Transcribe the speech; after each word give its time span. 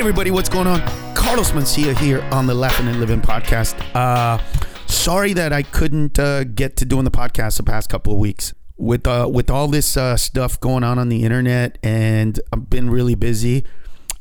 everybody, 0.00 0.30
what's 0.30 0.48
going 0.48 0.66
on? 0.66 0.80
Carlos 1.14 1.50
Mencia 1.52 1.94
here 1.98 2.22
on 2.32 2.46
the 2.46 2.54
Laughing 2.54 2.88
and 2.88 2.98
Living 2.98 3.20
podcast. 3.20 3.78
Uh, 3.94 4.42
sorry 4.86 5.34
that 5.34 5.52
I 5.52 5.62
couldn't 5.62 6.18
uh, 6.18 6.44
get 6.44 6.78
to 6.78 6.86
doing 6.86 7.04
the 7.04 7.10
podcast 7.10 7.58
the 7.58 7.64
past 7.64 7.90
couple 7.90 8.14
of 8.14 8.18
weeks 8.18 8.54
with 8.78 9.06
uh, 9.06 9.28
with 9.30 9.50
all 9.50 9.68
this 9.68 9.98
uh, 9.98 10.16
stuff 10.16 10.58
going 10.58 10.84
on 10.84 10.98
on 10.98 11.10
the 11.10 11.22
internet, 11.22 11.76
and 11.82 12.40
I've 12.50 12.70
been 12.70 12.88
really 12.88 13.14
busy. 13.14 13.66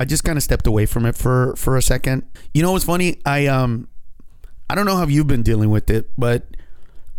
I 0.01 0.03
just 0.05 0.25
kind 0.25 0.37
of 0.37 0.43
stepped 0.43 0.67
away 0.67 0.85
from 0.85 1.05
it 1.05 1.15
for 1.15 1.55
for 1.55 1.77
a 1.77 1.81
second. 1.81 2.23
You 2.53 2.61
know 2.61 2.73
what's 2.73 2.83
funny? 2.83 3.21
I 3.25 3.47
um, 3.47 3.87
I 4.69 4.75
don't 4.75 4.85
know 4.85 4.97
how 4.97 5.07
you've 5.07 5.27
been 5.27 5.43
dealing 5.43 5.69
with 5.69 5.89
it, 5.89 6.09
but 6.17 6.45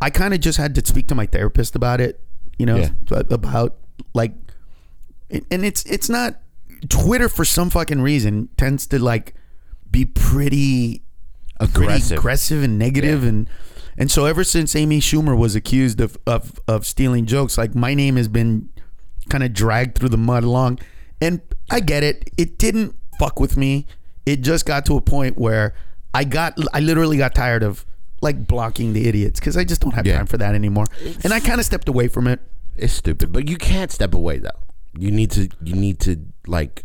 I 0.02 0.10
kind 0.10 0.34
of 0.34 0.40
just 0.40 0.58
had 0.58 0.74
to 0.74 0.84
speak 0.86 1.08
to 1.08 1.14
my 1.14 1.24
therapist 1.24 1.74
about 1.76 1.98
it. 2.02 2.20
You 2.58 2.66
know, 2.66 2.76
Yeah. 2.76 3.22
about 3.30 3.76
like, 4.12 4.34
and 5.30 5.64
it's 5.64 5.82
it's 5.84 6.10
not 6.10 6.42
Twitter 6.88 7.28
for 7.28 7.44
some 7.44 7.70
fucking 7.70 8.00
reason 8.00 8.48
tends 8.56 8.86
to 8.88 8.98
like 8.98 9.34
be 9.90 10.04
pretty 10.04 11.02
pretty 11.58 11.72
Aggressive. 11.74 12.18
aggressive 12.18 12.62
and 12.62 12.78
negative 12.78 13.22
and 13.24 13.48
and 13.98 14.10
so 14.10 14.24
ever 14.24 14.44
since 14.44 14.74
Amy 14.74 14.98
Schumer 15.00 15.36
was 15.36 15.54
accused 15.54 16.00
of 16.00 16.16
of, 16.26 16.58
of 16.66 16.86
stealing 16.86 17.26
jokes, 17.26 17.58
like 17.58 17.74
my 17.74 17.92
name 17.94 18.16
has 18.16 18.28
been 18.28 18.70
kind 19.28 19.44
of 19.44 19.52
dragged 19.52 19.98
through 19.98 20.08
the 20.08 20.16
mud 20.16 20.42
along. 20.44 20.78
And 21.20 21.40
I 21.70 21.80
get 21.80 22.02
it. 22.02 22.30
It 22.38 22.56
didn't 22.56 22.94
fuck 23.18 23.38
with 23.38 23.56
me. 23.58 23.86
It 24.24 24.40
just 24.40 24.64
got 24.64 24.86
to 24.86 24.96
a 24.96 25.02
point 25.02 25.36
where 25.36 25.74
I 26.14 26.24
got 26.24 26.56
I 26.72 26.80
literally 26.80 27.18
got 27.18 27.34
tired 27.34 27.62
of 27.62 27.84
like 28.22 28.46
blocking 28.46 28.92
the 28.94 29.06
idiots 29.06 29.38
because 29.38 29.56
I 29.56 29.64
just 29.64 29.82
don't 29.82 29.92
have 29.94 30.06
Yeah. 30.06 30.16
time 30.16 30.26
for 30.26 30.38
that 30.38 30.54
anymore. 30.54 30.86
And 31.24 31.32
I 31.34 31.40
kind 31.40 31.60
of 31.60 31.66
stepped 31.66 31.88
away 31.88 32.08
from 32.08 32.26
it. 32.26 32.40
It's 32.76 32.94
stupid, 32.94 33.32
but 33.32 33.48
you 33.50 33.56
can't 33.58 33.90
step 33.92 34.14
away 34.14 34.38
though. 34.38 34.60
You 34.98 35.10
need 35.10 35.30
to. 35.32 35.48
You 35.62 35.74
need 35.74 36.00
to 36.00 36.16
like 36.46 36.84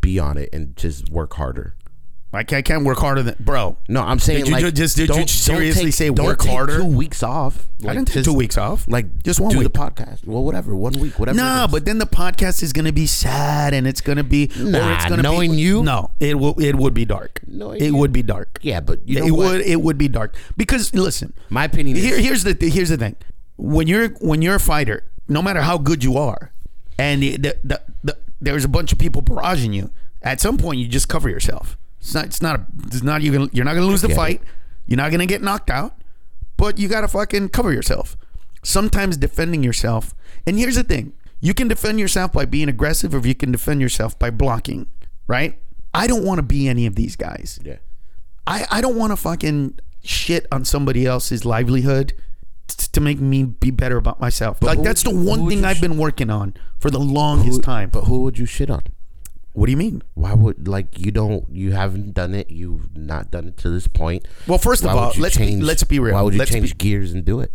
be 0.00 0.18
on 0.18 0.36
it 0.38 0.50
and 0.52 0.76
just 0.76 1.10
work 1.10 1.34
harder. 1.34 1.74
I 2.32 2.42
can't, 2.42 2.58
I 2.58 2.62
can't 2.62 2.84
work 2.84 2.98
harder 2.98 3.22
than 3.22 3.36
bro. 3.40 3.78
No, 3.88 4.02
I'm 4.02 4.18
saying 4.18 4.40
Did 4.40 4.48
you 4.48 4.52
like 4.54 4.64
ju- 4.64 4.72
just- 4.72 4.96
did 4.96 5.08
you 5.08 5.26
seriously 5.26 5.84
take, 5.86 5.94
say 5.94 6.10
work 6.10 6.42
harder? 6.44 6.78
Two 6.78 6.84
weeks 6.84 7.22
off. 7.22 7.66
I 7.86 7.94
didn't 7.94 8.08
take 8.08 8.24
two 8.24 8.34
weeks 8.34 8.58
off. 8.58 8.86
Like 8.88 9.22
Just 9.22 9.40
one 9.40 9.52
do 9.52 9.58
week. 9.60 9.72
the 9.72 9.78
podcast. 9.78 10.26
Well, 10.26 10.44
whatever. 10.44 10.76
One 10.76 10.92
week. 10.94 11.18
Whatever. 11.18 11.36
Nah, 11.38 11.66
but 11.66 11.86
then 11.86 11.96
the 11.96 12.04
podcast 12.06 12.62
is 12.62 12.74
gonna 12.74 12.92
be 12.92 13.06
sad 13.06 13.72
and 13.72 13.86
it's 13.86 14.02
gonna 14.02 14.24
be 14.24 14.50
Nah, 14.58 14.96
it's 14.96 15.06
gonna 15.06 15.22
knowing 15.22 15.52
be, 15.52 15.58
you? 15.58 15.82
No, 15.82 16.10
it 16.20 16.38
will 16.38 16.60
it 16.60 16.74
would 16.74 16.92
be 16.92 17.06
dark. 17.06 17.40
Knowing 17.46 17.80
it 17.80 17.86
you? 17.86 17.96
would 17.96 18.12
be 18.12 18.22
dark. 18.22 18.58
yeah, 18.60 18.80
but 18.80 19.08
you 19.08 19.20
know 19.20 19.26
it 19.26 19.30
what? 19.30 19.38
would 19.52 19.60
it 19.62 19.80
would 19.80 19.96
be 19.96 20.08
dark 20.08 20.34
because 20.58 20.92
listen, 20.94 21.32
My 21.48 21.64
opinion 21.64 21.96
here 21.96 22.16
is 22.18 22.24
here's 22.24 22.44
the 22.44 22.56
here's 22.68 22.90
the 22.90 22.98
thing. 22.98 23.16
When 23.56 23.86
you're 23.86 24.08
when 24.20 24.42
you're 24.42 24.56
a 24.56 24.60
fighter, 24.60 25.04
no 25.26 25.40
matter 25.40 25.62
how 25.62 25.78
good 25.78 26.04
you 26.04 26.18
are, 26.18 26.52
and 26.98 27.22
the, 27.22 27.36
the, 27.36 27.58
the, 27.64 27.82
the, 28.04 28.18
there's 28.40 28.64
a 28.64 28.68
bunch 28.68 28.92
of 28.92 28.98
people 28.98 29.22
barraging 29.22 29.74
you, 29.74 29.90
at 30.22 30.40
some 30.40 30.58
point 30.58 30.78
you 30.78 30.88
just 30.88 31.08
cover 31.08 31.28
yourself. 31.28 31.76
It's 32.00 32.14
not 32.14 32.26
it's 32.26 32.42
not 32.42 32.60
a, 32.60 32.66
it's 32.86 33.02
not 33.02 33.22
you 33.22 33.32
gonna, 33.32 33.48
you're 33.52 33.64
not 33.64 33.74
gonna 33.74 33.86
lose 33.86 34.02
the 34.02 34.10
fight. 34.10 34.40
You're 34.86 34.96
not 34.98 35.10
gonna 35.10 35.26
get 35.26 35.42
knocked 35.42 35.70
out, 35.70 35.94
but 36.56 36.78
you 36.78 36.88
gotta 36.88 37.08
fucking 37.08 37.48
cover 37.48 37.72
yourself. 37.72 38.16
Sometimes 38.62 39.16
defending 39.16 39.62
yourself. 39.62 40.14
And 40.46 40.58
here's 40.58 40.76
the 40.76 40.84
thing: 40.84 41.12
you 41.40 41.54
can 41.54 41.68
defend 41.68 41.98
yourself 41.98 42.32
by 42.32 42.44
being 42.44 42.68
aggressive, 42.68 43.14
or 43.14 43.26
you 43.26 43.34
can 43.34 43.52
defend 43.52 43.80
yourself 43.80 44.18
by 44.18 44.30
blocking. 44.30 44.86
Right? 45.26 45.58
I 45.92 46.06
don't 46.06 46.24
want 46.24 46.38
to 46.38 46.42
be 46.42 46.68
any 46.68 46.86
of 46.86 46.94
these 46.94 47.16
guys. 47.16 47.58
yeah. 47.64 47.76
I, 48.46 48.66
I 48.70 48.80
don't 48.80 48.96
want 48.96 49.12
to 49.12 49.16
fucking 49.16 49.80
shit 50.04 50.46
on 50.52 50.64
somebody 50.64 51.04
else's 51.06 51.44
livelihood 51.44 52.12
t- 52.68 52.88
to 52.92 53.00
make 53.00 53.20
me 53.20 53.44
be 53.44 53.70
better 53.70 53.96
about 53.96 54.20
myself. 54.20 54.62
like 54.62 54.82
that's 54.82 55.02
the 55.02 55.10
you- 55.10 55.24
one 55.24 55.48
thing 55.48 55.64
I've 55.64 55.78
sh- 55.78 55.80
been 55.80 55.98
working 55.98 56.30
on 56.30 56.54
for 56.78 56.90
the 56.90 56.98
longest 57.00 57.62
time. 57.62 57.90
But 57.90 58.04
who 58.04 58.22
would 58.22 58.38
you 58.38 58.46
shit 58.46 58.70
on? 58.70 58.82
What 59.52 59.66
do 59.66 59.70
you 59.70 59.78
mean? 59.78 60.02
Why 60.14 60.34
would 60.34 60.68
like 60.68 60.98
you 60.98 61.10
don't 61.10 61.46
you 61.50 61.72
haven't 61.72 62.12
done 62.12 62.34
it? 62.34 62.50
You've 62.50 62.94
not 62.96 63.30
done 63.30 63.48
it 63.48 63.56
to 63.58 63.70
this 63.70 63.88
point. 63.88 64.26
Well, 64.46 64.58
first 64.58 64.84
of 64.84 64.90
all, 64.90 65.12
let's 65.18 65.38
be, 65.38 65.56
let's 65.56 65.82
be 65.84 65.98
real. 65.98 66.14
Why 66.14 66.22
would 66.22 66.34
you 66.34 66.38
let's 66.38 66.50
change 66.50 66.76
be, 66.76 66.84
gears 66.90 67.12
and 67.12 67.24
do 67.24 67.40
it? 67.40 67.52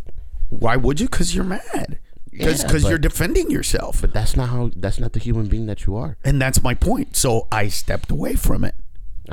why 0.49 0.75
would 0.75 0.99
you? 0.99 1.07
Because 1.07 1.33
you're 1.35 1.45
mad. 1.45 1.99
Because 2.31 2.83
Yeah, 2.83 2.89
you're 2.89 2.97
defending 2.97 3.51
yourself, 3.51 4.01
But 4.01 4.13
that's 4.13 4.35
not 4.37 4.49
how. 4.49 4.71
That's 4.75 4.99
not 4.99 5.13
the 5.13 5.19
human 5.19 5.47
being 5.47 5.65
that 5.67 5.85
you 5.85 5.95
are. 5.95 6.17
and 6.23 6.41
that's 6.41 6.63
my 6.63 6.73
point. 6.73 7.15
So 7.15 7.47
I 7.51 7.67
stepped 7.67 8.09
away 8.09 8.35
from 8.35 8.63
it 8.63 8.73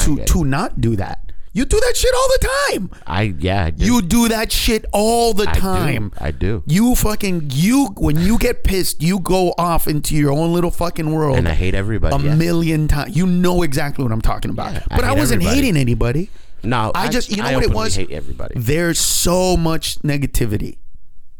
to 0.00 0.22
to 0.24 0.44
not 0.44 0.80
do 0.80 0.94
that. 0.96 1.27
You 1.52 1.64
do 1.64 1.80
that 1.80 1.96
shit 1.96 2.14
all 2.14 2.28
the 2.28 2.48
time. 2.70 2.90
I 3.06 3.22
yeah. 3.38 3.64
I 3.64 3.70
do. 3.70 3.84
You 3.84 4.02
do 4.02 4.28
that 4.28 4.52
shit 4.52 4.84
all 4.92 5.32
the 5.34 5.48
I 5.48 5.52
do. 5.54 5.60
time. 5.60 6.12
I 6.18 6.30
do. 6.30 6.62
You 6.66 6.94
fucking 6.94 7.50
you 7.52 7.86
when 7.96 8.18
you 8.18 8.38
get 8.38 8.64
pissed, 8.64 9.02
you 9.02 9.18
go 9.18 9.54
off 9.58 9.88
into 9.88 10.14
your 10.14 10.32
own 10.32 10.52
little 10.52 10.70
fucking 10.70 11.10
world. 11.10 11.38
And 11.38 11.48
I 11.48 11.54
hate 11.54 11.74
everybody. 11.74 12.14
a 12.14 12.18
yeah. 12.18 12.34
million 12.34 12.88
times. 12.88 13.16
You 13.16 13.26
know 13.26 13.62
exactly 13.62 14.04
what 14.04 14.12
I'm 14.12 14.20
talking 14.20 14.50
about. 14.50 14.74
Yeah, 14.74 14.82
but 14.90 15.04
I, 15.04 15.08
hate 15.10 15.18
wasn't 15.18 15.42
everybody. 15.42 15.66
hating 15.66 15.76
anybody. 15.80 16.30
No, 16.62 16.90
I 16.94 17.08
just- 17.08 17.30
you 17.30 17.36
know 17.36 17.44
I 17.48 17.54
what 17.54 17.64
it 17.64 17.72
was? 17.72 17.94
Hate 17.96 18.10
everybody. 18.10 18.54
There's 18.56 18.98
so 18.98 19.56
much 19.56 19.98
negativity, 20.00 20.78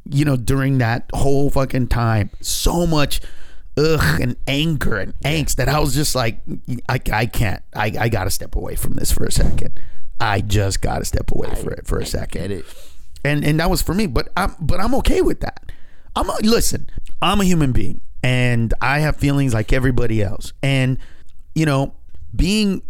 you 0.09 0.25
know, 0.25 0.37
during 0.37 0.79
that 0.79 1.11
whole 1.13 1.51
fucking 1.51 1.89
time. 1.89 2.31
So 2.41 2.87
much 2.87 3.21
ugh 3.79 4.21
and 4.21 4.37
anger 4.47 4.97
and 4.97 5.19
angst 5.21 5.57
that 5.57 5.69
I 5.69 5.79
was 5.79 5.95
just 5.95 6.15
like, 6.15 6.41
I, 6.89 7.01
I 7.13 7.27
can't. 7.27 7.63
I, 7.75 7.93
I 7.99 8.09
got 8.09 8.25
to 8.25 8.31
step 8.31 8.57
away 8.57 8.75
from 8.75 8.95
this 8.95 9.13
for 9.13 9.25
a 9.25 9.33
second. 9.33 9.79
I 10.21 10.41
just 10.41 10.83
got 10.83 10.99
to 10.99 11.05
step 11.05 11.31
away 11.31 11.55
for 11.55 11.71
it 11.71 11.87
for 11.87 11.99
a 11.99 12.07
second 12.07 12.51
it? 12.51 12.65
and 13.25 13.45
and 13.45 13.61
that 13.61 13.71
was 13.71 13.83
for 13.83 13.95
me. 13.95 14.07
But 14.07 14.31
I'm 14.37 14.55
but 14.61 14.81
I'm 14.81 14.95
okay 14.97 15.23
with 15.23 15.41
that. 15.41 15.71
I'm 16.17 16.29
a, 16.29 16.37
listen. 16.43 16.91
I'm 17.23 17.41
a 17.41 17.45
human 17.45 17.73
being, 17.73 18.01
and 18.23 18.75
I 18.81 19.01
have 19.01 19.17
feelings 19.17 19.55
like 19.55 19.73
everybody 19.73 20.23
else. 20.23 20.53
And 20.63 20.99
you 21.55 21.67
know, 21.67 21.95
being 22.35 22.83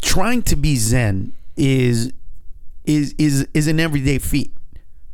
trying 0.00 0.42
to 0.42 0.56
be 0.56 0.76
zen 0.76 1.32
is 1.56 2.12
is 2.84 3.14
is 3.18 3.46
is 3.54 3.66
an 3.66 3.80
everyday 3.80 4.18
feat. 4.18 4.52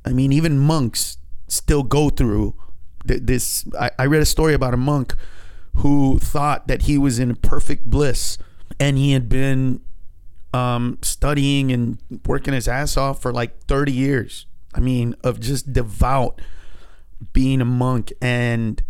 I 0.04 0.10
mean, 0.10 0.32
even 0.32 0.58
monks 0.58 1.18
still 1.48 1.82
go 1.82 2.10
through 2.10 2.54
th- 2.54 2.67
this. 3.08 3.64
I, 3.78 3.90
I 3.98 4.06
read 4.06 4.22
a 4.22 4.26
story 4.26 4.54
about 4.54 4.74
a 4.74 4.78
monk 4.78 5.14
who 5.76 6.18
thought 6.18 6.66
that 6.68 6.82
he 6.82 6.98
was 6.98 7.18
in 7.18 7.34
perfect 7.36 7.84
bliss, 7.86 8.38
and 8.80 8.96
he 8.98 9.12
had 9.12 9.28
been 9.28 9.80
um, 10.54 10.98
studying 11.02 11.70
and 11.72 11.98
working 12.26 12.54
his 12.54 12.66
ass 12.68 12.96
off 12.96 13.20
for 13.22 13.32
like 13.32 13.62
30 13.64 13.92
years. 13.92 14.46
I 14.74 14.80
mean, 14.80 15.14
of 15.24 15.40
just 15.40 15.72
devout 15.72 16.40
being 17.32 17.60
a 17.60 17.64
monk 17.64 18.12
and 18.20 18.82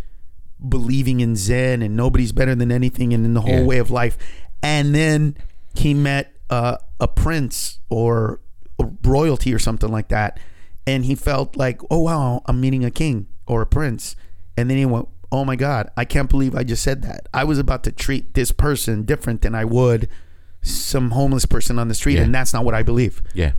believing 0.68 1.20
in 1.20 1.36
Zen 1.36 1.82
and 1.82 1.96
nobody's 1.96 2.32
better 2.32 2.54
than 2.54 2.70
anything 2.72 3.14
and 3.14 3.24
in 3.24 3.34
the 3.34 3.40
whole 3.42 3.60
Yeah. 3.60 3.64
way 3.64 3.78
of 3.78 3.90
life. 3.90 4.18
And 4.62 4.94
then 4.94 5.36
he 5.74 5.94
met 5.94 6.32
uh, 6.50 6.76
a 7.00 7.06
prince 7.08 7.78
or 7.88 8.40
a 8.78 8.88
royalty 9.04 9.54
or 9.54 9.58
something 9.58 9.90
like 9.90 10.08
that. 10.08 10.38
And 10.88 11.04
he 11.04 11.14
felt 11.14 11.54
like, 11.54 11.82
oh, 11.90 11.98
wow, 11.98 12.40
I'm 12.46 12.60
meeting 12.60 12.82
a 12.82 12.90
king 12.90 13.26
or 13.46 13.60
a 13.60 13.66
prince. 13.66 14.16
And 14.56 14.70
then 14.70 14.78
he 14.78 14.86
went, 14.86 15.06
oh 15.30 15.44
my 15.44 15.54
God, 15.54 15.90
I 15.98 16.06
can't 16.06 16.30
believe 16.30 16.54
I 16.54 16.64
just 16.64 16.82
said 16.82 17.02
that. 17.02 17.28
I 17.34 17.44
was 17.44 17.58
about 17.58 17.84
to 17.84 17.92
treat 17.92 18.32
this 18.32 18.52
person 18.52 19.04
different 19.04 19.42
than 19.42 19.54
I 19.54 19.64
would 19.64 20.08
some 20.62 21.10
homeless 21.10 21.44
person 21.44 21.78
on 21.78 21.88
the 21.88 21.94
street. 21.94 22.14
Yeah. 22.14 22.22
And 22.22 22.34
that's 22.34 22.54
not 22.54 22.64
what 22.64 22.74
I 22.74 22.82
believe. 22.82 23.20
Yeah. 23.34 23.52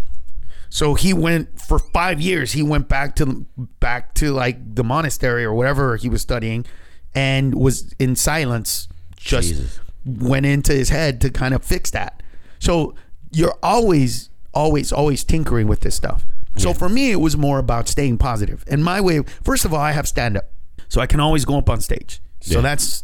So 0.69 0.95
he 0.95 1.13
went 1.13 1.62
for 1.62 1.78
five 1.78 2.19
years. 2.19 2.53
He 2.53 2.63
went 2.63 2.90
back 2.90 3.16
to 3.17 3.46
back 3.79 4.13
to 4.16 4.31
like 4.31 4.75
the 4.75 4.84
monastery 4.84 5.44
or 5.46 5.53
whatever 5.53 5.97
he 5.97 6.09
was 6.09 6.22
studying, 6.22 6.66
and 7.13 7.56
was 7.56 7.94
in 8.00 8.16
silence. 8.16 8.88
Just 9.16 9.50
Jesus. 9.50 9.79
went 10.06 10.46
into 10.46 10.73
his 10.73 10.90
head 10.90 11.22
to 11.22 11.29
kind 11.29 11.53
of 11.53 11.63
fix 11.63 11.91
that. 11.91 12.22
So 12.59 12.96
you're 13.31 13.57
always, 13.61 14.29
always, 14.53 14.91
always 14.91 15.23
tinkering 15.23 15.67
with 15.67 15.81
this 15.81 15.96
stuff. 15.96 16.25
So 16.58 16.74
for 16.74 16.90
me, 16.90 17.12
it 17.12 17.18
was 17.22 17.38
more 17.38 17.58
about 17.60 17.88
staying 17.88 18.18
positive. 18.18 18.64
And 18.68 18.84
my 18.84 19.00
way, 19.00 19.22
first 19.44 19.64
of 19.66 19.74
all, 19.74 19.80
I 19.80 19.92
have 19.94 20.08
stand 20.08 20.36
up, 20.38 20.46
so 20.90 21.00
I 21.00 21.06
can 21.08 21.20
always 21.20 21.46
go 21.46 21.58
up 21.58 21.70
on 21.70 21.79
stage. 21.82 22.22
So 22.41 22.56
Yeah. 22.56 22.62
that's 22.62 23.03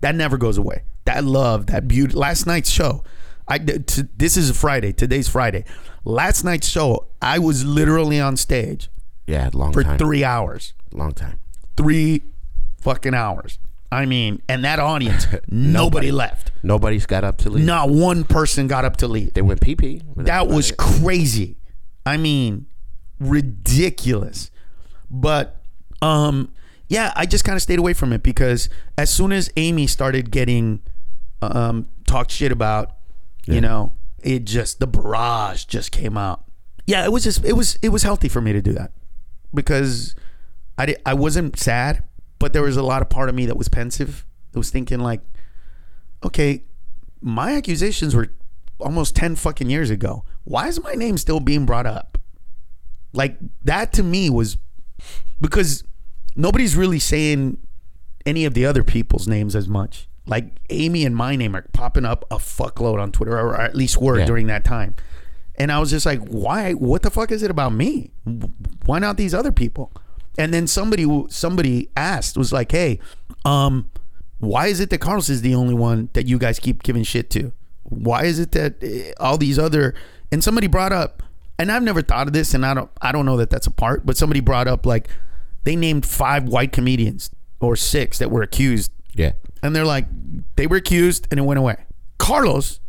that 0.00 0.14
never 0.14 0.36
goes 0.36 0.58
away. 0.58 0.82
That 1.04 1.24
love, 1.24 1.66
that 1.66 1.86
beauty. 1.86 2.14
Last 2.14 2.46
night's 2.46 2.70
show, 2.70 3.04
I 3.48 3.58
this 3.58 4.36
is 4.36 4.50
a 4.50 4.54
Friday. 4.54 4.92
Today's 4.92 5.28
Friday. 5.28 5.64
Last 6.04 6.42
night's 6.44 6.68
show, 6.68 7.06
I 7.22 7.38
was 7.38 7.64
literally 7.64 8.20
on 8.20 8.36
stage 8.36 8.88
Yeah. 9.26 9.50
Long 9.52 9.72
for 9.72 9.82
time. 9.84 9.98
three 9.98 10.24
hours. 10.24 10.72
Long 10.92 11.12
time. 11.12 11.38
Three 11.76 12.22
fucking 12.80 13.14
hours. 13.14 13.58
I 13.92 14.04
mean, 14.04 14.42
and 14.48 14.64
that 14.64 14.80
audience, 14.80 15.26
nobody 15.48 16.10
left. 16.10 16.50
Nobody's 16.64 17.06
got 17.06 17.22
up 17.22 17.38
to 17.38 17.50
leave. 17.50 17.64
Not 17.64 17.88
one 17.88 18.24
person 18.24 18.66
got 18.66 18.84
up 18.84 18.96
to 18.98 19.08
leave. 19.08 19.34
They 19.34 19.42
went 19.42 19.60
pee 19.60 19.76
pee. 19.76 20.02
That 20.16 20.48
was 20.48 20.72
crazy. 20.72 21.56
I 22.04 22.16
mean, 22.16 22.66
ridiculous. 23.20 24.50
But 25.10 25.60
um 26.02 26.52
yeah, 26.88 27.12
I 27.16 27.26
just 27.26 27.44
kind 27.44 27.56
of 27.56 27.62
stayed 27.62 27.78
away 27.78 27.94
from 27.94 28.12
it 28.12 28.22
because 28.22 28.68
as 28.96 29.10
soon 29.10 29.32
as 29.32 29.50
Amy 29.56 29.86
started 29.86 30.30
getting 30.30 30.80
um 31.42 31.88
talked 32.06 32.30
shit 32.30 32.52
about, 32.52 32.96
you 33.46 33.60
know, 33.60 33.92
it 34.22 34.44
just 34.44 34.80
the 34.80 34.86
barrage 34.86 35.64
just 35.64 35.92
came 35.92 36.16
out. 36.16 36.44
Yeah, 36.86 37.04
it 37.04 37.12
was 37.12 37.24
just 37.24 37.44
it 37.44 37.54
was 37.54 37.78
it 37.82 37.88
was 37.88 38.02
healthy 38.02 38.28
for 38.28 38.40
me 38.40 38.52
to 38.52 38.62
do 38.62 38.72
that 38.72 38.92
because 39.52 40.14
I 40.78 40.86
di- 40.86 40.96
I 41.04 41.14
wasn't 41.14 41.58
sad, 41.58 42.04
but 42.38 42.52
there 42.52 42.62
was 42.62 42.76
a 42.76 42.82
lot 42.82 43.02
of 43.02 43.08
part 43.08 43.28
of 43.28 43.34
me 43.34 43.46
that 43.46 43.56
was 43.56 43.68
pensive. 43.68 44.24
That 44.52 44.58
was 44.58 44.70
thinking 44.70 45.00
like, 45.00 45.20
okay, 46.24 46.64
my 47.20 47.54
accusations 47.56 48.14
were 48.14 48.28
almost 48.78 49.16
10 49.16 49.36
fucking 49.36 49.70
years 49.70 49.90
ago. 49.90 50.24
Why 50.44 50.68
is 50.68 50.82
my 50.82 50.94
name 50.94 51.16
still 51.18 51.40
being 51.40 51.66
brought 51.66 51.86
up? 51.86 52.15
Like 53.16 53.38
that 53.64 53.92
to 53.94 54.02
me 54.02 54.30
was 54.30 54.58
because 55.40 55.82
nobody's 56.36 56.76
really 56.76 56.98
saying 56.98 57.58
any 58.24 58.44
of 58.44 58.54
the 58.54 58.66
other 58.66 58.84
people's 58.84 59.26
names 59.26 59.56
as 59.56 59.68
much. 59.68 60.08
Like 60.26 60.56
Amy 60.70 61.04
and 61.04 61.14
my 61.14 61.36
name 61.36 61.54
are 61.56 61.64
popping 61.72 62.04
up 62.04 62.24
a 62.30 62.36
fuckload 62.36 63.00
on 63.00 63.12
Twitter, 63.12 63.38
or 63.38 63.60
at 63.60 63.74
least 63.74 64.00
were 64.00 64.18
Yeah. 64.18 64.26
during 64.26 64.48
that 64.48 64.64
time. 64.64 64.94
And 65.54 65.72
I 65.72 65.78
was 65.78 65.90
just 65.90 66.04
like, 66.04 66.20
why? 66.26 66.72
What 66.72 67.02
the 67.02 67.10
fuck 67.10 67.30
is 67.32 67.42
it 67.42 67.50
about 67.50 67.72
me? 67.72 68.10
Why 68.84 68.98
not 68.98 69.16
these 69.16 69.32
other 69.32 69.52
people? 69.52 69.90
And 70.36 70.52
then 70.52 70.66
somebody 70.66 71.06
somebody 71.30 71.88
asked 71.96 72.36
was 72.36 72.52
like, 72.52 72.70
hey, 72.72 72.98
um, 73.44 73.88
why 74.38 74.66
is 74.66 74.80
it 74.80 74.90
that 74.90 74.98
Carlos 74.98 75.30
is 75.30 75.40
the 75.40 75.54
only 75.54 75.72
one 75.74 76.10
that 76.12 76.26
you 76.26 76.38
guys 76.38 76.58
keep 76.58 76.82
giving 76.82 77.04
shit 77.04 77.30
to? 77.30 77.52
Why 77.84 78.24
is 78.24 78.38
it 78.38 78.50
that 78.52 78.82
eh, 78.82 79.12
all 79.18 79.38
these 79.38 79.58
other 79.58 79.94
and 80.30 80.42
somebody 80.44 80.66
brought 80.66 80.92
up 80.92 81.22
and 81.58 81.70
I've 81.72 81.82
never 81.82 82.02
thought 82.02 82.26
of 82.26 82.32
this 82.32 82.54
and 82.54 82.64
I 82.66 82.74
don't 82.74 82.90
I 83.00 83.12
don't 83.12 83.26
know 83.26 83.36
that 83.38 83.50
that's 83.50 83.66
a 83.66 83.70
part, 83.70 84.04
but 84.06 84.16
somebody 84.16 84.40
brought 84.40 84.68
up 84.68 84.84
like 84.86 85.08
they 85.64 85.76
named 85.76 86.04
five 86.06 86.44
white 86.44 86.72
comedians 86.72 87.30
or 87.60 87.76
six 87.76 88.18
that 88.18 88.30
were 88.30 88.42
accused 88.42 88.90
Yeah. 89.14 89.32
and 89.62 89.74
they're 89.74 89.84
like 89.84 90.06
they 90.56 90.66
were 90.66 90.76
accused 90.76 91.26
and 91.30 91.40
it 91.40 91.42
went 91.44 91.58
away. 91.58 91.76
Carlos 92.18 92.80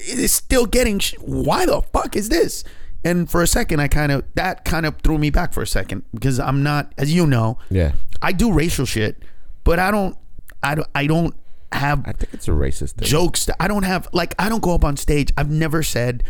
is 0.00 0.32
still 0.32 0.66
getting 0.66 0.98
sh- 0.98 1.14
why 1.20 1.64
the 1.66 1.80
fuck 1.92 2.16
is 2.16 2.28
this? 2.28 2.62
And 3.04 3.30
for 3.30 3.42
a 3.42 3.46
second 3.46 3.80
I 3.80 3.88
kind 3.88 4.10
of 4.12 4.24
that 4.34 4.64
kind 4.64 4.84
of 4.86 4.96
threw 5.02 5.18
me 5.18 5.30
back 5.30 5.52
for 5.52 5.62
a 5.62 5.66
second 5.66 6.02
because 6.12 6.38
I'm 6.40 6.62
not 6.62 6.92
as 6.98 7.12
you 7.14 7.26
know, 7.26 7.58
Yeah. 7.70 7.92
I 8.20 8.32
do 8.32 8.52
racial 8.52 8.84
shit, 8.86 9.22
but 9.64 9.78
I 9.78 9.90
don't 9.90 10.16
I 10.62 10.74
don't 10.74 10.88
I 10.94 11.06
don't 11.06 11.34
have 11.72 12.00
I 12.06 12.12
think 12.12 12.32
it's 12.34 12.48
a 12.48 12.52
racist 12.52 12.92
thing. 12.94 13.06
jokes 13.08 13.44
that 13.46 13.56
I 13.60 13.68
don't 13.68 13.82
have 13.84 14.08
like 14.12 14.34
I 14.38 14.48
don't 14.48 14.62
go 14.62 14.74
up 14.74 14.84
on 14.84 14.96
stage. 14.96 15.32
I've 15.36 15.50
never 15.50 15.82
said 15.82 16.22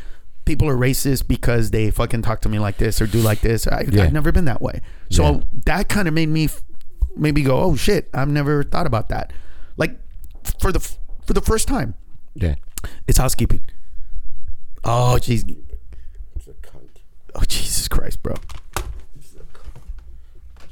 people 0.46 0.66
are 0.69 0.76
racist 0.76 1.28
because 1.28 1.70
they 1.72 1.90
fucking 1.90 2.22
talk 2.22 2.40
to 2.40 2.48
me 2.48 2.58
like 2.58 2.78
this 2.78 3.02
or 3.02 3.06
do 3.06 3.20
like 3.20 3.40
this. 3.43 3.66
I, 3.66 3.82
Yeah. 3.90 4.04
I've 4.04 4.12
never 4.14 4.32
been 4.32 4.46
that 4.46 4.62
way. 4.62 4.81
So 5.10 5.22
Yeah. 5.25 5.40
that 5.66 5.88
kind 5.90 6.08
of 6.08 6.14
made 6.14 6.31
me 6.31 6.48
maybe 7.16 7.43
go, 7.43 7.60
oh 7.60 7.76
shit, 7.76 8.08
I've 8.14 8.28
never 8.31 8.62
thought 8.62 8.87
about 8.87 9.08
that. 9.10 9.32
Like 9.76 10.00
for 10.60 10.72
the 10.72 10.81
for 10.81 11.32
the 11.34 11.40
first 11.43 11.69
time, 11.69 11.94
Yeah. 12.34 12.54
it's 13.06 13.19
housekeeping. 13.19 13.60
Oh 14.84 15.19
jeez, 15.20 15.43
It's 16.37 16.46
a 16.48 16.52
cunt. 16.54 17.02
oh 17.34 17.43
Jesus 17.46 17.88
Christ, 17.88 18.22
bro. 18.22 18.34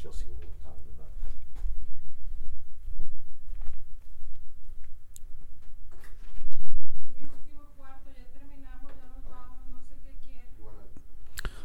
She'll 0.00 0.12
see 0.12 0.26
what 0.30 0.38
we're 0.38 0.62
talking 0.62 0.94
about. 0.94 1.10
mi 7.18 7.24
último 7.26 7.62
cuarto, 7.76 8.10
ya 8.16 8.24
terminamos, 8.32 8.92
ya 8.96 9.06
nos 9.10 9.24
vamos, 9.28 9.58
no 9.70 9.78
sé 9.88 9.96
qué 10.04 10.12
quieren. 10.22 10.48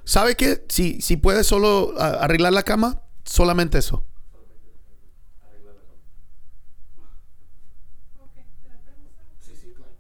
¿Sabe 0.10 0.36
qué? 0.36 0.66
Si 0.70 1.02
si 1.02 1.18
puedes 1.18 1.46
solo 1.46 1.94
ah, 2.00 2.18
arreglar 2.22 2.52
la 2.52 2.64
cama, 2.64 3.04
solamente 3.26 3.78
eso. 3.78 3.98
Ok, 8.20 8.32
¿te 8.64 8.70
da 8.70 8.80
permiso? 8.86 9.22
Sí, 9.40 9.54
sí, 9.56 9.74
claro. 9.76 9.92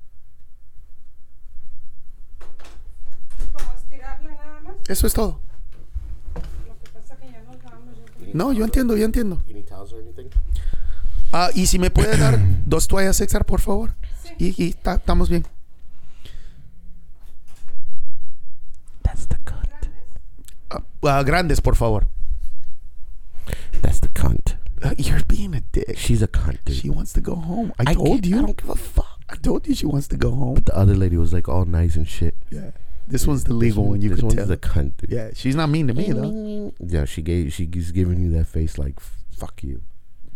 Como 3.53 3.73
estirarla 3.77 4.31
nada 4.33 4.59
más. 4.61 4.75
Eso 4.87 5.05
es 5.05 5.13
todo. 5.13 5.39
Lo 6.67 6.75
que 6.83 6.89
pasa 6.89 7.15
que 7.17 7.31
ya 7.31 7.41
nos 7.43 7.61
vamos. 7.63 7.95
yo 7.95 8.05
creo. 8.17 8.31
No, 8.33 8.51
yo 8.51 8.65
entiendo, 8.65 8.97
yo 8.97 9.05
entiendo. 9.05 9.43
You 9.47 9.53
need 9.53 9.65
towels 9.67 9.93
or 9.93 10.01
anything? 10.01 10.29
Ah, 11.31 11.51
y 11.53 11.67
si 11.67 11.77
me 11.77 11.91
puede 11.91 12.17
dar 12.17 12.39
dos 12.65 12.87
toallas 12.87 13.21
extra, 13.21 13.43
por 13.43 13.61
favor. 13.61 13.93
Sí. 14.23 14.53
Y, 14.57 14.63
y 14.69 14.73
ta- 14.73 14.95
estamos 14.95 15.29
bien. 15.29 15.45
That's 19.03 19.27
the 19.27 19.35
cunt. 19.45 19.69
Ah, 20.71 21.23
grandes, 21.23 21.59
por 21.59 21.75
favor. 21.75 22.05
That's 23.81 23.99
the 23.99 24.07
cunt. 24.09 24.55
Uh, 24.81 24.93
you're 24.97 25.23
being 25.27 25.53
a 25.55 25.61
dick. 25.61 25.97
She's 25.97 26.21
a 26.21 26.27
cunt, 26.27 26.59
dude. 26.65 26.77
She 26.77 26.89
wants 26.89 27.11
to 27.13 27.21
go 27.21 27.35
home. 27.35 27.73
I, 27.79 27.91
I 27.91 27.93
told 27.93 28.25
you. 28.25 28.37
I 28.37 28.41
don't 28.41 28.57
give 28.57 28.69
a 28.69 28.75
fuck. 28.75 29.19
I 29.29 29.35
told 29.35 29.67
you 29.67 29.75
she 29.75 29.85
wants 29.85 30.07
to 30.09 30.17
go 30.17 30.31
home. 30.31 30.55
But 30.55 30.65
The 30.67 30.77
other 30.77 30.95
lady 30.95 31.17
was 31.17 31.33
like 31.33 31.49
all 31.49 31.65
nice 31.65 31.95
and 31.95 32.07
shit. 32.07 32.35
Yeah. 32.49 32.71
This 33.07 33.25
one's 33.25 33.43
the 33.45 33.53
legal 33.53 33.85
one. 33.85 34.01
You 34.01 34.09
this 34.09 34.19
can 34.19 34.27
one's 34.27 34.37
tell. 34.37 34.45
the 34.45 34.57
cunt, 34.57 34.97
dude. 34.97 35.11
yeah, 35.11 35.31
she's 35.33 35.55
not 35.55 35.69
mean 35.69 35.87
to 35.87 35.95
me 35.95 36.11
though. 36.11 36.71
Yeah, 36.79 37.05
she 37.05 37.23
gave 37.23 37.51
she's 37.51 37.91
giving 37.91 38.21
you 38.21 38.29
that 38.33 38.45
face 38.45 38.77
like 38.77 38.99
fuck 39.31 39.63
you. 39.63 39.81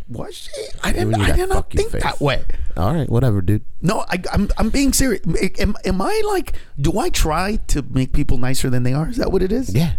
Was 0.10 0.36
she? 0.36 0.52
I 0.84 0.92
didn't. 0.92 1.14
I 1.16 1.36
did 1.36 1.50
not 1.50 1.70
think 1.72 1.92
face. 1.92 2.02
that 2.02 2.20
way. 2.20 2.44
All 2.76 2.92
right, 2.94 3.08
whatever, 3.08 3.42
dude. 3.42 3.64
No, 3.84 4.04
I, 4.10 4.22
I'm. 4.34 4.50
I'm 4.58 4.70
being 4.72 4.92
serious. 4.92 5.22
Am, 5.60 5.76
am 5.86 6.02
I 6.02 6.22
like? 6.28 6.54
Do 6.82 6.98
I 6.98 7.10
try 7.10 7.58
to 7.68 7.84
make 7.84 8.12
people 8.12 8.40
nicer 8.40 8.72
than 8.72 8.82
they 8.82 8.94
are? 8.94 9.08
Is 9.08 9.18
that 9.18 9.32
what 9.32 9.44
it 9.44 9.52
is? 9.52 9.74
Yeah. 9.74 9.94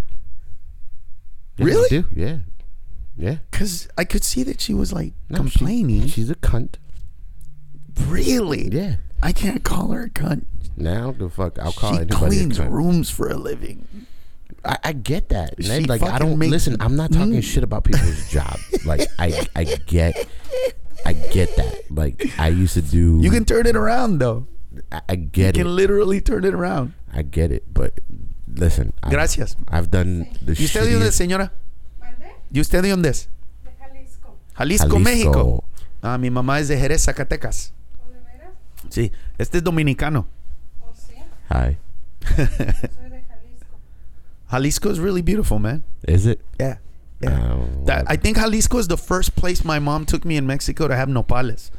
Really? 1.59 1.89
do. 1.89 2.05
Yeah. 2.15 2.39
Yeah. 3.17 3.37
Because 3.51 3.89
I 3.97 4.05
could 4.05 4.25
see 4.25 4.43
that 4.45 4.61
she 4.61 4.75
was 4.75 4.93
like 4.93 5.12
No, 5.31 5.45
she- 5.47 5.59
complaining. 5.59 6.06
she's 6.09 6.31
a 6.31 6.35
cunt. 6.35 6.77
really? 8.06 8.69
Yeah. 8.73 8.97
I 9.23 9.33
can't 9.33 9.62
call 9.65 9.89
her 9.93 10.05
a 10.05 10.11
cunt. 10.11 10.45
Now 10.77 11.12
the 11.12 11.29
fuck, 11.31 11.59
I'll 11.59 11.73
call 11.73 11.93
she 11.93 12.01
anybody. 12.01 12.17
cleans 12.37 12.59
a 12.59 12.62
cunt. 12.65 12.71
rooms 12.71 13.11
for 13.11 13.29
a 13.29 13.37
living. 13.37 13.87
I, 14.65 14.79
I 14.85 14.93
get 14.93 15.29
that. 15.29 15.55
She. 15.62 15.85
Like 15.85 16.03
I 16.03 16.19
don't 16.19 16.39
listen. 16.39 16.77
I'm 16.81 16.97
not 16.97 17.12
talking 17.12 17.35
Mm. 17.35 17.43
shit 17.43 17.62
about 17.62 17.85
people's 17.85 18.29
job. 18.33 18.59
Like 18.85 19.07
I, 19.19 19.47
I 19.55 19.65
get, 19.65 20.27
I 21.07 21.12
get 21.12 21.55
that. 21.57 21.83
Like 21.91 22.31
I 22.39 22.49
used 22.49 22.75
to 22.75 22.83
do. 22.83 23.19
You 23.23 23.31
can 23.31 23.45
turn 23.45 23.67
it 23.67 23.77
around 23.77 24.19
though. 24.19 24.47
I, 24.91 25.00
I 25.11 25.15
get 25.17 25.57
You 25.57 25.61
it. 25.61 25.65
can 25.65 25.77
literally 25.77 26.21
turn 26.21 26.45
it 26.45 26.55
around. 26.55 26.95
I 27.12 27.23
get 27.23 27.53
it. 27.53 27.73
But 27.73 28.00
listen. 28.55 28.93
I, 29.03 29.11
Gracias. 29.11 29.56
I've 29.71 29.91
done 29.91 30.27
the 30.45 30.53
¿Y 30.53 30.65
usted 30.65 30.85
de 30.85 30.93
dónde 30.93 31.09
es, 31.09 31.15
shittiest- 31.15 31.19
señora? 31.19 31.53
¿Mande? 32.01 32.27
¿Y 32.53 32.61
usted 32.61 32.83
de 32.83 32.91
dónde 32.91 33.09
es? 33.11 33.29
De 33.65 33.73
Jalisco. 33.79 34.37
Jalisco, 34.55 34.99
México. 34.99 35.65
Ah, 36.03 36.19
mi 36.19 36.31
mamá 36.31 36.61
es 36.61 36.69
de 36.69 36.79
Jerez, 36.79 37.03
Zacatecas. 37.05 37.73
¿O 38.06 38.12
de 38.12 38.21
veras? 38.21 38.53
Sí, 38.91 39.11
este 39.39 39.59
es 39.59 39.65
dominicano. 39.65 40.27
¿O 40.81 40.93
sí? 40.95 41.15
Hi. 41.51 41.77
Soy 42.37 43.11
de 43.11 43.23
Jalisco. 43.23 43.77
Jalisco 44.51 44.91
is 44.91 44.99
really 44.99 45.23
beautiful, 45.23 45.59
man. 45.59 45.83
Is 46.07 46.27
it? 46.27 46.41
Yeah. 46.59 46.79
Yeah. 47.21 47.55
Oh, 47.55 47.85
That, 47.87 48.05
I 48.09 48.17
think 48.19 48.37
Jalisco 48.37 48.79
is 48.79 48.89
the 48.89 48.99
first 48.99 49.35
place 49.35 49.65
my 49.65 49.79
mom 49.79 50.05
took 50.05 50.25
me 50.27 50.37
in 50.37 50.47
Mexico 50.47 50.88
to 50.88 50.95
have 50.95 51.09
nopales. 51.09 51.71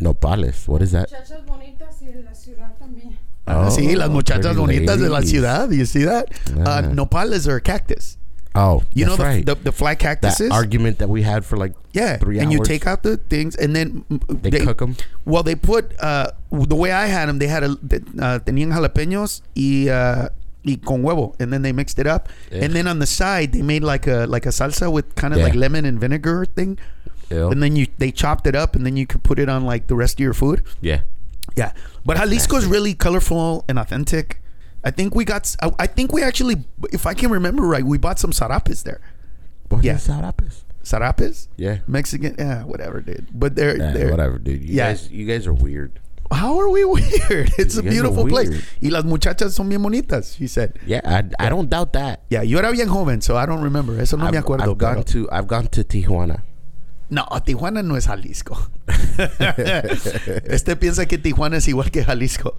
Nopales. 0.00 0.66
What 0.66 0.82
is 0.82 0.90
that? 0.92 1.08
Muchachas 1.10 1.44
bonitas 1.46 2.02
y 2.02 2.06
de 2.06 2.22
la 2.22 2.34
ciudad 2.34 2.76
también. 2.78 3.16
Ah, 3.52 3.70
sí, 3.70 3.94
las 3.96 4.08
Oh, 4.08 4.12
muchachas 4.12 4.56
bonitas 4.56 4.98
de 5.00 5.08
la 5.08 5.22
ciudad. 5.22 5.70
You 5.70 5.84
see 5.86 6.04
that? 6.04 6.26
Uh, 6.50 6.82
nopales 6.92 7.46
are 7.46 7.60
cactus. 7.60 8.18
Oh, 8.54 8.82
You 8.92 9.06
know 9.06 9.16
the, 9.16 9.24
right. 9.24 9.46
the 9.46 9.54
the 9.54 9.72
flat 9.72 9.98
that 9.98 10.20
cactuses? 10.20 10.50
argument 10.50 10.98
that 10.98 11.08
we 11.08 11.22
had 11.22 11.42
for 11.44 11.56
like 11.56 11.72
yeah, 11.94 12.18
three 12.18 12.38
and 12.38 12.52
you 12.52 12.62
take 12.62 12.86
out 12.86 13.02
the 13.02 13.16
things, 13.16 13.56
and 13.56 13.74
then 13.74 14.04
they, 14.28 14.50
They 14.50 14.64
them. 14.66 14.94
Well, 15.24 15.42
they 15.42 15.54
put 15.56 15.94
uh, 16.00 16.32
the 16.50 16.76
way 16.76 16.92
I 16.92 17.06
had 17.06 17.28
them. 17.30 17.38
They 17.38 17.48
had 17.48 17.64
a 17.64 17.70
uh, 17.72 18.38
tenían 18.44 18.68
jalapeños 18.76 19.40
y 19.56 19.88
uh, 19.88 20.28
y 20.66 20.76
con 20.84 21.00
huevo, 21.02 21.34
and 21.40 21.50
then 21.50 21.62
they 21.62 21.72
mixed 21.72 21.98
it 21.98 22.06
up, 22.06 22.28
and 22.52 22.74
then 22.76 22.86
on 22.86 22.98
the 22.98 23.06
side 23.06 23.52
they 23.52 23.62
made 23.62 23.82
like 23.82 24.06
a 24.06 24.26
like 24.28 24.44
a 24.44 24.50
salsa 24.52 24.92
with 24.92 25.14
kind 25.16 25.32
of 25.32 25.38
Yeah. 25.40 25.46
like 25.48 25.54
lemon 25.56 25.86
and 25.86 25.98
vinegar 25.98 26.44
thing, 26.44 26.76
and 27.30 27.62
then 27.62 27.74
you 27.74 27.86
they 27.96 28.12
chopped 28.12 28.46
it 28.46 28.54
up, 28.54 28.76
and 28.76 28.84
then 28.84 28.98
you 29.00 29.06
could 29.06 29.22
put 29.24 29.38
it 29.38 29.48
on 29.48 29.64
like 29.64 29.86
the 29.88 29.96
rest 29.96 30.16
of 30.16 30.20
your 30.20 30.34
food. 30.34 30.60
yeah. 30.82 31.00
Yeah, 31.56 31.72
but 32.04 32.16
Jalisco 32.16 32.56
is 32.56 32.66
really 32.66 32.94
colorful 32.94 33.64
and 33.68 33.78
authentic. 33.78 34.40
I 34.84 34.90
think 34.90 35.14
we 35.14 35.24
got. 35.24 35.54
I 35.78 35.86
think 35.86 36.12
we 36.12 36.22
actually, 36.22 36.56
if 36.92 37.06
I 37.06 37.14
can 37.14 37.30
remember 37.30 37.62
right, 37.62 37.84
we 37.84 37.98
bought 37.98 38.18
some 38.18 38.32
sarapes 38.32 38.82
there. 38.82 39.00
What 39.68 39.84
Yeah. 39.84 39.94
is 39.96 40.06
Sarapes? 40.08 40.64
Sarapes, 40.82 41.46
Yeah. 41.56 41.78
Mexican, 41.86 42.34
yeah, 42.38 42.64
whatever, 42.64 43.00
dude. 43.00 43.28
But 43.32 43.54
they're, 43.54 43.76
Yeah, 43.78 43.92
they're 43.92 44.10
whatever, 44.10 44.38
dude. 44.38 44.62
You 44.64 44.74
Yeah. 44.74 44.88
guys, 44.90 45.08
you 45.10 45.26
guys 45.26 45.46
are 45.46 45.52
weird. 45.54 46.00
How 46.32 46.58
are 46.58 46.68
we 46.68 46.84
weird? 46.96 47.52
It's 47.58 47.78
a 47.78 47.82
You 47.82 47.88
are 47.88 47.92
beautiful 47.92 48.26
place. 48.26 48.50
Y 48.82 48.88
las 48.90 49.04
muchachas 49.04 49.52
son 49.54 49.68
bien 49.68 49.80
bonitas, 49.82 50.36
she 50.36 50.48
said. 50.48 50.78
Yeah, 50.86 51.00
I, 51.04 51.46
I 51.46 51.48
don't 51.48 51.70
doubt 51.70 51.92
that. 51.92 52.22
Yeah, 52.30 52.42
yo 52.42 52.58
era 52.58 52.72
bien 52.72 52.88
joven, 52.88 53.20
so 53.20 53.36
I 53.36 53.46
don't 53.46 53.62
remember. 53.62 54.00
Eso 54.00 54.16
no 54.16 54.24
I've, 54.26 54.32
me 54.32 54.38
acuerdo. 54.38 54.62
I've 54.62 54.76
gone 54.78 54.94
pero- 54.94 55.02
to 55.04 55.28
I've 55.30 55.46
gone 55.46 55.68
to 55.68 55.84
Tijuana. 55.84 56.42
No, 57.12 57.26
Tijuana 57.44 57.82
no 57.82 57.98
es 57.98 58.06
Jalisco. 58.06 58.56
este 60.46 60.76
piensa 60.76 61.04
que 61.04 61.18
Tijuana 61.18 61.58
es 61.58 61.68
igual 61.68 61.90
que 61.90 62.02
Jalisco. 62.02 62.56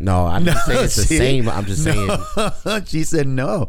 No, 0.00 0.26
I'm 0.26 0.44
just 0.44 0.66
saying 0.66 0.84
it's 0.84 0.96
the 0.96 1.02
same. 1.16 1.48
I'm 1.48 1.64
just 1.64 1.84
saying. 1.84 2.08
No. 2.08 2.80
she 2.86 3.04
said 3.04 3.28
no. 3.28 3.68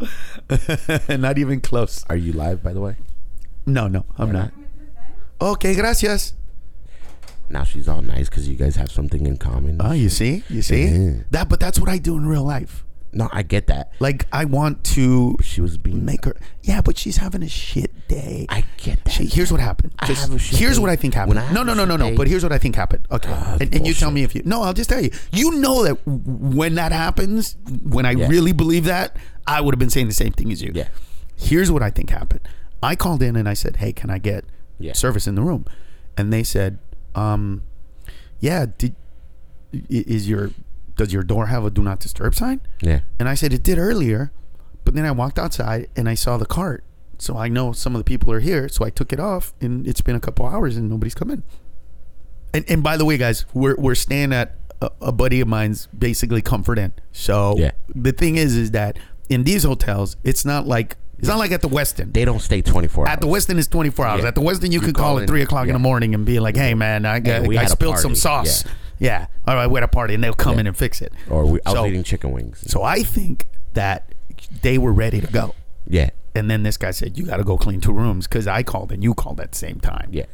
not 1.10 1.38
even 1.38 1.62
close. 1.62 2.06
Are 2.10 2.16
you 2.16 2.34
live, 2.34 2.64
by 2.64 2.74
the 2.74 2.82
way? 2.82 2.96
No, 3.68 3.88
no, 3.88 4.04
I'm 4.18 4.32
not. 4.32 4.52
¿Me 4.58 4.64
traes? 4.64 5.52
Okay, 5.54 5.76
gracias. 5.76 6.34
Now 7.48 7.64
she's 7.64 7.88
all 7.88 8.02
nice 8.02 8.30
because 8.30 8.50
you 8.50 8.56
guys 8.56 8.78
have 8.78 8.90
something 8.90 9.28
in 9.28 9.38
common. 9.38 9.80
Oh, 9.80 9.92
you 9.92 10.10
see? 10.10 10.44
You 10.50 10.64
see? 10.64 10.86
Yeah. 10.86 11.14
That 11.30 11.50
but 11.50 11.60
that's 11.60 11.80
what 11.80 11.88
I 11.88 12.00
do 12.00 12.18
in 12.18 12.26
real 12.26 12.44
life. 12.44 12.84
No, 13.12 13.28
I 13.32 13.42
get 13.44 13.68
that. 13.68 13.92
Like 14.00 14.28
I 14.32 14.46
want 14.46 14.84
to 14.96 15.36
She 15.42 15.62
was 15.62 15.78
being 15.78 16.06
make 16.06 16.26
her. 16.26 16.36
Yeah, 16.62 16.82
but 16.82 16.98
she's 16.98 17.18
having 17.18 17.42
a 17.42 17.50
shit 17.50 18.08
day. 18.08 18.46
I 18.50 18.64
get 18.78 19.04
that. 19.06 19.12
She, 19.12 19.26
here's 19.26 19.52
what 19.52 19.60
happened. 19.62 19.94
I 20.00 20.06
Just- 20.08 20.22
have 20.22 20.34
a 20.36 20.38
shit 20.40 20.60
here's 20.60 20.76
day. 20.76 20.82
what 20.82 20.92
I 20.92 20.96
think 20.96 21.14
happened. 21.16 21.40
I 21.40 21.52
No, 21.52 21.64
no, 21.64 21.74
no, 21.74 21.86
no, 21.86 21.96
no. 21.98 22.16
But 22.16 22.28
here's 22.28 22.44
what 22.44 22.52
I 22.52 22.58
think 22.60 22.76
happened. 22.76 23.08
Okay, 23.12 23.30
Ah, 23.32 23.58
and, 23.60 23.74
and 23.74 23.88
you 23.88 23.94
tell 23.96 24.12
me 24.12 24.24
if 24.24 24.36
you. 24.36 24.44
No, 24.46 24.62
I'll 24.62 24.74
just 24.74 24.90
tell 24.90 25.02
you. 25.02 25.10
You 25.32 25.52
know 25.60 25.84
that 25.84 25.98
when 26.06 26.76
that 26.76 26.92
happens, 26.92 27.56
when 27.84 28.06
I 28.06 28.12
Yeah. 28.12 28.28
really 28.28 28.52
believe 28.54 28.86
that, 28.86 29.16
I 29.48 29.62
would 29.62 29.74
have 29.74 29.80
been 29.80 29.90
saying 29.90 30.08
the 30.08 30.14
same 30.14 30.32
thing 30.32 30.52
as 30.52 30.62
you. 30.62 30.72
Yeah. 30.76 30.90
Here's 31.36 31.72
what 31.72 31.82
I 31.82 31.90
think 31.90 32.12
happened. 32.12 32.42
I 32.84 32.96
called 32.96 33.24
in 33.24 33.36
and 33.36 33.50
I 33.50 33.54
said, 33.56 33.78
"Hey, 33.78 33.92
can 33.92 34.10
I 34.12 34.20
get 34.20 34.46
Yeah. 34.78 34.94
service 34.94 35.26
in 35.28 35.34
the 35.36 35.42
room?" 35.42 35.66
And 36.16 36.32
they 36.32 36.44
said, 36.44 36.78
um, 37.16 37.64
"Yeah, 38.40 38.68
did 38.78 38.94
is 39.90 40.28
your 40.30 40.52
does 41.00 41.12
your 41.14 41.24
door 41.24 41.48
have 41.48 41.64
a 41.66 41.70
do 41.72 41.82
not 41.82 42.00
disturb 42.00 42.36
sign?" 42.36 42.60
Yeah. 42.82 43.00
And 43.20 43.28
I 43.28 43.36
said 43.36 43.54
it 43.54 43.64
did 43.64 43.78
earlier, 43.80 44.32
but 44.86 44.94
then 44.96 45.06
I 45.06 45.12
walked 45.12 45.40
outside 45.40 45.88
and 45.96 46.08
I 46.08 46.14
saw 46.16 46.38
the 46.38 46.46
cart. 46.46 46.84
So 47.18 47.36
I 47.38 47.48
know 47.50 47.72
some 47.74 47.96
of 47.96 48.00
the 48.00 48.04
people 48.06 48.32
are 48.32 48.40
here. 48.40 48.70
So 48.70 48.86
I 48.86 48.90
took 48.90 49.12
it 49.12 49.20
off 49.20 49.54
and 49.60 49.86
it's 49.88 50.02
been 50.02 50.16
a 50.16 50.20
couple 50.22 50.46
hours 50.46 50.78
and 50.78 50.90
nobody's 50.90 51.16
come 51.16 51.30
in. 51.32 51.44
And, 52.54 52.64
and 52.70 52.82
by 52.82 52.96
the 52.98 53.06
way, 53.06 53.18
guys, 53.18 53.46
we're, 53.54 53.76
we're 53.76 53.96
staying 53.96 54.32
at 54.34 54.56
a, 54.82 54.90
a 55.02 55.12
buddy 55.12 55.42
of 55.42 55.48
mine's 55.48 55.88
basically 55.88 56.42
comfort 56.42 56.80
inn. 56.80 56.94
So 57.12 57.56
Yeah. 57.58 57.72
the 57.94 58.12
thing 58.14 58.38
is, 58.38 58.56
is 58.56 58.72
that 58.72 58.98
in 59.30 59.44
these 59.44 59.64
hotels, 59.64 60.16
it's 60.24 60.46
not 60.46 60.66
like, 60.66 60.96
it's 61.20 61.28
not 61.28 61.38
like 61.38 61.52
at 61.52 61.62
the 61.62 61.68
Westin. 61.70 62.14
They 62.14 62.24
don't 62.24 62.40
stay 62.40 62.62
24 62.62 63.06
hours. 63.06 63.14
At 63.14 63.20
the 63.22 63.28
Westin, 63.28 63.58
it's 63.58 63.68
24 63.68 64.06
hours. 64.06 64.22
Yeah. 64.22 64.30
At 64.30 64.36
the 64.36 64.42
Westin, 64.42 64.68
you, 64.72 64.80
You 64.80 64.80
can 64.80 64.94
call 64.94 65.16
call 65.16 65.20
at 65.20 65.28
3 65.28 65.42
o'clock 65.42 65.68
in 65.68 65.74
the 65.74 65.80
morning 65.80 66.16
and 66.16 66.26
be 66.26 66.40
like, 66.40 66.56
hey, 66.56 66.74
man, 66.74 67.06
I, 67.06 67.20
got, 67.20 67.42
I 67.56 67.66
spilled 67.66 67.98
some 68.00 68.12
party." 68.12 68.20
sauce. 68.50 68.64
Yeah. 69.00 69.28
All 69.48 69.56
right, 69.56 69.68
we 69.68 69.76
had 69.76 69.84
a 69.84 69.88
party. 69.88 70.14
And 70.14 70.24
they'll 70.24 70.34
come 70.34 70.60
in 70.60 70.68
and 70.68 70.76
fix 70.78 71.02
it. 71.02 71.14
or 71.30 71.46
we, 71.46 71.60
I 71.66 71.72
was 71.72 71.80
So- 71.80 71.86
eating 71.88 72.04
chicken 72.04 72.32
wings. 72.32 72.64
So 72.68 72.84
I 72.84 73.02
think 73.04 73.48
that 73.74 74.14
they 74.62 74.78
were 74.78 74.94
ready 74.94 75.22
to 75.22 75.28
go. 75.28 75.56
yeah. 75.88 76.10
And 76.36 76.50
then 76.50 76.62
this 76.64 76.78
guy 76.78 76.92
said, 76.92 77.18
You 77.18 77.26
got 77.26 77.38
to 77.38 77.44
go 77.44 77.58
clean 77.58 77.82
two 77.82 77.92
rooms 77.92 78.28
because 78.28 78.46
I 78.48 78.62
called 78.62 78.92
and 78.92 79.04
you 79.04 79.14
called 79.16 79.42
at 79.42 79.52
the 79.54 79.58
same 79.58 79.80
time. 79.80 80.10
Yeah. 80.12 80.26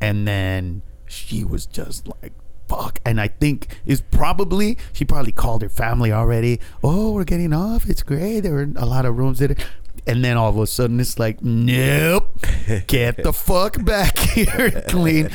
And 0.00 0.26
then 0.26 0.82
she 1.06 1.44
was 1.44 1.64
just 1.64 2.08
like, 2.22 2.32
Fuck. 2.68 2.98
And 3.06 3.20
I 3.20 3.28
think 3.28 3.68
it's 3.86 4.02
probably, 4.10 4.76
she 4.92 5.04
probably 5.04 5.30
called 5.32 5.62
her 5.62 5.68
family 5.68 6.10
already. 6.12 6.60
Oh, 6.82 7.12
we're 7.12 7.24
getting 7.24 7.52
off. 7.52 7.88
It's 7.88 8.02
great. 8.02 8.40
There 8.40 8.52
were 8.54 8.68
a 8.76 8.84
lot 8.86 9.04
of 9.06 9.16
rooms 9.16 9.38
that. 9.38 9.64
And 10.06 10.24
then 10.24 10.36
all 10.36 10.48
of 10.50 10.58
a 10.58 10.66
sudden 10.66 10.98
it's 10.98 11.18
like, 11.18 11.40
Nope. 11.42 12.36
Get 12.88 13.22
the 13.22 13.32
fuck 13.32 13.82
back 13.84 14.18
here 14.34 14.72
and 14.74 14.84
clean. 14.88 15.30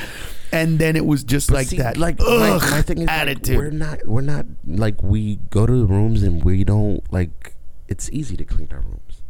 And 0.51 0.79
then 0.79 0.95
it 0.95 1.05
was 1.05 1.23
just 1.23 1.51
like 1.51 1.67
See, 1.67 1.77
that. 1.77 1.97
Like 1.97 2.19
ugh, 2.19 2.61
my, 2.61 2.69
my 2.71 2.81
thing 2.81 2.99
is 2.99 3.07
like, 3.07 3.47
we're 3.47 3.69
not 3.69 4.05
we're 4.07 4.21
not 4.21 4.45
like 4.65 5.01
we 5.03 5.37
go 5.49 5.65
to 5.65 5.71
the 5.79 5.85
rooms 5.85 6.23
and 6.23 6.43
we 6.43 6.63
don't 6.63 7.01
like 7.11 7.53
it's 7.87 8.09
easy 8.11 8.35
to 8.37 8.45
clean 8.45 8.69
our 8.71 8.81
rooms. 8.81 9.21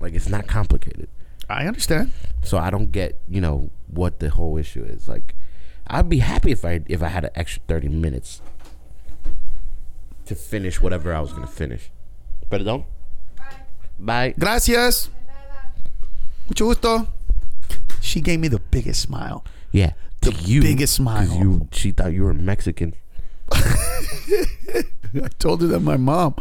Like 0.00 0.14
it's 0.14 0.28
not 0.28 0.46
complicated. 0.46 1.08
I 1.48 1.66
understand. 1.66 2.12
So 2.42 2.58
I 2.58 2.70
don't 2.70 2.92
get, 2.92 3.18
you 3.28 3.40
know, 3.40 3.70
what 3.88 4.20
the 4.20 4.30
whole 4.30 4.56
issue 4.56 4.84
is. 4.84 5.08
Like 5.08 5.34
I'd 5.86 6.08
be 6.08 6.18
happy 6.20 6.52
if 6.52 6.64
I 6.64 6.80
if 6.86 7.02
I 7.02 7.08
had 7.08 7.24
an 7.24 7.30
extra 7.34 7.62
30 7.66 7.88
minutes 7.88 8.40
to 10.26 10.36
finish 10.36 10.80
whatever 10.80 11.12
I 11.12 11.20
was 11.20 11.32
going 11.32 11.46
to 11.46 11.52
finish. 11.52 11.90
Perdón. 12.50 12.84
Bye. 13.98 14.34
Gracias. 14.38 15.10
Mucho 16.48 16.66
gusto. 16.66 17.06
She 18.00 18.20
gave 18.20 18.40
me 18.40 18.48
the 18.48 18.60
biggest 18.60 19.02
smile. 19.02 19.44
Yeah. 19.72 19.92
The 20.20 20.32
you, 20.44 20.60
biggest 20.60 20.94
smile. 20.94 21.26
You 21.28 21.68
she 21.72 21.92
thought 21.92 22.12
you 22.12 22.24
were 22.24 22.34
Mexican. 22.34 22.94
I 23.52 25.28
told 25.38 25.62
her 25.62 25.66
that 25.68 25.80
my 25.80 25.96
mom 25.96 26.34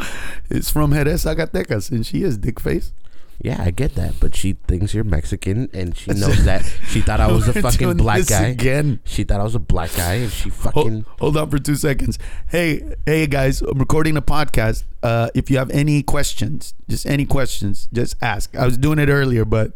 is 0.50 0.70
from 0.70 0.94
Jerez, 0.94 1.26
Zacatecas, 1.26 1.90
and 1.92 2.06
she 2.06 2.24
is 2.24 2.38
dick 2.38 2.60
face. 2.60 2.94
Yeah, 3.42 3.64
I 3.64 3.72
get 3.72 3.96
that, 3.96 4.16
but 4.20 4.36
she 4.36 4.58
thinks 4.68 4.94
you're 4.94 5.06
Mexican, 5.06 5.70
and 5.74 5.96
she 5.96 6.12
knows 6.12 6.44
that. 6.44 6.70
She 6.90 7.00
thought 7.00 7.22
I 7.22 7.32
was 7.32 7.48
a 7.48 7.54
fucking 7.54 7.96
black 7.98 8.18
this 8.20 8.30
guy. 8.30 8.48
again. 8.48 9.00
She 9.06 9.24
thought 9.24 9.40
I 9.40 9.44
was 9.44 9.56
a 9.56 9.60
black 9.60 9.96
guy, 9.96 10.16
and 10.16 10.32
she 10.32 10.50
Hold, 10.50 10.74
fucking. 10.74 11.06
hold 11.20 11.38
on 11.38 11.50
for 11.50 11.58
two 11.58 11.76
seconds. 11.76 12.20
Hey, 12.50 12.84
hey 13.06 13.28
guys, 13.28 13.62
I'm 13.62 13.80
recording 13.80 14.18
a 14.18 14.22
podcast. 14.22 14.84
Uh, 15.02 15.30
if 15.34 15.50
you 15.50 15.58
have 15.58 15.70
any 15.72 16.04
questions, 16.04 16.74
just 16.90 17.06
any 17.06 17.26
questions, 17.26 17.88
just 17.94 18.18
ask. 18.22 18.56
I 18.58 18.66
was 18.66 18.78
doing 18.78 19.00
it 19.00 19.08
earlier, 19.08 19.46
but 19.46 19.72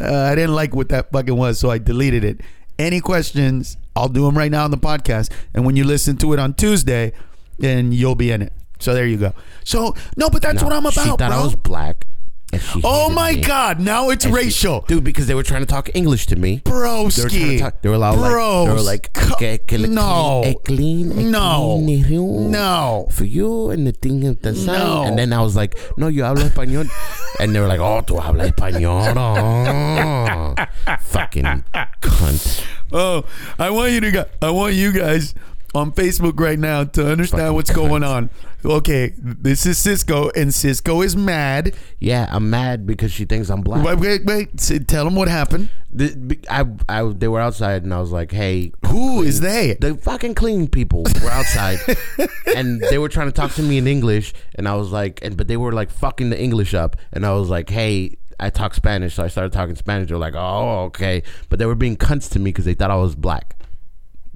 uh, 0.00 0.28
I 0.30 0.36
didn't 0.36 0.54
like 0.54 0.76
what 0.76 0.88
that 0.90 1.10
fucking 1.10 1.36
was, 1.36 1.58
so 1.58 1.70
I 1.70 1.78
deleted 1.78 2.22
it. 2.22 2.40
Any 2.78 3.00
questions, 3.00 3.76
I'll 3.96 4.08
do 4.08 4.24
them 4.24 4.36
right 4.38 4.50
now 4.50 4.64
on 4.64 4.70
the 4.70 4.78
podcast. 4.78 5.32
And 5.54 5.64
when 5.66 5.76
you 5.76 5.84
listen 5.84 6.16
to 6.18 6.32
it 6.32 6.38
on 6.38 6.54
Tuesday, 6.54 7.12
then 7.58 7.90
you'll 7.92 8.14
be 8.14 8.30
in 8.30 8.42
it. 8.42 8.52
So 8.78 8.94
there 8.94 9.06
you 9.06 9.16
go. 9.16 9.32
So 9.64 9.96
no, 10.16 10.30
but 10.30 10.42
that's 10.42 10.60
No, 10.62 10.68
what 10.68 10.72
I'm 10.72 10.86
about, 10.86 10.92
She 10.92 11.00
thought 11.00 11.18
bro. 11.18 11.28
I 11.28 11.42
was 11.42 11.56
black. 11.56 12.06
She 12.54 12.80
oh 12.82 13.10
my 13.10 13.32
me. 13.32 13.40
god, 13.42 13.78
now 13.78 14.08
it's 14.08 14.24
And 14.24 14.32
she- 14.34 14.40
racial. 14.44 14.80
dude. 14.88 15.04
Because 15.04 15.26
they 15.26 15.34
were 15.34 15.42
trying 15.42 15.60
to 15.60 15.66
talk 15.66 15.90
English 15.94 16.26
to 16.26 16.36
me. 16.36 16.62
They 16.64 16.70
were 16.72 16.86
Broski. 16.86 17.58
talk. 17.58 17.82
They 17.82 17.88
were 17.90 17.96
all 18.02 18.16
like, 18.16 18.30
they 18.68 18.72
were 18.72 18.80
like, 18.80 19.12
Co- 19.12 19.34
"Que- 19.36 19.58
que 19.58 19.78
le 19.78 19.86
no. 19.88 20.40
clean- 20.64 21.12
eh, 21.12 21.12
clean, 21.12 21.18
eh, 21.26 21.30
No. 21.30 21.82
clean, 21.84 22.04
eh. 22.04 22.48
No. 22.50 23.08
for 23.12 23.24
you 23.24 23.68
and 23.70 23.86
the 23.86 23.92
thing 23.92 24.26
of 24.26 24.40
the 24.40 24.54
sign. 24.54 24.78
No. 24.78 25.02
And 25.04 25.18
then 25.18 25.32
I 25.32 25.42
was 25.42 25.56
like, 25.56 25.76
no, 25.98 26.08
you 26.08 26.24
habla 26.24 26.44
español. 26.48 26.88
and 27.40 27.54
they 27.54 27.60
were 27.60 27.68
like, 27.68 27.80
oh, 27.80 28.00
tú 28.02 28.18
habla 28.20 28.50
español. 28.50 29.14
Oh. 29.16 30.54
Fucking 31.00 31.64
cunt. 32.00 32.64
Oh, 32.92 33.24
I 33.58 33.68
want 33.70 33.92
you 33.92 34.00
to 34.00 34.10
go. 34.10 34.24
I 34.40 34.50
want 34.50 34.74
you 34.74 34.92
guys 34.92 35.34
on 35.74 35.92
Facebook 35.92 36.38
right 36.40 36.58
now 36.58 36.84
to 36.84 37.10
understand 37.10 37.54
what's 37.54 37.70
going 37.70 38.02
on. 38.02 38.30
Okay, 38.64 39.12
this 39.16 39.66
is 39.66 39.78
Cisco, 39.78 40.30
and 40.34 40.52
Cisco 40.52 41.02
is 41.02 41.14
mad. 41.14 41.74
Yeah, 42.00 42.26
I'm 42.30 42.50
mad 42.50 42.86
because 42.86 43.12
she 43.12 43.24
thinks 43.24 43.50
I'm 43.50 43.60
black. 43.60 43.84
Wait, 43.84 43.98
wait, 43.98 44.24
wait. 44.24 44.86
Tell 44.88 45.04
them 45.04 45.14
what 45.14 45.28
happened. 45.28 45.70
The- 45.92 46.38
I, 46.50 46.66
I, 46.88 47.02
they 47.12 47.28
were 47.28 47.40
outside 47.40 47.82
and 47.82 47.94
I 47.94 48.00
was 48.00 48.10
like, 48.12 48.32
hey, 48.32 48.72
Who 48.86 49.22
is 49.22 49.40
they? 49.40 49.76
the 49.80 49.94
fucking 49.96 50.34
clean 50.34 50.68
people 50.68 51.04
were 51.22 51.30
outside 51.30 51.78
and 52.56 52.80
they 52.90 52.98
were 52.98 53.08
trying 53.08 53.28
to 53.28 53.32
talk 53.32 53.52
to 53.52 53.62
me 53.62 53.78
in 53.78 53.86
English 53.86 54.34
and 54.56 54.68
I 54.68 54.74
was 54.74 54.92
like 54.92 55.20
and 55.22 55.36
but 55.36 55.48
they 55.48 55.56
were 55.56 55.72
like 55.72 55.90
fucking 55.90 56.28
the 56.30 56.38
English 56.40 56.74
up 56.74 56.96
and 57.12 57.24
I 57.24 57.32
was 57.32 57.48
like 57.48 57.70
hey 57.70 58.18
I 58.38 58.50
talk 58.50 58.74
Spanish 58.74 59.14
so 59.14 59.24
I 59.24 59.28
started 59.28 59.52
talking 59.52 59.76
Spanish 59.76 60.08
they're 60.10 60.18
like 60.18 60.34
oh 60.36 60.84
okay 60.86 61.22
but 61.48 61.58
they 61.58 61.64
were 61.66 61.74
being 61.74 61.96
cunts 61.96 62.28
to 62.32 62.38
me 62.38 62.50
because 62.50 62.64
they 62.66 62.74
thought 62.74 62.90
I 62.90 62.96
was 62.96 63.14
black 63.14 63.56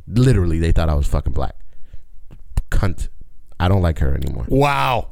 literally 0.07 0.59
they 0.59 0.73
thought 0.73 0.89
I 0.89 0.95
was 0.95 1.07
fucking 1.07 1.33
black 1.33 1.55
cunt 2.71 3.09
I 3.61 3.69
don't 3.69 3.83
like 3.83 3.99
her 4.01 4.15
anymore 4.15 4.47
Wow. 4.49 5.09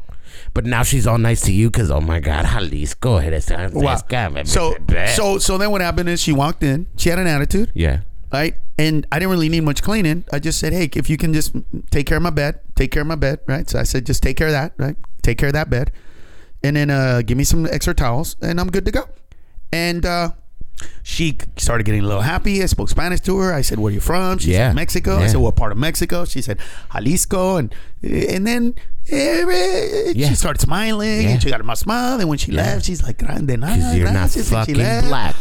but 0.55 0.65
now 0.65 0.83
she's 0.83 1.07
all 1.07 1.19
nice 1.19 1.43
to 1.43 1.53
you 1.53 1.71
because 1.71 1.91
oh 1.91 2.01
my 2.01 2.21
god 2.21 2.47
Jalisco 2.47 3.19
eres 3.19 3.51
Wow. 3.51 3.93
So, 4.47 4.75
so, 5.15 5.39
so 5.39 5.59
then 5.59 5.71
what 5.71 5.81
happened 5.81 6.09
is 6.09 6.21
she 6.21 6.33
walked 6.33 6.63
in. 6.63 6.87
She 6.97 7.09
had 7.11 7.19
an 7.19 7.27
attitude, 7.27 7.71
yeah 7.75 8.01
right? 8.33 8.55
And 8.79 9.07
I 9.11 9.19
didn't 9.19 9.33
really 9.33 9.49
need 9.49 9.63
much 9.63 9.83
cleaning. 9.83 10.25
I 10.33 10.39
just 10.39 10.61
said, 10.61 10.73
hey, 10.73 10.89
if 10.95 11.11
you 11.11 11.17
can 11.17 11.33
just 11.35 11.53
take 11.91 12.07
care 12.07 12.17
of 12.17 12.23
my 12.23 12.31
bed, 12.31 12.61
take 12.77 12.93
care 12.93 13.03
of 13.03 13.09
my 13.09 13.17
bed, 13.17 13.41
right? 13.47 13.69
So 13.69 13.79
I 13.79 13.83
said, 13.83 14.07
just 14.07 14.23
take 14.23 14.37
care 14.37 14.47
of 14.47 14.53
that, 14.53 14.73
right? 14.79 14.97
Take 15.23 15.37
care 15.37 15.49
of 15.49 15.53
that 15.55 15.69
bed, 15.69 15.91
and 16.63 16.77
then 16.77 16.91
uh, 16.91 17.23
give 17.23 17.37
me 17.37 17.43
some 17.45 17.67
extra 17.67 17.93
towels, 17.93 18.37
and 18.41 18.61
I'm 18.61 18.71
good 18.71 18.85
to 18.87 18.93
go. 18.93 19.09
And 19.73 20.07
uh, 20.07 20.31
she 21.03 21.39
started 21.57 21.85
getting 21.85 22.03
a 22.03 22.07
little 22.07 22.23
happy. 22.23 22.63
I 22.63 22.67
spoke 22.67 22.89
Spanish 22.89 23.21
to 23.21 23.37
her. 23.39 23.53
I 23.53 23.63
said, 23.63 23.79
"Where 23.79 23.91
are 23.91 23.95
you 23.95 24.01
from?" 24.01 24.39
She 24.39 24.53
Yeah. 24.53 24.69
said, 24.71 24.77
"Mexico." 24.77 25.19
I 25.19 25.27
said, 25.27 25.41
"What 25.41 25.57
part 25.57 25.73
of 25.73 25.79
Mexico?" 25.79 26.25
She 26.25 26.43
said, 26.43 26.59
"Jalisco." 26.93 27.57
And 27.57 27.75
and 28.03 28.47
then 28.47 28.75
eh, 29.11 30.13
Yeah. 30.15 30.29
she 30.29 30.35
started 30.35 30.61
smiling, 30.61 31.23
Yeah. 31.23 31.29
and 31.31 31.43
she 31.43 31.51
got 31.51 31.65
my 31.65 31.75
smile. 31.75 32.21
And 32.21 32.29
when 32.29 32.39
she 32.39 32.53
Yeah. 32.53 32.63
left, 32.63 32.85
she's 32.87 33.03
like, 33.03 33.19
"Grande 33.19 33.59
nada, 33.59 33.97
you're 33.97 34.07
not 34.13 34.31
gracias," 34.33 34.53
and 34.53 34.67
she 34.67 34.75
fucking 34.75 35.09
black 35.09 35.37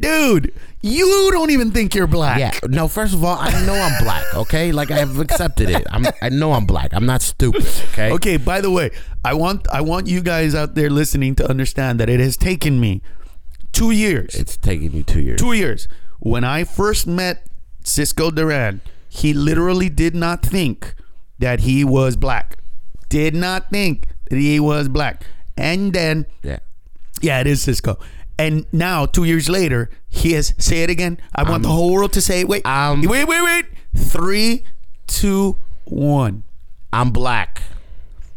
dude. 0.00 0.52
You 0.84 1.30
don't 1.30 1.50
even 1.50 1.70
think 1.70 1.94
you're 1.94 2.08
black. 2.08 2.40
Yeah. 2.40 2.50
No, 2.68 2.88
first 2.88 3.14
of 3.14 3.22
all, 3.22 3.38
I 3.38 3.52
know 3.64 3.74
I'm 3.74 4.02
black, 4.02 4.24
okay? 4.34 4.72
Like 4.72 4.90
I 4.90 4.98
have 4.98 5.16
accepted 5.20 5.70
it. 5.70 5.86
I'm 5.90 6.04
I 6.20 6.28
know 6.28 6.54
I'm 6.54 6.66
black. 6.66 6.90
I'm 6.92 7.06
not 7.06 7.22
stupid, 7.22 7.64
okay? 7.92 8.10
Okay, 8.12 8.36
by 8.36 8.60
the 8.60 8.70
way, 8.70 8.90
I 9.24 9.34
want 9.34 9.68
I 9.72 9.80
want 9.80 10.08
you 10.08 10.20
guys 10.22 10.56
out 10.56 10.74
there 10.74 10.90
listening 10.90 11.36
to 11.36 11.48
understand 11.48 12.00
that 12.00 12.08
it 12.10 12.18
has 12.18 12.36
taken 12.36 12.80
me 12.80 13.00
2 13.72 13.90
years. 13.90 14.34
It's 14.34 14.56
taking 14.56 14.92
you 14.92 15.02
2 15.02 15.20
years. 15.20 15.40
2 15.40 15.52
years. 15.52 15.88
When 16.20 16.44
I 16.44 16.64
first 16.64 17.06
met 17.06 17.46
Cisco 17.84 18.30
Duran, 18.30 18.80
he 19.08 19.32
literally 19.34 19.88
did 19.88 20.14
not 20.14 20.42
think 20.42 20.94
that 21.38 21.60
he 21.60 21.84
was 21.84 22.16
black. 22.16 22.58
Did 23.08 23.34
not 23.34 23.70
think 23.70 24.06
that 24.30 24.36
he 24.36 24.60
was 24.60 24.88
black. 24.88 25.24
And 25.56 25.92
then 25.92 26.26
Yeah. 26.42 26.58
yeah, 27.20 27.40
it 27.40 27.46
is 27.46 27.62
Cisco. 27.62 27.98
And 28.38 28.64
now, 28.72 29.04
two 29.06 29.24
years 29.24 29.48
later, 29.48 29.90
he 30.08 30.32
has 30.32 30.54
say 30.58 30.82
it 30.82 30.90
again. 30.90 31.18
I 31.34 31.42
want 31.48 31.62
the 31.62 31.68
whole 31.68 31.92
world 31.92 32.12
to 32.14 32.20
say 32.20 32.40
it. 32.40 32.48
Wait, 32.48 32.64
Um, 32.66 33.02
wait, 33.02 33.26
wait, 33.28 33.42
wait. 33.42 33.66
Three, 33.94 34.64
two, 35.06 35.56
one. 35.84 36.42
I'm 36.92 37.10
black. 37.10 37.62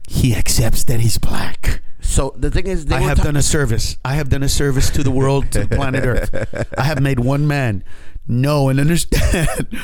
He 0.07 0.35
accepts 0.35 0.83
that 0.85 0.99
he's 0.99 1.17
black. 1.17 1.81
So 2.05 2.33
the 2.37 2.49
thing 2.51 2.67
is 2.67 2.85
they 2.85 2.95
I 2.95 3.01
have 3.01 3.17
ta- 3.17 3.23
done 3.25 3.35
a 3.35 3.41
service. 3.41 3.97
I 4.05 4.13
have 4.15 4.29
done 4.29 4.43
a 4.43 4.49
service 4.49 4.89
to 4.91 5.03
the 5.03 5.11
world, 5.11 5.51
to 5.51 5.65
the 5.65 5.75
planet 5.75 6.05
Earth. 6.05 6.73
I 6.77 6.83
have 6.83 7.01
made 7.01 7.19
one 7.19 7.45
man 7.47 7.83
know 8.27 8.69
and 8.69 8.79
understand. 8.79 9.67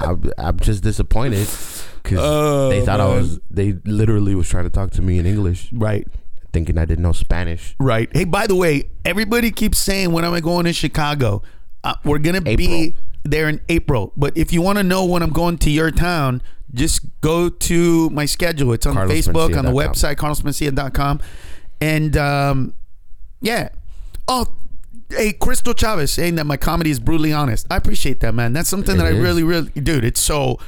I'm, 0.00 0.30
I'm 0.38 0.58
just 0.60 0.82
disappointed 0.82 1.48
because 2.02 2.18
Oh, 2.20 2.68
they 2.70 2.84
thought 2.84 3.00
I 3.00 3.06
was. 3.06 3.40
They 3.50 3.72
literally 3.84 4.34
was 4.34 4.48
trying 4.48 4.64
to 4.64 4.70
talk 4.70 4.92
to 4.92 5.02
me 5.02 5.18
in 5.18 5.26
English, 5.26 5.70
Right. 5.72 6.06
thinking 6.52 6.78
I 6.78 6.84
didn't 6.84 7.02
know 7.02 7.12
Spanish. 7.12 7.74
Right. 7.80 8.08
Hey, 8.16 8.24
by 8.24 8.46
the 8.46 8.54
way, 8.54 8.90
everybody 9.04 9.50
keeps 9.50 9.78
saying 9.78 10.12
when 10.12 10.24
am 10.24 10.32
I 10.32 10.40
going 10.40 10.64
to 10.66 10.72
Chicago? 10.72 11.42
Uh, 11.84 11.94
we're 12.04 12.18
gonna 12.18 12.40
be 12.40 12.94
there 13.24 13.48
in 13.48 13.60
April. 13.68 14.12
But 14.16 14.36
if 14.36 14.52
you 14.52 14.62
want 14.62 14.78
to 14.78 14.84
know 14.84 15.04
when 15.04 15.22
I'm 15.22 15.30
going 15.30 15.58
to 15.58 15.70
your 15.70 15.90
town, 15.90 16.42
just 16.74 17.00
go 17.20 17.48
to 17.48 18.10
my 18.10 18.26
schedule. 18.26 18.72
It's 18.72 18.86
on 18.86 18.94
Facebook, 18.94 19.56
on 19.56 19.64
the 19.64 19.70
website, 19.72 20.16
carlosmencia.com. 20.16 21.20
And 21.80 22.16
um, 22.16 22.74
yeah. 23.40 23.70
Oh, 24.26 24.46
hey, 25.10 25.32
Crystal 25.32 25.72
Chavez 25.74 26.12
saying 26.12 26.34
that 26.34 26.44
my 26.44 26.56
comedy 26.56 26.90
is 26.90 27.00
brutally 27.00 27.32
honest. 27.32 27.66
I 27.70 27.76
appreciate 27.76 28.20
that, 28.20 28.34
man. 28.34 28.52
That's 28.52 28.68
something 28.68 28.96
It 28.96 28.98
that 28.98 29.06
I 29.06 29.10
really, 29.10 29.42
really, 29.42 29.70
dude. 29.70 30.04
It's 30.04 30.20
so. 30.20 30.58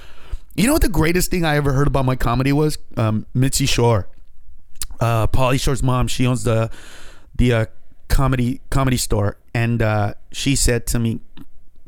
You 0.56 0.66
know 0.66 0.72
what 0.72 0.82
the 0.82 0.88
greatest 0.88 1.30
thing 1.30 1.44
I 1.44 1.56
ever 1.56 1.72
heard 1.72 1.86
about 1.86 2.04
my 2.04 2.16
comedy 2.16 2.52
was? 2.52 2.76
Um, 2.96 3.24
Mitzi 3.34 3.66
Shore 3.66 4.08
uh, 5.00 5.26
Pauly 5.26 5.60
Shore's 5.60 5.82
mom. 5.82 6.06
She 6.06 6.26
owns 6.26 6.44
the 6.44 6.70
the 7.34 7.52
uh, 7.52 7.66
comedy 8.08 8.60
comedy 8.70 8.96
store, 8.96 9.36
and 9.54 9.82
uh, 9.82 10.14
she 10.30 10.54
said 10.54 10.86
to 10.88 10.98
me, 10.98 11.20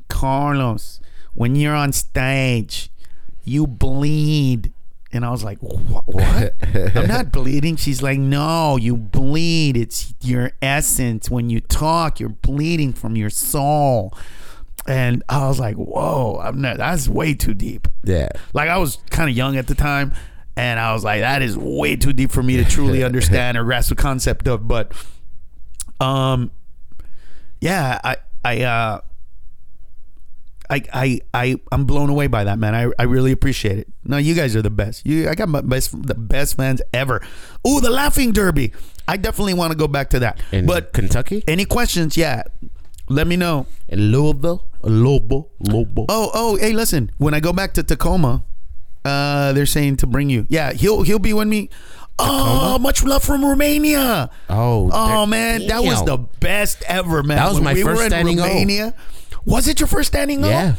"Carlos, 0.08 1.00
when 1.34 1.54
you're 1.54 1.74
on 1.74 1.92
stage, 1.92 2.90
you 3.44 3.66
bleed." 3.66 4.72
And 5.14 5.24
I 5.24 5.30
was 5.30 5.44
like, 5.44 5.58
"What? 5.58 6.54
I'm 6.96 7.06
not 7.06 7.32
bleeding." 7.32 7.76
She's 7.76 8.02
like, 8.02 8.18
"No, 8.18 8.76
you 8.76 8.96
bleed. 8.96 9.76
It's 9.76 10.14
your 10.22 10.52
essence. 10.62 11.30
When 11.30 11.50
you 11.50 11.60
talk, 11.60 12.18
you're 12.20 12.28
bleeding 12.30 12.92
from 12.92 13.16
your 13.16 13.30
soul." 13.30 14.14
And 14.86 15.22
I 15.28 15.46
was 15.46 15.60
like, 15.60 15.76
"Whoa, 15.76 16.40
I'm 16.42 16.60
not. 16.60 16.78
That's 16.78 17.08
way 17.08 17.34
too 17.34 17.54
deep." 17.54 17.88
Yeah, 18.04 18.30
like 18.52 18.68
I 18.68 18.78
was 18.78 18.98
kind 19.10 19.28
of 19.28 19.36
young 19.36 19.56
at 19.56 19.66
the 19.66 19.74
time, 19.74 20.12
and 20.56 20.78
I 20.78 20.92
was 20.92 21.02
like, 21.02 21.20
that 21.20 21.40
is 21.42 21.56
way 21.56 21.96
too 21.96 22.12
deep 22.12 22.30
for 22.30 22.42
me 22.42 22.56
to 22.58 22.64
truly 22.64 23.02
understand 23.04 23.56
or 23.56 23.64
grasp 23.64 23.88
the 23.88 23.94
concept 23.94 24.46
of. 24.46 24.68
But, 24.68 24.92
um, 25.98 26.50
yeah, 27.60 27.98
I, 28.04 28.16
I, 28.44 28.62
uh, 28.62 29.00
I, 30.72 30.82
I, 30.92 31.20
I, 31.34 31.56
I'm 31.70 31.84
blown 31.84 32.08
away 32.08 32.26
by 32.28 32.44
that, 32.44 32.58
man. 32.58 32.74
I, 32.74 32.90
I 32.98 33.02
really 33.04 33.30
appreciate 33.30 33.78
it. 33.78 33.88
No, 34.04 34.16
you 34.16 34.34
guys 34.34 34.56
are 34.56 34.62
the 34.62 34.70
best. 34.70 35.04
You, 35.06 35.28
I 35.28 35.34
got 35.34 35.48
my 35.48 35.60
best, 35.60 35.90
the 36.06 36.14
best 36.14 36.56
fans 36.56 36.80
ever. 36.94 37.22
Ooh, 37.66 37.80
the 37.80 37.90
Laughing 37.90 38.32
Derby. 38.32 38.72
I 39.06 39.16
definitely 39.18 39.54
want 39.54 39.72
to 39.72 39.76
go 39.78 39.86
back 39.86 40.10
to 40.10 40.18
that. 40.20 40.40
in 40.50 40.64
but 40.66 40.92
Kentucky, 40.92 41.44
any 41.46 41.64
questions? 41.66 42.16
Yeah, 42.16 42.44
let 43.08 43.26
me 43.26 43.36
know. 43.36 43.66
in 43.88 44.12
Louisville, 44.12 44.66
Lobo, 44.82 45.50
Lobo. 45.60 46.06
Oh, 46.08 46.30
oh, 46.32 46.56
hey, 46.56 46.72
listen. 46.72 47.10
When 47.18 47.34
I 47.34 47.40
go 47.40 47.52
back 47.52 47.74
to 47.74 47.82
Tacoma, 47.82 48.42
uh, 49.04 49.52
they're 49.52 49.66
saying 49.66 49.98
to 49.98 50.06
bring 50.06 50.30
you. 50.30 50.46
Yeah, 50.48 50.72
he'll 50.72 51.02
he'll 51.02 51.18
be 51.18 51.32
with 51.34 51.48
me. 51.48 51.68
Oh, 52.18 52.78
much 52.78 53.02
love 53.04 53.22
from 53.22 53.44
Romania. 53.44 54.30
Oh, 54.48 54.90
Oh 54.92 55.26
man, 55.26 55.66
that 55.66 55.82
was 55.82 56.04
the 56.04 56.18
best 56.40 56.82
ever, 56.86 57.22
man. 57.22 57.36
That 57.36 57.48
was 57.48 57.54
When 57.54 57.64
my 57.64 57.74
we 57.74 57.82
first 57.82 57.98
were 57.98 58.04
in 58.04 58.10
standing 58.10 58.40
O. 58.40 58.92
Was 59.44 59.68
it 59.68 59.80
your 59.80 59.86
first 59.86 60.08
standing 60.12 60.44
O? 60.44 60.48
Yeah. 60.48 60.74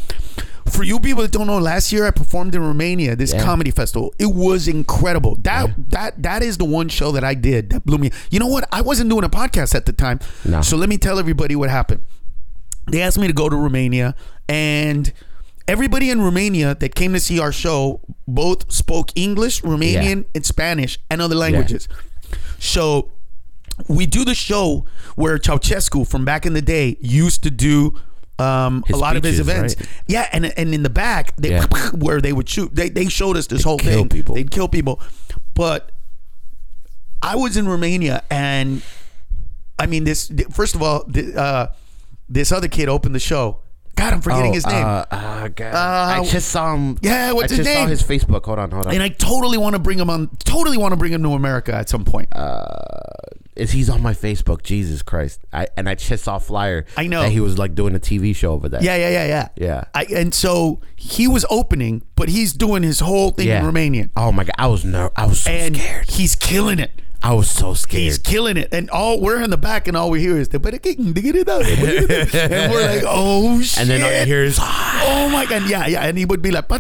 For 0.70 0.84
you 0.84 1.00
people 1.00 1.22
that 1.24 1.32
don't 1.32 1.48
know, 1.48 1.58
last 1.60 1.92
year 1.92 2.08
I 2.08 2.12
performed 2.12 2.56
in 2.56 2.62
Romania, 2.62 3.16
this 3.16 3.34
Yeah. 3.34 3.44
comedy 3.44 3.70
festival. 3.70 4.14
It 4.18 4.34
was 4.34 4.68
incredible. 4.68 5.38
That 5.42 5.74
that 5.90 6.24
that 6.24 6.42
is 6.42 6.58
the 6.58 6.66
one 6.66 6.88
show 6.90 7.12
that 7.12 7.24
I 7.24 7.34
did 7.34 7.70
that 7.72 7.86
blew 7.86 7.98
me. 7.98 8.12
You 8.32 8.40
know 8.40 8.48
what? 8.48 8.68
I 8.72 8.82
wasn't 8.82 9.10
doing 9.10 9.24
a 9.26 9.30
podcast 9.30 9.76
at 9.76 9.86
the 9.86 9.92
time. 9.92 10.20
No. 10.46 10.62
So 10.62 10.78
let 10.78 10.88
me 10.90 10.98
tell 10.98 11.20
everybody 11.20 11.56
what 11.56 11.70
happened. 11.70 12.02
They 12.90 13.02
asked 13.02 13.18
me 13.20 13.28
to 13.28 13.34
go 13.34 13.50
to 13.50 13.56
Romania 13.56 14.16
and 14.48 15.12
everybody 15.68 16.10
in 16.10 16.22
Romania 16.22 16.76
that 16.80 16.96
came 16.96 17.14
to 17.14 17.20
see 17.20 17.40
our 17.40 17.52
show 17.52 18.02
both 18.28 18.72
spoke 18.72 19.12
English, 19.16 19.62
Romanian, 19.64 20.26
and 20.34 20.46
Spanish 20.46 20.98
and 21.10 21.22
other 21.22 21.36
languages. 21.36 21.88
So 22.60 23.10
we 23.88 24.06
do 24.06 24.24
the 24.26 24.36
show 24.36 24.86
where 25.16 25.38
Ceausescu 25.38 26.08
from 26.08 26.26
back 26.26 26.46
in 26.46 26.54
the 26.54 26.62
day 26.62 26.98
used 27.02 27.44
to 27.44 27.52
do 27.52 27.96
um, 28.40 28.84
a 28.92 28.98
lot 28.98 29.16
of 29.16 29.24
his 29.24 29.40
events. 29.40 29.76
right? 29.80 29.88
Yeah, 30.08 30.28
and 30.34 30.46
and 30.58 30.74
in 30.74 30.84
the 30.84 30.90
back, 30.90 31.36
they, 31.38 31.52
Yeah. 31.52 31.66
where 31.94 32.20
they 32.22 32.34
would 32.34 32.50
shoot, 32.50 32.74
they, 32.76 32.90
they 32.90 33.08
showed 33.08 33.38
us 33.38 33.48
this 33.48 33.64
whole 33.64 33.78
kill 33.78 34.00
thing. 34.00 34.10
people. 34.10 34.36
They'd 34.36 34.52
kill 34.52 34.68
people, 34.68 35.02
but 35.54 35.92
I 37.22 37.36
was 37.36 37.56
in 37.58 37.68
Romania, 37.68 38.24
and 38.30 38.82
I 39.80 39.86
mean 39.86 40.04
this. 40.04 40.32
First 40.52 40.76
of 40.76 40.82
all, 40.82 41.04
the, 41.08 41.40
uh, 41.40 41.68
this 42.28 42.52
other 42.52 42.68
kid 42.68 42.90
opened 42.90 43.16
the 43.16 43.20
show. 43.20 43.60
God, 43.96 44.12
I'm 44.14 44.22
forgetting 44.22 44.50
Oh, 44.50 44.54
his 44.56 44.66
name. 44.66 44.84
Uh, 44.84 45.06
uh, 45.12 45.48
God. 45.50 45.74
Uh, 45.76 46.22
I 46.22 46.26
just 46.26 46.50
saw 46.50 46.74
him. 46.74 46.98
yeah, 47.04 47.32
what's 47.32 47.54
I 47.54 47.58
his 47.58 47.66
just 47.66 47.76
saw 47.76 47.82
name? 47.82 47.90
his 47.90 48.02
Facebook. 48.02 48.44
Hold 48.46 48.58
on, 48.58 48.72
hold 48.72 48.88
on. 48.88 48.94
and 48.96 49.04
I 49.04 49.10
totally 49.10 49.60
want 49.60 49.76
to 49.76 49.80
bring 49.80 50.00
him 50.00 50.10
on. 50.10 50.30
Totally 50.44 50.78
want 50.80 50.94
to 50.94 50.98
bring 50.98 51.14
him 51.14 51.22
to 51.22 51.30
America 51.34 51.74
at 51.76 51.90
some 51.90 52.04
point. 52.04 52.28
Is 53.56 53.72
he's 53.72 53.90
on 53.90 54.02
my 54.02 54.14
Facebook? 54.14 54.64
Jesus 54.64 55.02
Christ! 55.02 55.42
I 55.54 55.68
and 55.78 55.88
I 55.88 55.96
just 55.96 56.24
saw 56.24 56.38
a 56.38 56.40
flyer. 56.40 56.86
I 56.98 57.08
know. 57.08 57.22
that 57.22 57.32
he 57.32 57.40
was 57.40 57.58
like 57.58 57.76
doing 57.76 57.96
a 57.96 58.00
TV 58.00 58.36
show 58.36 58.54
over 58.54 58.68
there. 58.68 58.84
Yeah, 58.84 58.96
yeah, 58.96 59.10
yeah, 59.10 59.26
yeah. 59.26 59.48
Yeah. 59.56 59.84
I, 59.94 60.06
and 60.16 60.34
so 60.34 60.82
he 60.96 61.28
was 61.28 61.46
opening, 61.50 62.02
but 62.16 62.30
he's 62.30 62.54
doing 62.54 62.82
his 62.84 63.00
whole 63.02 63.30
thing 63.32 63.48
in 63.50 63.64
Romanian. 63.64 64.10
Oh 64.16 64.32
my 64.32 64.44
god, 64.44 64.56
I 64.58 64.68
was 64.68 64.84
ner- 64.84 65.12
I 65.16 65.26
was 65.28 65.42
so 65.42 65.52
and 65.52 65.76
scared. 65.78 66.10
he's 66.10 66.36
killing 66.36 66.80
it. 66.80 67.03
I 67.26 67.32
was 67.34 67.50
so 67.50 67.74
scared. 67.74 68.04
He's 68.04 68.18
killing 68.18 68.58
it. 68.58 68.68
And 68.74 68.90
all 68.90 69.22
we're 69.22 69.42
in 69.42 69.50
the 69.50 69.56
back 69.58 69.88
and 69.88 69.96
all 69.96 70.10
we 70.10 70.20
hear 70.20 70.38
is 70.38 70.50
the 70.50 70.58
and 70.58 70.64
we're 72.74 72.86
like, 72.86 73.04
oh 73.08 73.62
shit. 73.62 73.80
and 73.80 73.90
then 73.90 74.04
all 74.04 74.12
you 74.20 74.26
hear 74.26 74.44
is 74.44 74.60
Oh 74.62 75.30
my 75.32 75.46
god, 75.46 75.70
yeah, 75.70 75.88
yeah, 75.88 76.02
and 76.02 76.18
he 76.18 76.26
would 76.26 76.42
be 76.42 76.52
like, 76.52 76.66
you 76.70 76.76
know 76.76 76.80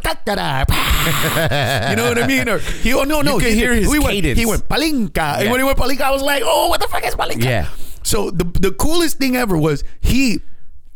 what 2.10 2.21
I 2.21 2.27
mean? 2.27 2.49
Or 2.49 2.60
he, 2.60 2.93
oh 2.93 3.03
no, 3.03 3.21
no, 3.21 3.36
You 3.36 3.39
could 3.39 3.53
he, 3.53 3.56
hear 3.56 3.73
his 3.73 3.89
he 3.89 3.99
went, 3.99 4.12
cadence. 4.12 4.38
he 4.38 4.45
went 4.45 4.67
palinka, 4.67 5.38
and 5.39 5.49
when 5.49 5.62
he 5.62 5.65
went 5.65 5.77
palinka, 5.77 6.01
I 6.01 6.12
was 6.12 6.21
like, 6.21 6.43
oh, 6.45 6.67
what 6.67 6.82
the 6.82 6.89
fuck 6.89 7.06
is 7.06 7.15
palinka? 7.15 7.45
Yeah. 7.45 7.69
So 8.03 8.29
the 8.29 8.43
the 8.43 8.71
coolest 8.71 9.19
thing 9.19 9.38
ever 9.38 9.58
was 9.58 9.86
he. 10.01 10.41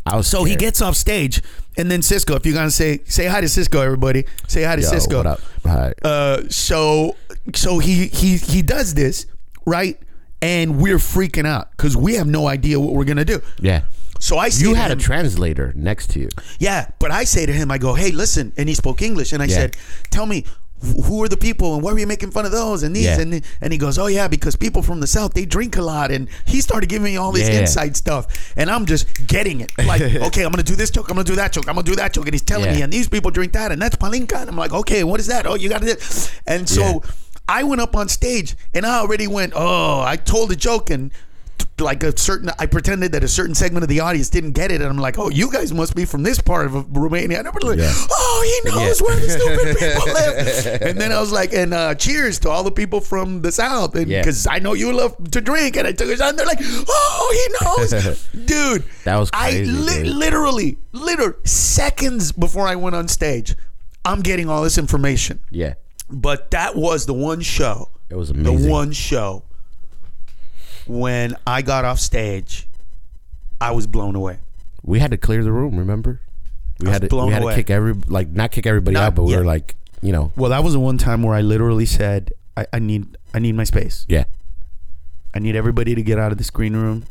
I 0.06 0.18
was 0.18 0.28
So 0.28 0.44
he 0.44 0.58
gets 0.58 0.82
off 0.82 0.98
stage, 0.98 1.42
and 1.78 1.90
then 1.90 2.02
Cisco. 2.02 2.36
If 2.36 2.46
you're 2.46 2.54
gonna 2.56 2.70
say 2.70 3.00
say 3.06 3.28
hi 3.28 3.40
to 3.40 3.48
Cisco, 3.48 3.80
everybody 3.80 4.26
say 4.48 4.64
hi 4.64 4.76
to 4.76 4.82
Yo, 4.82 4.90
Cisco. 4.90 5.16
What 5.18 5.26
up? 5.26 5.40
Hi. 5.66 5.94
Uh, 6.04 6.42
so 6.50 7.16
so 7.56 7.80
he 7.80 8.08
he 8.08 8.36
he 8.38 8.62
does 8.62 8.94
this 8.94 9.26
right, 9.68 10.00
and 10.42 10.82
we're 10.82 10.98
freaking 10.98 11.46
out 11.46 11.70
because 11.72 11.96
we 11.96 12.16
have 12.16 12.26
no 12.28 12.48
idea 12.48 12.80
what 12.80 12.94
we're 12.94 13.04
gonna 13.06 13.26
do. 13.26 13.42
yeah. 13.60 13.82
So 14.20 14.40
I 14.40 14.50
say 14.50 14.66
You 14.68 14.74
had 14.74 14.90
a 14.90 14.96
translator 14.96 15.74
next 15.76 16.10
to 16.12 16.20
you. 16.20 16.30
yeah, 16.58 16.90
but 16.98 17.12
I 17.12 17.24
say 17.24 17.46
to 17.46 17.54
him, 17.54 17.70
I 17.70 17.78
go, 17.78 17.94
hey, 17.94 18.10
listen, 18.10 18.52
and 18.58 18.68
he 18.68 18.74
spoke 18.74 19.04
English, 19.04 19.32
and 19.32 19.44
I 19.44 19.46
Yeah. 19.46 19.56
said, 19.56 19.78
tell 20.10 20.26
me. 20.26 20.44
Who 21.08 21.24
are 21.24 21.28
the 21.28 21.38
people 21.38 21.74
and 21.74 21.82
why 21.82 21.92
were 21.92 21.98
you 21.98 22.06
making 22.06 22.30
fun 22.30 22.46
of 22.46 22.52
those 22.52 22.84
and 22.84 22.96
these 22.96 23.06
Yeah. 23.06 23.20
and 23.20 23.42
and 23.62 23.74
he 23.74 23.80
goes 23.80 23.98
oh 23.98 24.06
yeah 24.06 24.28
because 24.28 24.56
people 24.56 24.84
from 24.84 25.00
the 25.00 25.08
south 25.08 25.34
they 25.34 25.44
drink 25.44 25.76
a 25.76 25.82
lot 25.82 26.12
and 26.12 26.28
he 26.46 26.62
started 26.62 26.88
giving 26.88 27.06
me 27.06 27.18
all 27.18 27.32
this 27.32 27.50
Yeah. 27.50 27.62
inside 27.62 27.98
stuff 27.98 28.54
and 28.56 28.70
I'm 28.70 28.86
just 28.86 29.26
getting 29.26 29.62
it 29.62 29.72
like 29.88 30.02
okay 30.28 30.44
I'm 30.44 30.52
gonna 30.52 30.62
do 30.62 30.76
this 30.76 30.92
joke 30.92 31.10
I'm 31.10 31.16
gonna 31.16 31.24
do 31.26 31.34
that 31.38 31.52
joke 31.52 31.68
I'm 31.68 31.74
gonna 31.74 31.84
do 31.84 31.96
that 31.96 32.14
joke 32.14 32.26
and 32.28 32.34
he's 32.36 32.44
telling 32.44 32.72
me 32.76 32.84
and 32.84 32.94
these 32.94 33.10
people 33.10 33.32
drink 33.32 33.54
that 33.54 33.72
and 33.72 33.82
that's 33.82 33.96
palinka 33.96 34.36
and 34.40 34.50
I'm 34.52 34.56
like 34.56 34.72
okay 34.72 35.04
what 35.04 35.20
is 35.20 35.26
that 35.34 35.48
oh 35.48 35.56
you 35.56 35.68
got 35.68 35.82
it 35.84 35.98
and 36.46 36.70
so. 36.70 37.02
I 37.50 37.64
went 37.64 37.82
up 37.82 37.96
on 37.96 38.10
stage 38.10 38.56
and 38.74 38.86
I 38.86 39.00
already 39.00 39.28
went 39.28 39.54
oh 39.56 40.02
I 40.02 40.16
told 40.18 40.52
a 40.52 40.56
joke 40.56 40.90
and 40.90 41.12
like 41.80 42.02
a 42.02 42.18
certain 42.18 42.50
I 42.58 42.66
pretended 42.66 43.12
that 43.12 43.24
a 43.24 43.28
certain 43.28 43.54
segment 43.54 43.84
of 43.84 43.90
the 43.90 44.00
audience 44.00 44.30
didn't 44.30 44.54
get 44.54 44.72
it 44.72 44.82
and 44.82 44.90
I'm 44.90 44.98
like 44.98 45.20
oh 45.20 45.30
you 45.30 45.52
guys 45.52 45.72
must 45.72 45.96
be 45.96 46.06
from 46.06 46.24
this 46.24 46.40
part 46.42 46.66
of 46.66 46.98
Romania 46.98 47.38
and 47.38 47.48
everybody 47.48 47.68
like 47.68 47.80
Yeah. 47.80 47.94
oh 48.12 48.62
he 48.64 48.70
knows 48.70 49.00
Yeah. 49.00 49.06
where 49.06 49.16
the 49.16 49.30
stupid 49.30 49.78
people 49.80 50.14
live 50.14 50.82
and 50.82 51.00
then 51.00 51.12
I 51.12 51.20
was 51.20 51.32
like 51.32 51.54
and 51.54 51.74
uh, 51.76 51.94
cheers 51.96 52.40
to 52.40 52.50
all 52.50 52.64
the 52.64 52.72
people 52.72 53.00
from 53.00 53.42
the 53.44 53.52
south 53.52 53.96
and 53.96 54.08
Yeah. 54.10 54.22
because 54.22 54.48
I 54.48 54.58
know 54.60 54.74
you 54.74 54.92
love 54.92 55.16
to 55.32 55.40
drink 55.40 55.78
and 55.78 55.88
I 55.88 55.92
took 55.92 56.10
it 56.10 56.20
on 56.20 56.36
they're 56.36 56.48
like 56.48 56.60
oh 56.62 57.48
he 57.50 57.66
knows 57.66 58.28
dude 58.46 58.84
That 59.04 59.18
was 59.18 59.30
I 59.34 59.52
crazy, 59.52 59.72
li- 59.72 60.04
dude. 60.04 60.16
literally 60.16 60.78
literally 60.94 61.36
seconds 61.46 62.32
before 62.32 62.68
I 62.68 62.76
went 62.76 62.96
on 62.96 63.08
stage 63.08 63.56
I'm 64.04 64.22
getting 64.22 64.50
all 64.50 64.64
this 64.64 64.78
information 64.80 65.42
Yeah. 65.52 65.76
But 66.10 66.52
that 66.52 66.76
was 66.76 67.06
the 67.06 67.14
one 67.14 67.42
show 67.42 67.90
It 68.10 68.16
was 68.16 68.30
amazing. 68.30 68.62
the 68.64 68.70
one 68.72 68.92
show 68.92 69.44
when 70.86 71.36
I 71.46 71.62
got 71.62 71.84
off 71.86 72.00
stage, 72.00 72.68
I 73.60 73.72
was 73.72 73.88
blown 73.88 74.16
away. 74.16 74.40
We 74.84 75.00
had 75.00 75.12
to 75.12 75.18
clear 75.18 75.44
the 75.44 75.52
room. 75.52 75.78
Remember? 75.78 76.22
We 76.80 76.88
I 76.90 76.94
had 76.94 77.02
was 77.04 77.10
to. 77.10 77.26
We 77.26 77.32
had 77.34 77.42
away. 77.42 77.54
to 77.56 77.60
kick 77.60 77.70
every 77.70 77.94
like 78.08 78.30
not 78.30 78.52
kick 78.52 78.66
everybody 78.66 78.94
Not- 78.94 79.04
out, 79.04 79.16
but 79.16 79.24
we 79.24 79.32
yeah. 79.34 79.40
were 79.40 79.46
like, 79.46 79.76
you 80.02 80.12
know, 80.14 80.32
Well, 80.38 80.52
that 80.52 80.64
was 80.64 80.74
the 80.74 80.80
one 80.80 80.98
time 80.98 81.24
where 81.24 81.36
I 81.36 81.42
literally 81.42 81.86
said, 81.86 82.32
I, 82.56 82.68
I 82.72 82.80
need 82.80 83.18
I 83.34 83.40
need 83.40 83.56
my 83.56 83.64
space. 83.66 84.06
yeah, 84.08 84.26
I 85.34 85.40
need 85.40 85.56
everybody 85.56 85.94
to 85.96 86.02
get 86.02 86.20
out 86.20 86.32
of 86.32 86.38
the 86.38 86.44
screen 86.44 86.74
room. 86.76 87.04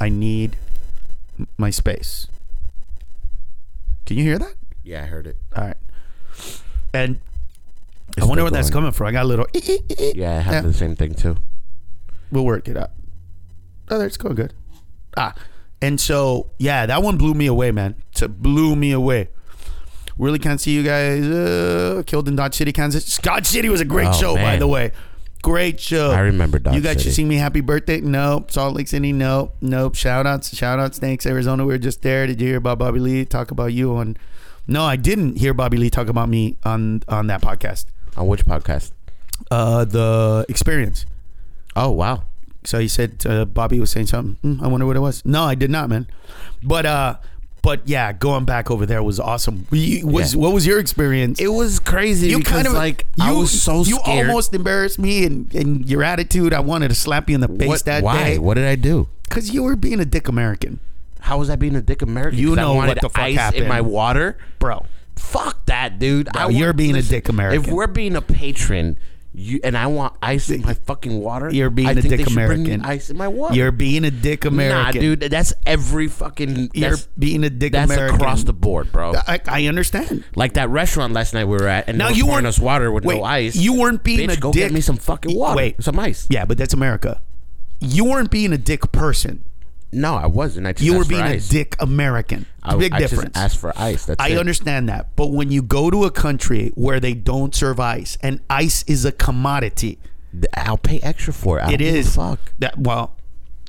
I 0.00 0.08
need 0.08 0.56
my 1.58 1.70
space. 1.70 2.26
Can 4.06 4.16
you 4.18 4.24
hear 4.24 4.38
that? 4.38 4.54
yeah. 4.84 5.02
I 5.02 5.06
heard 5.06 5.26
it. 5.26 5.36
All 5.56 5.64
right. 5.64 5.76
And 6.92 7.20
I 8.20 8.24
wonder 8.24 8.42
where 8.44 8.50
that's 8.50 8.70
coming 8.70 8.92
from. 8.92 9.06
I 9.08 9.12
got 9.12 9.24
a 9.24 9.28
little. 9.28 9.46
Yeah, 10.14 10.38
I 10.38 10.40
have 10.40 10.54
Yeah. 10.54 10.60
the 10.62 10.72
same 10.72 10.96
thing 10.96 11.14
too. 11.14 11.36
We'll 12.32 12.44
work 12.44 12.68
it 12.68 12.76
out. 12.76 12.90
Oh, 13.90 14.00
it's 14.00 14.16
going 14.16 14.34
good. 14.36 14.54
Ah, 15.16 15.34
and 15.82 16.00
so 16.00 16.50
yeah, 16.58 16.86
that 16.86 17.02
one 17.02 17.16
blew 17.18 17.34
me 17.34 17.46
away, 17.46 17.70
man. 17.72 17.96
It 18.20 18.42
blew 18.42 18.76
me 18.76 18.92
away. 18.92 19.28
Really 20.18 20.38
can't 20.38 20.60
see 20.60 20.72
you 20.72 20.82
guys. 20.82 21.24
Uh, 21.26 22.02
killed 22.06 22.28
in 22.28 22.36
Dodge 22.36 22.54
City, 22.54 22.72
Kansas. 22.72 23.16
Dodge 23.18 23.46
City 23.46 23.68
was 23.68 23.80
a 23.80 23.84
great 23.86 24.08
Oh, 24.08 24.12
show, 24.12 24.34
by 24.36 24.56
the 24.56 24.68
way. 24.68 24.92
Great 25.42 25.80
show. 25.80 26.10
I 26.10 26.20
remember 26.20 26.58
Dodge 26.58 26.74
You 26.74 26.82
guys 26.82 26.98
City. 26.98 27.04
to 27.08 27.14
sing 27.14 27.28
me 27.28 27.36
happy 27.36 27.62
birthday? 27.62 28.02
Nope. 28.02 28.50
Salt 28.50 28.76
Lake 28.76 28.88
City? 28.88 29.10
Nope. 29.12 29.56
Nope. 29.62 29.94
Shout 29.94 30.26
outs. 30.26 30.54
Shout 30.54 30.78
outs. 30.78 30.98
Thanks, 30.98 31.24
Arizona. 31.24 31.64
We 31.64 31.72
were 31.72 31.78
just 31.78 32.02
there. 32.02 32.26
Did 32.26 32.38
you 32.42 32.48
hear 32.48 32.58
about 32.58 32.78
Bobby 32.78 33.00
Lee 33.00 33.24
talk 33.24 33.50
about 33.50 33.72
you 33.72 33.96
on? 33.96 34.18
No, 34.66 34.84
I 34.84 34.96
didn't 34.96 35.38
hear 35.38 35.54
Bobby 35.54 35.78
Lee 35.78 35.88
talk 35.88 36.08
about 36.08 36.28
me 36.28 36.58
on 36.64 37.02
on 37.08 37.26
that 37.28 37.40
podcast. 37.40 37.86
On 38.16 38.26
which 38.26 38.44
podcast? 38.44 38.92
Uh, 39.50 39.84
the 39.84 40.44
experience. 40.48 41.06
Oh 41.76 41.90
wow. 41.90 42.24
So 42.64 42.78
he 42.78 42.88
said 42.88 43.24
uh, 43.26 43.44
Bobby 43.46 43.80
was 43.80 43.90
saying 43.90 44.06
something. 44.08 44.36
Hmm, 44.56 44.62
I 44.64 44.68
wonder 44.68 44.84
what 44.86 44.96
it 44.96 45.00
was. 45.00 45.24
No, 45.24 45.44
I 45.44 45.54
did 45.54 45.70
not, 45.70 45.88
man. 45.88 46.06
But 46.62 46.84
uh, 46.84 47.16
but 47.62 47.80
yeah, 47.86 48.12
going 48.12 48.44
back 48.44 48.70
over 48.70 48.84
there 48.84 49.02
was 49.02 49.18
awesome. 49.18 49.66
You- 49.70 50.06
was 50.06 50.34
Yeah. 50.34 50.40
what 50.40 50.52
was 50.52 50.66
your 50.66 50.78
experience? 50.78 51.40
It 51.40 51.48
was 51.48 51.78
crazy 51.80 52.28
you 52.28 52.38
because 52.38 52.52
kind 52.52 52.66
of 52.66 52.72
like 52.74 53.06
you, 53.16 53.24
I 53.24 53.32
was 53.32 53.62
so 53.62 53.78
you 53.84 53.96
scared. 53.96 54.28
almost 54.28 54.52
embarrassed 54.54 54.98
me 54.98 55.24
and, 55.24 55.54
and 55.54 55.88
your 55.88 56.02
attitude. 56.02 56.52
I 56.52 56.60
wanted 56.60 56.88
to 56.88 56.94
slap 56.94 57.28
you 57.30 57.34
in 57.34 57.40
the 57.40 57.48
face 57.48 57.68
what, 57.68 57.84
that 57.86 58.02
why? 58.02 58.24
day 58.24 58.38
What 58.38 58.54
did 58.54 58.66
I 58.66 58.74
do? 58.76 59.08
because 59.22 59.52
you 59.54 59.62
were 59.62 59.76
being 59.76 60.00
a 60.00 60.04
dick 60.04 60.26
American, 60.28 60.80
How 61.20 61.38
was 61.38 61.48
I 61.48 61.56
being 61.56 61.76
a 61.76 61.80
dick 61.82 62.02
American? 62.02 62.38
You 62.38 62.56
know 62.56 62.72
I 62.72 62.76
wanted 62.76 62.88
what 62.96 63.00
the 63.02 63.08
fuck 63.10 63.22
ice 63.24 63.36
happened. 63.36 63.62
in 63.62 63.68
my 63.68 63.80
water. 63.80 64.36
bro. 64.58 64.84
Fuck 65.20 65.66
that, 65.66 65.98
dude. 65.98 66.28
Bro, 66.32 66.42
I 66.42 66.48
you're 66.48 66.72
being 66.72 66.96
a 66.96 67.02
dick 67.02 67.28
American. 67.28 67.64
If 67.64 67.70
we're 67.70 67.86
being 67.86 68.16
a 68.16 68.22
patron, 68.22 68.98
you 69.32 69.60
and 69.62 69.76
I 69.76 69.86
want 69.86 70.14
ice 70.20 70.50
in 70.50 70.62
my 70.62 70.74
fucking 70.74 71.20
water. 71.20 71.50
You're 71.52 71.70
being 71.70 71.88
I 71.88 71.92
a 71.92 71.94
dick 72.02 72.10
they 72.10 72.24
should 72.24 72.34
bring 72.34 72.64
me 72.64 72.72
American. 72.72 72.80
Ice 72.82 73.10
in 73.10 73.16
my 73.16 73.28
water. 73.28 73.54
You're 73.54 73.70
being 73.70 74.04
a 74.04 74.10
dick 74.10 74.44
American, 74.44 74.94
Nah, 74.96 75.00
dude. 75.00 75.20
That's 75.20 75.52
every 75.64 76.08
fucking. 76.08 76.70
You're 76.74 76.96
being 77.16 77.44
a 77.44 77.50
dick 77.50 77.70
that's 77.72 77.92
American 77.92 78.16
across 78.16 78.42
the 78.42 78.52
board, 78.52 78.90
bro. 78.90 79.12
I, 79.14 79.40
I 79.46 79.66
understand. 79.66 80.24
like 80.34 80.54
that 80.54 80.68
restaurant 80.68 81.12
last 81.12 81.32
night 81.32 81.44
we 81.44 81.56
were 81.58 81.68
at, 81.68 81.88
and 81.88 81.96
Now 81.96 82.08
you 82.08 82.26
weren't 82.26 82.46
us 82.46 82.58
water 82.58 82.90
with 82.90 83.04
wait, 83.04 83.18
no 83.18 83.24
ice. 83.24 83.54
You 83.54 83.74
weren't 83.74 84.02
being 84.02 84.28
Bitch, 84.28 84.36
a 84.36 84.40
go 84.40 84.52
dick. 84.52 84.62
get 84.64 84.72
me 84.72 84.80
some 84.80 84.96
fucking 84.96 85.36
water. 85.36 85.56
Wait. 85.56 85.82
some 85.84 85.98
ice. 86.00 86.26
Yeah, 86.28 86.44
but 86.44 86.58
that's 86.58 86.74
America. 86.74 87.22
You 87.78 88.06
weren't 88.06 88.30
being 88.32 88.52
a 88.52 88.58
dick 88.58 88.90
person. 88.90 89.44
No, 89.92 90.14
I 90.14 90.26
wasn't. 90.26 90.66
I 90.66 90.74
You 90.78 90.96
were 90.98 91.04
being 91.04 91.22
a 91.24 91.40
dick 91.40 91.74
American. 91.80 92.46
I, 92.62 92.76
Big 92.76 92.92
I 92.94 92.98
difference. 93.00 93.34
Just 93.34 93.36
asked 93.36 93.58
for 93.58 93.72
ice. 93.76 94.06
That's 94.06 94.22
I 94.22 94.28
it. 94.28 94.38
understand 94.38 94.88
that. 94.88 95.16
But 95.16 95.28
when 95.32 95.50
you 95.50 95.62
go 95.62 95.90
to 95.90 96.04
a 96.04 96.10
country 96.10 96.70
where 96.76 97.00
they 97.00 97.12
don't 97.14 97.54
serve 97.54 97.80
ice 97.80 98.16
and 98.22 98.40
ice 98.48 98.84
is 98.84 99.04
a 99.04 99.10
commodity, 99.12 99.98
I'll 100.54 100.78
pay 100.78 101.00
extra 101.00 101.32
for 101.32 101.58
it. 101.58 101.62
I 101.62 101.68
it 101.68 101.70
don't 101.70 101.78
give 101.78 101.94
a 101.94 101.98
is. 101.98 102.14
Fuck. 102.16 102.52
That 102.60 102.78
well, 102.78 103.16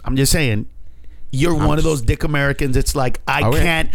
I'm 0.05 0.15
just 0.15 0.31
saying, 0.31 0.67
you're 1.31 1.55
one 1.55 1.79
of 1.79 1.83
those 1.83 2.01
dick 2.03 2.23
Americans. 2.23 2.77
It's 2.77 2.95
like 2.95 3.19
I 3.27 3.41
Oh, 3.41 3.51
can't. 3.53 3.89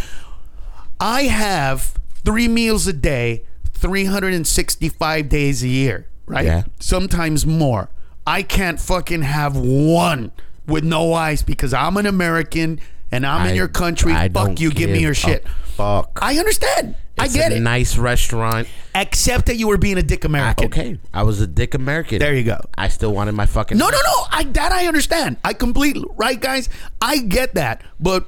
I 0.99 1.25
have 1.25 1.95
three 2.25 2.49
meals 2.49 2.87
a 2.89 2.93
day, 2.93 3.45
365 3.75 5.29
days 5.29 5.63
a 5.63 5.69
year, 5.69 6.07
right? 6.27 6.45
Yeah. 6.45 6.63
Sometimes 6.81 7.47
more. 7.47 7.89
I 8.27 8.43
can't 8.43 8.81
fucking 8.81 9.23
have 9.23 9.57
one 9.57 10.33
with 10.67 10.85
no 10.85 11.13
ice 11.13 11.43
because 11.43 11.73
I'm 11.73 11.97
an 11.97 12.07
American 12.07 12.81
and 13.13 13.27
I'm 13.27 13.49
in 13.49 13.57
your 13.57 13.69
country. 13.69 14.13
I 14.13 14.29
Fuck 14.29 14.61
you. 14.61 14.71
Give 14.71 14.91
me 14.91 15.01
your 15.01 15.15
shit. 15.15 15.47
Fuck. 15.65 16.19
I 16.23 16.39
understand. 16.39 16.97
I 17.19 17.29
get 17.29 17.53
a 17.53 17.57
it. 17.57 17.61
Nice 17.61 17.97
restaurant. 17.97 18.69
Except 18.95 19.47
that 19.47 19.57
you 19.57 19.69
were 19.69 19.79
being 19.79 19.97
a 19.99 20.03
dick 20.03 20.25
I- 20.25 20.29
American. 20.29 20.67
okay, 20.67 20.99
I 21.15 21.23
was 21.23 21.41
a 21.41 21.47
dick 21.47 21.75
American. 21.75 22.19
There 22.19 22.35
you 22.35 22.45
go. 22.45 22.61
I 22.77 22.89
still 22.89 23.13
wanted 23.13 23.33
my 23.33 23.47
fucking. 23.47 23.79
No, 23.79 23.89
no, 23.89 23.97
no. 23.97 24.27
I 24.31 24.45
that 24.45 24.73
I 24.73 24.87
understand. 24.87 25.37
I 25.45 25.53
completely 25.55 26.05
right, 26.17 26.41
guys. 26.41 26.69
I 27.01 27.19
get 27.19 27.55
that. 27.55 27.83
But 27.99 28.27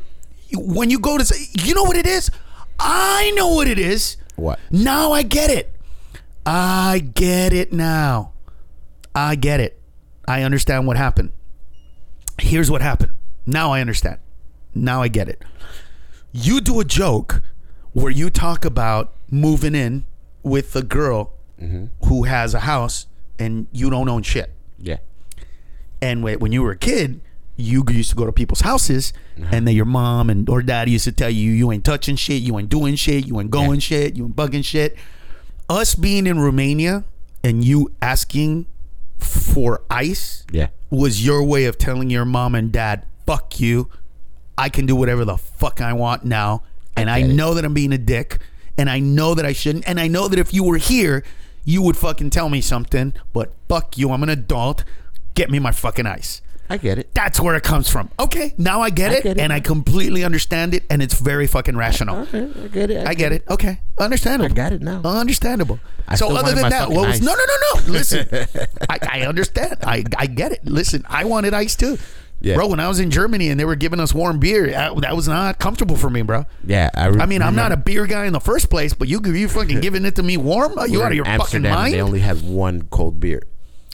when 0.54 0.88
you 0.90 0.98
go 0.98 1.18
to 1.18 1.24
say, 1.24 1.48
you 1.64 1.74
know 1.74 1.82
what 1.84 1.96
it 1.96 2.06
is? 2.06 2.30
I 2.80 3.32
know 3.34 3.48
what 3.48 3.68
it 3.68 3.78
is. 3.78 4.16
What? 4.36 4.58
Now 4.70 5.12
I 5.12 5.22
get 5.22 5.50
it. 5.50 5.72
I 6.46 7.00
get 7.14 7.52
it 7.52 7.72
now. 7.72 8.32
I 9.14 9.34
get 9.34 9.60
it. 9.60 9.78
I 10.26 10.42
understand 10.42 10.86
what 10.86 10.96
happened. 10.96 11.32
Here's 12.40 12.70
what 12.70 12.82
happened. 12.82 13.12
Now 13.46 13.72
I 13.72 13.80
understand. 13.80 14.18
Now 14.74 15.02
I 15.02 15.08
get 15.08 15.28
it. 15.28 15.42
You 16.32 16.60
do 16.60 16.80
a 16.80 16.84
joke 16.84 17.42
where 17.92 18.10
you 18.10 18.30
talk 18.30 18.64
about 18.64 19.14
moving 19.30 19.74
in 19.74 20.04
with 20.42 20.76
a 20.76 20.82
girl 20.82 21.32
mm-hmm. 21.60 21.86
who 22.06 22.24
has 22.24 22.54
a 22.54 22.60
house 22.60 23.06
and 23.38 23.66
you 23.72 23.90
don't 23.90 24.08
own 24.08 24.22
shit. 24.22 24.52
Yeah. 24.78 24.98
And 26.00 26.22
when 26.22 26.52
you 26.52 26.62
were 26.62 26.72
a 26.72 26.76
kid, 26.76 27.20
you 27.56 27.84
used 27.90 28.10
to 28.10 28.16
go 28.16 28.24
to 28.24 28.30
people's 28.30 28.60
houses, 28.60 29.12
uh-huh. 29.36 29.48
and 29.50 29.66
then 29.66 29.74
your 29.74 29.84
mom 29.84 30.30
and 30.30 30.48
or 30.48 30.62
dad 30.62 30.88
used 30.88 31.04
to 31.04 31.12
tell 31.12 31.28
you 31.28 31.50
you 31.50 31.72
ain't 31.72 31.84
touching 31.84 32.14
shit, 32.14 32.40
you 32.40 32.56
ain't 32.56 32.68
doing 32.68 32.94
shit, 32.94 33.26
you 33.26 33.40
ain't 33.40 33.50
going 33.50 33.80
shit, 33.80 34.14
you 34.14 34.26
ain't 34.26 34.36
bugging 34.36 34.64
shit. 34.64 34.96
Us 35.68 35.96
being 35.96 36.26
in 36.26 36.38
Romania 36.38 37.04
and 37.42 37.64
you 37.64 37.92
asking 38.00 38.66
for 39.18 39.82
ice 39.90 40.44
Yeah. 40.52 40.68
was 40.90 41.24
your 41.24 41.42
way 41.42 41.64
of 41.64 41.78
telling 41.78 42.10
your 42.10 42.24
mom 42.24 42.54
and 42.54 42.72
dad, 42.72 43.04
"Fuck 43.26 43.60
you, 43.60 43.88
I 44.56 44.68
can 44.68 44.86
do 44.86 44.96
whatever 44.96 45.24
the 45.24 45.36
fuck 45.36 45.80
I 45.80 45.92
want 45.92 46.24
now," 46.24 46.62
and 46.96 47.10
I, 47.10 47.18
it. 47.18 47.28
know 47.28 47.54
that 47.54 47.64
I'm 47.64 47.74
being 47.74 47.92
a 47.92 47.98
dick, 47.98 48.38
and 48.76 48.88
I 48.88 48.98
know 49.00 49.34
that 49.34 49.44
I 49.44 49.52
shouldn't, 49.52 49.88
and 49.88 49.98
I 50.00 50.08
know 50.08 50.28
that 50.28 50.38
if 50.38 50.54
you 50.54 50.64
were 50.64 50.76
here, 50.78 51.24
you 51.64 51.82
would 51.82 51.96
fucking 51.96 52.30
tell 52.30 52.48
me 52.48 52.60
something. 52.60 53.12
But 53.32 53.52
fuck 53.68 53.98
you, 53.98 54.10
I'm 54.12 54.22
an 54.22 54.28
adult. 54.30 54.84
Get 55.34 55.50
me 55.50 55.58
my 55.58 55.72
fucking 55.72 56.06
ice. 56.06 56.40
I 56.70 56.76
get 56.76 56.98
it. 56.98 57.14
That's 57.14 57.40
where 57.40 57.54
it 57.54 57.62
comes 57.62 57.88
from. 57.88 58.10
Okay, 58.20 58.54
now 58.58 58.80
I 58.80 58.90
get 58.90 59.10
I 59.10 59.14
it, 59.16 59.22
get 59.22 59.36
it. 59.38 59.40
and 59.40 59.52
I 59.52 59.60
completely 59.60 60.24
understand 60.24 60.74
it, 60.74 60.84
and 60.90 61.02
it's 61.02 61.14
very 61.18 61.46
fucking 61.46 61.76
rational. 61.76 62.18
Okay, 62.22 62.48
I 62.64 62.68
get 62.68 62.90
it. 62.90 63.06
I 63.06 63.14
get 63.14 63.32
it. 63.32 63.44
Okay, 63.48 63.80
understandable. 63.98 64.52
I 64.52 64.54
got 64.54 64.72
it 64.72 64.82
now. 64.82 65.00
Understandable. 65.02 65.80
I 66.06 66.14
so 66.16 66.34
other 66.36 66.54
than 66.54 66.70
that, 66.70 66.90
what 66.90 67.06
was 67.06 67.16
ice. 67.16 67.20
no, 67.22 67.32
no, 67.32 67.44
no, 67.44 67.80
no. 67.86 67.92
Listen, 67.92 68.28
I, 68.88 68.98
I 69.02 69.20
understand. 69.26 69.76
I 69.82 70.04
I 70.16 70.26
get 70.26 70.52
it. 70.52 70.64
Listen, 70.64 71.04
I 71.08 71.24
wanted 71.24 71.54
ice 71.54 71.74
too. 71.76 71.98
Yeah. 72.40 72.54
Bro, 72.54 72.68
when 72.68 72.78
I 72.80 72.86
was 72.86 73.00
in 73.00 73.10
Germany 73.10 73.48
and 73.48 73.58
they 73.58 73.64
were 73.64 73.74
giving 73.74 73.98
us 73.98 74.14
warm 74.14 74.38
beer, 74.38 74.66
I- 74.68 74.94
that 75.00 75.16
was 75.16 75.26
not 75.26 75.58
comfortable 75.58 75.96
for 75.96 76.08
me, 76.08 76.22
bro. 76.22 76.46
Yeah, 76.64 76.88
I, 76.94 77.06
re- 77.06 77.20
I 77.20 77.26
mean, 77.26 77.42
I'm 77.42 77.56
not 77.56 77.72
a 77.72 77.76
beer 77.76 78.06
guy 78.06 78.26
in 78.26 78.32
the 78.32 78.38
first 78.40 78.70
place, 78.70 78.94
but 78.94 79.08
you 79.08 79.20
you 79.24 79.48
fucking 79.48 79.80
giving 79.80 80.04
it 80.04 80.14
to 80.16 80.22
me 80.22 80.36
warm? 80.36 80.78
Are 80.78 80.86
you 80.86 80.92
we 80.92 80.98
were 80.98 81.04
out 81.04 81.12
of 81.12 81.16
your 81.16 81.24
fucking 81.24 81.40
Amsterdam, 81.42 81.74
mind? 81.74 81.94
They 81.94 82.00
only 82.00 82.20
had 82.20 82.42
one 82.42 82.82
cold 82.90 83.18
beer. 83.18 83.42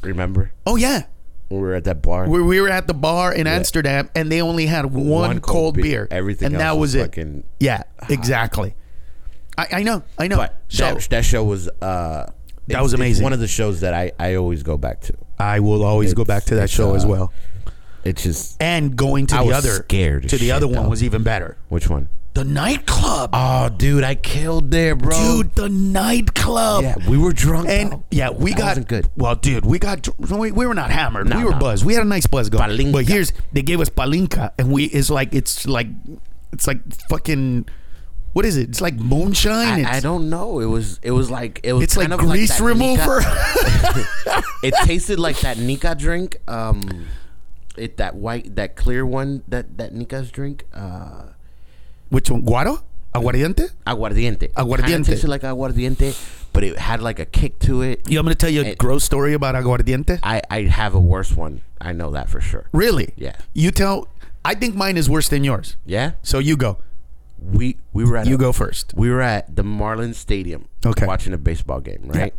Remember? 0.02 0.52
oh 0.66 0.76
yeah, 0.76 1.04
When 1.54 1.62
we 1.62 1.68
were 1.68 1.74
at 1.74 1.84
that 1.84 2.02
bar. 2.02 2.28
we, 2.28 2.42
we 2.42 2.60
were 2.60 2.68
at 2.68 2.86
the 2.86 2.94
bar 2.94 3.32
in 3.32 3.46
Amsterdam 3.46 4.10
and 4.14 4.30
they 4.30 4.42
only 4.42 4.66
had 4.66 4.86
one, 4.86 5.40
cold, 5.40 5.76
beer. 5.76 6.06
Everything 6.10 6.46
and 6.46 6.56
that 6.60 6.72
was, 6.72 6.80
was 6.80 6.94
it. 6.96 7.04
fucking- 7.06 7.44
yeah, 7.60 7.82
exactly. 8.08 8.74
I, 9.56 9.66
I 9.72 9.82
know, 9.82 10.02
I 10.18 10.26
know. 10.28 10.36
But 10.36 10.60
so 10.68 10.94
that, 10.94 11.08
that 11.10 11.24
show 11.24 11.44
was 11.44 11.68
uh 11.68 11.72
That 11.80 12.32
was 12.66 12.70
it's- 12.70 12.84
it's 12.92 12.94
amazing. 12.94 13.22
one 13.24 13.32
of 13.32 13.40
the 13.40 13.48
shows 13.48 13.80
that 13.80 13.94
I, 13.94 14.12
I 14.18 14.34
always 14.34 14.62
go 14.62 14.76
back 14.76 15.00
to. 15.02 15.14
I 15.38 15.60
will 15.60 15.84
always 15.84 16.12
go 16.14 16.24
back 16.24 16.44
to 16.44 16.56
that 16.56 16.64
it's, 16.64 16.72
show 16.72 16.94
as 16.94 17.04
uh, 17.04 17.08
well. 17.08 17.32
It's 18.04 18.22
just 18.22 18.60
And 18.62 18.94
going 18.96 19.26
to 19.28 19.36
I 19.36 19.44
the 19.46 19.52
other 19.52 19.70
scared 19.70 20.24
to 20.28 20.36
the 20.36 20.46
shit, 20.46 20.50
other 20.54 20.66
one 20.68 20.82
though. 20.84 20.88
was 20.88 21.02
even 21.02 21.22
better. 21.22 21.56
which 21.68 21.88
one? 21.88 22.08
The 22.34 22.42
nightclub. 22.44 23.30
Oh, 23.32 23.68
dude, 23.68 24.02
I 24.02 24.16
killed 24.16 24.72
there, 24.72 24.96
bro. 24.96 25.16
Dude, 25.16 25.54
the 25.54 25.68
nightclub. 25.68 26.82
yeah, 26.82 26.96
we 27.08 27.16
were 27.16 27.32
drunk. 27.32 27.68
And 27.68 27.92
though. 27.92 28.04
yeah, 28.10 28.30
we 28.30 28.50
That 28.50 28.58
got 28.58 28.66
wasn't 28.66 28.88
good. 28.88 29.10
Well, 29.16 29.36
dude, 29.36 29.64
we 29.64 29.78
got 29.78 30.08
we, 30.18 30.50
we 30.50 30.66
were 30.66 30.74
not 30.74 30.90
hammered. 30.90 31.28
No, 31.28 31.38
we 31.38 31.44
were 31.44 31.52
no. 31.52 31.58
buzzed. 31.60 31.84
We 31.84 31.94
had 31.94 32.02
a 32.02 32.08
nice 32.08 32.26
buzz 32.26 32.50
going. 32.50 32.68
Palinka. 32.68 32.92
But 32.92 33.06
here's 33.06 33.32
they 33.52 33.62
gave 33.62 33.80
us 33.80 33.88
palinka, 33.88 34.52
and 34.58 34.72
we 34.72 34.86
it's 34.86 35.10
like 35.10 35.32
it's 35.32 35.64
like 35.68 35.86
it's 36.52 36.66
like 36.66 36.80
fucking 37.08 37.66
what 38.32 38.44
is 38.44 38.56
it? 38.56 38.68
It's 38.68 38.80
like 38.80 38.94
moonshine. 38.94 39.86
I, 39.86 39.98
I 39.98 40.00
don't 40.00 40.28
know. 40.28 40.58
It 40.58 40.66
was 40.66 40.98
it 41.04 41.12
was 41.12 41.30
like 41.30 41.60
it 41.62 41.72
was 41.72 41.84
It's 41.84 41.96
like 41.96 42.10
grease 42.18 42.58
that 42.58 42.64
remover. 42.64 43.20
It 44.64 44.74
tasted 44.84 45.20
like 45.20 45.38
that 45.40 45.58
Nika 45.58 45.94
drink. 45.94 46.38
Um, 46.48 47.06
it 47.76 47.98
that 47.98 48.16
white 48.16 48.56
that 48.56 48.74
clear 48.76 49.06
one 49.06 49.44
that 49.46 49.78
that 49.78 49.94
Nika's 49.94 50.32
drink. 50.32 50.64
Uh, 50.74 51.26
Which 52.14 52.30
one? 52.30 52.42
Guaro? 52.42 52.82
Aguardiente? 53.14 53.70
aguardiente. 53.86 54.50
Aguardiente. 54.54 55.06
Tasted 55.06 55.28
like 55.28 55.42
aguardiente, 55.42 56.14
but 56.52 56.64
it 56.64 56.78
had 56.78 57.00
like 57.02 57.18
a 57.20 57.24
kick 57.26 57.58
to 57.60 57.82
it. 57.82 58.00
You 58.08 58.18
want 58.18 58.28
me 58.28 58.32
to 58.34 58.38
tell 58.38 58.50
you 58.50 58.62
a 58.62 58.64
It- 58.70 58.78
gross 58.78 59.04
story 59.04 59.34
about 59.34 59.54
aguardiente? 59.54 60.18
I 60.22 60.40
I 60.50 60.62
have 60.62 60.94
a 60.94 61.00
worse 61.00 61.32
one. 61.36 61.60
I 61.80 61.92
know 61.92 62.10
that 62.12 62.28
for 62.28 62.40
sure. 62.40 62.64
really? 62.72 63.12
Yeah. 63.16 63.34
You 63.52 63.70
tell. 63.70 64.08
I 64.44 64.54
think 64.54 64.74
mine 64.74 64.96
is 64.96 65.08
worse 65.08 65.28
than 65.28 65.42
yours. 65.44 65.76
Yeah. 65.86 66.12
So 66.22 66.38
you 66.38 66.56
go. 66.56 66.78
We 67.40 67.76
we 67.92 68.04
were 68.04 68.16
at 68.16 68.26
You 68.26 68.34
a- 68.36 68.38
go 68.46 68.52
first. 68.52 68.94
we 68.96 69.10
were 69.10 69.20
at 69.22 69.54
the 69.54 69.62
Marlins 69.64 70.16
Stadium 70.16 70.64
Okay. 70.84 71.06
watching 71.06 71.32
a 71.34 71.38
baseball 71.38 71.80
game, 71.80 72.02
right? 72.06 72.34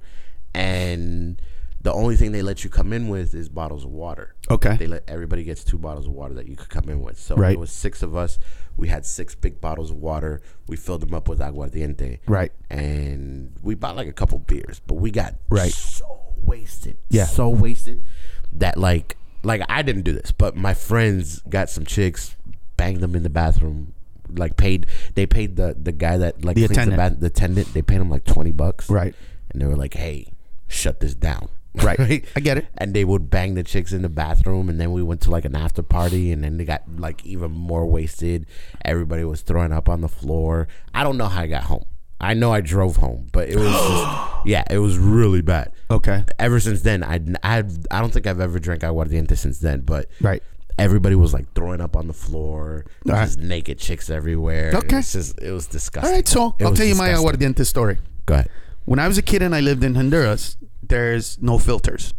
And 0.53 1.39
the 1.85 1.93
only 1.93 2.15
thing 2.15 2.31
they 2.31 2.41
let 2.41 2.63
you 2.63 2.69
come 2.69 2.91
in 2.91 3.07
with 3.09 3.35
is 3.35 3.47
bottles 3.47 3.83
of 3.85 3.91
water. 3.91 4.33
Okay. 4.49 4.75
They 4.75 4.87
let 4.87 5.03
everybody 5.07 5.43
gets 5.43 5.63
two 5.63 5.77
bottles 5.77 6.07
of 6.07 6.13
water 6.13 6.33
that 6.33 6.47
you 6.47 6.55
could 6.55 6.69
come 6.69 6.89
in 6.89 6.99
with. 7.01 7.19
So 7.19 7.35
Right. 7.35 7.53
it 7.53 7.59
was 7.59 7.71
six 7.71 8.01
of 8.01 8.15
us. 8.15 8.39
We 8.75 8.87
had 8.87 9.05
six 9.05 9.35
big 9.35 9.61
bottles 9.61 9.91
of 9.91 9.97
water. 9.97 10.41
We 10.67 10.77
filled 10.77 11.01
them 11.01 11.13
up 11.13 11.29
with 11.29 11.39
aguardiente. 11.39 12.19
Right. 12.27 12.51
And 12.71 13.51
we 13.61 13.75
bought 13.75 13.95
like 13.95 14.07
a 14.07 14.13
couple 14.13 14.39
beers, 14.39 14.81
but 14.87 14.95
we 14.95 15.11
got 15.11 15.35
Right. 15.49 15.71
so 15.71 16.05
wasted. 16.43 16.97
Yeah. 17.09 17.25
So 17.25 17.49
wasted 17.49 18.03
that 18.51 18.77
like 18.77 19.15
like 19.43 19.61
I 19.69 19.83
didn't 19.83 20.01
do 20.03 20.11
this, 20.11 20.31
but 20.31 20.55
my 20.55 20.73
friends 20.73 21.39
got 21.47 21.69
some 21.69 21.85
chicks, 21.85 22.35
banged 22.77 23.01
them 23.01 23.15
in 23.15 23.21
the 23.21 23.29
bathroom, 23.29 23.93
like 24.35 24.57
paid. 24.57 24.87
They 25.13 25.27
paid 25.27 25.55
the 25.55 25.75
the 25.79 25.91
guy 25.91 26.17
that 26.17 26.43
like 26.43 26.55
The 26.55 26.65
attendant. 26.65 26.97
The, 26.97 27.09
ba- 27.15 27.19
the 27.21 27.27
attendant. 27.27 27.73
They 27.75 27.83
paid 27.83 28.01
him 28.01 28.09
like 28.09 28.23
twenty 28.23 28.51
bucks. 28.51 28.89
Right. 28.89 29.13
And 29.51 29.61
they 29.61 29.67
were 29.67 29.75
like, 29.77 29.93
"Hey, 29.93 30.33
shut 30.67 30.99
this 30.99 31.13
down." 31.13 31.49
Right. 31.83 32.25
I 32.35 32.39
get 32.39 32.57
it. 32.57 32.67
And 32.77 32.93
they 32.93 33.05
would 33.05 33.29
bang 33.29 33.53
the 33.55 33.63
chicks 33.63 33.91
in 33.93 34.01
the 34.01 34.09
bathroom, 34.09 34.69
and 34.69 34.79
then 34.79 34.91
we 34.91 35.03
went 35.03 35.21
to 35.21 35.31
like 35.31 35.45
an 35.45 35.55
after 35.55 35.81
party, 35.83 36.31
and 36.31 36.43
then 36.43 36.57
they 36.57 36.65
got 36.65 36.83
like 36.97 37.25
even 37.25 37.51
more 37.51 37.85
wasted. 37.85 38.45
Everybody 38.83 39.23
was 39.23 39.41
throwing 39.41 39.71
up 39.71 39.87
on 39.89 40.01
the 40.01 40.09
floor. 40.09 40.67
I 40.93 41.03
don't 41.03 41.17
know 41.17 41.27
how 41.27 41.41
I 41.41 41.47
got 41.47 41.63
home. 41.63 41.85
I 42.19 42.33
know 42.33 42.51
I 42.53 42.61
drove 42.61 42.95
home, 42.95 43.27
but 43.33 43.49
it 43.49 43.57
was 43.57 43.67
just, 43.71 44.45
yeah, 44.45 44.63
it 44.69 44.79
was 44.79 44.97
really 44.97 45.41
bad. 45.41 45.73
Okay. 45.91 46.23
Ever 46.39 46.59
since 46.59 46.81
then, 46.81 47.03
I 47.03 47.19
I 47.43 47.63
I 47.91 47.99
don't 48.01 48.11
think 48.13 48.25
I've 48.25 48.39
ever 48.39 48.57
drank 48.57 48.81
aguardiente 48.83 49.37
since 49.37 49.59
then, 49.59 49.81
but 49.81 50.07
Right. 50.21 50.41
everybody 50.79 51.15
was 51.15 51.33
like 51.33 51.53
throwing 51.53 51.81
up 51.81 51.95
on 51.95 52.07
the 52.07 52.13
floor, 52.13 52.85
All 53.07 53.13
right. 53.13 53.25
just 53.25 53.37
naked 53.39 53.77
chicks 53.79 54.09
everywhere. 54.09 54.71
Okay. 54.75 54.99
it's 54.99 55.11
just 55.13 55.39
it 55.41 55.51
was 55.51 55.67
disgusting. 55.67 56.09
All 56.09 56.15
right. 56.15 56.27
So 56.27 56.55
It 56.57 56.65
I'll 56.65 56.73
tell 56.73 56.85
you 56.87 56.95
my 56.95 57.09
aguardiente 57.09 57.65
story. 57.65 57.97
Go 58.25 58.35
ahead. 58.35 58.49
When 58.85 58.97
I 58.99 59.07
was 59.07 59.17
a 59.17 59.21
kid 59.21 59.41
and 59.41 59.53
I 59.53 59.59
lived 59.61 59.83
in 59.83 59.95
Honduras, 59.95 60.55
there's 60.89 61.41
no 61.41 61.57
filters. 61.57 62.13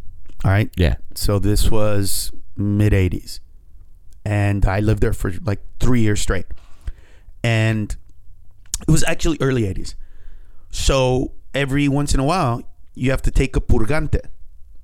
All 0.45 0.51
right. 0.51 0.71
Yeah. 0.77 0.97
So 1.15 1.39
this 1.39 1.71
was 1.71 2.33
mid 2.57 2.93
80s. 2.93 3.41
And 4.25 4.67
I 4.67 4.81
lived 4.81 5.01
there 5.03 5.13
for 5.13 5.33
like 5.45 5.61
three 5.81 6.01
years 6.01 6.21
straight. 6.21 6.47
And 7.43 7.95
it 8.87 8.91
was 8.91 9.05
actually 9.05 9.39
early 9.41 9.63
80s. 9.63 9.95
So 10.71 11.33
every 11.55 11.89
once 11.89 12.13
in 12.15 12.21
a 12.21 12.25
while, 12.25 12.63
you 12.95 13.11
have 13.11 13.23
to 13.23 13.31
take 13.31 13.57
a 13.57 13.61
purgante, 13.61 14.21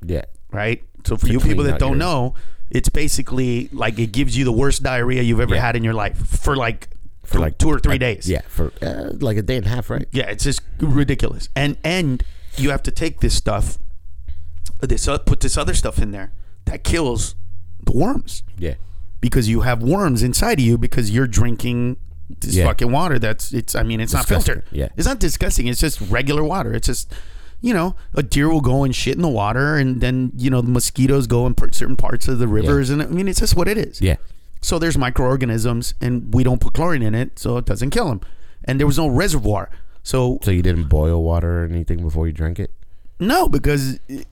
Yeah. 0.04 0.24
right? 0.50 0.82
So 1.04 1.16
for 1.16 1.26
you 1.28 1.40
people 1.40 1.64
that 1.64 1.78
don't 1.80 1.98
know, 1.98 2.34
it's 2.70 2.88
basically 2.88 3.68
like 3.72 3.98
it 3.98 4.12
gives 4.12 4.36
you 4.36 4.44
the 4.44 4.52
worst 4.52 4.82
diarrhea 4.82 5.22
you've 5.22 5.40
ever 5.40 5.54
Yeah. 5.56 5.60
had 5.66 5.76
in 5.76 5.84
your 5.84 5.94
life 5.94 6.16
for 6.16 6.56
like 6.56 6.88
For 7.24 7.38
like 7.38 7.58
two 7.58 7.68
or 7.68 7.78
three 7.78 7.92
like- 7.94 8.00
days. 8.00 8.28
Yeah, 8.28 8.42
for 8.48 8.72
uh, 8.82 9.10
like 9.20 9.36
a 9.36 9.42
day 9.42 9.56
and 9.56 9.66
a 9.66 9.68
half, 9.68 9.90
right? 9.90 10.06
Yeah, 10.12 10.28
it's 10.30 10.44
just 10.44 10.60
ridiculous. 10.80 11.48
And 11.56 11.76
and 11.84 12.22
you 12.56 12.70
have 12.70 12.82
to 12.84 12.90
take 12.90 13.20
this 13.20 13.34
stuff, 13.34 13.78
this 14.80 15.08
uh, 15.08 15.18
put 15.18 15.40
this 15.40 15.56
other 15.56 15.74
stuff 15.74 15.98
in 15.98 16.10
there 16.10 16.32
that 16.66 16.84
kills 16.84 17.34
the 17.84 17.92
worms 17.92 18.42
Yeah. 18.58 18.74
because 19.20 19.48
you 19.48 19.60
have 19.62 19.82
worms 19.82 20.22
inside 20.22 20.58
of 20.60 20.64
you 20.64 20.78
because 20.78 21.10
you're 21.10 21.26
drinking 21.26 21.96
this 22.40 22.54
Yeah. 22.54 22.66
fucking 22.66 22.90
water. 22.92 23.18
That's 23.18 23.52
it's. 23.52 23.74
I 23.74 23.82
mean, 23.82 24.00
it's 24.00 24.12
not 24.12 24.26
Disgusting. 24.26 24.54
filtered. 24.54 24.68
Yeah. 24.72 24.88
it's 24.96 25.06
not 25.06 25.18
disgusting. 25.18 25.66
It's 25.66 25.80
just 25.80 26.00
regular 26.02 26.44
water. 26.44 26.72
It's 26.74 26.86
just. 26.86 27.12
You 27.64 27.72
know, 27.72 27.94
a 28.14 28.24
deer 28.24 28.48
will 28.50 28.60
go 28.60 28.82
and 28.82 28.92
shit 28.92 29.14
in 29.14 29.22
the 29.22 29.28
water, 29.28 29.76
and 29.76 30.00
then 30.00 30.32
you 30.36 30.50
know 30.50 30.60
the 30.62 30.70
mosquitoes 30.70 31.28
go 31.28 31.46
in 31.46 31.54
certain 31.72 31.94
parts 31.94 32.26
of 32.26 32.40
the 32.40 32.48
rivers, 32.48 32.90
and 32.90 33.00
I 33.00 33.06
mean 33.06 33.28
it's 33.28 33.38
just 33.38 33.54
what 33.54 33.68
it 33.68 33.78
is. 33.78 34.00
Yeah. 34.00 34.16
So 34.62 34.80
there's 34.80 34.98
microorganisms, 34.98 35.94
and 36.00 36.34
we 36.34 36.42
don't 36.42 36.60
put 36.60 36.74
chlorine 36.74 37.02
in 37.02 37.14
it, 37.14 37.38
so 37.38 37.58
it 37.58 37.64
doesn't 37.64 37.90
kill 37.90 38.08
them. 38.08 38.20
And 38.64 38.80
there 38.80 38.86
was 38.88 38.98
no 38.98 39.06
reservoir, 39.06 39.70
so 40.02 40.38
So 40.42 40.50
you 40.50 40.62
didn't 40.62 40.88
boil 40.88 41.22
water 41.22 41.62
or 41.62 41.64
anything 41.66 42.02
before 42.02 42.26
you 42.26 42.32
drank 42.32 42.58
it? 42.58 42.70
no, 43.20 43.48
because 43.48 43.98
i- 44.10 44.24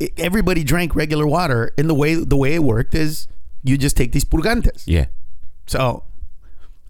i- 0.00 0.10
everybody 0.16 0.64
drank 0.64 0.94
regular 0.94 1.26
water, 1.26 1.72
and 1.78 1.88
the 1.88 1.94
way 1.94 2.14
the 2.14 2.36
way 2.36 2.54
it 2.54 2.62
worked 2.64 2.94
is 2.94 3.28
you 3.62 3.78
just 3.78 3.96
take 3.96 4.12
these 4.12 4.24
purgantes. 4.24 4.82
Yeah. 4.86 5.06
So, 5.66 6.02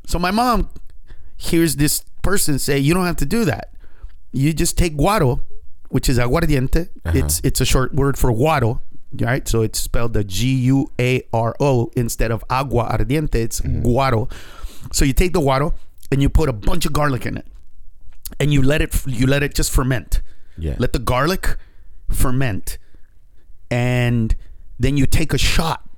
so 0.06 0.18
my 0.18 0.30
mom 0.30 0.70
hears 1.36 1.76
this 1.76 2.02
person 2.22 2.58
say, 2.58 2.78
"You 2.78 2.94
don't 2.94 3.04
have 3.04 3.16
to 3.16 3.26
do 3.26 3.44
that. 3.44 3.74
You 4.32 4.52
just 4.54 4.78
take 4.78 4.96
guaro, 4.96 5.40
which 5.90 6.08
is 6.08 6.18
aguardiente. 6.18 6.88
Uh-huh. 7.04 7.18
It's 7.18 7.40
it's 7.44 7.60
a 7.60 7.66
short 7.66 7.94
word 7.94 8.16
for 8.18 8.32
guaro, 8.32 8.80
right? 9.20 9.46
So 9.46 9.60
it's 9.60 9.78
spelled 9.78 10.14
the 10.14 10.24
G 10.24 10.54
U 10.72 10.90
A 10.98 11.22
R 11.34 11.54
O 11.60 11.90
instead 11.96 12.30
of 12.30 12.42
agua 12.48 12.88
ardiente. 12.98 13.34
It's 13.34 13.60
mm-hmm. 13.60 13.82
guaro. 13.86 14.30
So 14.92 15.04
you 15.04 15.12
take 15.12 15.32
the 15.34 15.40
guaro 15.40 15.74
and 16.12 16.22
you 16.22 16.28
put 16.28 16.48
a 16.48 16.52
bunch 16.52 16.86
of 16.86 16.92
garlic 16.92 17.26
in 17.26 17.36
it, 17.38 17.46
and 18.38 18.52
you 18.52 18.62
let 18.62 18.80
it 18.82 18.94
you 19.06 19.26
let 19.26 19.42
it 19.42 19.54
just 19.54 19.70
ferment. 19.72 20.22
Yeah. 20.58 20.76
Let 20.78 20.92
the 20.92 20.98
garlic 20.98 21.56
ferment, 22.10 22.78
and 23.70 24.34
then 24.78 24.96
you 24.96 25.06
take 25.06 25.32
a 25.32 25.38
shot 25.38 25.88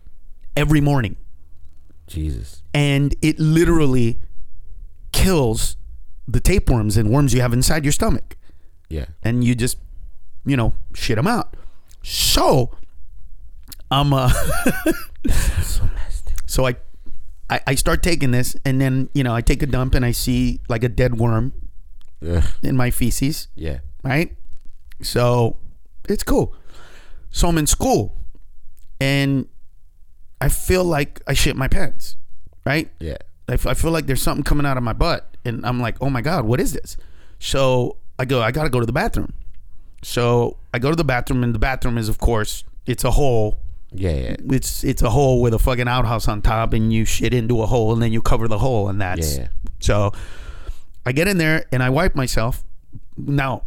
every 0.57 0.81
morning 0.81 1.17
Jesus. 2.07 2.63
and 2.73 3.15
it 3.23 3.39
literally 3.41 4.21
kills 5.13 5.77
the 6.29 6.39
tapeworms 6.41 6.97
and 6.97 7.11
worms 7.11 7.35
you 7.35 7.41
have 7.41 7.53
inside 7.53 7.85
your 7.85 7.93
stomach 7.93 8.37
Yeah. 8.89 9.07
and 9.23 9.43
you 9.43 9.55
just 9.55 9.79
you 10.47 10.57
know 10.57 10.75
shit 10.95 11.17
them 11.17 11.27
out 11.27 11.57
so 12.03 12.71
i'm 13.91 14.13
uh 14.13 14.29
So 15.63 15.85
nasty. 15.97 16.33
so 16.47 16.67
I, 16.67 16.77
I 17.51 17.61
i 17.67 17.75
start 17.75 18.03
taking 18.03 18.31
this 18.31 18.57
and 18.65 18.81
then 18.81 19.09
you 19.15 19.23
know 19.25 19.35
i 19.35 19.41
take 19.41 19.63
a 19.63 19.67
dump 19.67 19.95
and 19.95 20.05
i 20.05 20.13
see 20.13 20.61
like 20.69 20.83
a 20.85 20.89
dead 20.89 21.19
worm 21.19 21.53
Ugh. 22.27 22.43
in 22.63 22.77
my 22.77 22.91
feces 22.91 23.49
Yeah. 23.55 23.79
right 24.03 24.35
so 25.03 25.57
it's 26.09 26.23
cool 26.23 26.55
so 27.31 27.49
i'm 27.49 27.59
in 27.59 27.67
school 27.67 28.17
and 29.01 29.47
i 30.41 30.49
feel 30.49 30.85
like 30.85 31.21
i 31.27 31.35
shit 31.35 31.57
my 31.57 31.69
pants 31.69 32.17
right 32.65 32.91
Yeah. 33.01 33.17
I, 33.49 33.55
f- 33.55 33.67
I 33.67 33.75
feel 33.75 33.91
like 33.91 34.07
there's 34.07 34.23
something 34.23 34.45
coming 34.45 34.65
out 34.67 34.77
of 34.77 34.83
my 34.83 34.93
butt 34.95 35.37
and 35.45 35.67
i'm 35.67 35.81
like 35.81 35.97
oh 36.01 36.09
my 36.11 36.23
god 36.23 36.45
what 36.47 36.61
is 36.61 36.73
this 36.73 36.97
so 37.39 37.99
i 38.19 38.25
go 38.25 38.41
i 38.41 38.51
gotta 38.53 38.71
go 38.71 38.81
to 38.81 38.87
the 38.87 38.93
bathroom 38.93 39.35
so 40.03 40.57
i 40.73 40.79
go 40.79 40.89
to 40.91 40.97
the 40.97 41.05
bathroom 41.05 41.43
and 41.45 41.55
the 41.55 41.59
bathroom 41.59 41.99
is 41.99 42.09
of 42.09 42.19
course 42.19 42.65
it's 42.87 43.05
a 43.05 43.11
hole 43.11 43.57
Yeah. 43.95 44.11
Yeah. 44.11 44.37
it's 44.51 44.85
it's 44.85 45.03
a 45.03 45.11
hole 45.11 45.41
with 45.41 45.55
a 45.55 45.59
fucking 45.59 45.89
outhouse 45.89 46.29
on 46.29 46.43
top 46.43 46.73
and 46.73 46.93
you 46.93 47.05
shit 47.05 47.33
into 47.35 47.63
a 47.63 47.67
hole 47.67 47.93
and 47.93 48.03
then 48.03 48.13
you 48.13 48.21
cover 48.23 48.49
the 48.49 48.59
hole 48.59 48.89
and 48.89 49.01
that's 49.01 49.37
Yeah. 49.39 49.49
so 49.81 50.13
i 51.07 51.13
get 51.13 51.29
in 51.29 51.39
there 51.39 51.65
and 51.73 51.83
i 51.83 51.91
wipe 51.91 52.15
myself 52.15 52.65
now 53.17 53.63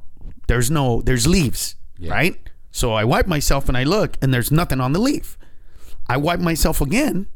there's 0.47 0.69
no 0.71 1.01
there's 1.01 1.25
leaves 1.27 1.75
Yeah. 1.97 2.11
right 2.11 2.35
so 2.71 2.93
i 2.93 3.03
wipe 3.03 3.27
myself 3.27 3.67
and 3.69 3.77
i 3.77 3.83
look 3.83 4.17
and 4.21 4.33
there's 4.33 4.51
nothing 4.51 4.81
on 4.81 4.91
the 4.93 4.99
leaf 4.99 5.37
i 6.07 6.17
wipe 6.17 6.39
myself 6.39 6.81
again 6.81 7.27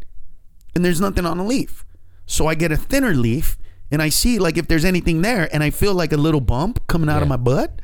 and 0.75 0.83
there's 0.85 0.99
nothing 1.01 1.25
on 1.25 1.37
the 1.37 1.43
leaf 1.43 1.85
so 2.25 2.47
i 2.47 2.55
get 2.55 2.71
a 2.71 2.77
thinner 2.77 3.13
leaf 3.13 3.57
and 3.91 4.01
i 4.01 4.09
see 4.09 4.37
like 4.39 4.57
if 4.57 4.67
there's 4.67 4.85
anything 4.85 5.21
there 5.21 5.47
and 5.53 5.63
i 5.63 5.69
feel 5.69 5.93
like 5.93 6.11
a 6.11 6.17
little 6.17 6.41
bump 6.41 6.85
coming 6.87 7.09
out 7.09 7.21
of 7.21 7.27
my 7.27 7.37
butt 7.37 7.79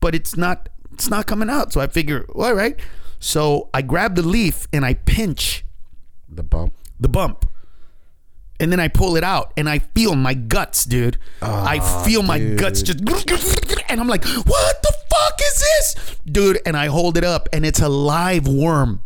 but 0.00 0.14
it's 0.14 0.36
not 0.36 0.68
it's 0.92 1.10
not 1.10 1.26
coming 1.26 1.50
out 1.50 1.72
so 1.72 1.80
i 1.80 1.86
figure 1.86 2.24
all 2.34 2.54
right 2.54 2.78
so 3.24 3.70
i 3.72 3.80
grab 3.80 4.16
the 4.16 4.22
leaf 4.22 4.68
and 4.70 4.84
i 4.84 4.92
pinch 4.92 5.64
The 6.28 6.42
bump. 6.42 6.74
the 7.00 7.08
bump 7.08 7.46
and 8.60 8.70
then 8.70 8.78
i 8.78 8.88
pull 8.88 9.16
it 9.16 9.24
out 9.24 9.50
and 9.56 9.66
i 9.66 9.78
feel 9.78 10.14
my 10.14 10.34
guts 10.34 10.84
dude 10.84 11.16
ah, 11.40 11.66
i 11.66 12.04
feel 12.04 12.22
my 12.22 12.38
guts 12.38 12.82
just 12.82 13.00
and 13.88 13.98
i'm 13.98 14.08
like 14.08 14.24
what 14.26 14.82
the 14.82 14.94
fuck 15.10 15.40
is 15.40 15.58
this 15.58 16.16
dude 16.26 16.58
and 16.66 16.76
i 16.76 16.86
hold 16.86 17.16
it 17.16 17.24
up 17.24 17.48
and 17.50 17.64
it's 17.64 17.80
a 17.80 17.88
live 17.88 18.46
worm 18.46 19.00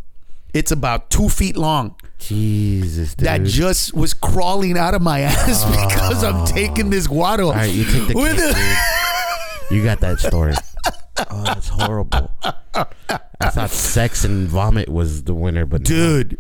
it's 0.52 0.72
about 0.72 1.10
two 1.10 1.28
feet 1.28 1.56
long 1.56 1.94
Jesus, 2.18 3.14
dude. 3.14 3.24
that 3.28 3.44
just 3.44 3.94
was 3.94 4.14
crawling 4.14 4.76
out 4.76 4.94
of 4.94 5.00
my 5.00 5.20
ass 5.30 5.62
ah. 5.64 5.86
because 5.88 6.24
i'm 6.24 6.44
taking 6.44 6.90
this 6.90 7.06
guaro 7.06 7.46
All 7.46 7.52
right, 7.52 7.72
you 7.72 7.84
take 7.84 8.08
the 8.08 8.14
cake, 8.14 8.36
dude. 8.36 9.76
You 9.78 9.84
got 9.84 10.00
that 10.00 10.18
story. 10.18 10.54
Oh, 11.30 11.42
that's 11.44 11.68
horrible. 11.68 12.30
I 12.42 13.50
thought 13.50 13.70
sex 13.70 14.24
and 14.24 14.48
vomit 14.48 14.88
was 14.88 15.24
the 15.24 15.34
winner, 15.34 15.66
but 15.66 15.80
no. 15.82 15.84
dude 15.84 16.38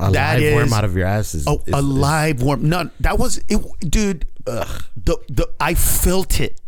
a 0.00 0.10
That 0.10 0.40
live 0.40 0.54
worm 0.54 0.72
out 0.72 0.84
of 0.84 0.96
your 0.96 1.06
ass 1.06 1.34
is, 1.34 1.46
Oh, 1.46 1.62
is- 1.66 1.72
a 1.74 1.78
is- 1.78 1.84
live 1.84 2.42
worm. 2.42 2.68
No, 2.68 2.90
that 3.00 3.18
was 3.18 3.38
it, 3.48 3.60
dude. 3.80 4.26
Ugh, 4.46 4.82
the 4.96 5.16
the 5.28 5.48
I 5.60 5.74
felt 5.74 6.40
it. 6.40 6.60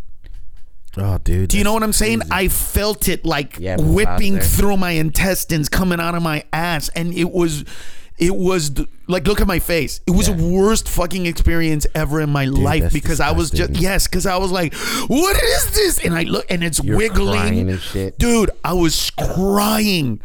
Oh, 0.96 1.18
dude. 1.18 1.48
Do 1.48 1.59
you 1.59 1.64
know 1.64 1.72
what 1.72 1.83
I'm 1.83 1.92
saying? 1.92 2.22
I 2.30 2.46
felt 2.46 3.09
it 3.09 3.24
like 3.24 3.59
Yeah, 3.59 3.74
it 3.74 3.80
was 3.80 3.88
out 3.88 3.94
whipping 3.94 4.38
through 4.38 4.76
my 4.76 4.92
intestines, 4.92 5.68
coming 5.68 5.98
out 5.98 6.14
of 6.14 6.22
my 6.22 6.44
ass, 6.52 6.88
and 6.90 7.12
it 7.12 7.33
was, 7.33 7.64
it 8.18 8.35
was 8.35 8.72
like 9.09 9.27
look 9.27 9.40
at 9.40 9.46
my 9.46 9.59
face. 9.59 10.00
It 10.07 10.12
was 10.12 10.29
Yeah. 10.29 10.35
the 10.37 10.44
worst 10.48 10.88
fucking 10.88 11.27
experience 11.27 11.87
ever 11.94 12.20
in 12.20 12.31
my 12.31 12.44
life 12.46 12.83
that's 12.83 12.92
because 12.94 13.20
I 13.20 13.33
was 13.33 13.50
just 13.50 13.72
yes, 13.77 14.07
because 14.07 14.24
I 14.27 14.37
was 14.37 14.53
like, 14.53 14.72
what 15.09 15.37
is 15.42 15.70
this? 15.74 16.05
And 16.05 16.14
I 16.14 16.22
look 16.22 16.46
and 16.48 16.62
it's 16.62 16.83
You're 16.83 16.96
wiggling, 16.96 17.70
and 17.70 18.12
dude. 18.18 18.50
I 18.64 18.72
was 18.72 19.11
crying. 19.35 20.20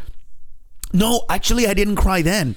No, 0.94 1.24
actually, 1.30 1.68
I 1.68 1.74
didn't 1.74 1.98
cry 1.98 2.22
then. 2.22 2.56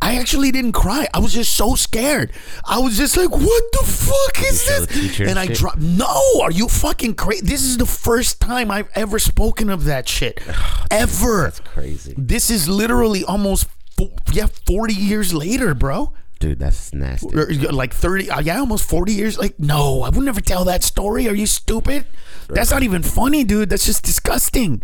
I 0.00 0.16
actually 0.18 0.50
didn't 0.50 0.72
cry. 0.72 1.06
I 1.14 1.20
was 1.20 1.32
just 1.32 1.54
so 1.54 1.76
scared. 1.76 2.32
I 2.64 2.78
was 2.80 2.96
just 2.96 3.16
like, 3.16 3.30
"What 3.30 3.62
the 3.72 3.84
fuck 3.86 4.42
is 4.42 4.64
this?" 4.66 5.20
And 5.20 5.30
and 5.30 5.38
I 5.38 5.46
dropped. 5.46 5.78
No, 5.78 6.40
are 6.42 6.50
you 6.50 6.66
fucking 6.66 7.14
crazy? 7.14 7.46
This 7.46 7.62
is 7.62 7.78
the 7.78 7.86
first 7.86 8.40
time 8.40 8.72
I've 8.72 8.88
ever 8.96 9.20
spoken 9.20 9.70
of 9.70 9.84
that 9.84 10.08
shit, 10.08 10.40
ever. 10.90 11.44
That's 11.44 11.60
crazy, 11.60 12.14
This 12.18 12.50
is 12.50 12.68
literally 12.68 13.22
almost, 13.22 13.68
fo- 13.96 14.12
yeah, 14.32 14.46
forty 14.66 14.94
years 14.94 15.32
later, 15.34 15.74
bro. 15.74 16.12
dude. 16.40 16.58
That's 16.58 16.92
nasty. 16.92 17.28
Like 17.70 17.94
thirty, 17.94 18.30
uh, 18.30 18.40
yeah, 18.40 18.58
almost 18.58 18.88
forty 18.88 19.12
years. 19.12 19.38
Like, 19.38 19.58
no, 19.58 20.02
I 20.02 20.08
would 20.10 20.24
never 20.24 20.40
tell 20.40 20.64
that 20.64 20.82
story. 20.82 21.28
Are 21.28 21.34
you 21.34 21.46
stupid? 21.46 22.06
That's 22.48 22.70
not 22.70 22.82
even 22.82 23.02
funny, 23.02 23.44
dude. 23.44 23.70
That's 23.70 23.86
just 23.86 24.04
disgusting. 24.04 24.82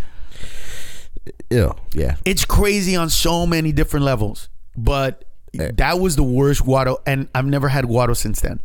Ew. 1.50 1.74
Yeah. 1.92 2.16
it's 2.24 2.44
crazy 2.44 2.96
on 2.96 3.10
so 3.10 3.46
many 3.46 3.72
different 3.72 4.04
levels 4.06 4.48
but 4.76 5.24
That 5.52 5.98
was 5.98 6.14
the 6.16 6.22
worst 6.22 6.62
guaro, 6.64 6.98
and 7.06 7.28
I've 7.34 7.46
never 7.46 7.68
had 7.68 7.84
guaro 7.86 8.16
since 8.16 8.40
then. 8.40 8.60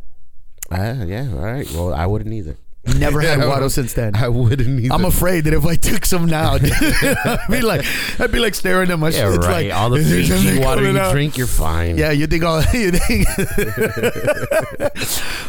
Ah, 0.71 1.03
yeah, 1.03 1.27
all 1.34 1.39
right. 1.39 1.69
Well, 1.71 1.93
I 1.93 2.06
wouldn't 2.06 2.34
either. 2.34 2.56
Never 2.86 3.22
had 3.22 3.39
guaro 3.39 3.72
since 3.72 3.93
then. 3.93 4.13
I 4.13 4.28
wouldn't 4.28 4.82
either. 4.82 4.93
I'm 4.93 5.06
afraid 5.06 5.46
that 5.46 5.54
if 5.54 5.65
I 5.65 5.76
took 5.76 6.06
some 6.06 6.26
now, 6.26 6.54
I'd 6.62 7.39
be 7.50 7.62
like, 7.62 7.86
I'd 8.19 8.30
be 8.32 8.39
like 8.39 8.54
staring 8.56 8.91
at 8.91 9.00
my 9.00 9.08
yeah, 9.08 9.32
shit. 9.32 9.39
Right. 9.41 9.69
Like, 9.69 9.74
all 9.74 9.89
the 9.89 10.04
Fiji 10.04 10.60
water 10.60 10.91
you 10.91 10.98
out? 10.98 11.13
drink, 11.13 11.38
you're 11.38 11.48
fine. 11.48 11.98
Yeah, 11.98 12.12
you 12.12 12.28
think 12.28 12.43
all 12.43 12.62
you 12.74 12.91
think 12.91 13.26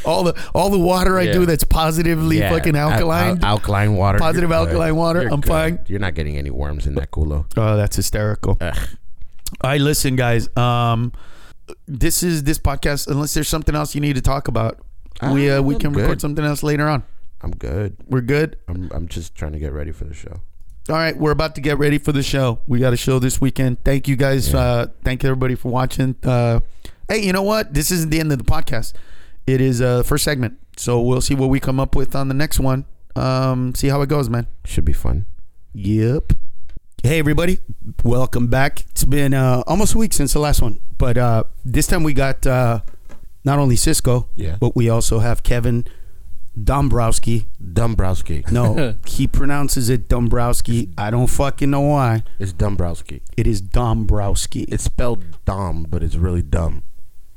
all 0.04 0.22
the 0.24 0.34
all 0.54 0.70
the 0.70 0.78
water 0.78 1.18
I 1.18 1.22
Yeah. 1.22 1.32
do 1.32 1.46
that's 1.46 1.64
positively 1.64 2.38
Yeah, 2.38 2.50
fucking 2.50 2.76
alkaline. 2.76 3.38
al- 3.42 3.44
alkaline 3.54 3.96
water. 3.96 4.18
Positive 4.18 4.52
alkaline 4.52 4.94
water, 4.96 5.22
You're 5.22 5.32
I'm 5.32 5.40
good. 5.40 5.48
fine. 5.48 5.78
You're 5.86 5.98
not 6.00 6.14
getting 6.14 6.36
any 6.36 6.50
worms 6.50 6.86
in 6.86 6.94
that 6.94 7.10
culo. 7.10 7.46
oh, 7.56 7.76
that's 7.76 7.96
hysterical. 7.96 8.58
Ugh. 8.60 8.76
All 9.60 9.70
right, 9.70 9.80
listen, 9.80 10.16
guys. 10.16 10.48
Um, 10.56 11.12
this 11.86 12.22
is 12.22 12.44
this 12.44 12.58
podcast. 12.58 13.08
Unless 13.08 13.34
there's 13.34 13.48
something 13.48 13.74
else 13.74 13.94
you 13.94 14.00
need 14.00 14.16
to 14.16 14.22
talk 14.22 14.48
about, 14.48 14.78
we 15.32 15.50
uh, 15.50 15.62
we 15.62 15.76
can 15.76 15.92
good. 15.92 16.02
record 16.02 16.20
something 16.20 16.44
else 16.44 16.62
later 16.62 16.88
on. 16.88 17.02
I'm 17.44 17.50
good. 17.52 17.96
We're 18.08 18.22
good. 18.22 18.56
I'm 18.68 18.90
I'm 18.92 19.06
just 19.06 19.34
trying 19.34 19.52
to 19.52 19.58
get 19.58 19.72
ready 19.72 19.92
for 19.92 20.04
the 20.04 20.14
show. 20.14 20.40
All 20.88 20.96
right, 20.96 21.16
we're 21.16 21.30
about 21.30 21.54
to 21.54 21.60
get 21.60 21.78
ready 21.78 21.98
for 21.98 22.12
the 22.12 22.22
show. 22.22 22.58
We 22.66 22.78
got 22.78 22.92
a 22.92 22.96
show 22.96 23.18
this 23.18 23.40
weekend. 23.40 23.84
Thank 23.84 24.06
you 24.08 24.16
guys. 24.16 24.52
Uh, 24.54 24.88
thank 25.02 25.24
everybody 25.24 25.54
for 25.54 25.70
watching. 25.70 26.14
Uh, 26.22 26.60
hey, 27.08 27.22
you 27.22 27.32
know 27.32 27.42
what? 27.42 27.72
This 27.72 27.90
isn't 27.90 28.10
the 28.10 28.20
end 28.20 28.32
of 28.32 28.38
the 28.38 28.44
podcast. 28.44 28.92
It 29.46 29.60
is 29.60 29.80
uh, 29.80 29.98
the 29.98 30.04
first 30.04 30.24
segment. 30.24 30.58
So 30.76 31.00
we'll 31.00 31.20
see 31.22 31.34
what 31.34 31.48
we 31.50 31.60
come 31.60 31.78
up 31.80 31.94
with 31.94 32.14
on 32.14 32.28
the 32.28 32.34
next 32.34 32.60
one. 32.60 32.84
Um, 33.16 33.74
see 33.74 33.88
how 33.88 34.02
it 34.02 34.08
goes, 34.08 34.28
man. 34.28 34.46
Should 34.64 34.84
be 34.84 34.92
fun. 34.92 35.24
Yep. 35.72 36.32
Hey, 37.02 37.18
everybody. 37.18 37.58
Welcome 38.02 38.48
back. 38.48 38.80
It's 38.90 39.04
been 39.04 39.32
uh, 39.34 39.62
almost 39.66 39.94
a 39.94 39.98
week 39.98 40.12
since 40.12 40.32
the 40.32 40.38
last 40.38 40.60
one. 40.62 40.80
But 40.98 41.16
uh, 41.18 41.44
this 41.64 41.86
time 41.86 42.02
we 42.02 42.12
got 42.14 42.46
uh, 42.46 42.80
not 43.44 43.58
only 43.58 43.76
Cisco, 43.76 44.28
Yeah. 44.34 44.56
but 44.60 44.74
we 44.76 44.88
also 44.88 45.18
have 45.20 45.42
Kevin 45.42 45.86
Dombrowski. 46.62 47.46
Dombrowski. 47.72 48.44
No, 48.50 48.94
he 49.06 49.26
pronounces 49.26 49.88
it 49.88 50.08
Dombrowski. 50.08 50.88
I 50.96 51.10
don't 51.10 51.26
fucking 51.26 51.70
know 51.70 51.80
why. 51.80 52.22
It's 52.38 52.52
Dombrowski. 52.52 53.22
It 53.36 53.46
is 53.46 53.60
Dombrowski. 53.60 54.62
It's 54.64 54.84
spelled 54.84 55.24
Dom, 55.44 55.86
but 55.88 56.02
it's 56.02 56.16
really 56.16 56.42
dumb. 56.42 56.82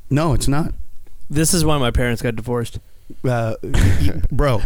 no, 0.09 0.33
it's 0.33 0.47
not, 0.47 0.73
This 1.29 1.53
is 1.53 1.65
why 1.65 1.77
my 1.77 1.91
parents 1.91 2.21
got 2.21 2.35
divorced. 2.35 2.79
uh, 3.27 3.55
bro. 4.31 4.61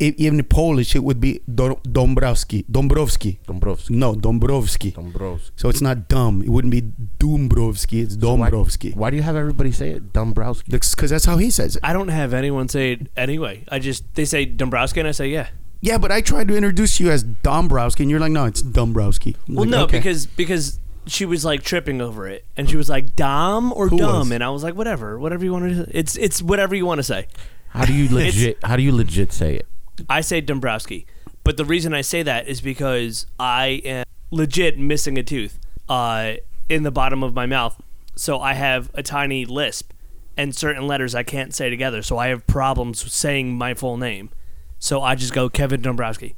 I- 0.00 0.14
Even 0.18 0.38
in 0.40 0.44
Polish, 0.44 0.94
it 0.96 1.04
would 1.04 1.20
be 1.20 1.40
Do- 1.52 1.78
Dombrowski. 1.90 2.64
Dombrowski. 2.70 3.38
Dombrowski. 3.46 3.94
No, 3.94 4.14
Dombrowski. 4.14 4.90
Dombrowski. 4.90 5.50
So 5.56 5.68
it's 5.68 5.80
not 5.80 6.08
dumb. 6.08 6.42
It 6.42 6.48
wouldn't 6.48 6.70
be 6.72 6.82
Dombrowski. 7.18 8.00
It's 8.00 8.16
Dombrowski. 8.16 8.90
Why, 8.90 9.00
why 9.00 9.10
do 9.10 9.16
you 9.16 9.22
have 9.22 9.36
everybody 9.36 9.72
say 9.72 9.90
it? 9.90 10.12
Dombrowski. 10.12 10.70
Because 10.70 11.10
that's 11.10 11.24
how 11.24 11.36
he 11.38 11.50
says 11.50 11.76
it. 11.76 11.80
I 11.84 11.92
don't 11.92 12.08
have 12.08 12.34
anyone 12.34 12.68
say 12.68 12.92
it 12.92 13.08
anyway. 13.16 13.64
I 13.68 13.78
just 13.78 14.04
they 14.14 14.24
say 14.24 14.44
Dombrowski 14.44 15.00
and 15.00 15.08
I 15.08 15.12
say 15.12 15.28
yeah. 15.28 15.48
Yeah, 15.80 15.98
but 15.98 16.10
I 16.10 16.20
tried 16.22 16.48
to 16.48 16.56
introduce 16.56 16.98
you 16.98 17.10
as 17.10 17.22
Dombrowski, 17.22 18.04
and 18.04 18.10
you're 18.10 18.18
like, 18.20 18.32
no, 18.32 18.46
it's 18.46 18.62
Dombrowski. 18.62 19.36
I'm 19.46 19.54
Well, 19.54 19.64
like, 19.66 19.70
no, 19.70 19.84
okay. 19.84 19.98
because 19.98 20.24
because 20.24 20.78
she 21.06 21.26
was 21.26 21.44
like 21.44 21.62
tripping 21.62 22.00
over 22.00 22.26
it, 22.26 22.46
and 22.56 22.70
she 22.70 22.76
was 22.78 22.88
like 22.88 23.14
Dom 23.16 23.70
or 23.74 23.88
Who 23.88 23.98
dumb, 23.98 24.18
was? 24.20 24.30
and 24.30 24.42
I 24.42 24.48
was 24.48 24.62
like 24.64 24.74
whatever, 24.74 25.18
whatever 25.18 25.44
you 25.44 25.52
want 25.52 25.64
to. 25.74 25.86
It's 25.98 26.16
it's 26.16 26.40
whatever 26.42 26.74
you 26.74 26.86
want 26.86 27.00
to 27.00 27.02
say. 27.02 27.26
How 27.68 27.84
do 27.84 27.92
you 27.92 28.08
legit? 28.14 28.58
how 28.64 28.76
do 28.76 28.82
you 28.82 28.92
legit 28.92 29.30
say 29.32 29.56
it? 29.56 29.66
I 30.08 30.20
say 30.20 30.40
Dombrowski, 30.40 31.06
but 31.44 31.56
the 31.56 31.64
reason 31.64 31.94
I 31.94 32.00
say 32.00 32.22
that 32.22 32.48
is 32.48 32.60
because 32.60 33.26
I 33.38 33.82
am 33.84 34.04
legit 34.30 34.78
missing 34.78 35.18
a 35.18 35.22
tooth 35.22 35.58
uh, 35.88 36.34
in 36.68 36.82
the 36.82 36.90
bottom 36.90 37.22
of 37.22 37.34
my 37.34 37.46
mouth, 37.46 37.80
so 38.16 38.40
I 38.40 38.54
have 38.54 38.90
a 38.94 39.02
tiny 39.02 39.44
lisp, 39.44 39.92
and 40.36 40.54
certain 40.54 40.86
letters 40.86 41.14
I 41.14 41.22
can't 41.22 41.54
say 41.54 41.70
together, 41.70 42.02
so 42.02 42.18
I 42.18 42.28
have 42.28 42.46
problems 42.46 43.12
saying 43.12 43.56
my 43.56 43.74
full 43.74 43.96
name. 43.96 44.30
So 44.78 45.00
I 45.02 45.14
just 45.14 45.32
go 45.32 45.48
Kevin 45.48 45.80
Dombrowski, 45.80 46.34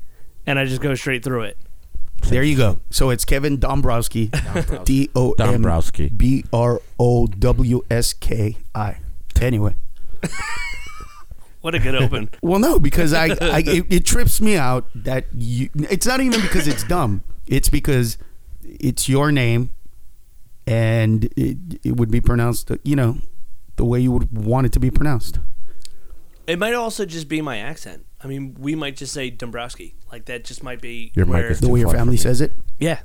and 0.47 0.59
I 0.59 0.65
just 0.67 0.81
go 0.81 0.95
straight 0.95 1.25
through 1.25 1.43
it. 1.43 1.59
there 2.29 2.43
you 2.43 2.57
go. 2.57 2.79
So 2.91 3.11
it's 3.11 3.25
Kevin 3.25 3.59
Dombrowski, 3.59 4.31
D 4.85 5.11
O 5.15 5.33
M 5.33 5.63
Dombrowski. 5.63 6.09
B 6.11 6.45
R 6.53 6.81
O 6.99 7.27
W 7.27 7.83
S 7.91 8.13
K 8.13 8.57
I. 8.75 8.99
Anyway, 9.41 9.75
What 11.61 11.75
a 11.75 11.79
good 11.79 11.95
open. 11.95 12.31
well, 12.43 12.59
no, 12.59 12.79
because 12.79 13.13
I, 13.13 13.27
I 13.41 13.63
it, 13.67 13.87
it 13.93 14.07
trips 14.07 14.41
me 14.41 14.57
out 14.57 14.87
that 14.95 15.27
you. 15.35 15.71
It's 15.75 16.07
not 16.07 16.21
even 16.21 16.41
because 16.41 16.69
it's 16.69 16.85
dumb. 16.85 17.25
It's 17.47 17.69
because 17.69 18.19
it's 18.63 19.09
your 19.09 19.33
name, 19.33 19.71
and 20.67 21.25
it 21.37 21.59
it 21.83 21.97
would 21.97 22.11
be 22.11 22.21
pronounced, 22.21 22.71
you 22.85 22.97
know, 22.97 23.19
the 23.77 23.85
way 23.85 24.01
you 24.01 24.13
would 24.13 24.37
want 24.37 24.67
it 24.67 24.73
to 24.73 24.81
be 24.81 24.91
pronounced. 24.91 25.39
It 26.47 26.59
might 26.59 26.75
also 26.75 27.05
just 27.05 27.29
be 27.29 27.41
my 27.41 27.59
accent. 27.59 28.07
I 28.23 28.29
mean, 28.29 28.57
we 28.59 28.75
might 28.75 28.97
just 28.97 29.13
say 29.13 29.31
Dombrowski. 29.31 29.95
Like 30.11 30.27
that 30.27 30.45
just 30.45 30.63
might 30.63 30.81
be 30.81 31.13
Your 31.15 31.27
mic 31.27 31.35
where, 31.35 31.51
is 31.51 31.61
The 31.61 31.69
way 31.69 31.81
your 31.81 31.91
family 31.93 32.17
says 32.17 32.41
it. 32.41 32.53
Yeah. 32.79 33.01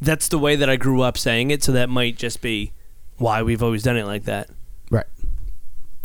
That's 0.00 0.28
the 0.28 0.38
way 0.38 0.56
that 0.56 0.68
I 0.68 0.76
grew 0.76 1.02
up 1.02 1.18
saying 1.18 1.50
it, 1.50 1.62
so 1.62 1.72
that 1.72 1.88
might 1.88 2.16
just 2.16 2.40
be 2.40 2.72
why 3.16 3.42
we've 3.42 3.62
always 3.62 3.82
done 3.82 3.96
it 3.96 4.04
like 4.04 4.24
that. 4.24 4.48
Right. 4.90 5.06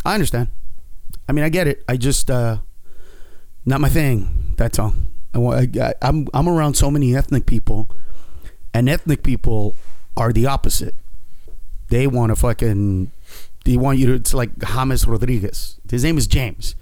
I 0.04 0.14
understand. 0.14 0.50
I 1.34 1.36
mean, 1.36 1.46
I 1.46 1.50
get 1.50 1.68
it. 1.68 1.84
I 1.90 1.98
just 1.98 2.30
uh 2.30 2.58
not 3.66 3.82
my 3.82 3.90
thing. 3.90 4.54
That's 4.56 4.78
all. 4.78 4.94
I, 5.34 5.40
wa- 5.40 5.56
I, 5.56 5.68
I 5.82 5.94
I'm 6.04 6.28
I'm 6.32 6.48
around 6.48 6.76
so 6.76 6.92
many 6.92 7.16
ethnic 7.16 7.48
people, 7.48 7.90
and 8.72 8.88
ethnic 8.88 9.24
people 9.24 9.74
are 10.16 10.32
the 10.32 10.46
opposite. 10.46 10.94
They 11.90 12.06
want 12.06 12.30
to 12.30 12.36
fucking. 12.36 13.12
They 13.66 13.78
want 13.78 13.98
you 13.98 14.06
to. 14.06 14.14
It's 14.14 14.36
like 14.36 14.52
James 14.60 15.08
Rodriguez. 15.08 15.80
His 15.90 16.04
name 16.04 16.20
is 16.20 16.28
James. 16.28 16.76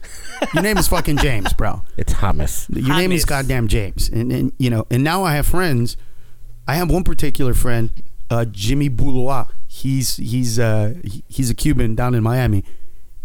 Your 0.53 0.63
name 0.63 0.77
is 0.77 0.89
fucking 0.89 1.19
James, 1.19 1.53
bro. 1.53 1.83
It's 1.95 2.15
hummus. 2.15 2.67
Your 2.75 2.97
name 2.97 3.13
is 3.13 3.23
goddamn 3.23 3.69
James, 3.69 4.09
and 4.09 4.33
and 4.33 4.51
you 4.57 4.69
know, 4.69 4.85
and 4.91 5.01
now 5.01 5.23
I 5.23 5.35
have 5.35 5.45
friends. 5.47 5.95
I 6.67 6.75
have 6.75 6.91
one 6.91 7.05
particular 7.05 7.53
friend, 7.53 7.89
uh, 8.29 8.43
Jimmy 8.43 8.89
Boulois. 8.89 9.47
He's 9.65 10.17
he's 10.17 10.59
uh 10.59 10.95
he's 11.29 11.49
a 11.49 11.55
Cuban 11.55 11.95
down 11.95 12.15
in 12.15 12.21
Miami, 12.21 12.65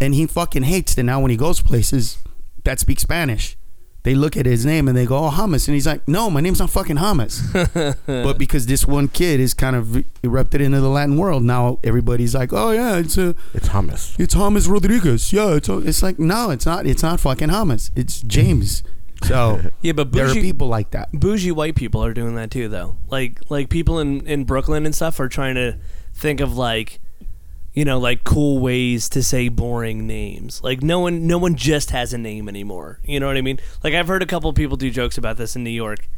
and 0.01 0.15
he 0.15 0.27
fucking 0.27 0.65
hates 0.65 0.95
that 0.95 1.03
now 1.05 1.21
when 1.21 1.31
he 1.31 1.37
goes 1.37 1.61
places 1.61 2.19
that 2.65 2.81
speak 2.81 3.01
Spanish, 3.01 3.57
they 4.03 4.15
look 4.15 4.37
at 4.37 4.47
his 4.47 4.65
name 4.65 4.87
and 4.89 4.97
they 4.97 5.05
go, 5.07 5.17
"Oh, 5.19 5.31
Hamas," 5.31 5.67
and 5.67 5.75
he's 5.75 5.87
like, 5.87 6.07
"No, 6.07 6.31
my 6.31 6.41
name's 6.41 6.61
not 6.61 6.71
fucking 6.71 6.97
Hamas." 6.97 7.97
but 8.07 8.39
because 8.39 8.67
this 8.67 8.87
one 8.87 9.09
kid 9.09 9.41
is 9.41 9.53
kind 9.55 9.75
of 9.75 10.05
erupted 10.23 10.61
into 10.61 10.81
the 10.81 10.89
Latin 10.89 11.17
world, 11.17 11.43
now 11.43 11.79
everybody's 11.83 12.35
like, 12.35 12.53
"Oh 12.53 12.71
yeah, 12.71 12.99
it's 12.99 13.19
a." 13.19 13.35
It's 13.53 13.69
hummus. 13.71 14.19
it's 14.21 14.35
James 14.35 14.69
Rodriguez. 14.69 15.33
Yeah, 15.33 15.55
it's 15.55 15.69
it's 15.69 16.03
like 16.03 16.19
no, 16.19 16.51
it's 16.51 16.67
not. 16.67 16.87
It's 16.87 17.03
not 17.03 17.19
fucking 17.21 17.49
James. 17.49 17.91
It's 17.97 18.21
James. 18.23 18.83
So 19.25 19.63
Yeah, 19.81 19.93
but 19.93 20.13
there 20.13 20.27
are 20.27 20.29
bougie, 20.29 20.43
people 20.43 20.69
like 20.69 20.91
that. 20.91 21.09
bougie 21.11 21.51
white 21.51 21.75
people 21.75 22.05
are 22.05 22.13
doing 22.13 22.35
that 22.35 22.51
too, 22.51 22.69
though. 22.69 22.99
Like 23.09 23.41
like 23.49 23.71
people 23.71 23.99
in 23.99 24.27
in 24.27 24.45
Brooklyn 24.45 24.85
and 24.85 24.95
stuff 24.95 25.19
are 25.19 25.29
trying 25.29 25.55
to 25.55 25.79
think 26.13 26.41
of 26.41 26.55
like, 26.55 27.01
you 27.77 27.85
know, 27.85 27.99
like 27.99 28.25
cool 28.25 28.59
ways 28.59 29.11
to 29.11 29.23
say 29.23 29.49
boring 29.51 30.07
names. 30.07 30.63
Like 30.65 30.83
no 30.83 30.99
one 30.99 31.27
no 31.27 31.37
one 31.37 31.55
just 31.57 31.91
has 31.91 32.15
a 32.15 32.19
name 32.19 32.49
anymore. 32.49 33.01
You 33.05 33.21
know 33.21 33.27
what 33.27 33.37
I 33.37 33.43
mean? 33.43 33.61
Like 33.85 33.93
I've 33.93 34.09
heard 34.09 34.23
a 34.23 34.27
couple 34.27 34.51
people 34.55 34.79
do 34.79 34.91
jokes 34.91 35.19
about 35.19 35.37
this 35.37 35.55
in 35.55 35.63
New 35.63 35.71
York, 35.71 36.09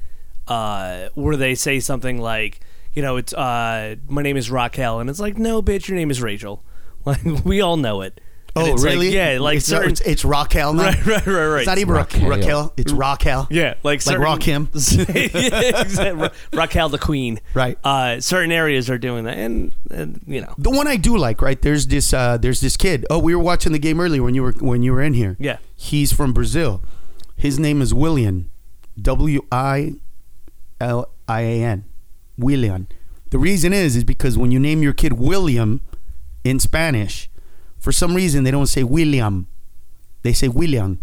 uh, 0.47 1.09
where 1.15 1.37
they 1.37 1.57
say 1.57 1.81
something 1.81 2.21
like, 2.21 2.61
you 2.95 3.03
know, 3.03 3.17
it's 3.17 3.35
uh, 3.35 3.97
my 4.07 4.23
name 4.23 4.37
is 4.37 4.53
Raquel, 4.53 5.01
and 5.01 5.11
it's 5.11 5.19
like, 5.19 5.37
no, 5.37 5.61
bitch, 5.61 5.89
your 5.89 5.99
name 5.99 6.11
is 6.11 6.23
Rachel. 6.23 6.65
Like 7.07 7.25
we 7.45 7.63
all 7.63 7.79
know 7.79 8.03
it. 8.03 8.21
And 8.61 8.69
Oh, 8.71 8.75
it's 8.75 8.83
like- 8.83 8.93
really? 8.93 9.15
yeah, 9.15 9.39
like 9.41 9.59
it's, 9.59 9.67
certain. 9.67 9.91
it's, 9.93 10.01
it's 10.03 10.25
Raquel 10.25 10.73
now. 10.75 10.85
right, 10.85 11.07
right, 11.07 11.27
right, 11.27 11.47
right. 11.47 11.59
It's 11.61 11.67
not 11.67 11.79
even 11.79 11.95
Raquel. 11.95 12.29
Raquel. 12.29 12.39
Raquel. 12.39 12.73
It's 12.77 12.93
Raquel. 12.93 13.47
Yeah, 13.51 13.69
like 13.69 13.85
Like 13.85 14.01
certain, 14.03 14.23
Rock 14.23 14.43
him. 14.43 14.69
yeah, 14.75 15.81
exactly. 15.81 16.29
Raquel 16.53 16.89
the 16.89 16.99
Queen. 16.99 17.41
Right. 17.55 17.79
Uh, 17.85 18.21
certain 18.21 18.53
areas 18.53 18.89
are 18.91 18.99
doing 18.99 19.25
that, 19.25 19.37
and, 19.39 19.75
and 19.91 20.21
you 20.27 20.41
know, 20.41 20.55
The 20.59 20.71
one 20.71 20.87
I 20.87 20.97
do 20.97 21.17
like, 21.17 21.41
right? 21.43 21.61
There's 21.61 21.87
this. 21.87 22.13
Uh, 22.13 22.37
there's 22.39 22.61
this 22.61 22.77
kid. 22.77 23.07
Oh, 23.11 23.19
we 23.19 23.35
were 23.35 23.43
watching 23.43 23.73
the 23.73 23.79
game 23.79 24.01
earlier 24.01 24.23
when 24.23 24.35
you 24.35 24.43
were 24.43 24.53
when 24.53 24.83
you 24.83 24.93
were 24.93 25.03
in 25.03 25.15
here. 25.15 25.37
yeah. 25.39 25.59
He's 25.77 26.13
from 26.13 26.33
Brazil. 26.33 26.83
His 27.37 27.59
name 27.59 27.81
is 27.81 27.95
William. 27.95 28.51
W 29.01 29.43
I 29.53 29.95
L 30.81 31.09
I 31.29 31.43
A 31.43 31.63
N. 31.63 31.85
William. 32.37 32.89
The 33.31 33.39
reason 33.39 33.73
is 33.73 33.95
is 33.95 34.05
because 34.05 34.37
when 34.39 34.51
you 34.51 34.59
name 34.59 34.83
your 34.83 34.93
kid 34.93 35.13
William 35.15 35.81
in 36.45 36.59
Spanish, 36.59 37.29
for 37.79 37.93
some 37.93 38.15
reason 38.15 38.45
they 38.45 38.51
don't 38.51 38.67
say 38.67 38.83
William. 38.83 39.47
They 40.23 40.33
say 40.33 40.49
William. 40.49 41.01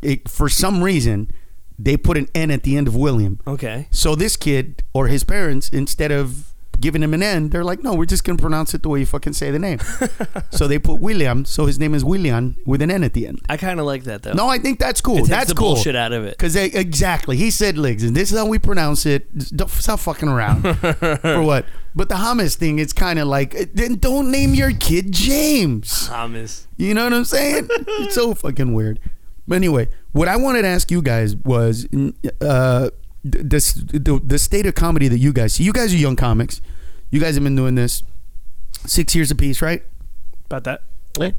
It, 0.00 0.28
for 0.28 0.48
some 0.48 0.82
reason, 0.82 1.30
they 1.78 1.96
put 1.96 2.16
an 2.16 2.28
N 2.34 2.50
at 2.50 2.62
the 2.62 2.76
end 2.76 2.88
of 2.88 2.94
William. 2.96 3.40
Okay. 3.46 3.88
So 3.90 4.14
this 4.14 4.36
kid 4.36 4.82
or 4.92 5.08
his 5.08 5.24
parents, 5.24 5.68
instead 5.68 6.12
of 6.12 6.51
giving 6.82 7.02
him 7.02 7.14
an 7.14 7.22
N, 7.22 7.48
they're 7.48 7.64
like, 7.64 7.82
no, 7.82 7.94
we're 7.94 8.04
just 8.04 8.24
gonna 8.24 8.36
pronounce 8.36 8.74
it 8.74 8.82
the 8.82 8.88
way 8.88 9.00
you 9.00 9.06
fucking 9.06 9.32
say 9.32 9.50
the 9.50 9.58
name. 9.58 9.78
so 10.50 10.68
they 10.68 10.78
put 10.78 11.00
William, 11.00 11.44
so 11.46 11.64
his 11.66 11.78
name 11.78 11.94
is 11.94 12.04
William 12.04 12.56
with 12.66 12.82
an 12.82 12.90
N 12.90 13.02
at 13.04 13.14
the 13.14 13.26
end. 13.26 13.40
I 13.48 13.56
kind 13.56 13.80
of 13.80 13.86
like 13.86 14.04
that 14.04 14.22
though. 14.22 14.32
No, 14.32 14.48
I 14.48 14.58
think 14.58 14.78
that's 14.78 15.00
cool. 15.00 15.16
it 15.16 15.20
takes 15.20 15.28
that's 15.30 15.48
the 15.48 15.54
cool. 15.54 15.74
bullshit 15.74 15.96
out 15.96 16.12
of 16.12 16.24
it. 16.24 16.36
Because 16.36 16.56
exactly, 16.56 17.36
he 17.38 17.50
said 17.50 17.78
legs, 17.78 18.02
and 18.02 18.14
this 18.14 18.30
is 18.30 18.38
how 18.38 18.46
we 18.46 18.58
pronounce 18.58 19.06
it. 19.06 19.32
Just 19.34 19.56
Don't 19.56 19.70
stop 19.70 20.00
fucking 20.00 20.28
around 20.28 20.62
for 21.20 21.42
what? 21.42 21.64
But 21.94 22.08
the 22.08 22.16
hummus 22.16 22.56
thing, 22.56 22.78
it's 22.78 22.92
kind 22.92 23.18
of 23.18 23.28
like 23.28 23.54
eh, 23.54 23.66
then 23.72 23.96
don't 23.96 24.30
name 24.30 24.54
your 24.54 24.72
kid 24.72 25.12
James. 25.12 26.08
Thomas. 26.08 26.66
You 26.76 26.94
know 26.94 27.04
what 27.04 27.12
I'm 27.12 27.24
saying? 27.24 27.68
it's 27.70 28.14
so 28.14 28.34
fucking 28.34 28.74
weird. 28.74 28.98
But 29.46 29.56
anyway, 29.56 29.88
what 30.12 30.28
I 30.28 30.36
wanted 30.36 30.62
to 30.62 30.68
ask 30.68 30.90
you 30.90 31.02
guys 31.02 31.36
was 31.36 31.86
uh, 32.40 32.90
this 33.24 33.74
the, 33.74 34.20
the 34.24 34.38
state 34.38 34.66
of 34.66 34.74
comedy 34.74 35.08
that 35.08 35.18
you 35.18 35.32
guys 35.32 35.54
see. 35.54 35.64
You 35.64 35.72
guys 35.72 35.92
are 35.92 35.98
young 35.98 36.16
comics. 36.16 36.60
You 37.12 37.20
guys 37.20 37.34
have 37.36 37.44
been 37.44 37.54
doing 37.54 37.76
this 37.76 38.02
six 38.86 39.14
years 39.14 39.30
apiece, 39.30 39.62
right? 39.62 39.84
About 40.46 40.64
that. 40.64 40.82
Yeah. 41.20 41.30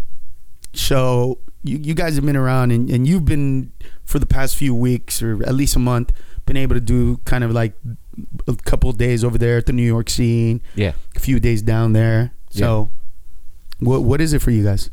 So 0.74 1.40
you, 1.64 1.78
you 1.78 1.94
guys 1.94 2.16
have 2.16 2.26
been 2.26 2.36
around 2.38 2.72
and, 2.72 2.90
and 2.90 3.06
you've 3.08 3.26
been 3.26 3.72
for 4.06 4.20
the 4.20 4.26
past 4.26 4.56
few 4.56 4.74
weeks 4.76 5.22
or 5.22 5.44
at 5.44 5.54
least 5.56 5.76
a 5.76 5.80
month 5.80 6.12
been 6.46 6.58
able 6.58 6.76
to 6.76 6.82
do 6.82 7.18
kind 7.26 7.44
of 7.44 7.52
like 7.52 7.74
a 8.48 8.56
couple 8.56 8.90
of 8.90 8.98
days 8.98 9.24
over 9.24 9.38
there 9.38 9.58
at 9.58 9.66
the 9.66 9.72
New 9.74 9.84
York 9.86 10.10
scene, 10.10 10.62
Yeah. 10.76 10.92
a 11.16 11.20
few 11.20 11.40
days 11.40 11.62
down 11.62 11.94
there. 11.94 12.34
So 12.50 12.90
what 13.80 14.04
what 14.04 14.22
is 14.22 14.34
it 14.34 14.42
for 14.42 14.52
you 14.52 14.64
guys? 14.64 14.90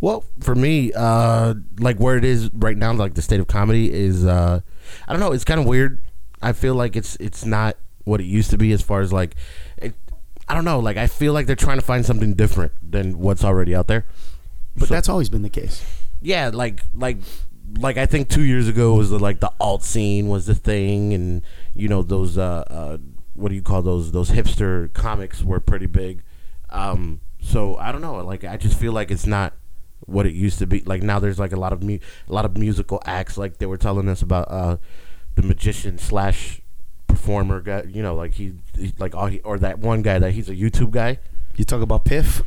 Well, 0.00 0.24
for 0.40 0.54
me, 0.54 0.92
uh, 0.94 1.54
like 1.78 1.98
where 1.98 2.16
it 2.16 2.24
is 2.24 2.50
right 2.54 2.76
now, 2.76 2.92
like 2.92 3.14
the 3.14 3.22
state 3.22 3.40
of 3.40 3.46
comedy 3.46 3.92
is, 3.92 4.24
uh, 4.24 4.60
I 5.06 5.12
don't 5.12 5.20
know, 5.20 5.32
it's 5.32 5.44
kind 5.44 5.60
of 5.60 5.66
weird. 5.66 6.00
I 6.40 6.52
feel 6.52 6.74
like 6.74 6.94
it's 6.96 7.16
it's 7.16 7.44
not 7.44 7.76
what 8.08 8.20
it 8.20 8.24
used 8.24 8.50
to 8.50 8.58
be 8.58 8.72
as 8.72 8.82
far 8.82 9.00
as 9.00 9.12
like, 9.12 9.36
it, 9.76 9.94
I 10.48 10.54
don't 10.54 10.64
know, 10.64 10.80
like 10.80 10.96
I 10.96 11.06
feel 11.06 11.32
like 11.32 11.46
they're 11.46 11.54
trying 11.56 11.78
to 11.78 11.84
find 11.84 12.04
something 12.04 12.34
different 12.34 12.72
than 12.82 13.18
what's 13.18 13.44
already 13.44 13.74
out 13.74 13.86
there. 13.86 14.06
But 14.76 14.88
So- 14.88 14.94
that's 14.94 15.08
always 15.08 15.28
been 15.28 15.42
the 15.42 15.50
case. 15.50 15.84
yeah, 16.22 16.50
like 16.52 16.82
like 16.94 17.18
like 17.78 17.98
I 17.98 18.06
think 18.06 18.28
two 18.30 18.44
years 18.44 18.66
ago 18.66 18.94
was 18.94 19.10
the 19.10 19.18
like 19.18 19.40
the 19.40 19.52
alt 19.60 19.82
scene 19.84 20.28
was 20.28 20.46
the 20.46 20.54
thing, 20.54 21.12
and 21.12 21.42
you 21.74 21.86
know 21.88 22.02
those 22.02 22.38
uh, 22.38 22.64
uh 22.68 22.96
what 23.34 23.50
do 23.50 23.54
you 23.54 23.62
call 23.62 23.82
those 23.82 24.10
those 24.12 24.30
hipster 24.30 24.92
comics 24.94 25.42
were 25.44 25.60
pretty 25.60 25.86
big. 25.86 26.22
Um, 26.70 27.20
so 27.40 27.76
I 27.76 27.92
don't 27.92 28.00
know, 28.00 28.16
like 28.24 28.42
I 28.44 28.56
just 28.56 28.78
feel 28.78 28.92
like 28.92 29.10
it's 29.10 29.26
not 29.26 29.52
what 30.06 30.26
it 30.26 30.32
used 30.32 30.58
to 30.60 30.66
be. 30.66 30.80
Like 30.80 31.02
now 31.02 31.18
there's 31.18 31.38
like 31.38 31.52
a 31.52 31.58
lot 31.60 31.72
of 31.72 31.82
mu- 31.82 31.98
a 32.28 32.32
lot 32.32 32.44
of 32.46 32.56
musical 32.56 33.02
acts, 33.04 33.36
like 33.36 33.58
they 33.58 33.66
were 33.66 33.76
telling 33.76 34.08
us 34.08 34.22
about 34.22 34.50
uh 34.50 34.76
the 35.34 35.42
magician 35.42 35.98
slash 35.98 36.60
performer 37.08 37.60
guy. 37.60 37.82
You 37.88 38.02
know, 38.02 38.14
like 38.14 38.34
he, 38.34 38.54
he 38.76 38.92
like 38.98 39.14
all 39.14 39.26
he, 39.26 39.40
or 39.40 39.58
that 39.58 39.78
one 39.80 40.02
guy 40.02 40.18
that 40.20 40.32
he's 40.32 40.48
a 40.48 40.54
YouTube 40.54 40.92
guy. 40.92 41.18
You 41.56 41.64
talk 41.64 41.82
about 41.82 42.04
Piff. 42.04 42.42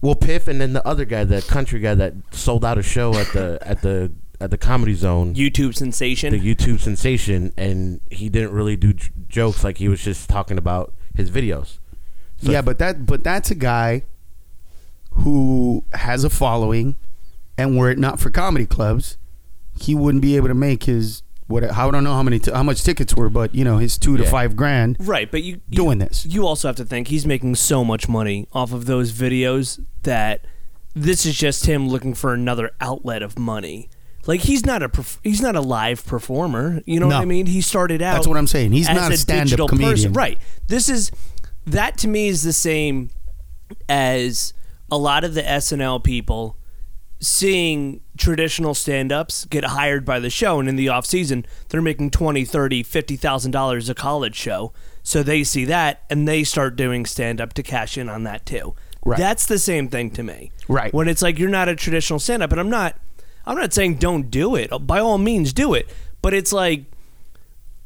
Well, 0.00 0.14
Piff, 0.14 0.46
and 0.48 0.60
then 0.60 0.72
the 0.72 0.86
other 0.86 1.04
guy, 1.04 1.24
the 1.24 1.42
country 1.42 1.80
guy 1.80 1.94
that 1.96 2.14
sold 2.30 2.64
out 2.64 2.78
a 2.78 2.82
show 2.82 3.14
at 3.14 3.32
the 3.32 3.58
at 3.66 3.82
the 3.82 4.12
at 4.40 4.50
the 4.50 4.56
Comedy 4.58 4.94
Zone, 4.94 5.34
YouTube 5.34 5.74
sensation. 5.74 6.32
the 6.32 6.54
YouTube 6.54 6.78
sensation, 6.80 7.52
and 7.56 8.00
he 8.10 8.28
didn't 8.28 8.52
really 8.52 8.76
do 8.76 8.92
j- 8.92 9.10
jokes. 9.28 9.64
Like 9.64 9.78
he 9.78 9.88
was 9.88 10.00
just 10.02 10.28
talking 10.30 10.56
about 10.56 10.94
his 11.16 11.30
videos. 11.30 11.78
So- 12.40 12.52
yeah, 12.52 12.62
but 12.62 12.78
that 12.78 13.04
but 13.04 13.24
that's 13.24 13.50
a 13.50 13.56
guy 13.56 14.04
who 15.10 15.84
has 15.92 16.22
a 16.24 16.30
following, 16.30 16.96
and 17.56 17.76
were 17.76 17.90
it 17.90 17.98
not 17.98 18.20
for 18.20 18.30
comedy 18.30 18.66
clubs, 18.66 19.16
he 19.80 19.94
wouldn't 19.94 20.22
be 20.22 20.36
able 20.36 20.48
to 20.48 20.54
make 20.54 20.84
his 20.84 21.22
what 21.48 21.64
I 21.64 21.90
don't 21.90 22.04
know 22.04 22.12
how 22.14 22.22
many 22.22 22.38
t- 22.38 22.52
how 22.52 22.62
much 22.62 22.82
tickets 22.84 23.14
were, 23.16 23.28
but 23.28 23.54
you 23.54 23.64
know 23.64 23.78
his 23.78 23.98
two 23.98 24.16
to 24.16 24.24
five 24.24 24.54
grand 24.54 24.96
right, 25.00 25.30
but 25.30 25.42
you, 25.42 25.60
you 25.68 25.76
doing 25.76 25.98
this. 25.98 26.24
you 26.24 26.46
also 26.46 26.68
have 26.68 26.76
to 26.76 26.84
think 26.84 27.08
he's 27.08 27.26
making 27.26 27.56
so 27.56 27.84
much 27.84 28.08
money 28.08 28.46
off 28.52 28.72
of 28.72 28.84
those 28.86 29.12
videos 29.12 29.84
that 30.04 30.44
this 30.94 31.24
is 31.26 31.36
just 31.36 31.66
him 31.66 31.88
looking 31.88 32.14
for 32.14 32.32
another 32.34 32.70
outlet 32.80 33.22
of 33.22 33.38
money. 33.38 33.88
Like 34.26 34.40
he's 34.42 34.66
not 34.66 34.82
a 34.82 34.88
perf- 34.90 35.18
he's 35.24 35.40
not 35.40 35.56
a 35.56 35.60
live 35.62 36.04
performer. 36.04 36.82
You 36.84 37.00
know 37.00 37.08
No. 37.08 37.16
what 37.16 37.22
I 37.22 37.24
mean? 37.24 37.46
He 37.46 37.62
started 37.62 38.02
out. 38.02 38.14
That's 38.14 38.26
what 38.28 38.36
I'm 38.36 38.46
saying. 38.46 38.72
He's 38.72 38.88
not 38.88 39.10
a 39.10 39.16
stand-up 39.16 39.44
digital 39.46 39.68
comedian. 39.68 40.12
right? 40.12 40.38
This 40.66 40.88
is 40.90 41.10
that 41.66 41.96
to 41.98 42.08
me 42.08 42.28
is 42.28 42.42
the 42.42 42.52
same 42.52 43.08
as 43.88 44.52
a 44.90 44.98
lot 44.98 45.24
of 45.24 45.32
the 45.34 45.42
SNL 45.42 46.02
people 46.04 46.56
seeing 47.20 48.00
traditional 48.16 48.74
stand-ups 48.74 49.44
get 49.46 49.64
hired 49.64 50.04
by 50.04 50.20
the 50.20 50.30
show 50.30 50.60
and 50.60 50.68
in 50.68 50.76
the 50.76 50.88
off 50.88 51.04
season 51.04 51.44
they're 51.68 51.82
making 51.82 52.10
20 52.10 52.44
30 52.44 52.82
50000 52.82 53.50
dollars 53.50 53.88
a 53.88 53.94
college 53.94 54.36
show 54.36 54.72
so 55.02 55.22
they 55.22 55.42
see 55.42 55.64
that 55.64 56.02
and 56.08 56.28
they 56.28 56.44
start 56.44 56.76
doing 56.76 57.04
stand-up 57.04 57.52
to 57.54 57.62
cash 57.62 57.98
in 57.98 58.08
on 58.08 58.22
that 58.24 58.46
too 58.46 58.74
Right. 59.04 59.18
that's 59.18 59.46
the 59.46 59.58
same 59.58 59.88
thing 59.88 60.10
to 60.12 60.22
me 60.22 60.52
Right. 60.68 60.92
when 60.92 61.08
it's 61.08 61.22
like 61.22 61.38
you're 61.38 61.48
not 61.48 61.68
a 61.68 61.74
traditional 61.74 62.18
stand-up 62.18 62.52
and 62.52 62.60
i'm 62.60 62.70
not 62.70 62.96
i'm 63.46 63.56
not 63.56 63.72
saying 63.72 63.96
don't 63.96 64.30
do 64.30 64.54
it 64.54 64.70
by 64.86 64.98
all 65.00 65.18
means 65.18 65.52
do 65.52 65.74
it 65.74 65.88
but 66.22 66.34
it's 66.34 66.52
like 66.52 66.84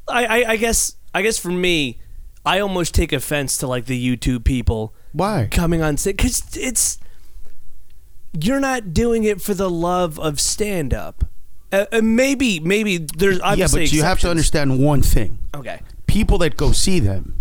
I, 0.09 0.25
I, 0.27 0.51
I 0.53 0.57
guess 0.57 0.97
I 1.15 1.23
guess 1.23 1.39
for 1.39 1.51
me, 1.51 1.99
I 2.45 2.59
almost 2.59 2.93
take 2.95 3.13
offense 3.13 3.57
to 3.59 3.67
like 3.69 3.85
the 3.85 4.17
YouTube 4.17 4.45
people 4.45 4.95
Why? 5.13 5.47
coming 5.51 5.81
on 5.83 5.97
because 6.05 6.43
it's 6.57 6.99
you're 8.41 8.61
not 8.61 8.93
doing 8.95 9.25
it 9.25 9.41
for 9.43 9.55
the 9.55 9.69
love 9.71 10.19
of 10.19 10.41
stand 10.41 10.93
up. 10.95 11.25
Uh, 11.71 11.87
uh, 11.93 12.01
maybe 12.03 12.61
maybe 12.61 12.99
there's 12.99 13.39
Yeah, 13.57 13.67
but 13.71 13.93
you 13.93 14.03
have 14.03 14.21
to 14.21 14.31
understand 14.31 14.79
one 14.83 15.03
thing: 15.03 15.39
Okay, 15.55 15.81
people 16.07 16.39
that 16.39 16.57
go 16.57 16.73
see 16.73 16.99
them, 17.01 17.41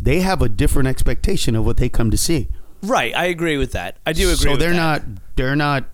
they 0.00 0.20
have 0.20 0.40
a 0.42 0.48
different 0.48 0.88
expectation 0.88 1.56
of 1.56 1.64
what 1.64 1.76
they 1.78 1.88
come 1.88 2.10
to 2.10 2.16
see. 2.16 2.48
right. 2.82 3.14
I 3.16 3.24
agree 3.26 3.56
with 3.56 3.72
that. 3.72 3.96
I 4.06 4.12
do 4.12 4.24
agree. 4.28 4.36
So 4.36 4.50
with 4.52 4.60
they're 4.60 4.70
that. 4.70 4.76
not 4.76 5.02
they're 5.36 5.56
not 5.56 5.84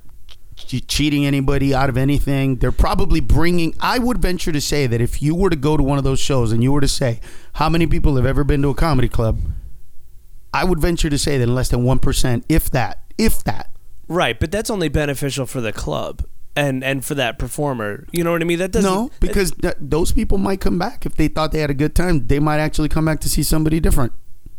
che- 0.56 0.80
cheating 0.80 1.24
anybody 1.24 1.74
out 1.74 1.88
of 1.88 1.96
anything. 1.96 2.56
They're 2.56 2.72
probably 2.72 3.20
bringing. 3.20 3.74
I 3.80 3.98
would 3.98 4.18
venture 4.18 4.52
to 4.52 4.60
say 4.60 4.86
that 4.86 5.00
if 5.00 5.22
you 5.22 5.34
were 5.34 5.48
to 5.50 5.56
go 5.56 5.78
to 5.78 5.82
one 5.82 5.96
of 5.96 6.04
those 6.04 6.20
shows 6.20 6.52
and 6.52 6.62
you 6.62 6.72
were 6.72 6.82
to 6.82 6.88
say 6.88 7.20
how 7.54 7.70
many 7.70 7.86
people 7.86 8.16
have 8.16 8.26
ever 8.26 8.44
been 8.44 8.60
to 8.62 8.68
a 8.68 8.74
comedy 8.74 9.08
club, 9.08 9.40
I 10.52 10.64
would 10.64 10.78
venture 10.78 11.08
to 11.08 11.18
say 11.18 11.38
that 11.38 11.46
less 11.48 11.70
than 11.70 11.84
one 11.84 12.00
percent, 12.00 12.44
if 12.50 12.70
that, 12.72 13.00
if 13.16 13.42
that. 13.44 13.70
Right, 14.08 14.38
but 14.38 14.50
that's 14.50 14.70
only 14.70 14.88
beneficial 14.88 15.46
for 15.46 15.60
the 15.60 15.72
club 15.72 16.24
and 16.56 16.82
and 16.82 17.04
for 17.04 17.14
that 17.14 17.38
performer. 17.38 18.06
You 18.12 18.24
know 18.24 18.32
what 18.32 18.42
I 18.42 18.44
mean? 18.44 18.58
That 18.58 18.72
doesn't 18.72 18.90
No, 18.90 19.10
because 19.20 19.52
th- 19.52 19.76
those 19.80 20.12
people 20.12 20.38
might 20.38 20.60
come 20.60 20.78
back 20.78 21.06
if 21.06 21.14
they 21.14 21.28
thought 21.28 21.52
they 21.52 21.60
had 21.60 21.70
a 21.70 21.74
good 21.74 21.94
time. 21.94 22.26
They 22.26 22.40
might 22.40 22.58
actually 22.58 22.88
come 22.88 23.04
back 23.04 23.20
to 23.20 23.28
see 23.28 23.42
somebody 23.42 23.80
different 23.80 24.12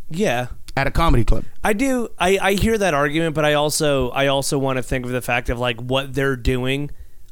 yeah. 0.10 0.48
at 0.78 0.88
a 0.88 0.92
comedy 0.92 1.26
club. 1.26 1.44
I 1.64 1.74
do. 1.74 2.10
I, 2.18 2.40
I 2.42 2.54
hear 2.54 2.78
that 2.78 2.94
argument, 2.94 3.36
but 3.36 3.46
I 3.46 3.54
also 3.54 4.10
I 4.12 4.28
also 4.28 4.58
want 4.58 4.78
to 4.78 4.84
think 4.84 5.06
of 5.06 5.12
the 5.12 5.22
fact 5.22 5.50
of 5.50 5.60
like 5.60 5.80
what 5.82 6.14
they're 6.14 6.36
doing 6.38 6.92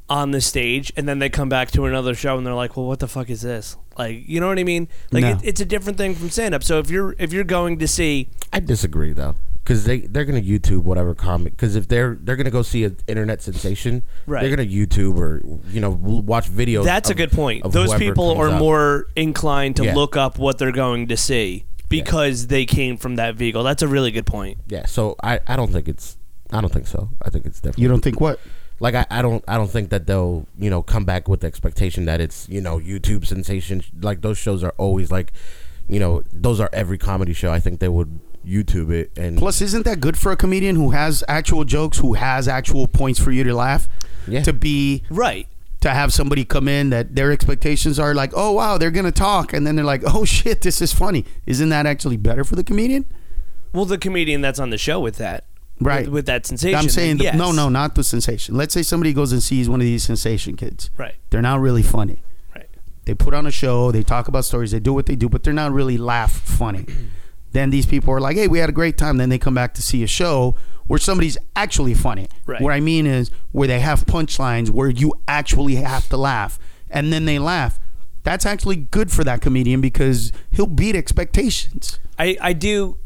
on 0.09 0.32
the 0.32 0.39
stage, 0.39 0.91
and 0.95 1.07
then 1.07 1.20
they 1.20 1.30
come 1.30 1.49
back 1.49 1.70
to 1.72 1.86
another 1.86 2.15
show 2.15 2.38
and 2.38 2.45
they're 2.45 2.53
like, 2.53 2.78
"Well, 2.78 2.88
what 2.88 2.99
the 2.99 3.07
fuck 3.07 3.30
is 3.30 3.41
this?" 3.41 3.76
Like, 3.97 4.28
you 4.28 4.39
know 4.39 4.47
what 4.47 4.59
I 4.59 4.63
mean? 4.63 4.88
Like, 5.11 5.24
No. 5.24 5.32
it, 5.32 5.39
it's 5.43 5.61
a 5.61 5.65
different 5.65 5.97
thing 5.97 6.13
from 6.13 6.30
stand 6.30 6.53
up. 6.53 6.63
So 6.63 6.80
if 6.80 6.89
you're 6.89 7.15
if 7.20 7.34
you're 7.34 7.43
going 7.43 7.80
to 7.80 7.88
see, 7.88 8.30
I 8.53 8.59
disagree 8.59 9.13
though, 9.13 9.36
because 9.68 9.84
they 9.84 9.99
they're 9.99 10.24
gonna 10.24 10.41
YouTube 10.41 10.84
whatever 10.84 11.13
comic. 11.13 11.51
Because 11.57 11.76
if 11.76 11.89
they're 11.89 12.18
they're 12.22 12.38
gonna 12.38 12.49
go 12.49 12.61
see 12.61 12.86
an 12.86 12.95
internet 13.05 13.41
sensation, 13.41 14.01
Right. 14.26 14.39
they're 14.41 14.55
gonna 14.55 14.70
YouTube 14.70 15.18
or 15.18 15.41
you 15.70 15.82
know 15.82 15.89
watch 15.89 16.49
videos. 16.49 16.86
that's 16.86 17.09
a 17.09 17.13
good 17.13 17.32
point. 17.34 17.70
Those 17.70 17.93
people 17.95 18.32
are 18.38 18.47
up. 18.49 18.59
more 18.59 19.07
inclined 19.18 19.76
to 19.78 19.84
Yeah. 19.86 19.93
look 19.95 20.15
up 20.15 20.39
what 20.39 20.57
they're 20.57 20.72
going 20.72 21.09
to 21.09 21.18
see 21.18 21.65
because 21.89 22.47
they 22.47 22.65
came 22.65 22.95
from 22.95 23.18
that 23.18 23.36
vehicle. 23.36 23.61
That's 23.63 23.82
a 23.84 23.89
really 23.89 24.11
good 24.11 24.26
point. 24.26 24.57
Yeah, 24.70 24.86
so 24.86 25.18
I 25.22 25.41
I 25.45 25.57
don't 25.57 25.72
think 25.74 25.89
it's 25.89 26.15
I 26.49 26.61
don't 26.61 26.72
think 26.72 26.88
so. 26.88 27.09
I 27.22 27.30
think 27.30 27.45
it's 27.45 27.59
definitely. 27.59 27.82
You 27.84 27.89
don't 27.89 28.01
think 28.01 28.22
what? 28.22 28.39
like 28.80 28.95
I, 28.95 29.05
I 29.09 29.22
don't 29.22 29.43
I 29.49 29.57
don't 29.57 29.70
think 29.72 29.89
that 29.89 30.07
they'll 30.07 30.47
you 30.57 30.70
know 30.70 30.82
come 30.82 31.03
back 31.03 31.28
with 31.28 31.41
the 31.41 31.47
expectation 31.47 32.05
that 32.05 32.22
it's 32.22 32.47
you 32.47 32.61
know 32.61 32.80
YouTube 32.80 33.26
sensation 33.26 33.82
like 34.01 34.22
those 34.22 34.38
shows 34.38 34.63
are 34.63 34.74
always 34.78 35.11
like 35.11 35.34
you 35.89 35.99
know 35.99 36.24
those 36.32 36.59
are 36.61 36.70
every 36.72 36.97
comedy 36.97 37.34
show 37.34 37.51
I 37.51 37.59
think 37.59 37.80
they 37.80 37.88
would 37.89 38.20
YouTube 38.48 38.91
it 38.91 39.12
and 39.18 39.38
Plus, 39.38 39.62
isn't 39.62 39.84
that 39.86 40.00
good 40.00 40.18
for 40.18 40.32
a 40.32 40.38
comedian 40.38 40.76
who 40.76 40.91
has 40.91 41.24
actual 41.28 41.64
jokes, 41.66 41.98
who 41.98 42.14
has 42.14 42.48
actual 42.48 42.88
points 42.88 43.20
for 43.20 43.32
you 43.32 43.43
to 43.43 43.54
laugh? 43.54 43.89
Yeah. 44.28 44.43
To 44.43 44.54
be 44.54 45.04
Right. 45.10 45.48
to 45.82 45.89
have 45.91 46.12
somebody 46.14 46.43
come 46.45 46.68
in 46.68 46.89
that 46.89 47.16
their 47.16 47.32
expectations 47.32 48.00
are 48.00 48.14
like, 48.16 48.32
oh 48.36 48.52
wow, 48.54 48.78
they're 48.78 48.91
gonna 48.91 49.12
talk, 49.12 49.54
and 49.54 49.66
then 49.68 49.76
they're 49.76 49.86
like, 49.86 50.04
oh 50.06 50.26
shit, 50.26 50.62
this 50.62 50.82
is 50.82 50.93
funny. 50.93 51.26
Isn't 51.45 51.70
that 51.70 51.86
actually 51.86 52.18
better 52.18 52.43
for 52.43 52.56
the 52.56 52.64
comedian? 52.64 53.06
Well, 53.74 53.86
the 53.86 53.98
comedian 53.98 54.41
that's 54.41 54.60
on 54.60 54.70
the 54.70 54.78
show 54.78 55.00
with 55.00 55.18
that, 55.18 55.43
Right. 55.80 56.06
with, 56.06 56.14
with 56.14 56.26
that 56.28 56.45
sensation. 56.45 56.78
I'm 56.80 56.89
saying 56.89 57.20
yes. 57.20 57.38
no, 57.38 57.52
no, 57.52 57.70
not 57.70 57.95
the 57.95 58.04
sensation. 58.04 58.56
Let's 58.56 58.74
say 58.74 58.82
somebody 58.82 59.14
goes 59.14 59.32
and 59.32 59.43
sees 59.43 59.70
one 59.70 59.80
of 59.82 59.86
these 59.86 60.04
sensation 60.04 60.56
kids. 60.56 60.89
Right. 60.98 61.16
They're 61.30 61.41
not 61.41 61.60
really 61.60 61.84
funny. 61.84 62.24
Right. 62.56 62.70
They 63.06 63.14
put 63.14 63.34
on 63.34 63.45
a 63.45 63.52
show, 63.52 63.91
they 63.91 64.04
talk 64.04 64.28
about 64.28 64.45
stories, 64.45 64.72
they 64.72 64.80
do 64.80 64.93
what 64.93 65.06
they 65.06 65.16
do, 65.16 65.30
but 65.30 65.43
they're 65.43 65.54
not 65.54 65.72
really 65.72 65.98
laugh 65.98 66.32
funny. 66.32 66.86
Then 67.58 67.72
these 67.72 67.86
people 67.86 68.14
are 68.14 68.22
like, 68.22 68.38
hey, 68.38 68.47
we 68.47 68.60
had 68.60 68.70
a 68.70 68.74
great 68.74 68.97
time. 68.97 69.18
Then 69.18 69.30
they 69.30 69.39
come 69.39 69.55
back 69.55 69.74
to 69.74 69.82
see 69.82 70.03
a 70.03 70.08
show 70.08 70.55
where 70.86 70.99
somebody's 70.99 71.38
actually 71.55 71.93
funny. 71.93 72.28
Right. 72.45 72.62
What 72.62 72.72
I 72.72 72.80
mean 72.80 73.05
is 73.05 73.32
where 73.51 73.68
they 73.68 73.80
have 73.80 74.05
punchlines 74.05 74.70
where 74.70 74.89
you 74.89 75.14
actually 75.28 75.76
have 75.76 76.08
to 76.10 76.18
laugh. 76.18 76.60
And 76.89 77.12
then 77.12 77.26
they 77.26 77.39
laugh. 77.39 77.80
that's 78.24 78.45
actually 78.45 78.76
good 78.76 79.12
for 79.12 79.24
that 79.24 79.41
comedian 79.41 79.82
because 79.82 80.32
he'll 80.51 80.68
beat 80.68 80.95
expectations. 80.95 81.99
I, 82.20 82.38
I 82.41 82.53
do, 82.53 82.97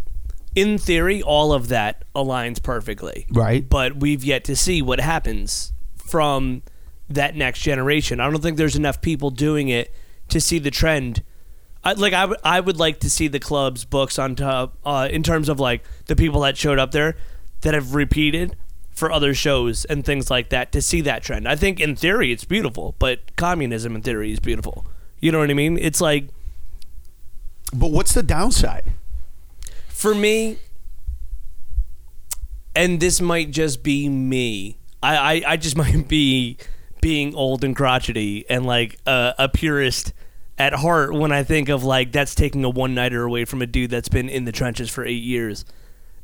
in 0.55 0.77
theory, 0.77 1.21
all 1.21 1.53
of 1.53 1.67
that 1.69 2.03
aligns 2.15 2.61
perfectly. 2.61 3.27
Right. 3.31 3.67
But 3.67 3.97
we've 3.97 4.23
yet 4.23 4.43
to 4.45 4.55
see 4.55 4.81
what 4.81 4.99
happens 4.99 5.73
from 5.95 6.63
that 7.07 7.35
next 7.35 7.59
generation. 7.59 8.19
I 8.19 8.29
don't 8.29 8.41
think 8.41 8.57
there's 8.57 8.75
enough 8.75 9.01
people 9.01 9.29
doing 9.29 9.69
it 9.69 9.93
to 10.29 10.41
see 10.41 10.59
the 10.59 10.71
trend. 10.71 11.23
I, 11.83 11.93
like 11.93 12.13
I 12.13 12.25
would- 12.25 12.39
I 12.43 12.59
would 12.59 12.77
like 12.77 12.99
to 12.99 13.09
see 13.09 13.27
the 13.27 13.39
club's 13.39 13.85
books 13.85 14.19
on 14.19 14.35
top 14.35 14.77
uh, 14.85 15.07
in 15.11 15.23
terms 15.23 15.49
of 15.49 15.59
like 15.59 15.83
the 16.05 16.15
people 16.15 16.41
that 16.41 16.57
showed 16.57 16.77
up 16.79 16.91
there 16.91 17.15
that 17.61 17.73
have 17.73 17.95
repeated 17.95 18.55
for 18.91 19.11
other 19.11 19.33
shows 19.33 19.85
and 19.85 20.05
things 20.05 20.29
like 20.29 20.49
that 20.49 20.71
to 20.73 20.81
see 20.81 21.01
that 21.01 21.23
trend. 21.23 21.47
I 21.47 21.55
think 21.55 21.79
in 21.79 21.95
theory 21.95 22.31
it's 22.31 22.45
beautiful, 22.45 22.95
but 22.99 23.35
communism 23.35 23.95
in 23.95 24.01
theory 24.01 24.31
is 24.31 24.39
beautiful. 24.39 24.85
You 25.19 25.31
know 25.31 25.39
what 25.39 25.49
I 25.49 25.53
mean? 25.53 25.77
It's 25.77 26.01
like 26.01 26.27
But 27.73 27.91
what's 27.91 28.13
the 28.13 28.23
downside? 28.23 28.91
for 29.87 30.13
me, 30.15 30.57
and 32.75 32.99
this 32.99 33.21
might 33.21 33.51
just 33.51 33.83
be 33.83 34.09
me. 34.09 34.77
I, 35.03 35.17
I, 35.17 35.43
I 35.53 35.57
just 35.57 35.75
might 35.83 36.07
be 36.07 36.57
being 37.01 37.33
old 37.35 37.63
and 37.63 37.75
crotchety 37.75 38.45
and 38.49 38.65
like 38.65 38.97
a, 39.05 39.33
a 39.37 39.49
purist 39.49 40.13
at 40.61 40.73
heart 40.73 41.13
when 41.13 41.31
I 41.31 41.43
think 41.43 41.69
of 41.69 41.83
like 41.83 42.11
that's 42.11 42.35
taking 42.35 42.63
a 42.63 42.69
one 42.69 42.93
nighter 42.93 43.23
away 43.23 43.45
from 43.45 43.61
a 43.61 43.65
dude 43.65 43.89
that's 43.89 44.09
been 44.09 44.29
in 44.29 44.45
the 44.45 44.51
trenches 44.51 44.89
for 44.89 45.03
eight 45.05 45.23
years. 45.23 45.65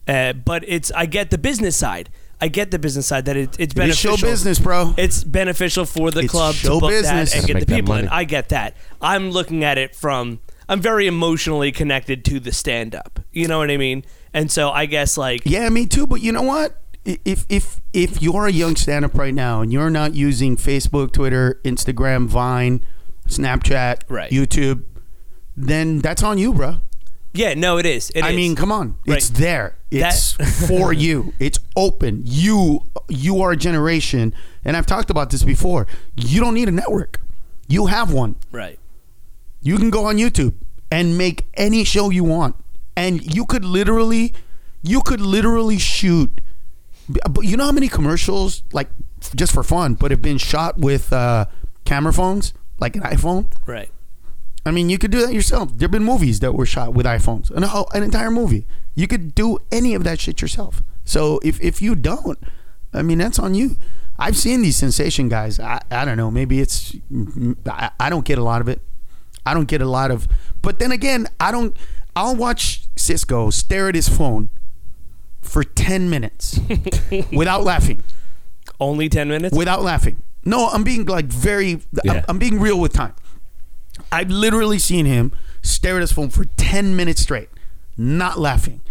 Uh, 0.07 0.33
but 0.33 0.63
it's 0.67 0.91
I 0.91 1.05
get 1.07 1.31
the 1.31 1.38
business 1.38 1.75
side. 1.75 2.09
I 2.39 2.47
get 2.49 2.69
the 2.69 2.77
business 2.77 3.07
side 3.07 3.25
that 3.25 3.35
it, 3.35 3.49
it's 3.49 3.57
It's 3.59 3.73
beneficial. 3.73 4.15
show 4.15 4.27
business, 4.27 4.59
bro. 4.59 4.93
It's 4.95 5.23
beneficial 5.23 5.85
for 5.85 6.11
the 6.11 6.21
It's 6.21 6.31
club 6.31 6.53
to 6.53 6.59
show 6.59 6.79
book 6.79 6.91
business. 6.91 7.31
that 7.33 7.39
and 7.39 7.47
get 7.47 7.59
the 7.59 7.65
people 7.75 7.95
in. 7.95 8.07
I 8.09 8.25
get 8.25 8.49
that. 8.49 8.75
I'm 9.01 9.31
looking 9.31 9.63
at 9.63 9.77
it 9.79 9.95
from. 9.95 10.39
I'm 10.69 10.79
very 10.81 11.07
emotionally 11.07 11.71
connected 11.71 12.23
to 12.25 12.39
the 12.39 12.51
stand 12.51 12.93
up. 12.93 13.19
You 13.31 13.47
know 13.47 13.57
what 13.57 13.71
I 13.71 13.77
mean? 13.77 14.03
And 14.33 14.51
so 14.51 14.69
I 14.69 14.85
guess 14.85 15.17
like 15.17 15.41
Yeah, 15.45 15.67
me 15.69 15.88
too. 15.88 16.05
But 16.05 16.21
you 16.21 16.31
know 16.31 16.43
what? 16.43 16.79
If 17.05 17.45
if 17.49 17.79
if 17.93 18.21
you're 18.21 18.47
a 18.47 18.51
young 18.51 18.75
stand 18.75 19.03
up 19.05 19.17
right 19.17 19.33
now 19.33 19.61
and 19.61 19.71
you're 19.73 19.89
not 19.89 20.13
using 20.13 20.57
Facebook, 20.57 21.13
Twitter, 21.13 21.59
Instagram, 21.63 22.27
Vine, 22.27 22.85
Snapchat, 23.28 24.01
Right. 24.09 24.32
YouTube, 24.32 24.84
then 25.55 25.99
that's 25.99 26.23
on 26.23 26.38
you, 26.38 26.53
bro. 26.53 26.78
yeah, 27.34 27.53
no, 27.53 27.78
it 27.78 27.86
is. 27.86 28.09
It 28.15 28.23
I 28.23 28.30
is. 28.30 28.36
mean, 28.36 28.55
come 28.55 28.71
on, 28.71 28.95
it's 29.05 29.30
there. 29.30 29.75
It's 29.91 30.34
That- 30.38 30.47
for 30.67 30.91
you. 31.05 31.34
It's 31.39 31.59
open. 31.75 32.21
You 32.25 32.84
you 33.09 33.41
are 33.41 33.51
a 33.51 33.57
generation, 33.57 34.34
and 34.65 34.75
I've 34.75 34.86
talked 34.86 35.09
about 35.09 35.30
this 35.30 35.43
before. 35.43 35.88
You 36.15 36.39
don't 36.41 36.53
need 36.53 36.67
a 36.67 36.71
network. 36.71 37.19
You 37.67 37.86
have 37.88 38.11
one. 38.13 38.36
right. 38.51 38.80
You 39.61 39.78
can 39.78 39.89
go 39.89 40.05
on 40.05 40.17
YouTube 40.17 40.53
and 40.91 41.17
make 41.17 41.45
any 41.55 41.84
show 41.84 42.09
you 42.09 42.23
want, 42.23 42.55
and 42.95 43.21
you 43.36 43.45
could 43.45 43.65
literally, 43.65 44.34
you 44.84 45.01
could 45.01 45.19
literally 45.19 45.78
shoot. 45.80 46.39
But 47.30 47.41
you 47.45 47.57
know 47.57 47.65
how 47.65 47.71
many 47.71 47.88
commercials, 47.89 48.63
like 48.71 48.89
just 49.36 49.53
for 49.53 49.63
fun, 49.63 49.95
but 49.95 50.11
have 50.11 50.21
been 50.21 50.38
shot 50.38 50.78
with 50.78 51.11
uh, 51.11 51.45
camera 51.86 52.13
phones, 52.13 52.53
like 52.80 52.95
an 52.95 53.03
iPhone. 53.03 53.51
Right. 53.65 53.89
I 54.65 54.71
mean, 54.71 54.89
you 54.89 54.97
could 54.97 55.11
do 55.11 55.25
that 55.25 55.34
yourself. 55.34 55.71
There've 55.73 55.89
been 55.89 56.03
movies 56.03 56.41
that 56.41 56.53
were 56.53 56.65
shot 56.65 56.93
with 56.93 57.05
iPhones, 57.05 57.49
an, 57.51 57.63
an 57.63 58.03
entire 58.03 58.30
movie. 58.30 58.65
You 58.95 59.07
could 59.07 59.34
do 59.34 59.59
any 59.71 59.93
of 59.93 60.03
that 60.03 60.19
shit 60.19 60.41
yourself. 60.41 60.84
So 61.05 61.39
if 61.41 61.61
if 61.61 61.82
you 61.82 61.95
don't, 61.95 62.38
I 62.93 63.01
mean, 63.01 63.17
that's 63.17 63.39
on 63.39 63.53
you. 63.53 63.78
I've 64.19 64.36
seen 64.36 64.61
these 64.61 64.75
sensation 64.75 65.30
guys. 65.30 65.59
I, 65.59 65.80
I 65.89 66.03
don't 66.03 66.17
know. 66.17 66.30
Maybe 66.30 66.59
it's 66.59 66.95
I, 67.65 67.91
I 67.99 68.09
don't 68.09 68.25
get 68.25 68.38
a 68.38 68.43
lot 68.43 68.59
of 68.59 68.67
it. 68.67 68.82
I 69.45 69.53
don't 69.53 69.67
get 69.67 69.82
a 69.82 69.86
lot 69.88 70.11
of. 70.11 70.28
But 70.61 70.80
then 70.80 70.91
again, 70.91 71.28
I 71.39 71.51
don't. 71.51 71.75
I'll 72.15 72.36
watch 72.36 72.88
Cisco 72.97 73.49
stare 73.51 73.88
at 73.88 73.95
his 73.95 74.09
phone 74.09 74.49
for 75.41 75.63
ten 75.63 76.09
minutes 76.09 76.59
without 77.32 77.63
laughing. 77.63 78.03
Only 78.82 79.07
ten 79.07 79.30
minutes. 79.30 79.55
Without 79.55 79.82
laughing. 79.82 80.21
No, 80.47 80.67
I'm 80.69 80.83
being 80.83 81.05
like 81.05 81.25
very. 81.25 81.73
I'm, 81.73 81.81
Yeah. 82.03 82.25
I'm 82.27 82.39
being 82.39 82.59
real 82.59 82.79
with 82.79 82.93
time. 82.93 83.13
I've 84.11 84.29
literally 84.29 84.79
seen 84.79 85.05
him 85.05 85.33
stare 85.61 85.95
at 85.97 86.01
his 86.01 86.11
phone 86.11 86.29
for 86.29 86.45
10 86.45 86.95
minutes 86.95 87.21
straight, 87.21 87.49
not 87.97 88.39
laughing. 88.39 88.81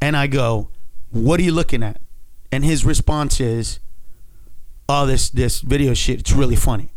And 0.00 0.16
I 0.16 0.26
go, 0.26 0.68
What 1.10 1.40
are 1.40 1.42
you 1.42 1.52
looking 1.52 1.82
at? 1.82 2.00
And 2.50 2.64
his 2.64 2.84
response 2.84 3.40
is, 3.40 3.78
Oh, 4.88 5.06
this 5.06 5.30
this 5.30 5.60
video 5.60 5.94
shit, 5.94 6.20
it's 6.20 6.32
really 6.32 6.56
funny. 6.56 6.90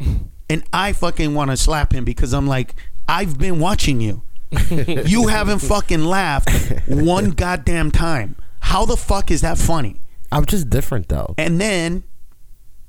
And 0.50 0.64
I 0.72 0.94
fucking 0.94 1.34
want 1.34 1.50
to 1.50 1.58
slap 1.58 1.92
him 1.92 2.06
because 2.06 2.32
I'm 2.32 2.46
like, 2.46 2.74
I've 3.06 3.36
been 3.38 3.58
watching 3.60 4.00
you. 4.00 4.22
you 4.70 5.26
haven't 5.26 5.58
fucking 5.58 6.02
laughed 6.04 6.48
one 6.86 7.30
goddamn 7.42 7.90
time. 7.90 8.34
How 8.60 8.86
the 8.86 8.96
fuck 8.96 9.30
is 9.30 9.42
that 9.42 9.58
funny? 9.58 9.96
I'm 10.32 10.46
just 10.46 10.70
different 10.70 11.08
though. 11.08 11.34
And 11.36 11.60
then, 11.60 12.02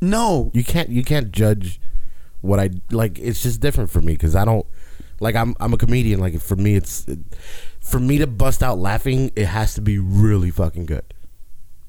no, 0.01 0.51
You 0.53 0.63
can't 0.63 0.89
you 0.89 1.03
can't 1.03 1.31
judge 1.31 1.79
what 2.41 2.59
I 2.59 2.69
like. 2.91 3.19
It's 3.19 3.43
just 3.43 3.59
different 3.59 3.89
for 3.89 4.01
me 4.01 4.13
because 4.13 4.35
I 4.35 4.45
don't 4.45 4.65
like. 5.19 5.35
I'm 5.35 5.55
I'm 5.59 5.73
a 5.73 5.77
comedian. 5.77 6.19
Like 6.19 6.39
for 6.39 6.55
me, 6.55 6.75
it's 6.75 7.05
for 7.81 7.99
me 7.99 8.17
to 8.17 8.27
bust 8.27 8.63
out 8.63 8.77
laughing. 8.79 9.31
It 9.35 9.45
has 9.45 9.73
to 9.75 9.81
be 9.81 9.97
really 9.97 10.51
fucking 10.51 10.85
good. 10.85 11.03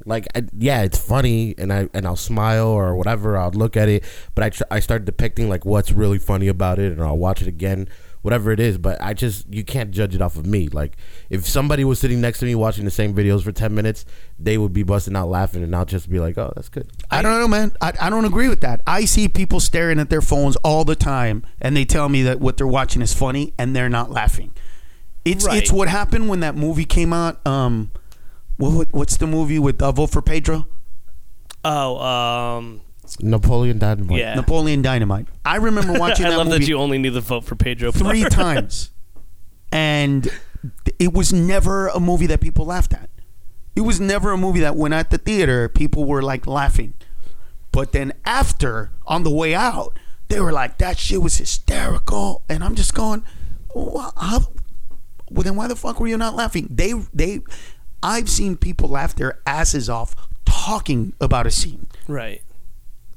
Like 0.06 0.26
I, 0.34 0.44
yeah, 0.56 0.82
it's 0.82 0.98
funny, 0.98 1.54
and 1.58 1.72
I 1.72 1.88
and 1.92 2.06
I'll 2.06 2.16
smile 2.16 2.68
or 2.68 2.96
whatever. 2.96 3.36
I'll 3.36 3.50
look 3.50 3.76
at 3.76 3.88
it, 3.88 4.02
but 4.34 4.44
I 4.44 4.50
tr- 4.50 4.62
I 4.70 4.80
start 4.80 5.04
depicting 5.04 5.48
like 5.48 5.64
what's 5.64 5.92
really 5.92 6.18
funny 6.18 6.48
about 6.48 6.78
it, 6.78 6.92
and 6.92 7.02
I'll 7.02 7.18
watch 7.18 7.42
it 7.42 7.48
again, 7.48 7.88
whatever 8.22 8.52
it 8.52 8.60
is. 8.60 8.78
But 8.78 9.00
I 9.00 9.14
just 9.14 9.52
you 9.52 9.64
can't 9.64 9.90
judge 9.90 10.14
it 10.14 10.20
off 10.22 10.36
of 10.36 10.46
me. 10.46 10.68
Like 10.68 10.96
if 11.30 11.46
somebody 11.46 11.84
was 11.84 11.98
sitting 11.98 12.20
next 12.20 12.38
to 12.40 12.44
me 12.46 12.54
watching 12.54 12.84
the 12.84 12.90
same 12.90 13.14
videos 13.14 13.42
for 13.42 13.52
ten 13.52 13.74
minutes, 13.74 14.04
they 14.38 14.58
would 14.58 14.72
be 14.72 14.82
busting 14.82 15.16
out 15.16 15.28
laughing, 15.28 15.62
and 15.62 15.74
I'll 15.74 15.84
just 15.84 16.08
be 16.10 16.18
like, 16.20 16.36
oh, 16.38 16.52
that's 16.56 16.68
good. 16.68 16.90
I 17.10 17.22
don't 17.22 17.38
know, 17.40 17.48
man. 17.48 17.72
I, 17.80 17.92
I 18.00 18.10
don't 18.10 18.24
agree 18.24 18.48
with 18.48 18.60
that. 18.62 18.80
I 18.86 19.04
see 19.04 19.28
people 19.28 19.60
staring 19.60 19.98
at 19.98 20.10
their 20.10 20.22
phones 20.22 20.56
all 20.56 20.84
the 20.84 20.96
time, 20.96 21.44
and 21.60 21.76
they 21.76 21.84
tell 21.84 22.08
me 22.08 22.22
that 22.22 22.40
what 22.40 22.56
they're 22.56 22.66
watching 22.66 23.02
is 23.02 23.12
funny, 23.14 23.52
and 23.58 23.74
they're 23.76 23.88
not 23.88 24.10
laughing. 24.10 24.52
It's 25.24 25.44
Right. 25.44 25.62
it's 25.62 25.70
what 25.70 25.88
happened 25.88 26.28
when 26.30 26.40
that 26.40 26.56
movie 26.56 26.86
came 26.86 27.12
out. 27.12 27.46
Um, 27.46 27.90
what, 28.56 28.72
what- 28.72 28.88
what's 28.92 29.16
the 29.18 29.26
movie 29.26 29.58
with 29.58 29.80
uh, 29.82 29.92
Vote 29.92 30.08
for 30.10 30.22
Pedro? 30.22 30.66
Oh, 31.62 31.98
um, 31.98 32.80
Napoleon 33.20 33.78
Dynamite. 33.78 34.18
Yeah. 34.18 34.34
Napoleon 34.34 34.82
Dynamite. 34.82 35.26
I 35.44 35.56
remember 35.56 35.92
watching 35.98 36.26
I 36.26 36.30
that 36.30 36.38
love 36.38 36.46
movie 36.48 36.61
that 36.61 36.68
you 36.68 36.76
only 36.78 36.98
knew 36.98 37.11
the 37.11 37.20
vote 37.20 37.44
for 37.44 37.56
Pedro 37.56 37.90
three 37.92 38.20
part. 38.22 38.32
times, 38.40 38.90
and 39.72 40.28
it 40.98 41.12
was 41.12 41.32
never 41.32 41.88
a 41.88 42.00
movie 42.00 42.26
that 42.26 42.40
people 42.40 42.66
laughed 42.66 42.92
at. 42.92 43.08
It 43.76 43.82
was 43.82 44.00
never 44.00 44.32
a 44.32 44.36
movie 44.36 44.61
that 44.61 44.76
when 44.76 44.92
at 44.92 45.11
the 45.11 45.18
theater 45.18 45.68
people 45.68 46.04
were 46.04 46.22
like 46.22 46.46
laughing, 46.46 46.94
but 47.72 47.92
then 47.92 48.12
after 48.24 48.90
on 49.06 49.22
the 49.22 49.30
way 49.30 49.54
out 49.54 49.98
they 50.28 50.40
were 50.40 50.52
like 50.52 50.78
that 50.78 50.96
shit 50.98 51.20
was 51.22 51.38
hysterical, 51.38 52.42
and 52.48 52.62
I'm 52.62 52.74
just 52.76 52.94
going, 52.94 53.24
well, 53.74 54.12
how? 54.16 54.52
Well, 55.30 55.42
then 55.42 55.56
why 55.56 55.68
the 55.68 55.76
fuck 55.76 56.00
were 56.00 56.06
you 56.08 56.16
not 56.16 56.34
laughing? 56.34 56.68
They 56.70 56.92
they, 57.14 57.40
I've 58.02 58.28
seen 58.28 58.56
people 58.56 58.88
laugh 58.88 59.14
their 59.14 59.40
asses 59.46 59.88
off 59.90 60.14
talking 60.44 61.12
about 61.20 61.46
a 61.46 61.50
scene 61.50 61.86
Right. 62.08 62.42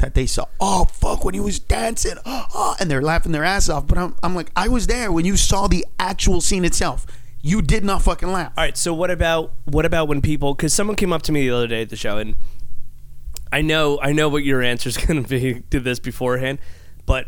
That 0.03 0.13
they 0.13 0.25
saw. 0.25 0.45
Oh 0.59 0.85
fuck, 0.85 1.23
when 1.23 1.33
he 1.33 1.39
was 1.39 1.59
dancing, 1.59 2.17
oh, 2.25 2.75
and 2.79 2.91
they're 2.91 3.01
laughing 3.01 3.31
their 3.31 3.45
ass 3.45 3.69
off. 3.69 3.87
But 3.87 3.97
I'm, 3.97 4.15
I'm 4.21 4.35
like, 4.35 4.51
I 4.55 4.67
was 4.67 4.87
there 4.87 5.11
when 5.11 5.23
you 5.25 5.37
saw 5.37 5.67
the 5.67 5.85
actual 5.97 6.41
scene 6.41 6.65
itself. 6.65 7.05
You 7.41 7.61
did 7.61 7.83
not 7.83 8.01
fucking 8.01 8.31
laugh. 8.31 8.51
All 8.57 8.63
right. 8.63 8.77
So 8.77 8.93
what 8.93 9.09
about 9.09 9.53
what 9.65 9.85
about 9.85 10.07
when 10.07 10.21
people? 10.21 10.53
Because 10.53 10.73
someone 10.73 10.95
came 10.95 11.13
up 11.13 11.21
to 11.23 11.31
me 11.31 11.47
the 11.47 11.55
other 11.55 11.67
day 11.67 11.81
at 11.81 11.89
the 11.89 11.95
show, 11.95 12.17
and 12.17 12.35
I 13.51 13.61
know 13.61 13.99
I 14.01 14.11
know 14.11 14.27
what 14.27 14.43
your 14.43 14.61
answer 14.61 14.89
is 14.89 14.97
going 15.07 15.23
to 15.23 15.29
be 15.29 15.63
to 15.71 15.79
this 15.79 15.99
beforehand, 15.99 16.59
but 17.05 17.27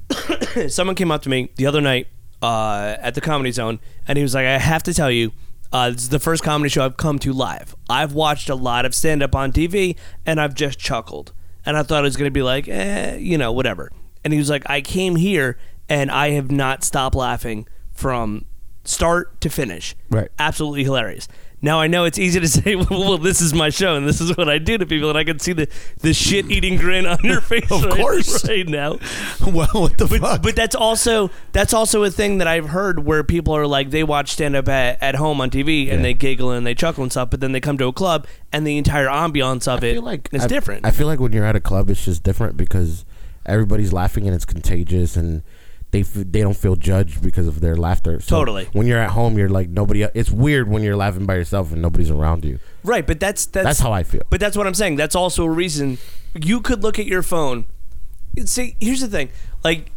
someone 0.68 0.96
came 0.96 1.10
up 1.10 1.22
to 1.22 1.28
me 1.28 1.50
the 1.56 1.66
other 1.66 1.82
night 1.82 2.08
uh, 2.40 2.96
at 2.98 3.14
the 3.14 3.20
Comedy 3.20 3.52
Zone, 3.52 3.78
and 4.08 4.16
he 4.16 4.22
was 4.22 4.34
like, 4.34 4.46
"I 4.46 4.58
have 4.58 4.82
to 4.84 4.94
tell 4.94 5.10
you." 5.10 5.32
Uh, 5.72 5.90
this 5.90 6.02
is 6.02 6.08
the 6.10 6.20
first 6.20 6.44
comedy 6.44 6.70
show 6.70 6.84
I've 6.84 6.96
come 6.96 7.18
to 7.18 7.32
live. 7.32 7.74
I've 7.90 8.12
watched 8.12 8.48
a 8.48 8.54
lot 8.54 8.86
of 8.86 8.94
stand 8.94 9.20
up 9.20 9.34
on 9.34 9.50
TV 9.50 9.96
and 10.24 10.40
I've 10.40 10.54
just 10.54 10.78
chuckled. 10.78 11.32
And 11.66 11.76
I 11.76 11.82
thought 11.82 12.04
it 12.04 12.08
was 12.08 12.16
going 12.16 12.28
to 12.28 12.32
be 12.32 12.42
like, 12.42 12.68
eh, 12.68 13.16
you 13.16 13.36
know, 13.36 13.52
whatever. 13.52 13.90
And 14.24 14.32
he 14.32 14.38
was 14.38 14.48
like, 14.48 14.62
I 14.70 14.80
came 14.80 15.16
here 15.16 15.58
and 15.88 16.10
I 16.10 16.30
have 16.30 16.50
not 16.50 16.84
stopped 16.84 17.14
laughing 17.14 17.66
from 17.92 18.44
start 18.84 19.40
to 19.40 19.50
finish. 19.50 19.94
Right. 20.10 20.28
Absolutely 20.38 20.84
hilarious. 20.84 21.28
Now 21.62 21.80
I 21.80 21.86
know 21.86 22.04
it's 22.04 22.18
easy 22.18 22.38
to 22.38 22.48
say, 22.56 22.76
well, 22.76 22.86
well, 22.90 23.18
this 23.18 23.40
is 23.40 23.54
my 23.54 23.70
show 23.70 23.96
and 23.96 24.06
this 24.06 24.20
is 24.20 24.36
what 24.36 24.48
I 24.48 24.58
do 24.58 24.76
to 24.78 24.84
people, 24.86 25.08
and 25.08 25.16
I 25.18 25.24
can 25.24 25.38
see 25.38 25.52
the, 25.52 25.68
the 26.00 26.12
shit 26.12 26.50
eating 26.50 26.76
grin 26.76 27.06
on 27.06 27.18
your 27.24 27.40
face 27.52 27.70
Of 27.70 27.84
right, 27.84 27.94
course. 27.94 28.44
right 28.48 28.68
now. 28.68 28.98
well, 29.46 29.68
what 29.72 29.96
the 29.98 30.06
But, 30.06 30.20
fuck? 30.20 30.42
but 30.42 30.54
that's 30.54 30.74
also 30.76 31.30
that's 31.52 31.72
also 31.72 32.04
a 32.04 32.10
thing 32.10 32.38
that 32.38 32.46
I've 32.46 32.68
heard 32.68 33.04
where 33.04 33.24
people 33.24 33.54
are 33.56 33.66
like 33.66 33.90
they 33.90 34.04
watch 34.04 34.30
stand 34.32 34.54
up 34.54 34.68
at, 34.68 35.02
at 35.02 35.14
home 35.16 35.40
on 35.40 35.50
TV 35.50 35.82
and 35.88 35.98
Yeah. 35.98 36.02
they 36.02 36.14
giggle 36.14 36.50
and 36.50 36.66
they 36.66 36.74
chuckle 36.74 37.02
and 37.02 37.10
stuff, 37.10 37.30
but 37.30 37.40
then 37.40 37.52
they 37.52 37.60
come 37.60 37.78
to 37.78 37.86
a 37.86 37.92
club 37.92 38.26
and 38.52 38.66
the 38.66 38.76
entire 38.76 39.06
ambiance 39.06 39.66
of 39.66 39.82
I 39.82 39.86
it 39.88 39.92
feel 39.94 40.02
like 40.02 40.28
is 40.32 40.44
I- 40.44 40.48
different. 40.48 40.84
I 40.86 40.90
feel 40.90 41.06
like 41.06 41.20
when 41.20 41.32
you're 41.32 41.46
at 41.46 41.56
a 41.56 41.60
club, 41.60 41.88
it's 41.90 42.04
just 42.04 42.22
different 42.22 42.56
because 42.56 43.04
everybody's 43.46 43.92
laughing 43.92 44.26
and 44.26 44.34
it's 44.34 44.44
contagious, 44.44 45.16
and 45.16 45.42
they 45.96 46.02
f- 46.02 46.26
they 46.30 46.42
don't 46.42 46.56
feel 46.56 46.76
judged 46.76 47.22
because 47.22 47.46
of 47.46 47.60
their 47.60 47.74
laughter. 47.74 48.20
So 48.20 48.36
Totally. 48.36 48.68
When 48.72 48.86
you're 48.86 48.98
at 48.98 49.10
home, 49.10 49.38
you're 49.38 49.48
like 49.48 49.70
nobody. 49.70 50.02
It's 50.02 50.30
weird 50.30 50.68
when 50.68 50.82
you're 50.82 50.96
laughing 50.96 51.24
by 51.24 51.36
yourself 51.36 51.72
and 51.72 51.80
nobody's 51.80 52.10
around 52.10 52.44
you. 52.44 52.58
Right, 52.84 53.06
but 53.06 53.18
that's 53.18 53.46
that's 53.46 53.64
That's 53.64 53.80
how 53.80 53.92
I 53.92 54.02
feel. 54.02 54.22
But 54.28 54.40
that's 54.40 54.56
what 54.56 54.66
I'm 54.66 54.74
saying. 54.74 54.96
That's 54.96 55.16
also 55.16 55.44
a 55.44 55.50
reason 55.50 55.96
you 56.34 56.60
could 56.60 56.82
look 56.82 56.98
at 56.98 57.06
your 57.06 57.22
phone. 57.22 57.64
See, 58.44 58.76
here's 58.78 59.00
the 59.00 59.08
thing. 59.08 59.30
Like 59.64 59.90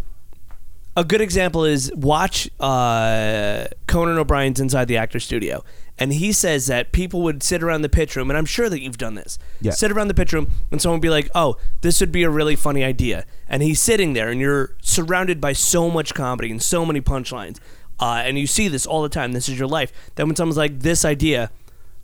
a 0.96 1.04
good 1.04 1.20
example 1.22 1.66
is 1.66 1.92
watch 1.96 2.50
uh, 2.60 3.66
Conan 3.88 4.18
O'Brien's 4.18 4.62
Inside 4.62 4.86
the 4.88 4.98
Actor 4.98 5.20
Studio, 5.20 5.66
and 6.00 6.14
he 6.14 6.32
says 6.32 6.66
that 6.68 6.92
people 6.92 7.22
would 7.22 7.44
sit 7.44 7.62
around 7.62 7.84
the 7.84 7.90
pitch 7.90 8.16
room, 8.16 8.32
and 8.32 8.38
I'm 8.38 8.46
sure 8.46 8.70
that 8.70 8.82
you've 8.82 8.98
done 8.98 9.14
this. 9.16 9.38
Yeah. 9.62 9.72
Sit 9.72 9.92
around 9.92 10.08
the 10.08 10.14
pitch 10.16 10.34
room, 10.34 10.50
and 10.72 10.82
someone 10.82 10.98
would 10.98 11.02
be 11.04 11.10
like, 11.10 11.30
"Oh, 11.36 11.58
this 11.82 12.00
would 12.00 12.12
be 12.12 12.24
a 12.24 12.30
really 12.30 12.56
funny 12.56 12.84
idea," 12.84 13.26
and 13.48 13.62
he's 13.62 13.82
sitting 13.82 14.14
there, 14.14 14.30
and 14.30 14.40
you're 14.42 14.76
surrounded 14.82 15.40
by 15.40 15.54
so 15.54 15.90
much 15.90 16.14
comedy 16.16 16.50
and 16.50 16.62
so 16.64 16.86
many 16.86 17.02
punchlines, 17.02 17.58
uh, 18.00 18.22
and 18.26 18.40
you 18.40 18.48
see 18.48 18.68
this 18.68 18.86
all 18.86 19.04
the 19.04 19.10
time. 19.10 19.34
This 19.34 19.50
is 19.50 19.60
your 19.60 19.68
life. 19.68 19.92
Then 20.16 20.28
when 20.28 20.36
someone's 20.36 20.58
like, 20.58 20.80
"This 20.80 21.04
idea," 21.06 21.52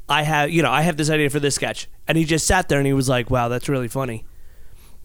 I 0.07 0.21
have, 0.23 0.51
you 0.51 0.61
know, 0.61 0.71
I 0.71 0.81
have 0.83 0.97
this 0.97 1.09
idea 1.09 1.29
for 1.31 1.39
this 1.39 1.55
sketch, 1.55 1.87
and 2.07 2.17
he 2.17 2.25
just 2.25 2.45
sat 2.45 2.69
there 2.69 2.77
and 2.77 2.85
he 2.85 2.93
was 2.93 3.09
like, 3.09 3.31
"Wow, 3.31 3.47
that's 3.47 3.67
really 3.69 3.87
funny." 3.87 4.25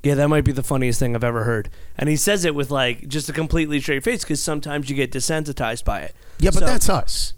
Yeah, 0.02 0.14
that 0.14 0.28
might 0.28 0.44
be 0.44 0.52
the 0.52 0.62
funniest 0.62 0.98
thing 0.98 1.14
I've 1.14 1.22
ever 1.24 1.44
heard. 1.44 1.68
And 1.98 2.08
he 2.08 2.16
says 2.16 2.44
it 2.46 2.54
with 2.54 2.70
like 2.70 3.06
just 3.06 3.28
a 3.28 3.32
completely 3.34 3.80
straight 3.80 4.02
face 4.02 4.24
because 4.24 4.42
sometimes 4.42 4.88
you 4.88 4.96
get 4.96 5.12
desensitized 5.12 5.84
by 5.84 6.00
it. 6.00 6.14
Yeah, 6.38 6.50
but 6.50 6.60
So- 6.60 6.66
that's 6.66 6.88
us. 6.88 7.34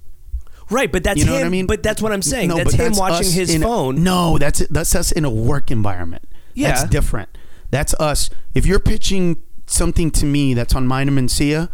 Right. 0.73 0.91
But 0.91 1.05
that's 1.05 1.19
You 1.21 1.27
know 1.27 1.33
him. 1.35 1.41
what 1.41 1.47
I 1.47 1.51
mean? 1.51 1.67
But 1.67 1.83
that's 1.83 2.01
what 2.03 2.13
I'm 2.13 2.23
saying. 2.23 2.49
No, 2.49 2.57
that's 2.57 2.75
him 2.75 2.93
watching 2.97 3.31
his 3.31 3.55
in 3.55 3.63
phone. 3.63 4.03
no, 4.03 4.39
that's 4.39 4.67
that's 4.69 4.95
us 4.95 5.13
in 5.13 5.25
a 5.25 5.31
work 5.31 5.71
environment. 5.71 6.25
Yeah, 6.55 6.69
That's 6.69 6.85
different. 6.91 7.29
That's 7.71 7.95
us. 7.95 8.29
If 8.55 8.67
you're 8.67 8.79
pitching 8.81 9.43
something 9.67 10.11
to 10.11 10.27
me 10.27 10.53
that's 10.55 10.75
on 10.75 10.87
Mind 10.87 11.09
of 11.09 11.15
Mencia, 11.15 11.69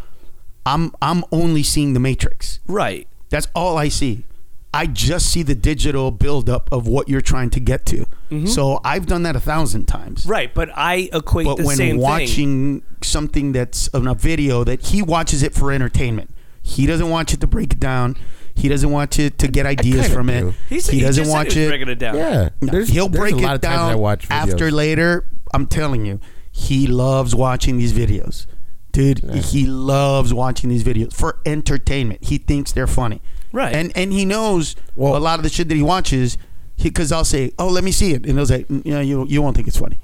I'm 0.66 0.92
I'm 1.02 1.24
only 1.32 1.62
seeing 1.62 1.94
the 1.94 2.00
Matrix. 2.00 2.60
Right. 2.68 3.08
That's 3.30 3.48
all 3.54 3.76
I 3.76 3.88
see. 3.88 4.24
I 4.72 4.86
just 4.86 5.30
see 5.32 5.42
the 5.42 5.54
digital 5.54 6.10
buildup 6.10 6.70
of 6.70 6.86
what 6.86 7.08
you're 7.08 7.22
trying 7.22 7.48
to 7.50 7.60
get 7.60 7.86
to. 7.86 8.04
So 8.46 8.78
I've 8.84 9.06
done 9.06 9.22
that 9.22 9.34
a 9.34 9.40
thousand 9.40 9.86
times. 9.86 10.20
Mm-hmm. 10.22 10.30
Right. 10.30 10.54
But 10.54 10.68
I 10.76 11.08
equate 11.12 11.46
But 11.46 11.56
the 11.56 11.64
when 11.64 11.76
same 11.76 11.92
thing. 11.94 12.00
watching 12.00 12.82
something 13.02 13.52
that's 13.52 13.88
on 13.94 14.06
a 14.06 14.14
video 14.14 14.64
that 14.64 14.82
he 14.88 15.00
watches 15.00 15.42
it 15.42 15.54
for 15.54 15.72
entertainment, 15.72 16.30
he 16.62 16.86
doesn't 16.86 17.08
watch 17.08 17.32
it 17.32 17.40
to 17.40 17.46
break 17.46 17.72
it 17.72 17.80
down. 17.80 18.16
He 18.58 18.68
doesn't 18.68 18.90
watch 18.90 19.18
it 19.18 19.38
to 19.38 19.48
get 19.48 19.66
ideas 19.66 20.08
from 20.12 20.26
do. 20.26 20.48
it. 20.48 20.54
He, 20.68 20.80
he 20.80 20.96
he 20.98 21.00
doesn't 21.00 21.24
just 21.24 21.30
said 21.30 21.36
watch 21.38 21.52
he 21.54 21.60
was 21.60 21.66
it. 21.66 21.70
breaking 21.70 21.88
it 21.88 21.98
down. 21.98 22.16
Yeah, 22.16 22.48
No, 22.60 22.72
there's, 22.72 22.88
he'll 22.88 23.08
there's 23.08 23.20
break 23.20 23.34
a 23.34 23.38
lot 23.46 23.52
it 23.52 23.54
of 23.56 23.60
times 23.62 23.80
I 23.80 23.90
down 23.92 23.98
watch 24.00 24.26
after 24.30 24.70
later. 24.70 25.26
I'm 25.54 25.66
telling 25.66 26.04
you, 26.04 26.20
he 26.50 26.86
loves 26.86 27.34
watching 27.34 27.78
these 27.78 27.92
videos, 27.92 28.46
dude. 28.92 29.20
He 29.34 29.64
loves 29.66 30.34
watching 30.34 30.68
these 30.70 30.82
videos 30.84 31.12
for 31.14 31.38
entertainment. 31.46 32.24
He 32.24 32.38
thinks 32.38 32.72
they're 32.72 32.86
funny, 32.86 33.22
Right. 33.52 33.74
And 33.74 33.92
and 33.96 34.12
he 34.12 34.24
knows 34.24 34.74
Well- 34.96 35.16
a 35.16 35.18
lot 35.18 35.38
of 35.38 35.42
the 35.44 35.48
shit 35.48 35.68
that 35.68 35.74
he 35.76 35.82
watches. 35.82 36.36
Because 36.80 37.10
I'll 37.10 37.24
say, 37.24 37.50
"Oh, 37.58 37.66
let 37.68 37.82
me 37.82 37.90
see 37.90 38.12
it," 38.12 38.24
and 38.24 38.38
he'll 38.38 38.46
say, 38.46 38.62
"Mm, 38.64 38.82
"Yeah, 38.84 39.00
you 39.00 39.26
you 39.26 39.42
won't 39.42 39.56
think 39.56 39.66
it's 39.66 39.78
funny." 39.78 39.98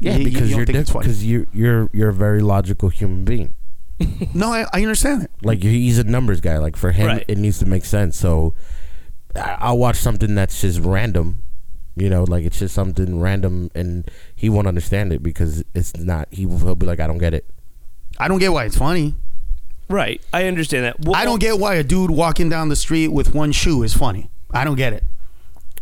Yeah, 0.00 0.12
You- 0.14 0.18
you 0.18 0.24
because 0.24 0.40
don't 0.50 0.56
you're 0.58 0.66
think 0.66 0.86
because 0.92 1.24
you 1.24 1.46
you're 1.52 1.88
you're 1.92 2.08
a 2.08 2.14
very 2.14 2.40
logical 2.40 2.88
human 2.88 3.24
being. 3.24 3.54
No, 4.34 4.52
I, 4.52 4.66
I 4.72 4.82
understand 4.82 5.22
it. 5.24 5.30
Like 5.42 5.62
he's 5.62 5.98
a 5.98 6.04
numbers 6.04 6.40
guy. 6.40 6.58
Like 6.58 6.76
for 6.76 6.92
him, 6.92 7.06
Right. 7.06 7.24
it 7.28 7.38
needs 7.38 7.58
to 7.60 7.66
make 7.66 7.84
sense. 7.84 8.16
So 8.18 8.54
I- 9.34 9.56
I'll 9.60 9.78
watch 9.78 9.96
something 9.96 10.34
that's 10.34 10.60
just 10.60 10.80
random. 10.80 11.42
You 11.98 12.10
know, 12.10 12.24
like 12.24 12.44
it's 12.44 12.58
just 12.58 12.74
something 12.74 13.20
random, 13.20 13.70
and 13.74 14.06
he 14.34 14.50
won't 14.50 14.66
understand 14.66 15.14
it 15.14 15.22
because 15.22 15.64
it's 15.74 15.96
not. 15.96 16.28
He 16.30 16.44
will 16.44 16.58
he'll 16.58 16.74
be 16.74 16.84
like, 16.84 17.00
I 17.00 17.06
don't 17.06 17.16
get 17.18 17.32
it. 17.32 17.46
I 18.18 18.28
don't 18.28 18.38
get 18.38 18.52
why 18.52 18.64
it's 18.66 18.76
funny. 18.76 19.14
Right. 19.88 20.20
I 20.32 20.46
understand 20.46 20.84
that. 20.84 21.00
Well, 21.00 21.14
I 21.14 21.24
don't 21.24 21.40
get 21.40 21.58
why 21.58 21.76
a 21.76 21.82
dude 21.84 22.10
walking 22.10 22.48
down 22.50 22.68
the 22.68 22.76
street 22.76 23.08
with 23.08 23.34
one 23.34 23.52
shoe 23.52 23.82
is 23.82 23.94
funny. 23.94 24.28
I 24.50 24.64
don't 24.64 24.76
get 24.76 24.92
it. 24.92 25.04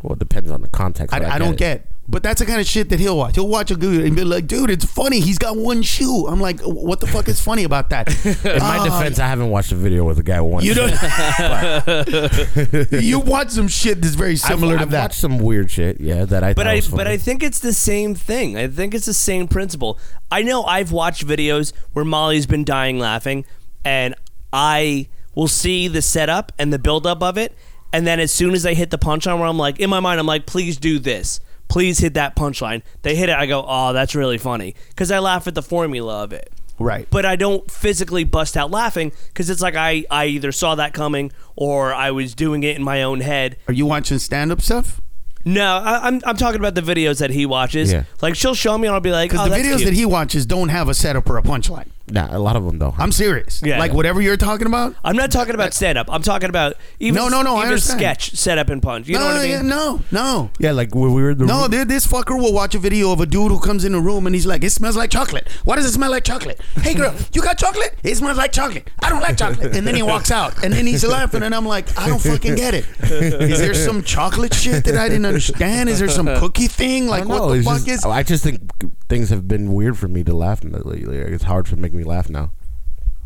Well, 0.03 0.13
it 0.13 0.19
depends 0.19 0.51
on 0.51 0.61
the 0.63 0.69
context. 0.69 1.15
I, 1.15 1.19
but 1.19 1.29
I, 1.31 1.39
don't 1.39 1.61
it. 1.61 1.87
Get. 2.07 2.11
But 2.11 2.23
that's 2.23 2.41
the 2.41 2.47
kind 2.47 2.61
of 2.61 2.67
shit 2.67 2.89
that 2.91 3.01
he'll 3.01 3.17
watch. 3.17 3.35
He'll 3.35 3.49
watch 3.49 3.71
a 3.71 3.77
dude 3.77 4.05
and 4.05 4.15
be 4.15 4.25
like, 4.25 4.47
"Dude, 4.47 4.71
it's 4.71 4.85
funny. 4.85 5.21
He's 5.21 5.39
got 5.39 5.57
one 5.57 5.83
shoe." 5.83 6.27
I'm 6.29 6.41
like, 6.41 6.61
"What 6.61 7.01
the 7.01 7.07
fuck 7.07 7.29
is 7.29 7.41
funny 7.41 7.65
about 7.65 7.91
that?" 7.91 8.09
In 8.45 8.59
my 8.61 8.79
Ah, 8.79 8.85
defense, 8.85 9.19
I 9.19 9.27
haven't 9.27 9.51
watched 9.51 9.73
a 9.73 9.77
video 9.77 10.05
with 10.05 10.19
a 10.19 10.23
guy 10.23 10.41
with 10.41 10.53
one. 10.53 10.65
you 10.65 10.75
shoe. 10.75 10.89
don't. 10.89 12.93
you 13.03 13.21
watch 13.21 13.51
some 13.51 13.69
shit 13.69 14.01
that's 14.03 14.15
very 14.15 14.33
I've, 14.33 14.41
similar 14.41 14.75
I've 14.77 14.85
to 14.85 14.91
that. 14.91 15.01
watched 15.03 15.21
some 15.21 15.39
weird 15.39 15.71
shit. 15.71 16.01
Yeah, 16.01 16.25
that 16.27 16.45
I. 16.45 16.55
But 16.55 16.67
I 16.67 16.77
was 16.77 16.89
but. 16.89 17.07
I 17.07 17.17
think 17.17 17.43
it's 17.43 17.61
the 17.61 17.73
same 17.73 18.15
thing. 18.15 18.57
I 18.57 18.69
think 18.69 18.95
it's 18.95 19.07
the 19.07 19.15
same 19.15 19.49
principle. 19.49 19.99
I 20.31 20.43
know 20.43 20.65
I've 20.65 20.93
watched 20.93 21.27
videos 21.27 21.73
where 21.93 22.05
Molly's 22.05 22.47
been 22.47 22.65
dying 22.65 22.99
laughing, 22.99 23.45
and 23.85 24.15
I 24.53 25.09
will 25.35 25.49
see 25.49 25.89
the 25.89 26.03
setup 26.03 26.53
and 26.59 26.73
the 26.73 26.79
buildup 26.79 27.23
of 27.23 27.39
it, 27.39 27.55
and 27.93 28.07
then 28.07 28.21
as 28.21 28.33
soon 28.33 28.55
as 28.55 28.63
they 28.63 28.75
hit 28.75 28.91
the 28.91 28.99
punchline, 28.99 29.39
where 29.39 29.49
I'm 29.49 29.59
like, 29.59 29.81
in 29.81 29.91
my 29.91 30.01
mind, 30.01 30.21
I'm 30.21 30.27
like, 30.27 30.47
please 30.47 30.77
do 30.77 30.99
this. 30.99 31.41
Please 31.75 31.99
hit 31.99 32.15
that 32.15 32.37
punchline. 32.37 32.83
They 33.03 33.17
hit 33.17 33.29
it. 33.31 33.35
I 33.37 33.47
go, 33.47 33.65
oh, 33.67 33.93
that's 33.93 34.15
really 34.15 34.39
funny 34.39 34.77
because 34.91 35.11
I 35.11 35.19
laugh 35.19 35.49
at 35.49 35.57
the 35.57 35.63
formula 35.63 36.23
of 36.23 36.33
it. 36.33 36.49
right. 36.79 37.09
But 37.11 37.27
I 37.27 37.35
don't 37.35 37.69
physically 37.69 38.23
bust 38.23 38.57
out 38.57 38.71
laughing 38.71 39.11
because 39.27 39.51
it's 39.51 39.61
like 39.61 39.75
I, 39.75 40.05
I 40.09 40.27
either 40.27 40.53
saw 40.53 40.77
that 40.77 40.95
coming 40.95 41.33
or 41.57 41.93
I 41.93 42.13
was 42.13 42.33
doing 42.37 42.63
it 42.63 42.77
in 42.77 42.85
my 42.85 43.03
own 43.03 43.19
head. 43.23 43.57
Are 43.67 43.75
you 43.75 43.87
watching 43.87 44.21
stand-up 44.21 44.61
stuff? 44.61 45.01
No, 45.45 45.79
I, 45.79 46.07
I'm 46.07 46.21
I'm 46.25 46.37
talking 46.37 46.61
about 46.61 46.77
the 46.77 46.81
videos 46.81 47.19
that 47.19 47.31
he 47.31 47.45
watches. 47.45 47.93
Yeah. 47.93 48.05
Like 48.23 48.37
she'll 48.37 48.55
show 48.55 48.79
me 48.79 48.87
and 48.87 48.95
I'll 48.95 49.01
be 49.01 49.11
like, 49.11 49.31
Because 49.31 49.49
oh, 49.49 49.51
the 49.51 49.57
videos 49.57 49.79
cute. 49.79 49.87
that 49.87 49.95
he 49.95 50.07
watches 50.07 50.47
don't 50.47 50.69
have 50.69 50.89
a 50.89 50.95
setup 50.95 51.29
or 51.29 51.39
a 51.39 51.43
punchline. 51.43 51.89
Nah, 52.11 52.29
a 52.31 52.39
lot 52.39 52.55
of 52.55 52.65
them 52.65 52.79
don't. 52.79 52.99
I'm 52.99 53.13
serious. 53.13 53.63
Yeah. 53.65 53.79
like 53.79 53.93
whatever 53.95 54.21
you're 54.21 54.37
talking 54.37 54.67
about. 54.67 54.95
I'm 55.03 55.17
not 55.17 55.31
talking 55.31 55.55
about 55.55 55.73
stand 55.73 55.97
up. 55.97 56.07
I'm 56.13 56.21
talking 56.21 56.51
about 56.51 56.75
even 57.01 57.15
No, 57.15 57.29
no, 57.29 57.41
no, 57.41 57.55
I 57.55 57.61
even 57.61 57.69
understand. 57.69 57.99
sketch 58.01 58.33
setup 58.37 58.69
and 58.69 58.83
punch. 58.83 59.09
You 59.09 59.19
know 59.19 59.25
what 59.25 59.37
I 59.37 59.43
mean? 59.43 59.51
yeah, 59.51 59.63
no, 59.63 60.03
no. 60.13 60.51
yeah, 60.59 60.73
like 60.73 60.95
when 60.95 61.15
we 61.15 61.23
were 61.23 61.31
in 61.31 61.39
the 61.39 61.47
No, 61.47 61.63
room- 61.63 61.71
th- 61.71 61.87
this 61.89 62.07
fucker 62.07 62.39
will 62.39 62.53
watch 62.53 62.75
a 62.75 62.79
video 62.79 63.11
of 63.11 63.21
a 63.21 63.27
dude 63.27 63.51
who 63.51 63.59
comes 63.59 63.87
in 63.87 63.95
a 63.95 64.01
room 64.01 64.27
and 64.27 64.35
he's 64.35 64.45
like, 64.45 64.63
"It 64.63 64.71
smells 64.71 64.97
like 64.99 65.11
chocolate. 65.11 65.49
Why 65.65 65.77
does 65.77 65.87
it 65.87 65.93
smell 65.93 66.11
like 66.11 66.25
chocolate? 66.25 66.61
Hey, 66.77 66.93
girl, 66.93 67.15
you 67.33 67.41
got 67.41 67.57
chocolate? 67.57 67.99
It 68.03 68.17
smells 68.17 68.37
like 68.37 68.53
chocolate. 68.53 68.91
I 69.03 69.09
don't 69.09 69.21
like 69.23 69.39
chocolate." 69.39 69.75
And 69.75 69.87
then 69.87 69.95
he 69.95 70.03
walks 70.03 70.31
out, 70.31 70.63
and 70.63 70.75
then 70.75 70.87
he's 70.87 71.05
laughing, 71.07 71.43
and 71.43 71.55
I'm 71.55 71.65
like, 71.67 71.99
"I 71.99 72.09
don't 72.09 72.21
fucking 72.21 72.57
get 72.57 72.75
it. 72.75 72.85
Is 73.03 73.61
there 73.61 73.73
some 73.75 74.03
chocolate 74.03 74.53
shit 74.53 74.85
that 74.85 74.97
I 74.97 75.09
didn't 75.09 75.25
understand? 75.27 75.89
Is 75.89 76.01
there 76.01 76.09
some 76.11 76.27
cookie 76.27 76.69
thing? 76.69 77.07
Like, 77.07 77.25
what 77.27 77.49
the 77.49 77.55
it's 77.55 77.67
fuck 77.67 77.77
just- 77.79 77.89
is?" 77.89 78.05
I 78.05 78.23
just 78.23 78.45
think 78.45 78.61
things 79.09 79.31
have 79.31 79.49
been 79.49 79.73
weird 79.73 79.97
for 79.97 80.09
me 80.09 80.23
to 80.25 80.35
laugh 80.35 80.63
lately. 80.65 81.05
Like, 81.05 81.29
It's 81.33 81.45
hard 81.45 81.67
for 81.67 81.77
me 81.77 81.89
to 81.91 81.94
make 81.95 82.05
me 82.07 82.11
laugh 82.11 82.29
now. 82.29 82.51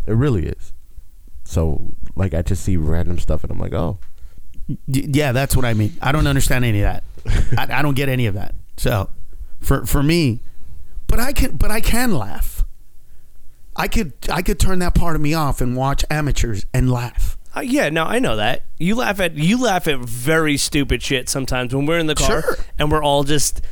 It 0.07 0.13
really 0.13 0.47
is. 0.47 0.73
So, 1.45 1.95
like, 2.15 2.35
I 2.35 2.43
just 2.43 2.63
see 2.63 2.77
random 2.77 3.19
stuff 3.19 3.43
and 3.43 3.51
I'm 3.51 3.59
like, 3.59 3.73
oh, 3.73 3.99
Yeah, 4.87 5.33
that's 5.33 5.57
what 5.57 5.65
I 5.65 5.75
mean. 5.75 5.95
I 6.03 6.13
don't 6.13 6.27
understand 6.27 6.65
any 6.65 6.83
of 6.83 6.85
that. 6.93 7.05
I, 7.59 7.79
I 7.79 7.83
don't 7.83 7.95
get 7.95 8.09
any 8.09 8.27
of 8.27 8.35
that. 8.35 8.55
So, 8.77 9.11
for 9.61 9.85
for 9.87 10.03
me, 10.03 10.41
but 11.09 11.19
I 11.19 11.33
can 11.33 11.57
but 11.57 11.71
I 11.71 11.81
can 11.81 12.15
laugh. 12.15 12.65
I 13.75 13.89
could 13.89 14.13
I 14.31 14.43
could 14.43 14.61
turn 14.61 14.79
that 14.81 14.95
part 14.95 15.17
of 15.17 15.23
me 15.23 15.35
off 15.35 15.61
and 15.61 15.77
watch 15.77 16.05
amateurs 16.11 16.65
and 16.73 16.91
laugh. 16.91 17.37
Uh, 17.57 17.61
yeah, 17.61 17.89
no, 17.89 18.05
I 18.05 18.19
know 18.19 18.37
that. 18.37 18.65
You 18.79 18.95
laugh 18.95 19.19
at 19.21 19.35
you 19.35 19.61
laugh 19.61 19.89
at 19.89 19.99
very 20.01 20.57
stupid 20.57 21.03
shit 21.03 21.29
sometimes 21.29 21.75
when 21.75 21.87
we're 21.87 21.99
in 21.99 22.07
the 22.07 22.15
car 22.15 22.43
Sure. 22.43 22.57
and 22.79 22.91
we're 22.93 23.03
all 23.03 23.25
just 23.25 23.63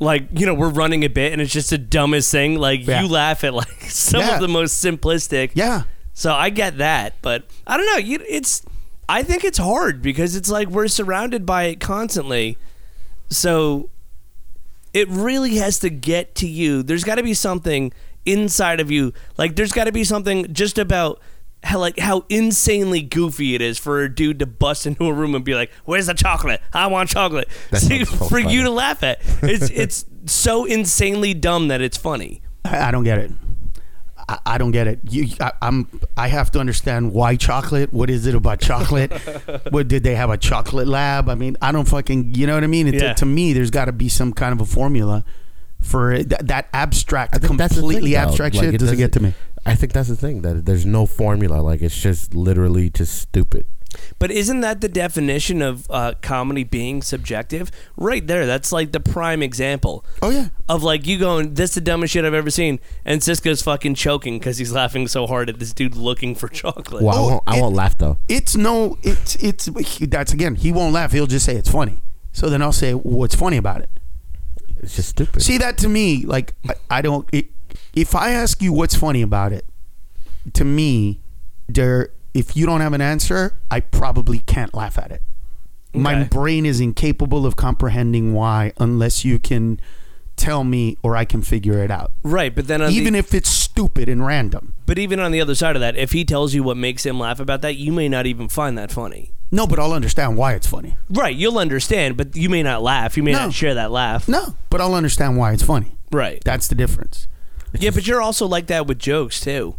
like 0.00 0.24
you 0.38 0.46
know 0.46 0.54
we're 0.54 0.70
running 0.70 1.04
a 1.04 1.08
bit 1.08 1.32
and 1.32 1.40
it's 1.40 1.52
just 1.52 1.70
the 1.70 1.78
dumbest 1.78 2.30
thing. 2.30 2.56
Like 2.58 2.86
Yeah. 2.86 3.02
you 3.02 3.08
laugh 3.08 3.44
at 3.44 3.54
like 3.54 3.80
some 3.88 4.20
Yeah. 4.20 4.34
of 4.36 4.40
the 4.40 4.48
most 4.48 4.84
simplistic. 4.84 5.50
Yeah. 5.54 5.82
So 6.14 6.32
I 6.34 6.50
get 6.50 6.78
that, 6.78 7.14
but 7.22 7.44
I 7.66 7.76
don't 7.76 7.86
know. 7.86 7.96
You, 7.96 8.18
it's 8.28 8.62
I 9.08 9.22
think 9.22 9.44
it's 9.44 9.58
hard 9.58 10.02
because 10.02 10.36
it's 10.36 10.50
like 10.50 10.68
we're 10.68 10.88
surrounded 10.88 11.44
by 11.46 11.64
it 11.64 11.80
constantly. 11.80 12.58
So 13.30 13.88
it 14.92 15.08
really 15.08 15.56
has 15.56 15.78
to 15.80 15.90
get 15.90 16.34
to 16.36 16.46
you. 16.46 16.82
There's 16.82 17.04
got 17.04 17.14
to 17.16 17.22
be 17.22 17.34
something 17.34 17.92
inside 18.26 18.78
of 18.80 18.90
you. 18.90 19.12
Like 19.38 19.56
there's 19.56 19.72
got 19.72 19.84
to 19.84 19.92
be 19.92 20.04
something 20.04 20.52
just 20.52 20.78
about 20.78 21.20
how 21.62 21.78
like 21.78 21.98
how 21.98 22.24
insanely 22.28 23.02
goofy 23.02 23.54
it 23.54 23.60
is 23.60 23.78
for 23.78 24.00
a 24.02 24.12
dude 24.12 24.38
to 24.40 24.46
bust 24.46 24.86
into 24.86 25.06
a 25.06 25.12
room 25.12 25.34
and 25.34 25.44
be 25.44 25.54
like, 25.54 25.70
"Where's 25.84 26.06
the 26.06 26.14
chocolate? 26.14 26.60
I 26.72 26.86
want 26.88 27.10
chocolate." 27.10 27.48
That 27.70 27.80
See, 27.82 28.04
so 28.04 28.16
for 28.16 28.40
funny. 28.40 28.52
you 28.52 28.62
to 28.64 28.70
laugh 28.70 29.02
at. 29.02 29.20
It's 29.42 29.70
it's 29.70 30.04
so 30.26 30.64
insanely 30.64 31.34
dumb 31.34 31.68
that 31.68 31.80
it's 31.80 31.96
funny. 31.96 32.42
I, 32.64 32.88
I 32.88 32.90
don't 32.90 33.04
get 33.04 33.18
it. 33.18 33.30
I, 34.28 34.38
I 34.46 34.58
don't 34.58 34.72
get 34.72 34.86
it. 34.86 35.00
You, 35.08 35.28
I, 35.40 35.52
I'm. 35.62 35.88
I 36.16 36.28
have 36.28 36.50
to 36.52 36.58
understand 36.58 37.12
why 37.12 37.36
chocolate. 37.36 37.92
What 37.92 38.10
is 38.10 38.26
it 38.26 38.34
about 38.34 38.60
chocolate? 38.60 39.12
what 39.70 39.88
did 39.88 40.02
they 40.02 40.14
have 40.14 40.30
a 40.30 40.36
chocolate 40.36 40.88
lab? 40.88 41.28
I 41.28 41.34
mean, 41.34 41.56
I 41.62 41.72
don't 41.72 41.88
fucking. 41.88 42.34
You 42.34 42.46
know 42.46 42.54
what 42.54 42.64
I 42.64 42.68
mean? 42.68 42.88
It, 42.88 42.94
Yeah. 42.94 43.14
To 43.14 43.26
me, 43.26 43.52
there's 43.52 43.70
got 43.70 43.86
to 43.86 43.92
be 43.92 44.08
some 44.08 44.32
kind 44.32 44.52
of 44.52 44.60
a 44.60 44.66
formula 44.66 45.24
for 45.80 46.12
it. 46.12 46.28
That, 46.30 46.46
that 46.48 46.68
abstract, 46.72 47.34
I 47.34 47.38
think 47.38 47.58
that's 47.58 47.74
the 47.74 47.80
completely 47.80 48.12
thing, 48.12 48.20
though. 48.20 48.28
abstract 48.28 48.54
Like, 48.54 48.64
shit 48.64 48.74
it 48.74 48.78
doesn't 48.78 48.96
get 48.98 49.12
to 49.12 49.20
me. 49.20 49.34
I 49.64 49.74
think 49.74 49.92
that's 49.92 50.08
the 50.08 50.16
thing 50.16 50.42
that 50.42 50.66
there's 50.66 50.84
no 50.86 51.06
formula. 51.06 51.60
Like, 51.60 51.82
it's 51.82 52.00
just 52.00 52.34
literally 52.34 52.90
just 52.90 53.20
stupid. 53.20 53.66
But 54.18 54.30
isn't 54.30 54.60
that 54.62 54.80
the 54.80 54.88
definition 54.88 55.60
of 55.60 55.86
uh, 55.90 56.14
comedy 56.22 56.64
being 56.64 57.02
subjective? 57.02 57.70
Right 57.96 58.26
there, 58.26 58.46
that's 58.46 58.72
like 58.72 58.92
the 58.92 59.00
prime 59.00 59.42
example 59.42 60.02
Oh 60.22 60.30
yeah. 60.30 60.48
of 60.66 60.82
like 60.82 61.06
you 61.06 61.18
going, 61.18 61.52
"This 61.54 61.70
is 61.70 61.74
the 61.74 61.80
dumbest 61.82 62.14
shit 62.14 62.24
I've 62.24 62.32
ever 62.32 62.48
seen," 62.48 62.80
and 63.04 63.22
Cisco's 63.22 63.60
fucking 63.60 63.94
choking 63.96 64.38
because 64.38 64.56
he's 64.56 64.72
laughing 64.72 65.08
so 65.08 65.26
hard 65.26 65.50
at 65.50 65.58
this 65.58 65.74
dude 65.74 65.94
looking 65.94 66.34
for 66.34 66.48
chocolate. 66.62 67.02
Well, 67.02 67.14
I 67.14 67.18
Oh, 67.18 67.28
won't, 67.28 67.42
I 67.46 67.56
it- 67.58 67.60
won't 67.60 67.74
laugh 67.76 67.98
though. 67.98 68.16
It's 68.30 68.56
no. 68.56 68.96
It's 69.02 69.34
it's. 69.36 69.66
That's 70.00 70.32
again. 70.32 70.54
He 70.54 70.72
won't 70.72 70.94
laugh. 70.94 71.12
He'll 71.12 71.26
just 71.26 71.44
say 71.44 71.54
it's 71.56 71.70
funny. 71.70 71.98
So 72.32 72.48
then 72.48 72.62
I'll 72.62 72.72
say 72.72 72.94
what's 72.94 73.34
funny 73.34 73.58
about 73.58 73.82
it. 73.82 73.90
It's 74.78 74.96
just 74.96 75.10
stupid. 75.10 75.42
See 75.42 75.58
that 75.58 75.76
to 75.78 75.88
me, 75.90 76.24
like 76.24 76.54
I, 76.66 76.74
I 76.90 77.02
don't. 77.02 77.28
It, 77.30 77.48
if 77.94 78.14
I 78.14 78.30
ask 78.30 78.62
you 78.62 78.72
what's 78.72 78.94
funny 78.94 79.22
about 79.22 79.52
it, 79.52 79.66
to 80.54 80.64
me, 80.64 81.20
there. 81.68 82.10
If 82.34 82.56
you 82.56 82.64
don't 82.64 82.80
have 82.80 82.94
an 82.94 83.02
answer, 83.02 83.52
I 83.70 83.80
probably 83.80 84.38
can't 84.38 84.72
laugh 84.72 84.96
at 84.98 85.12
it. 85.12 85.20
My 85.92 86.24
brain 86.24 86.64
is 86.64 86.80
incapable 86.80 87.44
of 87.44 87.56
comprehending 87.56 88.32
why, 88.32 88.72
unless 88.78 89.22
you 89.22 89.38
can 89.38 89.78
tell 90.36 90.64
me 90.64 90.96
or 91.02 91.14
I 91.14 91.26
can 91.26 91.42
figure 91.42 91.84
it 91.84 91.90
out. 91.90 92.12
Right, 92.22 92.54
but 92.54 92.66
then 92.68 92.80
on 92.80 92.90
Even 92.90 93.12
the, 93.12 93.18
if 93.18 93.34
it's 93.34 93.50
stupid 93.50 94.08
and 94.08 94.24
random. 94.24 94.72
but 94.86 94.98
even 94.98 95.20
on 95.20 95.30
the 95.30 95.42
other 95.42 95.54
side 95.54 95.76
of 95.76 95.80
that, 95.80 95.94
if 95.96 96.12
he 96.12 96.24
tells 96.24 96.54
you 96.54 96.62
what 96.62 96.78
makes 96.78 97.04
him 97.04 97.20
laugh 97.20 97.38
about 97.38 97.60
that, 97.60 97.76
you 97.76 97.92
may 97.92 98.08
not 98.08 98.24
even 98.24 98.48
find 98.48 98.78
that 98.78 98.90
funny. 98.90 99.32
No, 99.50 99.66
but 99.66 99.78
I'll 99.78 99.92
understand 99.92 100.38
why 100.38 100.54
it's 100.54 100.66
funny. 100.66 100.96
Right, 101.10 101.36
you'll 101.36 101.58
understand, 101.58 102.16
but 102.16 102.34
you 102.34 102.48
may 102.48 102.62
not 102.62 102.82
laugh. 102.82 103.18
You 103.18 103.22
may 103.22 103.32
No. 103.32 103.40
not 103.40 103.52
share 103.52 103.74
that 103.74 103.90
laugh. 103.90 104.26
No, 104.26 104.56
but 104.70 104.80
I'll 104.80 104.94
understand 104.94 105.36
why 105.36 105.52
it's 105.52 105.62
funny. 105.62 105.92
Right. 106.10 106.42
That's 106.46 106.66
the 106.68 106.74
difference. 106.74 107.28
Yeah, 107.78 107.90
but 107.90 108.06
you're 108.06 108.20
also 108.20 108.46
like 108.46 108.66
that 108.68 108.86
with 108.86 108.98
jokes 108.98 109.40
too. 109.40 109.76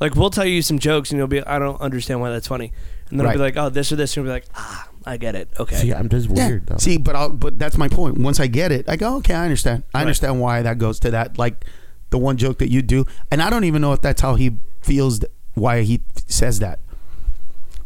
Like 0.00 0.14
we'll 0.14 0.30
tell 0.30 0.44
you 0.44 0.62
some 0.62 0.78
jokes 0.78 1.10
and 1.10 1.18
you'll 1.18 1.26
be, 1.28 1.42
I 1.42 1.58
don't 1.58 1.80
understand 1.80 2.20
why 2.20 2.30
that's 2.30 2.46
funny, 2.48 2.72
and 3.10 3.18
then 3.18 3.26
I'll 3.26 3.32
be 3.34 3.38
Right. 3.40 3.54
like, 3.54 3.56
oh, 3.56 3.68
this 3.68 3.90
or 3.92 3.96
this, 3.96 4.16
and 4.16 4.24
you'll 4.24 4.30
be 4.32 4.40
like, 4.40 4.46
ah, 4.54 4.88
I 5.06 5.16
get 5.16 5.34
it. 5.34 5.48
Okay. 5.58 5.76
See, 5.76 5.92
I'm 5.94 6.08
just 6.08 6.28
weird 6.28 6.66
though. 6.66 6.76
See, 6.78 6.98
but 6.98 7.16
I'll, 7.16 7.30
but 7.30 7.58
that's 7.58 7.76
my 7.78 7.88
point. 7.88 8.18
Once 8.18 8.38
I 8.40 8.46
get 8.46 8.70
it, 8.72 8.88
I 8.88 8.96
go, 8.96 9.16
okay, 9.16 9.34
I 9.34 9.44
understand. 9.44 9.82
I 9.94 9.98
Right. 9.98 10.02
understand 10.02 10.40
why 10.40 10.62
that 10.62 10.78
goes 10.78 11.00
to 11.00 11.10
that. 11.12 11.38
Like 11.38 11.64
the 12.10 12.18
one 12.18 12.36
joke 12.36 12.58
that 12.58 12.70
you 12.70 12.82
do, 12.82 13.04
and 13.30 13.40
I 13.42 13.50
don't 13.50 13.64
even 13.64 13.82
know 13.82 13.92
if 13.92 14.00
that's 14.00 14.20
how 14.20 14.34
he 14.36 14.56
feels. 14.82 15.20
th- 15.20 15.32
Why 15.54 15.82
he 15.82 16.02
says 16.26 16.60
that. 16.60 16.78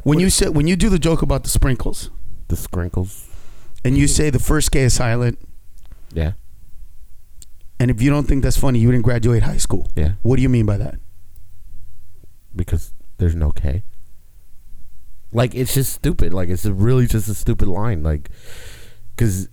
When 0.03 0.19
you 0.21 0.29
say 0.31 0.49
when 0.49 0.67
you 0.67 0.77
do 0.77 0.89
the 0.91 0.99
joke 0.99 1.23
about 1.23 1.45
the 1.45 1.49
sprinkles, 1.49 2.11
the 2.49 2.57
sprinkles. 2.57 3.27
and 3.85 3.97
you 3.97 4.07
say 4.07 4.29
the 4.31 4.39
first 4.39 4.71
K 4.73 4.81
is 4.81 4.93
silent, 4.95 5.39
Yeah. 6.13 6.33
And 7.83 7.91
if 7.91 8.01
you 8.01 8.11
don't 8.11 8.29
think 8.29 8.45
that's 8.45 8.57
funny, 8.57 8.79
you 8.79 8.93
didn't 8.93 9.03
graduate 9.03 9.43
high 9.43 9.57
school. 9.57 9.91
Yeah. 9.97 10.13
What 10.23 10.37
do 10.37 10.43
you 10.43 10.49
mean 10.49 10.67
by 10.67 10.77
that? 10.77 11.01
Because 12.55 12.95
there's 13.19 13.35
no 13.35 13.51
K. 13.51 13.83
Like 15.33 15.57
it's 15.57 15.75
just 15.75 15.93
stupid. 15.93 16.33
Like 16.33 16.49
it's 16.49 16.65
really 16.65 17.09
just 17.09 17.29
a 17.29 17.35
stupid 17.35 17.67
line. 17.67 18.05
Like, 18.05 18.31
because 19.17 19.49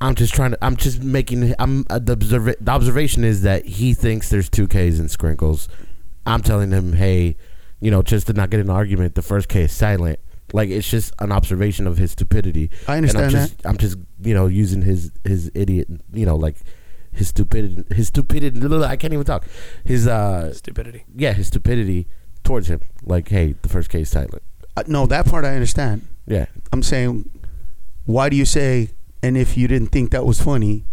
I'm 0.00 0.14
just 0.14 0.32
trying 0.32 0.52
to. 0.52 0.64
I'm 0.64 0.76
just 0.76 1.02
making. 1.02 1.54
I'm 1.58 1.84
uh, 1.90 1.98
the, 1.98 2.16
observa- 2.16 2.56
the 2.58 2.70
observation 2.72 3.22
is 3.22 3.42
that 3.42 3.66
he 3.66 3.92
thinks 3.92 4.30
there's 4.30 4.48
two 4.48 4.66
Ks 4.66 4.98
in 4.98 5.10
sprinkles. 5.10 5.68
I'm 6.24 6.40
telling 6.40 6.70
him, 6.70 6.94
hey, 6.94 7.36
you 7.80 7.90
know, 7.90 8.00
just 8.00 8.28
to 8.28 8.32
not 8.32 8.48
get 8.48 8.60
an 8.60 8.70
argument, 8.70 9.14
the 9.14 9.20
first 9.20 9.50
K 9.50 9.64
is 9.64 9.72
silent. 9.72 10.20
Like 10.54 10.70
it's 10.70 10.88
just 10.88 11.12
an 11.18 11.32
observation 11.32 11.86
of 11.86 11.98
his 11.98 12.12
stupidity. 12.12 12.70
I 12.88 12.96
And 12.96 13.10
I'm 13.10 13.16
understand 13.16 13.30
just, 13.32 13.66
I'm 13.66 13.76
just, 13.76 13.98
you 14.22 14.32
know, 14.32 14.46
using 14.46 14.80
his 14.80 15.12
his 15.24 15.50
idiot, 15.54 15.88
you 16.14 16.24
know, 16.24 16.36
like 16.36 16.56
his 17.16 17.28
stupidity, 17.28 17.82
his 17.94 18.08
stupidity. 18.08 18.60
I 18.84 18.96
can't 18.96 19.12
even 19.12 19.24
talk. 19.24 19.44
His 19.84 20.06
uh, 20.06 20.52
Stupidity. 20.52 21.04
yeah, 21.14 21.32
his 21.32 21.48
stupidity 21.48 22.06
towards 22.44 22.68
him. 22.68 22.80
Like, 23.02 23.28
hey, 23.28 23.54
the 23.62 23.68
first 23.68 23.88
K 23.90 24.02
is 24.02 24.10
silent. 24.10 24.42
Uh, 24.76 24.84
no, 24.86 25.06
that 25.06 25.26
part 25.26 25.44
I 25.44 25.54
understand. 25.54 26.06
Yeah, 26.26 26.46
I'm 26.72 26.82
saying, 26.82 27.28
why 28.04 28.28
do 28.28 28.36
you 28.36 28.44
say? 28.44 28.90
And 29.22 29.36
if 29.36 29.56
you 29.56 29.66
didn't 29.66 29.88
think 29.88 30.10
that 30.12 30.24
was 30.24 30.40
funny, 30.40 30.84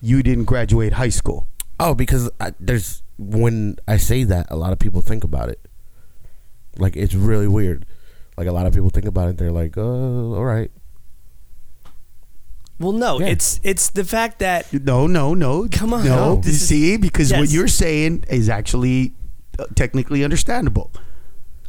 you 0.00 0.22
didn't 0.22 0.44
graduate 0.44 0.94
high 0.94 1.08
school. 1.10 1.48
Oh, 1.80 1.94
because 1.94 2.30
I, 2.40 2.52
there's 2.60 3.02
when 3.18 3.76
I 3.88 3.96
say 3.96 4.24
that, 4.24 4.46
a 4.50 4.56
lot 4.56 4.72
of 4.72 4.78
people 4.78 5.00
think 5.02 5.24
about 5.24 5.48
it. 5.48 5.60
Like 6.78 6.96
it's 6.96 7.14
really 7.14 7.48
weird. 7.48 7.84
Like 8.36 8.46
a 8.46 8.52
lot 8.52 8.66
of 8.66 8.72
people 8.72 8.88
think 8.90 9.06
about 9.06 9.28
it. 9.28 9.36
They're 9.36 9.52
like, 9.52 9.76
"Oh, 9.76 10.34
all 10.34 10.44
right." 10.44 10.70
Well, 12.82 12.92
no, 12.92 13.20
Yeah. 13.20 13.26
it's 13.28 13.60
it's 13.62 13.90
the 13.90 14.04
fact 14.04 14.40
that 14.40 14.72
No, 14.72 15.06
no, 15.06 15.34
no. 15.34 15.68
Come 15.70 15.94
on. 15.94 16.04
No, 16.04 16.34
No. 16.34 16.42
you 16.44 16.50
is- 16.50 16.66
see, 16.68 16.96
because 16.96 17.32
what 17.32 17.48
you're 17.50 17.68
saying 17.68 18.24
is 18.28 18.48
actually 18.48 19.14
uh, 19.58 19.66
technically 19.74 20.24
understandable. 20.24 20.90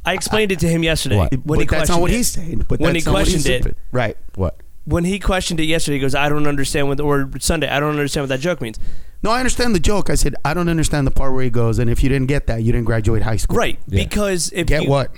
I 0.06 0.14
explained 0.14 0.52
it 0.52 0.60
to 0.60 0.68
him 0.68 0.84
yesterday 0.84 1.18
What? 1.18 1.32
when 1.46 1.60
he 1.60 1.66
but 1.66 1.78
that's 1.78 1.90
not 1.90 2.02
what 2.02 2.12
it. 2.12 2.16
he's 2.16 2.30
saying. 2.30 2.66
But 2.68 2.80
When 2.80 2.94
that's 2.94 3.06
he 3.06 3.10
not 3.12 3.14
what 3.20 3.28
he's 3.28 3.44
questioned 3.46 3.66
it. 3.68 3.78
right? 3.92 4.18
What? 4.36 4.58
When 4.86 5.06
he 5.06 5.18
questioned 5.20 5.60
it 5.62 5.66
yesterday, 5.66 5.96
he 5.96 6.02
goes, 6.02 6.14
"I 6.16 6.28
don't 6.28 6.46
understand 6.48 6.90
what," 6.90 6.98
the, 6.98 7.04
or 7.04 7.30
Sunday, 7.40 7.70
"I 7.70 7.80
don't 7.80 7.92
understand 7.92 8.24
what 8.24 8.30
that 8.30 8.42
joke 8.42 8.60
means." 8.60 8.80
No, 9.22 9.32
I 9.32 9.40
understand 9.40 9.74
the 9.74 9.80
joke. 9.80 10.10
I 10.10 10.16
said 10.16 10.36
I 10.44 10.54
don't 10.54 10.68
understand 10.68 11.08
the 11.08 11.12
part 11.12 11.34
where 11.34 11.44
he 11.44 11.50
goes, 11.50 11.80
and 11.80 11.90
if 11.90 12.04
you 12.04 12.10
didn't 12.10 12.28
get 12.28 12.48
that, 12.48 12.64
you 12.64 12.74
didn't 12.74 12.86
graduate 12.86 13.22
high 13.22 13.38
school. 13.38 13.56
Right, 13.58 13.80
Yeah. 13.88 14.04
because 14.04 14.52
if 14.54 14.68
Get 14.68 14.84
you, 14.84 14.90
what? 14.90 15.12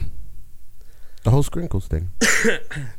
The 1.23 1.31
whole 1.31 1.41
sprinkles 1.41 1.87
thing. 1.87 2.09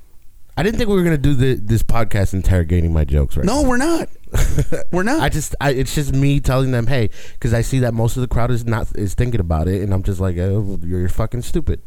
I 0.56 0.62
didn't 0.62 0.78
think 0.78 0.88
we 0.88 0.96
were 0.96 1.02
gonna 1.02 1.18
do 1.18 1.34
the, 1.34 1.54
this 1.54 1.82
podcast 1.82 2.32
interrogating 2.32 2.92
my 2.92 3.04
jokes 3.04 3.36
right. 3.36 3.44
No, 3.44 3.62
we're 3.62 3.76
not. 3.76 4.08
we're 4.92 5.02
not. 5.02 5.20
I 5.20 5.28
just, 5.28 5.54
I, 5.60 5.70
it's 5.70 5.94
just 5.94 6.14
me 6.14 6.40
telling 6.40 6.70
them, 6.70 6.86
hey, 6.86 7.10
because 7.32 7.52
I 7.52 7.60
see 7.60 7.78
that 7.80 7.92
most 7.94 8.16
of 8.16 8.22
the 8.22 8.28
crowd 8.28 8.50
is 8.50 8.64
not 8.64 8.88
is 8.96 9.14
thinking 9.14 9.40
about 9.40 9.68
it, 9.68 9.82
and 9.82 9.92
I'm 9.92 10.02
just 10.02 10.18
like, 10.20 10.36
oh, 10.38 10.78
you're 10.82 11.08
fucking 11.08 11.42
stupid. 11.42 11.82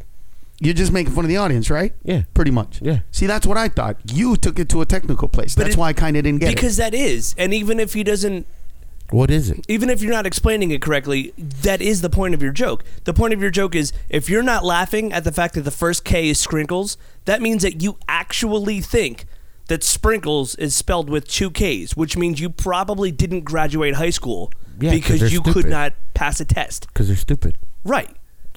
You're 0.62 0.74
just 0.74 0.92
making 0.92 1.14
fun 1.14 1.24
of 1.26 1.30
the 1.30 1.38
audience, 1.38 1.70
right? 1.70 1.94
Yeah. 2.04 2.24
Pretty 2.34 2.52
much. 2.52 2.82
Yeah. 2.82 3.00
See, 3.12 3.26
that's 3.28 3.48
what 3.48 3.58
I 3.58 3.70
thought. 3.70 3.96
You 4.14 4.36
took 4.36 4.60
it 4.60 4.68
to 4.70 4.82
a 4.82 4.86
technical 4.86 5.30
place. 5.30 5.56
But 5.56 5.64
that's 5.64 5.76
it- 5.76 5.80
why 5.80 5.88
I 5.90 5.94
kind 5.94 6.18
of 6.18 6.24
didn't 6.24 6.42
get 6.42 6.52
it. 6.52 6.56
because 6.56 6.76
that 6.78 6.94
is, 6.94 7.34
and 7.38 7.54
even 7.54 7.80
if 7.80 7.94
he 7.94 8.04
doesn't 8.04 8.46
What 9.12 9.32
is 9.32 9.50
it? 9.50 9.66
even 9.68 9.90
if 9.90 10.02
you're 10.02 10.12
not 10.14 10.26
explaining 10.28 10.72
it 10.72 10.82
correctly, 10.82 11.34
that 11.38 11.82
is 11.82 12.02
the 12.02 12.10
point 12.10 12.34
of 12.34 12.42
your 12.44 12.52
joke. 12.52 12.84
The 13.06 13.14
point 13.14 13.34
of 13.34 13.42
your 13.42 13.50
joke 13.50 13.74
is 13.76 13.92
if 14.10 14.30
you're 14.30 14.44
not 14.44 14.64
laughing 14.64 15.12
at 15.12 15.24
the 15.24 15.32
fact 15.32 15.56
that 15.56 15.62
the 15.62 15.72
first 15.72 16.04
K 16.06 16.30
is 16.30 16.40
sprinkles, 16.40 16.98
that 17.26 17.42
means 17.42 17.64
that 17.64 17.82
you 17.82 17.98
actually 18.08 18.82
think 18.82 19.26
that 19.68 19.84
sprinkles 19.84 20.56
is 20.56 20.76
spelled 20.76 21.10
with 21.10 21.28
two 21.28 21.50
K's, 21.52 21.96
which 21.96 22.18
means 22.18 22.40
you 22.40 22.50
probably 22.50 23.12
didn't 23.12 23.42
graduate 23.42 23.96
high 23.96 24.10
school 24.10 24.52
Yeah, 24.80 24.92
'cause 24.92 25.02
because 25.20 25.34
you 25.34 25.42
could 25.42 25.68
not 25.68 25.94
pass 26.14 26.40
a 26.40 26.46
test. 26.46 26.88
Because 26.88 27.08
they're 27.08 27.18
stupid. 27.18 27.56
Right. 27.84 28.10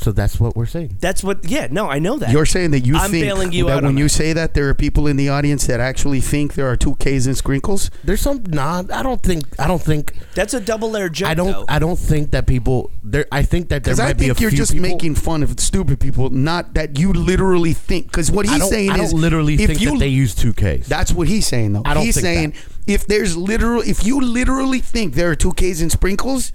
So 0.03 0.13
that's 0.13 0.41
what 0.41 0.57
we're 0.57 0.67
saying. 0.67 0.97
That's 1.01 1.23
what. 1.23 1.49
Yeah. 1.49 1.69
No, 1.71 1.89
I 1.89 1.99
know 1.99 2.19
that. 2.19 2.31
You're 2.31 2.47
saying 2.47 2.73
that 2.73 2.81
you 2.81 2.97
I'm 2.97 3.11
think 3.11 3.25
bailing 3.25 3.53
you 3.53 3.67
that 3.67 3.79
out 3.79 3.83
when 3.85 3.97
you 3.97 4.05
that. 4.05 4.09
say 4.11 4.33
that 4.33 4.55
there 4.55 4.69
are 4.69 4.75
people 4.75 5.07
in 5.07 5.17
the 5.17 5.29
audience 5.29 5.67
that 5.69 5.81
actually 5.81 6.21
think 6.21 6.55
there 6.55 6.67
are 6.69 6.77
two 6.77 6.97
K's 6.97 7.27
in 7.27 7.35
sprinkles. 7.35 7.91
There's 8.03 8.21
some. 8.21 8.43
Nah, 8.49 8.83
I 8.93 9.03
don't 9.03 9.23
think. 9.23 9.45
I 9.61 9.67
don't 9.69 9.81
think. 9.83 10.15
That's 10.35 10.55
a 10.55 10.61
double 10.61 10.91
layer 10.91 11.09
joke. 11.09 11.29
I 11.29 11.35
don't. 11.35 11.53
Though. 11.53 11.65
I 11.69 11.79
don't 11.79 11.99
think 11.99 12.33
that 12.33 12.47
people. 12.47 12.91
There. 13.05 13.27
I 13.31 13.43
think 13.43 13.69
that 13.69 13.85
there 13.85 13.95
Because 13.95 13.99
might 13.99 14.09
I 14.11 14.13
be 14.15 14.25
a 14.25 14.35
think 14.35 14.41
you're 14.41 14.51
few 14.51 14.57
just 14.59 14.73
people- 14.73 14.89
making 14.89 15.15
fun 15.15 15.43
of 15.43 15.59
stupid 15.61 16.01
people, 16.01 16.31
not 16.31 16.75
that 16.75 16.99
you 16.99 17.13
literally 17.13 17.73
think. 17.73 18.07
Because 18.07 18.31
what 18.31 18.47
I 18.49 18.53
he's 18.53 18.61
don't, 18.61 18.71
saying 18.71 18.91
I 18.91 18.97
don't 18.97 19.07
is, 19.07 19.13
literally 19.15 19.55
if 19.55 19.67
think 19.69 19.81
you 19.81 19.91
that 19.93 19.99
they 20.01 20.09
use 20.09 20.35
two 20.35 20.53
Ks. 20.53 20.89
That's 20.89 21.13
what 21.13 21.29
he's 21.29 21.47
saying, 21.47 21.73
though. 21.75 21.83
I 21.85 21.95
don't 21.95 22.05
he's 22.05 22.15
think 22.17 22.25
saying 22.25 22.55
if 22.87 23.07
there's 23.07 23.37
literal, 23.37 23.83
if 23.83 24.05
you 24.05 24.21
literally 24.21 24.81
think 24.81 25.15
there 25.15 25.31
are 25.31 25.37
two 25.37 25.53
K's 25.53 25.81
in 25.81 25.91
sprinkles, 25.91 26.53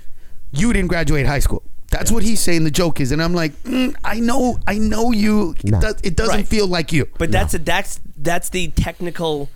you 0.52 0.74
didn't 0.74 0.90
graduate 0.90 1.26
high 1.26 1.40
school. 1.40 1.64
That's 1.90 2.12
what 2.12 2.24
he's 2.24 2.40
saying. 2.42 2.64
The 2.66 2.72
joke 2.72 3.00
is, 3.00 3.12
and 3.12 3.22
I'm 3.24 3.34
like, 3.34 3.54
mm, 3.64 3.96
I 4.04 4.20
know, 4.20 4.60
I 4.68 4.78
know 4.78 5.12
you. 5.12 5.56
It, 5.64 5.72
No. 5.72 5.80
does, 5.80 5.96
it 6.04 6.16
doesn't 6.18 6.36
Right. 6.36 6.48
feel 6.48 6.68
like 6.68 6.92
you. 6.92 7.08
But 7.18 7.32
that's 7.32 7.54
a 7.54 7.60
that's 7.60 8.00
that's 8.18 8.50
the 8.50 8.68
technical. 8.70 9.50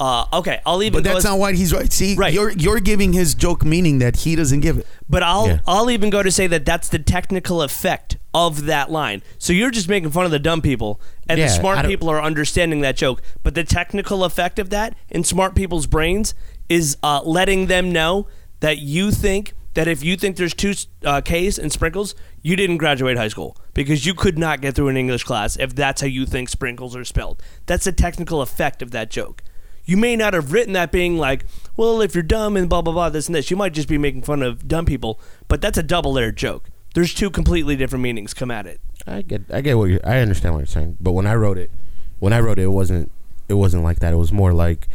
Uh, 0.00 0.26
okay, 0.32 0.60
I'll 0.66 0.82
even. 0.82 0.98
But 0.98 1.04
go 1.04 1.10
that's 1.14 1.24
as- 1.24 1.30
not 1.30 1.38
why 1.38 1.54
he's 1.54 1.72
right. 1.72 1.92
See, 1.92 2.14
Right. 2.14 2.32
you're 2.32 2.50
you're 2.50 2.78
giving 2.80 3.12
his 3.12 3.34
joke 3.34 3.64
meaning 3.64 3.98
that 4.00 4.16
he 4.18 4.36
doesn't 4.36 4.60
give 4.60 4.78
it. 4.78 4.86
But 5.08 5.22
I'll 5.22 5.46
Yeah. 5.46 5.58
I'll 5.66 5.90
even 5.90 6.10
go 6.10 6.22
to 6.22 6.30
say 6.30 6.46
that 6.48 6.64
that's 6.64 6.88
the 6.88 6.98
technical 6.98 7.62
effect 7.62 8.16
of 8.34 8.66
that 8.66 8.90
line. 8.90 9.22
So 9.38 9.52
you're 9.52 9.70
just 9.70 9.88
making 9.88 10.10
fun 10.10 10.24
of 10.24 10.30
the 10.30 10.38
dumb 10.38 10.60
people, 10.60 11.00
and 11.28 11.38
Yeah, 11.38 11.46
the 11.46 11.52
smart 11.52 11.86
people 11.86 12.08
are 12.10 12.20
understanding 12.22 12.80
that 12.82 12.96
joke. 12.96 13.22
But 13.42 13.54
the 13.54 13.64
technical 13.64 14.24
effect 14.24 14.58
of 14.58 14.70
that 14.70 14.94
in 15.10 15.24
smart 15.24 15.54
people's 15.54 15.86
brains 15.86 16.34
is 16.68 16.96
uh, 17.02 17.20
letting 17.24 17.66
them 17.66 17.90
know 17.92 18.26
that 18.60 18.78
you 18.78 19.10
think 19.10 19.52
that 19.74 19.88
if 19.88 20.02
you 20.02 20.16
think 20.16 20.36
there's 20.36 20.54
two 20.54 20.74
uh, 21.04 21.20
K's 21.20 21.58
and 21.58 21.70
sprinkles, 21.72 22.14
you 22.42 22.56
didn't 22.56 22.78
graduate 22.78 23.16
high 23.16 23.28
school 23.28 23.56
because 23.74 24.06
you 24.06 24.14
could 24.14 24.38
not 24.38 24.60
get 24.60 24.74
through 24.74 24.88
an 24.88 24.96
English 24.96 25.24
class 25.24 25.56
if 25.56 25.74
that's 25.74 26.00
how 26.00 26.06
you 26.06 26.26
think 26.26 26.48
sprinkles 26.48 26.96
are 26.96 27.04
spelled. 27.04 27.42
That's 27.66 27.84
the 27.84 27.92
technical 27.92 28.42
effect 28.42 28.82
of 28.82 28.90
that 28.92 29.10
joke. 29.10 29.42
You 29.84 29.96
may 29.96 30.16
not 30.16 30.34
have 30.34 30.52
written 30.52 30.74
that 30.74 30.92
being 30.92 31.16
like, 31.16 31.46
well, 31.76 32.02
if 32.02 32.14
you're 32.14 32.22
dumb 32.22 32.56
and 32.56 32.68
blah 32.68 32.82
blah 32.82 32.92
blah, 32.92 33.08
this 33.08 33.26
and 33.26 33.34
this. 33.34 33.50
You 33.50 33.56
might 33.56 33.72
just 33.72 33.88
be 33.88 33.96
making 33.98 34.22
fun 34.22 34.42
of 34.42 34.68
dumb 34.68 34.84
people, 34.84 35.18
but 35.48 35.62
that's 35.62 35.78
a 35.78 35.82
double-layered 35.82 36.36
joke. 36.36 36.68
There's 36.94 37.14
two 37.14 37.30
completely 37.30 37.76
different 37.76 38.02
meanings 38.02 38.34
come 38.34 38.50
at 38.50 38.66
it. 38.66 38.80
I 39.06 39.22
get. 39.22 39.42
I 39.50 39.60
get 39.60 39.78
what 39.78 39.90
you're, 39.90 40.00
I 40.04 40.18
understand 40.18 40.54
what 40.54 40.60
you're 40.60 40.66
saying. 40.66 40.98
But 41.00 41.12
when 41.12 41.26
I 41.26 41.34
wrote 41.36 41.56
it, 41.56 41.70
when 42.18 42.32
I 42.32 42.40
wrote 42.40 42.58
it, 42.58 42.64
it 42.64 42.72
wasn't. 42.72 43.10
It 43.48 43.54
wasn't 43.54 43.82
like 43.82 44.00
that. 44.00 44.12
It 44.12 44.16
was 44.16 44.32
more 44.32 44.52
like. 44.52 44.88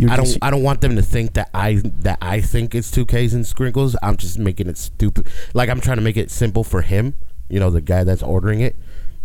You're 0.00 0.10
I 0.10 0.16
don't. 0.16 0.38
I 0.40 0.50
don't 0.50 0.62
want 0.62 0.80
them 0.80 0.96
to 0.96 1.02
think 1.02 1.34
that 1.34 1.50
I 1.52 1.82
that 2.00 2.18
I 2.22 2.40
think 2.40 2.74
it's 2.74 2.90
two 2.90 3.04
Ks 3.04 3.34
and 3.34 3.46
sprinkles. 3.46 3.96
I'm 4.02 4.16
just 4.16 4.38
making 4.38 4.68
it 4.68 4.78
stupid. 4.78 5.26
Like 5.52 5.68
I'm 5.68 5.80
trying 5.80 5.98
to 5.98 6.02
make 6.02 6.16
it 6.16 6.30
simple 6.30 6.64
for 6.64 6.80
him. 6.82 7.14
You 7.50 7.60
know, 7.60 7.68
the 7.68 7.80
guy 7.82 8.04
that's 8.04 8.22
ordering 8.22 8.60
it. 8.60 8.76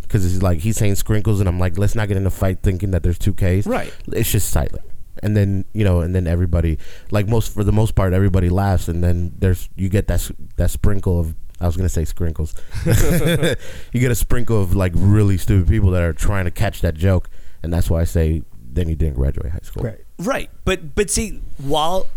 because 0.02 0.26
it's 0.26 0.44
like 0.44 0.60
he's 0.60 0.78
saying 0.78 0.96
sprinkles, 0.96 1.40
and 1.40 1.50
I'm 1.50 1.60
like, 1.60 1.78
let's 1.78 1.96
not 1.96 2.08
get 2.08 2.18
in 2.18 2.26
a 2.26 2.32
fight 2.32 2.60
thinking 2.62 2.92
that 2.92 3.04
there's 3.04 3.18
two 3.18 3.34
Ks. 3.34 3.66
Right. 3.66 3.94
It's 4.12 4.32
just 4.32 4.50
silent, 4.50 4.84
and 5.24 5.36
then 5.36 5.66
you 5.74 5.84
know, 5.84 6.02
and 6.02 6.14
then 6.14 6.28
everybody, 6.28 6.78
like 7.10 7.28
most 7.28 7.54
for 7.54 7.64
the 7.64 7.72
most 7.72 7.96
part, 7.96 8.14
everybody 8.14 8.50
laughs, 8.50 8.88
and 8.88 9.04
then 9.04 9.34
there's 9.40 9.70
you 9.76 9.90
get 9.90 10.08
that 10.08 10.30
that 10.58 10.72
sprinkle 10.72 11.20
of. 11.20 11.36
I 11.62 11.68
was 11.68 11.78
gonna 11.78 11.88
say 11.88 12.04
sprinkles. 12.04 12.54
you 12.86 14.00
get 14.02 14.12
a 14.12 14.16
sprinkle 14.16 14.62
of 14.62 14.76
like 14.76 14.92
really 14.94 15.38
stupid 15.38 15.70
people 15.70 15.92
that 15.92 16.04
are 16.04 16.12
trying 16.12 16.44
to 16.46 16.52
catch 16.52 16.82
that 16.82 16.96
joke, 16.96 17.30
and 17.64 17.74
that's 17.74 17.90
why 17.90 18.02
I 18.02 18.04
say 18.04 18.44
then 18.62 18.90
you 18.90 18.96
didn't 18.96 19.16
graduate 19.16 19.54
high 19.54 19.60
school. 19.64 19.84
Right. 19.84 20.05
Right, 20.18 20.50
but 20.64 20.96
but 20.96 21.10
see, 21.10 21.42
while 21.58 22.08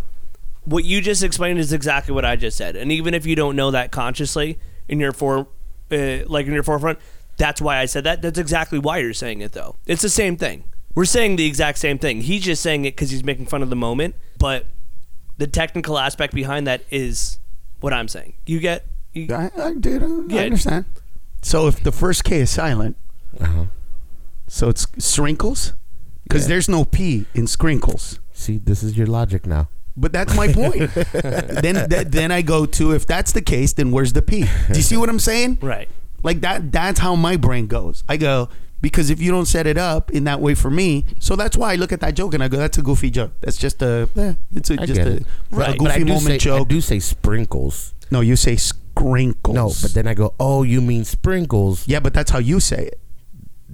what 0.65 0.85
you 0.85 1.01
just 1.01 1.23
explained 1.23 1.59
is 1.59 1.73
exactly 1.73 2.15
what 2.15 2.25
I 2.25 2.37
just 2.37 2.57
said, 2.57 2.77
and 2.77 2.93
even 2.93 3.15
if 3.15 3.27
you 3.27 3.35
don't 3.35 3.57
know 3.57 3.71
that 3.73 3.91
consciously 3.91 4.59
in 4.89 5.01
your 5.01 5.13
for, 5.13 5.49
uh, 5.91 6.19
like 6.27 6.47
in 6.47 6.53
your 6.53 6.63
forefront, 6.63 6.99
that's 7.39 7.61
why 7.61 7.79
I 7.79 7.87
said 7.87 8.05
that. 8.05 8.23
That's 8.23 8.39
exactly 8.39 8.79
why 8.79 8.99
you're 8.99 9.15
saying 9.15 9.41
it, 9.41 9.53
though. 9.53 9.77
It's 9.87 10.03
the 10.03 10.09
same 10.09 10.37
thing. 10.37 10.65
We're 10.95 11.05
saying 11.07 11.37
the 11.37 11.47
exact 11.47 11.79
same 11.79 11.99
thing. 11.99 12.23
He's 12.23 12.43
just 12.45 12.63
saying 12.63 12.85
it 12.85 12.93
because 12.97 13.11
he's 13.11 13.25
making 13.25 13.47
fun 13.47 13.63
of 13.63 13.71
the 13.71 13.77
moment, 13.77 14.15
but 14.39 14.67
the 15.39 15.47
technical 15.47 15.99
aspect 15.99 16.35
behind 16.35 16.67
that 16.67 16.83
is 16.91 17.39
what 17.81 17.93
I'm 17.93 18.09
saying. 18.09 18.35
You 18.47 18.59
get? 18.61 18.85
You, 19.13 19.33
I, 19.35 19.51
I 19.57 19.75
did. 19.75 20.03
I, 20.03 20.07
Yeah. 20.29 20.41
I 20.43 20.45
understand. 20.47 20.85
So 21.43 21.67
if 21.69 21.83
the 21.83 21.93
first 21.93 22.25
K 22.25 22.41
is 22.41 22.51
silent, 22.51 22.97
Uh-huh. 23.41 23.67
so 24.49 24.69
it's 24.69 24.87
sprinkles, 24.99 25.73
because 26.29 26.43
Yeah. 26.43 26.49
there's 26.49 26.69
no 26.69 26.85
P 26.85 27.25
in 27.35 27.47
sprinkles. 27.47 28.19
See, 28.33 28.59
this 28.59 28.83
is 28.83 28.97
your 28.97 29.07
logic 29.07 29.47
now. 29.47 29.69
But 29.97 30.13
that's 30.13 30.37
my 30.37 30.53
point. 30.53 30.91
then 31.13 31.89
th- 31.89 32.07
then 32.09 32.31
I 32.31 32.43
go 32.43 32.67
to 32.67 32.93
if 32.93 33.05
that's 33.07 33.33
the 33.33 33.43
case, 33.43 33.73
then 33.73 33.91
where's 33.91 34.13
the 34.13 34.23
P? 34.23 34.43
Do 34.43 34.75
you 34.75 34.83
see 34.83 34.97
what 34.97 35.09
I'm 35.09 35.19
saying? 35.19 35.59
right. 35.61 35.89
Like 36.23 36.41
that. 36.41 36.71
That's 36.73 36.99
how 37.01 37.15
my 37.15 37.37
brain 37.37 37.67
goes. 37.69 38.03
I 38.09 38.17
go 38.17 38.49
because 38.81 39.09
if 39.11 39.21
you 39.21 39.31
don't 39.31 39.47
set 39.47 39.67
it 39.69 39.79
up 39.79 40.11
in 40.13 40.25
that 40.25 40.41
way 40.41 40.55
for 40.55 40.69
me, 40.71 41.05
so 41.21 41.35
that's 41.37 41.57
why 41.57 41.73
I 41.73 41.77
look 41.77 41.93
at 41.93 42.01
that 42.01 42.15
joke 42.15 42.35
and 42.35 42.43
I 42.43 42.49
go, 42.49 42.57
"That's 42.59 42.77
a 42.79 42.83
goofy 42.83 43.11
joke. 43.11 43.33
That's 43.41 43.57
just 43.57 43.83
a, 43.83 44.09
eh, 44.17 44.35
it's 44.55 44.69
a, 44.71 44.81
I 44.83 44.87
just 44.87 45.01
a, 45.01 45.17
it. 45.17 45.23
a 45.53 45.57
Right. 45.57 45.79
But 45.79 45.91
I 45.93 45.99
goofy 45.99 46.05
moment 46.11 46.27
say, 46.27 46.35
I 46.35 46.59
joke." 46.59 46.69
do 46.69 46.81
say 46.81 46.99
sprinkles. 46.99 47.95
no, 48.11 48.21
you 48.21 48.35
say 48.37 48.57
sprinkles. 48.57 49.55
No, 49.55 49.73
but 49.81 49.95
then 49.95 50.07
I 50.09 50.15
go, 50.15 50.35
oh, 50.41 50.63
you 50.65 50.81
mean 50.81 51.05
sprinkles? 51.05 51.87
yeah, 51.87 52.01
but 52.01 52.15
that's 52.15 52.31
how 52.33 52.39
you 52.41 52.59
say 52.61 52.87
it. 52.87 53.01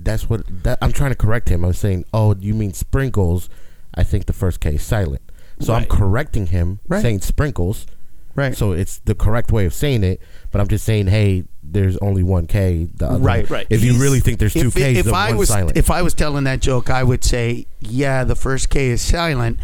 That's 0.05 0.29
what 0.29 0.43
that, 0.65 0.79
I'm 0.83 0.93
trying 0.93 1.11
to 1.11 1.17
correct 1.17 1.49
him. 1.49 1.65
I'm 1.65 1.73
saying, 1.73 2.05
oh, 2.13 2.35
you 2.39 2.55
mean 2.55 2.73
sprinkles? 2.73 3.49
I 3.95 4.03
think 4.03 4.27
the 4.27 4.33
first 4.33 4.61
K 4.61 4.75
is 4.75 4.83
silent. 4.83 5.23
So 5.61 5.73
I'm 5.73 5.87
correcting 5.87 6.49
him, 6.49 6.81
Right. 6.89 7.01
saying 7.01 7.21
sprinkles. 7.21 7.87
Right. 8.35 8.57
So 8.57 8.73
it's 8.73 8.99
the 8.99 9.15
correct 9.15 9.53
way 9.53 9.65
of 9.67 9.73
saying 9.73 10.03
it. 10.03 10.21
But 10.51 10.61
I'm 10.61 10.67
just 10.67 10.85
saying, 10.85 11.07
hey, 11.07 11.45
there's 11.63 11.97
only 11.99 12.25
one 12.25 12.47
K. 12.49 12.89
The 12.93 13.07
other, 13.09 13.19
Right. 13.21 13.49
Right. 13.49 13.67
If 13.71 13.85
you 13.85 13.95
really 14.03 14.19
think 14.19 14.41
there's 14.41 14.53
two 14.53 14.67
if, 14.69 14.75
Ks, 14.75 14.79
if 14.81 15.05
then 15.07 15.15
I 15.15 15.29
one's 15.29 15.39
was 15.39 15.49
silent. 15.51 15.77
if 15.77 15.91
I 15.93 16.03
was 16.03 16.13
telling 16.15 16.43
that 16.45 16.61
joke, 16.61 16.91
I 16.91 17.05
would 17.05 17.23
say, 17.23 17.67
yeah, 17.81 18.25
the 18.25 18.35
first 18.35 18.69
K 18.71 18.89
is 18.89 19.01
silent, 19.01 19.59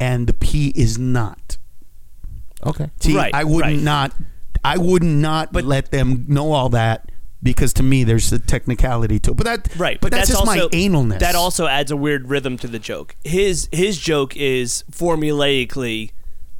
and 0.00 0.26
the 0.26 0.32
P 0.32 0.72
is 0.74 0.98
not. 0.98 1.58
okay. 2.66 2.90
See, 3.00 3.14
Right, 3.14 3.34
I 3.34 3.44
would 3.44 3.62
right. 3.62 3.78
not, 3.78 4.12
I 4.64 4.78
would 4.78 5.02
not 5.02 5.52
But- 5.52 5.64
let 5.64 5.90
them 5.90 6.24
know 6.28 6.52
all 6.52 6.70
that 6.70 7.07
because 7.42 7.72
to 7.74 7.82
me 7.82 8.04
there's 8.04 8.32
a 8.32 8.38
technicality 8.38 9.18
to 9.20 9.30
it. 9.30 9.36
But 9.36 9.46
that, 9.46 9.76
Right, 9.76 10.00
But, 10.00 10.10
that's, 10.12 10.28
just 10.30 10.40
also, 10.40 10.52
my 10.52 10.58
analness. 10.68 11.20
That 11.20 11.34
also 11.34 11.66
adds 11.66 11.90
a 11.90 11.96
weird 11.96 12.28
rhythm 12.28 12.56
to 12.58 12.66
the 12.66 12.78
joke. 12.78 13.16
His 13.24 13.68
his 13.72 13.98
joke 13.98 14.36
is 14.36 14.84
formulaically 14.90 16.10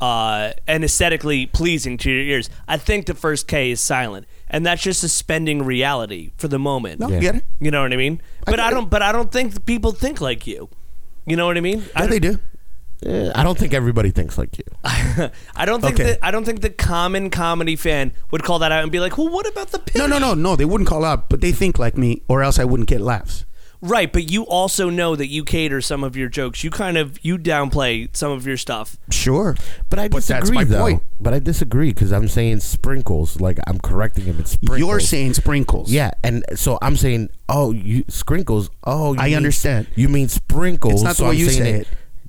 uh, 0.01 0.53
and 0.67 0.85
aesthetically 0.85 1.47
pleasing 1.47 1.97
to 1.99 2.11
your 2.11 2.23
ears. 2.23 2.49
I 2.69 2.77
think 2.77 3.07
the 3.07 3.15
first 3.15 3.49
K 3.49 3.71
is 3.73 3.81
silent, 3.81 4.27
and 4.49 4.65
that's 4.65 4.83
just 4.83 5.01
suspending 5.01 5.63
reality 5.65 6.31
for 6.37 6.47
the 6.49 6.59
moment. 6.59 7.01
no, 7.01 7.09
Yeah. 7.09 7.19
get 7.21 7.35
it? 7.37 7.45
You 7.61 7.71
know 7.73 7.83
what 7.83 7.93
I 7.93 7.97
mean? 7.97 8.21
But 8.45 8.53
get 8.57 8.61
I, 8.61 8.71
don't. 8.71 8.89
But 8.89 9.03
I 9.03 9.11
don't 9.13 9.33
think 9.33 9.67
people 9.67 9.91
think 9.93 10.21
like 10.21 10.47
you. 10.47 10.69
You 11.27 11.37
know 11.37 11.47
what 11.47 11.57
I 11.57 11.61
mean? 11.61 11.81
Yeah, 11.81 12.01
don't- 12.03 12.11
they 12.11 12.19
do. 12.21 12.39
Eh, 13.07 13.31
I 13.35 13.43
don't 13.45 13.57
think 13.59 13.75
everybody 13.75 14.11
thinks 14.11 14.37
like 14.39 14.59
you. 14.59 14.65
I 15.55 15.65
don't 15.65 15.81
think 15.81 15.95
Okay. 15.95 16.05
that. 16.13 16.19
I 16.23 16.31
don't 16.31 16.45
think 16.45 16.61
the 16.63 16.71
common 16.71 17.31
comedy 17.31 17.77
fan 17.77 18.13
would 18.31 18.43
call 18.43 18.59
that 18.61 18.73
out 18.73 18.83
and 18.83 18.91
be 18.91 18.99
like, 19.01 19.17
"Well, 19.17 19.29
what 19.29 19.47
about 19.49 19.69
the 19.71 19.81
No, 19.97 20.07
no, 20.07 20.19
no, 20.19 20.35
no. 20.35 20.57
They 20.57 20.65
wouldn't 20.65 20.89
call 20.89 21.05
out, 21.05 21.29
but 21.29 21.41
they 21.41 21.53
think 21.53 21.79
like 21.79 21.97
me, 21.97 22.23
or 22.29 22.43
else 22.43 22.59
I 22.59 22.65
wouldn't 22.65 22.89
get 22.89 23.01
laughs. 23.01 23.45
Right, 23.81 24.13
but 24.13 24.29
you 24.29 24.43
also 24.43 24.91
know 24.91 25.15
that 25.15 25.29
you 25.29 25.45
cater 25.45 25.81
some 25.81 26.03
of 26.03 26.17
your 26.17 26.29
jokes. 26.29 26.65
You 26.65 26.71
kind 26.73 26.99
of 26.99 27.25
you 27.25 27.39
downplay 27.39 28.09
some 28.17 28.33
of 28.33 28.45
your 28.45 28.57
stuff. 28.57 28.97
Sure, 29.13 29.55
But 29.89 30.01
I 30.01 30.09
But 30.09 30.25
that's 30.25 30.41
disagree, 30.51 30.55
my 30.57 30.65
though. 30.65 30.81
point. 30.81 31.03
But 31.21 31.33
I 31.35 31.39
disagree 31.39 31.91
because 31.91 32.13
I'm 32.13 32.27
saying 32.27 32.59
sprinkles. 32.59 33.41
Like 33.41 33.61
I'm 33.69 33.79
correcting 33.79 34.25
him. 34.25 34.41
It's 34.41 34.51
sprinkles. 34.51 34.81
you're 34.81 34.99
saying 34.99 35.35
sprinkles. 35.35 35.93
Yeah, 35.93 36.11
and 36.25 36.45
so 36.57 36.79
I'm 36.83 36.97
saying, 36.97 37.31
oh, 37.49 37.71
you 37.71 38.05
sprinkles. 38.09 38.69
Oh, 38.83 39.13
you 39.13 39.21
I 39.21 39.27
mean- 39.27 39.37
understand. 39.37 39.87
You 39.95 40.09
mean 40.09 40.27
sprinkles? 40.29 40.95
It's 40.95 41.03
not 41.05 41.11
the 41.11 41.15
so 41.15 41.25
way 41.27 41.31
I'm 41.31 41.37
you 41.37 41.49
saying 41.49 41.63
say 41.63 41.81
it. 41.83 41.89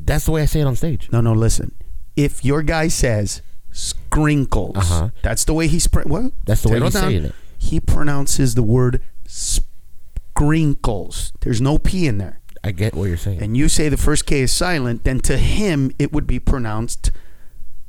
That's 0.09 0.25
the 0.25 0.31
way 0.31 0.41
I 0.41 0.45
say 0.45 0.61
it 0.61 0.65
on 0.65 0.75
stage. 0.75 1.07
No, 1.11 1.21
no, 1.21 1.33
listen. 1.33 1.71
If 2.15 2.43
your 2.43 2.63
guy 2.63 2.87
says 2.87 3.43
sprinkles, 3.69 4.75
Uh-huh. 4.75 5.09
that's 5.21 5.45
the 5.45 5.53
way 5.53 5.67
he 5.67 5.77
spr- 5.77 6.07
what? 6.07 6.31
That's 6.45 6.63
the 6.63 6.69
way 6.69 6.79
he's 6.79 6.93
saying 6.93 7.25
it. 7.25 7.35
He 7.59 7.79
pronounces 7.79 8.55
the 8.55 8.63
word 8.63 9.03
sprinkles. 9.27 11.31
There's 11.41 11.61
no 11.61 11.77
P 11.77 12.07
in 12.07 12.17
there. 12.17 12.39
I 12.63 12.71
get 12.71 12.95
what 12.95 13.05
you're 13.05 13.17
saying. 13.17 13.43
And 13.43 13.55
you 13.55 13.69
say 13.69 13.87
the 13.87 13.97
first 13.97 14.25
K 14.25 14.39
is 14.39 14.51
silent, 14.51 15.03
then 15.03 15.19
to 15.19 15.37
him 15.37 15.91
it 15.99 16.11
would 16.11 16.25
be 16.25 16.39
pronounced 16.39 17.11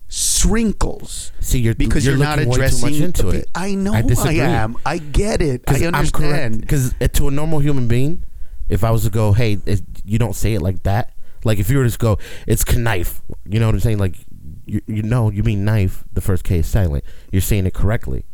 sprinkles. 0.06 1.32
See, 1.40 1.60
you're 1.60 1.74
Because 1.74 2.04
you're, 2.04 2.16
you're, 2.16 2.26
not 2.26 2.38
addressing 2.38 2.96
into 2.96 3.30
it. 3.30 3.48
I 3.54 3.74
know 3.74 3.94
I 3.94 4.02
I, 4.02 4.32
am. 4.32 4.76
I 4.84 4.98
get 4.98 5.40
it. 5.40 5.62
I 5.66 5.86
understand. 5.86 6.60
Because 6.60 6.92
to 7.14 7.28
a 7.28 7.30
normal 7.30 7.60
human 7.60 7.88
being, 7.88 8.24
if 8.68 8.84
I 8.84 8.90
was 8.90 9.04
to 9.04 9.10
go, 9.10 9.32
hey, 9.32 9.56
you 10.04 10.18
don't 10.18 10.36
say 10.36 10.52
it 10.52 10.60
like 10.60 10.82
that. 10.82 11.14
Like 11.45 11.59
if 11.59 11.70
you 11.70 11.78
were 11.78 11.84
to 11.84 11.88
just 11.88 11.99
go, 11.99 12.18
it's 12.47 12.64
knife. 12.76 13.22
You 13.49 13.61
know 13.61 13.66
what 13.66 13.74
I'm 13.74 13.80
saying? 13.80 13.99
Like 13.99 14.16
you, 14.66 14.80
you 14.86 15.03
know, 15.03 15.30
you 15.30 15.43
mean 15.43 15.64
knife. 15.64 16.05
The 16.12 16.20
first 16.20 16.45
K 16.45 16.59
is 16.59 16.66
silent. 16.66 17.05
You're 17.32 17.43
saying 17.43 17.66
it 17.66 17.74
correctly. 17.74 18.24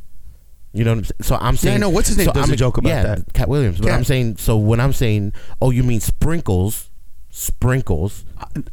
You 0.72 0.84
know 0.84 0.90
what 0.92 0.98
I'm 0.98 1.04
saying? 1.04 1.16
So 1.22 1.38
I'm 1.40 1.56
saying. 1.56 1.76
I 1.76 1.78
know. 1.78 1.88
What's 1.88 2.08
his 2.08 2.18
name 2.18 2.26
so 2.26 2.32
I'm 2.34 2.50
a 2.52 2.56
joke 2.56 2.76
about 2.78 2.88
yeah, 2.90 3.02
that. 3.02 3.32
Katt 3.32 3.48
Williams. 3.48 3.78
But 3.78 3.86
Cat. 3.88 3.96
I'm 3.96 4.04
saying. 4.04 4.36
So 4.36 4.56
when 4.58 4.78
I'm 4.80 4.92
saying, 4.92 5.32
oh, 5.62 5.70
you 5.70 5.82
mean 5.82 6.00
sprinkles? 6.00 6.90
Sprinkles. 7.30 8.24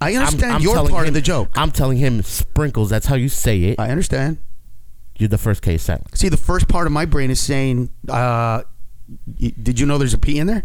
I 0.02 0.12
I'm- 0.12 0.18
understand 0.22 0.54
I'm 0.56 0.62
your 0.62 0.76
telling 0.76 0.92
part 0.92 1.04
him- 1.06 1.10
of 1.10 1.14
the 1.16 1.22
joke. 1.22 1.50
I'm 1.56 1.72
telling 1.72 1.98
him 1.98 2.22
sprinkles. 2.24 2.90
That's 2.90 3.06
how 3.06 3.16
you 3.16 3.30
say 3.30 3.62
it. 3.64 3.80
I 3.80 3.90
understand. 3.90 4.38
You're 5.18 5.30
the 5.30 5.38
first 5.38 5.62
K 5.62 5.76
is 5.76 5.82
silent. 5.82 6.18
See, 6.18 6.28
the 6.30 6.38
first 6.38 6.68
part 6.68 6.88
of 6.88 6.92
my 6.94 7.06
brain 7.06 7.30
is 7.30 7.40
saying, 7.40 7.90
uh, 8.10 8.64
y- 9.40 9.54
"Did 9.62 9.80
you 9.80 9.86
know 9.86 9.98
there's 9.98 10.14
a 10.14 10.18
P 10.18 10.40
in 10.40 10.48
there?" 10.48 10.64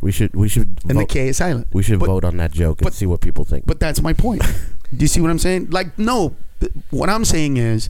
We 0.00 0.12
should. 0.12 0.34
We 0.34 0.48
should. 0.48 0.78
And 0.88 0.90
the 0.90 1.02
vote, 1.02 1.08
K 1.08 1.28
is 1.28 1.36
silent. 1.38 1.68
we 1.72 1.82
should 1.82 1.98
But- 2.00 2.06
vote 2.06 2.24
on 2.24 2.36
that 2.38 2.52
joke 2.52 2.80
and 2.80 2.84
but- 2.86 2.94
see 2.94 3.06
what 3.06 3.20
people 3.20 3.44
think. 3.44 3.66
But 3.66 3.80
that's 3.80 4.00
my 4.02 4.12
point. 4.12 4.42
Do 4.96 5.02
you 5.04 5.06
see 5.08 5.20
what 5.20 5.30
I'm 5.30 5.38
saying? 5.38 5.68
Like, 5.70 5.98
no. 5.98 6.34
What 6.90 7.08
I'm 7.08 7.24
saying 7.24 7.56
is, 7.58 7.88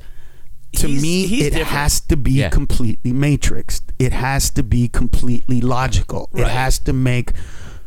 to 0.77 0.87
He's- 0.87 1.03
me, 1.03 1.27
he's 1.27 1.47
it 1.47 1.51
different. 1.51 1.69
has 1.69 2.01
to 2.03 2.17
be 2.17 2.33
Yeah. 2.33 2.49
completely 2.51 3.13
matrixed. 3.13 3.83
It 3.99 4.13
has 4.13 4.51
to 4.51 4.63
be 4.63 4.87
completely 4.89 5.61
logical. 5.61 6.29
It 6.35 6.47
has 6.47 6.79
to 6.81 6.93
make 6.93 7.33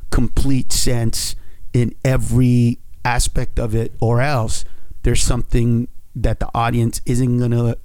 complete 0.10 0.74
sense 0.74 1.36
in 1.74 1.96
every 2.04 2.80
aspect 3.06 3.60
of 3.60 3.74
it, 3.76 3.94
or 4.00 4.22
else 4.22 4.66
there's 5.04 5.22
something 5.24 5.88
that 6.16 6.40
the 6.40 6.50
audience 6.54 7.00
isn't 7.06 7.40
gonna 7.40 7.76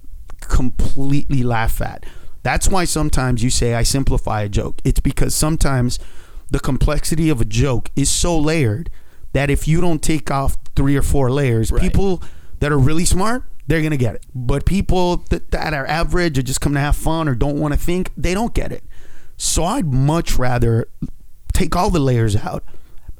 completely 0.40 1.42
laugh 1.42 1.80
at. 1.80 2.04
That's 2.42 2.68
why 2.68 2.84
sometimes 2.84 3.42
you 3.42 3.50
say 3.50 3.74
I 3.74 3.82
simplify 3.82 4.42
a 4.42 4.48
joke. 4.48 4.80
It's 4.84 5.00
because 5.00 5.34
sometimes 5.34 5.98
the 6.50 6.60
complexity 6.60 7.28
of 7.30 7.40
a 7.40 7.44
joke 7.44 7.90
is 7.96 8.08
so 8.10 8.38
layered 8.38 8.90
that 9.32 9.50
if 9.50 9.68
you 9.68 9.80
don't 9.80 10.02
take 10.02 10.30
off 10.30 10.56
three 10.74 10.96
or 10.96 11.02
four 11.02 11.30
layers, 11.30 11.70
Right. 11.70 11.82
people 11.82 12.22
that 12.60 12.72
are 12.72 12.78
really 12.78 13.04
smart, 13.04 13.44
they're 13.66 13.82
gonna 13.82 13.96
get 13.98 14.14
it. 14.14 14.24
But 14.34 14.64
people 14.64 15.18
that, 15.28 15.50
that 15.50 15.74
are 15.74 15.86
average 15.86 16.38
or 16.38 16.42
just 16.42 16.60
come 16.60 16.72
to 16.74 16.80
have 16.80 16.96
fun 16.96 17.28
or 17.28 17.34
don't 17.34 17.58
want 17.58 17.74
to 17.74 17.78
think, 17.80 18.10
they 18.16 18.32
don't 18.34 18.54
get 18.54 18.72
it. 18.72 18.82
So 19.36 19.64
I'd 19.64 19.92
much 19.92 20.36
rather 20.38 20.88
take 21.52 21.76
all 21.76 21.90
the 21.90 22.00
layers 22.00 22.34
out, 22.34 22.64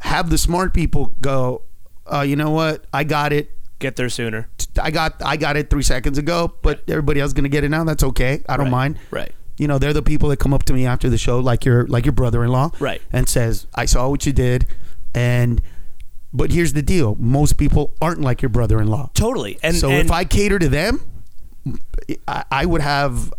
have 0.00 0.30
the 0.30 0.38
smart 0.38 0.72
people 0.72 1.12
go, 1.20 1.62
uh, 2.10 2.22
you 2.22 2.34
know 2.36 2.50
what, 2.50 2.86
I 2.92 3.04
got 3.04 3.32
it. 3.32 3.50
Get 3.78 3.94
there 3.96 4.08
sooner. 4.08 4.48
I 4.82 4.90
got 4.90 5.22
I 5.24 5.36
got 5.36 5.56
it 5.56 5.70
three 5.70 5.84
seconds 5.84 6.18
ago, 6.18 6.52
but 6.62 6.80
everybody 6.88 7.20
else 7.20 7.28
is 7.28 7.34
gonna 7.34 7.48
get 7.48 7.62
it 7.62 7.68
now. 7.68 7.84
That's 7.84 8.02
okay. 8.02 8.42
I 8.48 8.56
don't 8.56 8.64
Right. 8.66 8.70
mind. 8.72 8.98
Right. 9.12 9.32
You 9.58 9.66
know, 9.68 9.78
they're 9.78 9.92
the 9.92 10.02
people 10.02 10.28
that 10.30 10.38
come 10.38 10.54
up 10.54 10.62
to 10.64 10.72
me 10.72 10.86
after 10.86 11.10
the 11.10 11.18
show, 11.18 11.40
like 11.40 11.64
your 11.64 11.86
like 11.88 12.06
your 12.06 12.12
brother-in-law, 12.12 12.70
Right. 12.78 13.02
and 13.12 13.28
says, 13.28 13.66
"I 13.74 13.84
saw 13.84 14.08
what 14.08 14.24
you 14.24 14.32
did," 14.32 14.66
and 15.14 15.60
but 16.32 16.52
here's 16.52 16.72
the 16.74 16.82
deal: 16.82 17.16
most 17.18 17.56
people 17.58 17.92
aren't 18.00 18.20
like 18.20 18.40
your 18.42 18.50
brother-in-law. 18.50 19.10
Totally. 19.14 19.58
And 19.62 19.74
so 19.76 19.90
and 19.90 19.98
if 19.98 20.10
I 20.12 20.24
cater 20.24 20.58
to 20.58 20.68
them, 20.68 21.00
I, 22.26 22.44
I 22.50 22.66
would 22.66 22.80
have 22.82 23.32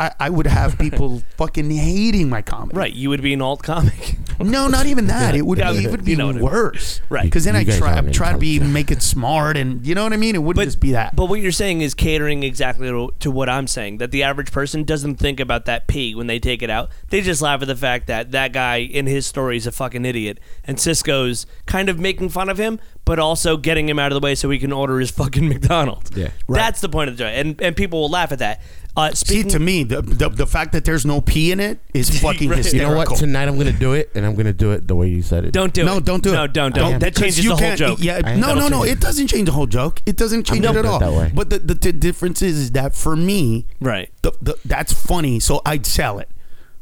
I, 0.00 0.12
I 0.18 0.30
would 0.30 0.46
have 0.46 0.78
people 0.78 1.22
fucking 1.36 1.70
hating 1.70 2.28
my 2.30 2.40
comedy. 2.42 2.76
Right, 2.76 2.92
you 2.94 3.10
would 3.10 3.20
be 3.22 3.34
an 3.34 3.42
alt 3.42 3.62
comic. 3.62 4.16
No, 4.40 4.66
not 4.68 4.86
even 4.86 5.06
that. 5.08 5.34
It 5.34 5.44
would 5.44 5.58
Yeah, 5.58 5.72
be 5.72 5.84
it 5.84 5.90
would 5.90 6.04
be 6.04 6.12
you 6.12 6.16
know 6.16 6.28
what 6.28 6.36
I 6.36 6.38
mean. 6.38 6.44
worse. 6.44 7.00
Right. 7.10 7.24
Because 7.24 7.44
then 7.44 7.54
You 7.54 7.60
I 7.60 7.64
guys 7.64 7.78
try 7.78 7.94
aren't 7.96 8.14
try 8.14 8.32
to 8.32 8.38
be 8.38 8.52
intelligent. 8.54 8.72
make 8.72 8.90
it 8.90 9.02
smart 9.02 9.58
and 9.58 9.86
you 9.86 9.94
know 9.94 10.02
what 10.02 10.14
I 10.14 10.16
mean. 10.16 10.34
It 10.34 10.38
wouldn't 10.42 10.56
But- 10.62 10.64
just 10.64 10.80
be 10.80 10.92
that. 10.92 11.14
But 11.14 11.26
what 11.26 11.40
you're 11.42 11.52
saying 11.52 11.82
is 11.82 11.92
catering 11.94 12.42
exactly 12.42 12.88
to, 12.88 13.10
to 13.20 13.30
what 13.30 13.50
I'm 13.50 13.66
saying. 13.66 13.98
That 13.98 14.10
the 14.12 14.22
average 14.22 14.50
person 14.50 14.84
doesn't 14.84 15.16
think 15.16 15.40
about 15.40 15.66
that 15.66 15.86
P 15.86 16.14
when 16.14 16.26
they 16.26 16.38
take 16.38 16.62
it 16.62 16.70
out. 16.70 16.88
They 17.10 17.20
just 17.20 17.42
laugh 17.42 17.60
at 17.60 17.68
the 17.68 17.76
fact 17.76 18.06
that 18.06 18.30
that 18.30 18.54
guy 18.54 18.76
in 18.76 19.06
his 19.06 19.26
story 19.26 19.58
is 19.58 19.66
a 19.66 19.72
fucking 19.72 20.06
idiot, 20.06 20.40
and 20.64 20.80
Cisco's 20.80 21.44
kind 21.66 21.90
of 21.90 21.98
making 21.98 22.30
fun 22.30 22.48
of 22.48 22.56
him, 22.56 22.80
but 23.04 23.18
also 23.18 23.58
getting 23.58 23.88
him 23.90 23.98
out 23.98 24.10
of 24.12 24.18
the 24.20 24.24
way 24.24 24.34
so 24.34 24.48
he 24.48 24.58
can 24.58 24.72
order 24.72 24.98
his 25.00 25.10
fucking 25.10 25.46
McDonald's. 25.50 26.10
Yeah. 26.16 26.30
that's 26.48 26.80
the 26.80 26.88
point 26.88 27.10
of 27.10 27.18
the 27.18 27.24
joke, 27.24 27.32
and 27.34 27.60
and 27.60 27.76
people 27.76 28.00
will 28.00 28.08
laugh 28.08 28.32
at 28.32 28.38
that. 28.38 28.62
Uh, 28.96 29.12
See, 29.12 29.44
to 29.44 29.58
me, 29.60 29.84
the, 29.84 30.02
the 30.02 30.28
the 30.28 30.46
fact 30.46 30.72
that 30.72 30.84
there's 30.84 31.06
no 31.06 31.20
P 31.20 31.52
in 31.52 31.60
it 31.60 31.78
is 31.94 32.10
fucking 32.20 32.48
Right. 32.50 32.56
You 32.58 32.62
hysterical. 32.64 32.90
know 32.92 32.96
what? 33.10 33.16
Tonight 33.18 33.46
I'm 33.48 33.56
gonna 33.56 33.70
do 33.72 33.92
it, 33.92 34.10
and 34.16 34.26
I'm 34.26 34.34
gonna 34.34 34.52
do 34.52 34.72
it 34.72 34.88
the 34.88 34.96
way 34.96 35.08
you 35.08 35.22
said 35.22 35.44
it. 35.44 35.52
don't 35.52 35.72
do 35.72 35.82
it. 35.82 35.84
no, 35.84 36.00
don't 36.00 36.22
do 36.22 36.32
no, 36.32 36.44
it. 36.44 36.46
No, 36.48 36.52
don't, 36.52 36.74
don't. 36.74 36.92
am. 36.94 36.98
That 37.00 37.14
changes 37.14 37.44
you 37.44 37.50
the 37.50 37.56
whole 37.56 37.60
can't- 37.66 37.78
joke. 37.78 37.98
Yeah, 38.02 38.20
I 38.24 38.34
no, 38.34 38.54
no, 38.54 38.68
no. 38.68 38.82
change 38.84 38.96
It 38.98 39.00
doesn't 39.00 39.26
change 39.28 39.46
the 39.46 39.52
whole 39.52 39.66
joke. 39.66 40.02
It 40.06 40.16
doesn't 40.16 40.44
change 40.44 40.62
built 40.62 40.76
it 40.76 40.80
at 40.80 40.86
all. 40.86 40.98
that 40.98 41.12
way. 41.12 41.30
But 41.32 41.50
the, 41.50 41.60
the, 41.60 41.74
the 41.74 41.92
difference 41.92 42.42
is, 42.42 42.58
is 42.58 42.70
that 42.72 42.94
for 42.96 43.14
me, 43.14 43.66
Right. 43.80 44.10
the, 44.22 44.32
the, 44.42 44.58
that's 44.64 44.92
funny. 44.92 45.38
So 45.40 45.62
I'd 45.64 45.86
sell 45.86 46.18
it. 46.18 46.28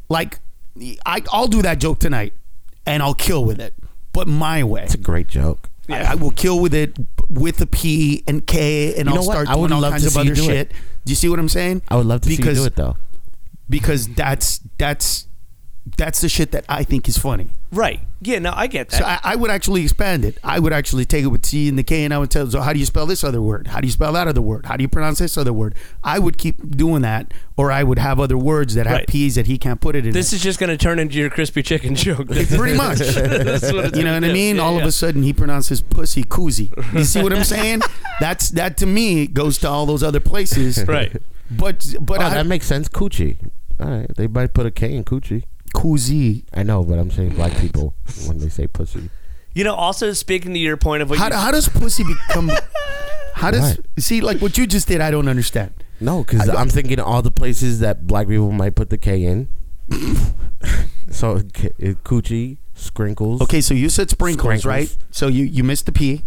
Like 0.09 0.39
I, 1.05 1.23
I'll 1.31 1.47
do 1.49 1.61
that 1.63 1.79
joke 1.79 1.99
tonight, 1.99 2.33
and 2.87 3.03
I'll 3.03 3.15
kill 3.15 3.45
with 3.45 3.61
it, 3.61 3.75
but 4.13 4.27
my 4.27 4.65
way. 4.65 4.85
It's 4.85 4.95
a 4.95 4.99
great 4.99 5.29
joke. 5.29 5.69
I, 5.91 6.13
I 6.13 6.15
will 6.17 6.31
kill 6.31 6.61
with 6.61 6.75
it 6.75 6.97
with 7.31 7.61
a 7.63 7.67
P 7.67 8.23
and 8.27 8.47
K, 8.47 8.95
and 8.95 9.07
You 9.07 9.11
I'll 9.11 9.17
know 9.23 9.27
what? 9.27 9.33
start 9.33 9.49
I 9.49 9.57
would 9.57 9.69
doing 9.69 9.73
all 9.77 9.81
love 9.83 9.93
kinds 9.93 10.03
to 10.05 10.07
of 10.09 10.13
see 10.15 10.23
you 10.23 10.33
other 10.33 10.35
do 10.35 10.43
it. 10.45 10.47
shit. 10.47 10.73
Do 11.09 11.13
you 11.13 11.17
see 11.17 11.31
what 11.31 11.39
I'm 11.39 11.49
saying? 11.49 11.81
I 11.89 11.97
would 11.97 12.05
love 12.05 12.21
to 12.21 12.29
see 12.29 12.37
because 12.37 12.59
you 12.59 12.65
do 12.65 12.67
it 12.67 12.77
though. 12.77 12.97
because 13.71 14.09
that's 14.09 14.61
that's 14.77 15.27
that's 15.97 16.21
the 16.21 16.29
shit 16.29 16.51
that 16.53 16.65
I 16.69 16.83
think 16.85 17.09
is 17.09 17.17
funny. 17.19 17.51
Right. 17.71 18.01
Yeah. 18.21 18.39
No, 18.39 18.53
I 18.55 18.67
get 18.67 18.89
that. 18.91 18.99
So 18.99 19.05
I, 19.05 19.21
I 19.23 19.37
would 19.37 19.51
actually 19.51 19.83
expand 19.83 20.25
it. 20.25 20.39
I 20.43 20.59
would 20.59 20.73
actually 20.73 21.05
take 21.05 21.23
it 21.25 21.29
with 21.29 21.45
C 21.47 21.69
and 21.69 21.79
the 21.79 21.83
K, 21.83 22.05
and 22.05 22.13
I 22.15 22.19
would 22.19 22.31
tell. 22.31 22.51
So 22.51 22.61
how 22.61 22.73
do 22.73 22.79
you 22.79 22.87
spell 22.87 23.07
this 23.07 23.23
other 23.23 23.41
word? 23.43 23.69
How 23.69 23.81
do 23.81 23.87
you 23.87 23.93
spell 23.93 24.13
that 24.15 24.27
other 24.27 24.41
word? 24.41 24.67
How 24.67 24.77
do 24.77 24.83
you 24.83 24.89
pronounce 24.89 25.19
this 25.19 25.37
other 25.39 25.53
word? 25.53 25.75
I 26.03 26.19
would 26.19 26.39
keep 26.39 26.77
doing 26.77 27.03
that, 27.03 27.33
or 27.57 27.71
I 27.71 27.83
would 27.85 27.99
have 27.99 28.19
other 28.19 28.39
words 28.39 28.75
that 28.75 28.87
have 28.87 28.97
Right. 28.99 29.07
P's 29.07 29.35
that 29.37 29.47
he 29.47 29.59
can't 29.59 29.81
put 29.81 29.95
it 29.95 30.07
in. 30.07 30.13
this 30.13 30.33
it. 30.33 30.37
is 30.37 30.43
just 30.43 30.59
going 30.59 30.71
to 30.71 30.77
turn 30.79 30.99
into 30.99 31.17
your 31.19 31.31
crispy 31.31 31.63
chicken 31.63 31.95
joke. 31.95 32.27
pretty 32.29 32.77
much. 32.77 32.99
That's 32.99 33.71
what 33.73 33.85
it's 33.87 33.97
You 33.99 34.05
know 34.05 34.13
gonna 34.13 34.15
what 34.15 34.25
I 34.25 34.29
do. 34.29 34.33
mean? 34.33 34.57
Yeah, 34.57 34.63
All 34.63 34.75
yeah. 34.75 34.81
of 34.81 34.87
a 34.87 34.93
sudden, 34.93 35.23
he 35.23 35.33
pronounces 35.33 35.81
pussy 35.83 36.25
koozie. 36.25 36.71
You 36.95 37.05
see 37.05 37.23
what 37.23 37.33
I'm 37.33 37.45
saying? 37.57 37.83
That's 38.21 38.49
that 38.51 38.77
to 38.79 38.87
me 38.87 39.27
goes 39.27 39.59
to 39.59 39.69
all 39.69 39.87
those 39.87 40.03
other 40.03 40.21
places. 40.21 40.85
Right. 40.87 41.15
But 41.51 41.95
but 42.01 42.21
Oh, 42.21 42.25
I, 42.25 42.31
that 42.31 42.47
makes 42.47 42.67
sense. 42.67 42.89
Coochie. 42.89 43.37
All 43.81 43.87
right, 43.91 44.11
they 44.17 44.27
might 44.27 44.55
put 44.55 44.67
a 44.67 44.71
K 44.71 44.93
in 44.95 45.05
coochie. 45.05 45.45
Koozie. 45.83 46.45
I 46.55 46.63
know, 46.63 46.83
but 46.85 46.99
I'm 46.99 47.11
saying 47.11 47.35
black 47.35 47.57
people 47.59 47.95
when 48.27 48.39
they 48.39 48.49
say 48.49 48.67
pussy. 48.67 49.11
You 49.55 49.65
know, 49.65 49.75
also 49.75 50.13
speaking 50.13 50.53
to 50.55 50.59
your 50.59 50.77
point 50.77 51.03
of 51.03 51.11
what 51.11 51.19
How, 51.19 51.29
you, 51.29 51.35
how 51.35 51.51
does 51.51 51.69
pussy 51.69 52.05
become? 52.05 52.51
How 53.35 53.53
does 53.53 53.77
What? 53.77 54.03
see 54.03 54.21
like 54.21 54.41
what 54.41 54.59
you 54.59 54.67
just 54.67 54.89
did? 54.89 55.01
I 55.01 55.13
don't 55.13 55.29
understand. 55.29 55.73
No, 56.01 56.25
because 56.25 56.49
I'm 56.49 56.69
thinking 56.69 56.99
all 56.99 57.23
the 57.23 57.31
places 57.31 57.79
that 57.81 58.05
black 58.07 58.27
people 58.27 58.51
might 58.51 58.75
put 58.75 58.91
the 58.91 58.99
K 58.99 59.23
in. 59.25 59.47
so 61.11 61.41
K- 61.53 61.71
it- 61.79 62.03
coochie, 62.05 62.59
sprinkles. 62.75 63.41
Okay, 63.43 63.61
so 63.61 63.75
you 63.75 63.89
said 63.89 64.11
sprinkles, 64.11 64.43
Sprinkles. 64.61 64.67
right? 64.67 64.97
So 65.11 65.29
you 65.29 65.45
you 65.45 65.63
missed 65.65 65.87
the 65.87 65.93
P, 65.93 66.25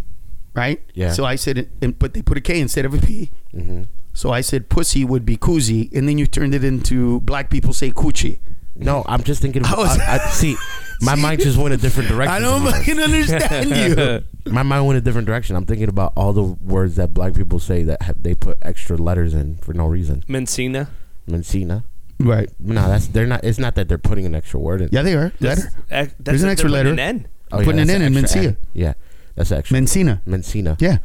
right? 0.56 0.82
Yeah. 0.93 1.12
So 1.12 1.26
I 1.26 1.36
said, 1.36 1.58
it, 1.82 1.99
but 1.99 2.14
they 2.14 2.22
put 2.22 2.38
a 2.38 2.41
K 2.41 2.60
instead 2.62 2.86
of 2.86 2.93
a 2.93 2.97
P. 2.99 3.30
hmm 3.54 3.84
So 4.14 4.32
I 4.32 4.41
said 4.41 4.70
pussy 4.70 5.04
would 5.06 5.26
be 5.26 5.38
koozie, 5.38 5.91
and 5.95 6.08
then 6.08 6.18
you 6.18 6.28
turned 6.28 6.54
it 6.56 6.64
into 6.64 7.20
black 7.22 7.49
people 7.49 7.74
say 7.74 7.91
coochie. 7.91 8.39
No, 8.76 9.04
I'm 9.08 9.24
just 9.24 9.42
thinking. 9.42 9.62
Of, 9.64 9.68
How 9.70 9.84
is- 9.84 10.00
I, 10.00 10.16
I, 10.16 10.18
see, 10.30 10.56
my 11.02 11.16
mind 11.16 11.42
just 11.42 11.58
went 11.58 11.74
a 11.74 11.78
different 11.78 12.10
direction. 12.14 12.34
I 12.36 12.40
don't 12.40 12.62
fucking 12.66 13.00
understand 13.00 13.70
you. 13.70 14.24
My 14.52 14.64
mind 14.64 14.88
went 14.88 14.98
a 14.98 15.02
different 15.02 15.28
direction. 15.28 15.56
I'm 15.56 15.66
thinking 15.68 15.88
about 15.88 16.14
all 16.16 16.34
the 16.34 16.42
words 16.42 16.96
that 16.96 17.14
black 17.14 17.36
people 17.36 17.60
say 17.60 17.84
that 17.84 18.02
have, 18.02 18.24
they 18.24 18.34
put 18.34 18.58
extra 18.64 18.98
letters 18.98 19.36
in 19.36 19.58
for 19.58 19.72
no 19.74 19.86
reason. 19.86 20.24
Mencina. 20.28 20.88
Mencina. 21.30 21.84
Right. 22.20 22.50
No, 22.60 22.88
that's 22.88 23.06
they're 23.08 23.28
not. 23.28 23.44
It's 23.44 23.60
not 23.60 23.76
that 23.76 23.88
they're 23.88 24.00
putting 24.00 24.26
an 24.26 24.34
extra 24.34 24.60
word 24.60 24.82
in. 24.82 24.90
Yeah, 24.92 25.04
they 25.04 25.14
are. 25.14 25.32
That's, 25.40 25.64
Letter. 25.66 25.76
that's 25.90 26.14
There's 26.20 26.42
an 26.42 26.48
they're 26.48 26.52
extra 26.54 26.70
putting 26.70 26.86
letter. 26.86 26.90
An 26.94 27.00
N. 27.00 27.28
Oh, 27.52 27.58
Putting 27.58 27.82
it 27.82 27.86
that's 27.86 27.90
in 27.98 28.02
in 28.02 28.18
extra 28.18 28.42
Mencia. 28.42 28.48
N. 28.48 28.58
Yeah, 28.74 28.94
that's 29.36 29.52
extra. 29.52 29.78
Mencina. 29.78 30.22
Mencina. 30.26 30.82
Yeah. 30.82 30.98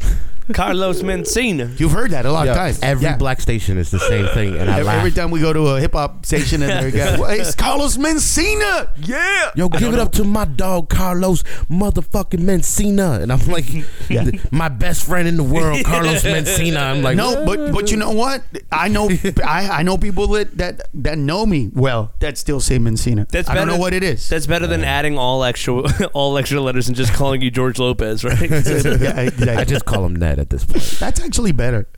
Carlos 0.52 1.02
Mencina. 1.02 1.78
You've 1.78 1.92
heard 1.92 2.10
that 2.12 2.26
a 2.26 2.32
lot 2.32 2.46
Yeah, 2.46 2.52
of 2.52 2.56
times. 2.58 2.78
Every 2.82 3.04
Yeah. 3.04 3.16
black 3.16 3.40
station 3.40 3.78
is 3.78 3.90
the 3.90 3.98
same 4.00 4.26
thing, 4.28 4.56
and 4.56 4.68
I 4.70 4.74
Every, 4.74 4.84
laugh. 4.84 4.98
every 4.98 5.10
time 5.12 5.30
we 5.30 5.40
go 5.40 5.52
to 5.52 5.68
a 5.68 5.80
hip 5.80 5.92
hop 5.92 6.24
station 6.26 6.62
and 6.62 6.84
they 6.86 6.90
go, 6.90 7.16
well, 7.20 7.30
it's 7.30 7.54
Carlos 7.54 7.96
Mencina. 7.96 8.88
Yeah. 8.98 9.50
Yo, 9.54 9.68
give 9.68 9.92
it 9.92 9.98
up 9.98 10.12
to 10.12 10.24
my 10.24 10.44
dog 10.44 10.88
Carlos 10.88 11.42
motherfucking 11.70 12.40
Mencina, 12.40 13.20
and 13.22 13.32
I'm 13.32 13.46
like, 13.48 13.66
my 14.52 14.68
best 14.68 15.04
friend 15.06 15.26
in 15.28 15.36
the 15.36 15.42
world, 15.44 15.84
Carlos 15.84 16.22
Mencina. 16.22 16.80
I'm 16.82 17.02
like, 17.02 17.16
No, 17.16 17.44
but 17.44 17.72
but 17.72 17.90
you 17.90 17.96
know 17.96 18.10
what? 18.12 18.42
I 18.72 18.88
know 18.88 19.08
I, 19.44 19.68
I 19.70 19.82
know 19.82 19.96
people 19.98 20.26
that, 20.28 20.56
that 20.58 20.88
that 20.94 21.18
know 21.18 21.46
me 21.46 21.70
well 21.72 22.12
that 22.20 22.38
still 22.38 22.60
say 22.60 22.78
Mencina. 22.78 23.28
That's 23.28 23.48
I 23.48 23.54
don't 23.54 23.66
better- 23.66 23.76
know 23.76 23.80
what 23.80 23.94
it 23.94 24.02
is. 24.02 24.28
That's 24.28 24.46
better 24.46 24.66
than 24.66 24.84
adding 24.84 25.16
all 25.18 25.44
extra 25.44 25.82
all 26.12 26.36
extra 26.38 26.60
letters 26.60 26.88
and 26.88 26.96
just 26.96 27.12
calling 27.12 27.40
you 27.42 27.50
George 27.50 27.78
Lopez, 27.78 28.24
right? 28.24 28.40
yeah, 28.40 29.20
exactly. 29.20 29.48
I 29.50 29.64
just 29.64 29.84
call 29.84 30.04
him 30.06 30.16
Ned 30.16 30.38
at 30.40 30.50
this 30.50 30.64
point. 30.64 30.82
That's 30.98 31.20
actually 31.20 31.52
better. 31.52 31.88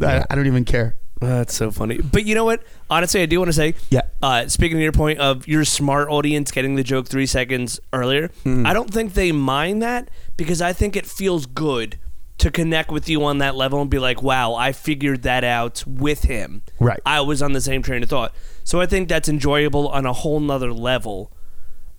I, 0.00 0.04
Yeah. 0.16 0.24
I 0.28 0.34
don't 0.34 0.46
even 0.46 0.64
care. 0.64 0.96
That's 1.20 1.54
so 1.54 1.70
funny. 1.70 1.98
But 1.98 2.24
you 2.26 2.34
know 2.34 2.44
what? 2.44 2.64
Honestly, 2.90 3.22
I 3.22 3.26
do 3.26 3.38
want 3.38 3.48
to 3.48 3.52
say, 3.52 3.74
Yeah. 3.90 4.02
uh, 4.22 4.48
speaking 4.48 4.76
to 4.78 4.82
your 4.82 4.90
point 4.92 5.20
of 5.20 5.46
your 5.46 5.64
smart 5.64 6.08
audience 6.08 6.50
getting 6.50 6.74
the 6.74 6.82
joke 6.82 7.06
three 7.06 7.26
seconds 7.26 7.78
earlier, 7.92 8.28
Hmm. 8.42 8.66
I 8.66 8.72
don't 8.72 8.92
think 8.92 9.14
they 9.14 9.30
mind 9.30 9.82
that 9.82 10.10
because 10.36 10.60
I 10.60 10.72
think 10.72 10.96
it 10.96 11.06
feels 11.06 11.46
good 11.46 11.98
to 12.38 12.50
connect 12.50 12.90
with 12.90 13.08
you 13.08 13.22
on 13.24 13.38
that 13.38 13.54
level 13.54 13.80
and 13.80 13.88
be 13.88 14.00
like, 14.00 14.20
wow, 14.20 14.54
I 14.56 14.72
figured 14.72 15.22
that 15.22 15.44
out 15.44 15.84
with 15.86 16.22
him. 16.24 16.62
Right. 16.80 16.98
I 17.06 17.20
was 17.20 17.40
on 17.40 17.52
the 17.52 17.60
same 17.60 17.82
train 17.82 18.02
of 18.02 18.08
thought. 18.08 18.34
So 18.64 18.80
I 18.80 18.86
think 18.86 19.08
that's 19.08 19.28
enjoyable 19.28 19.86
on 19.90 20.06
a 20.06 20.12
whole 20.12 20.40
nother 20.40 20.72
level 20.72 21.30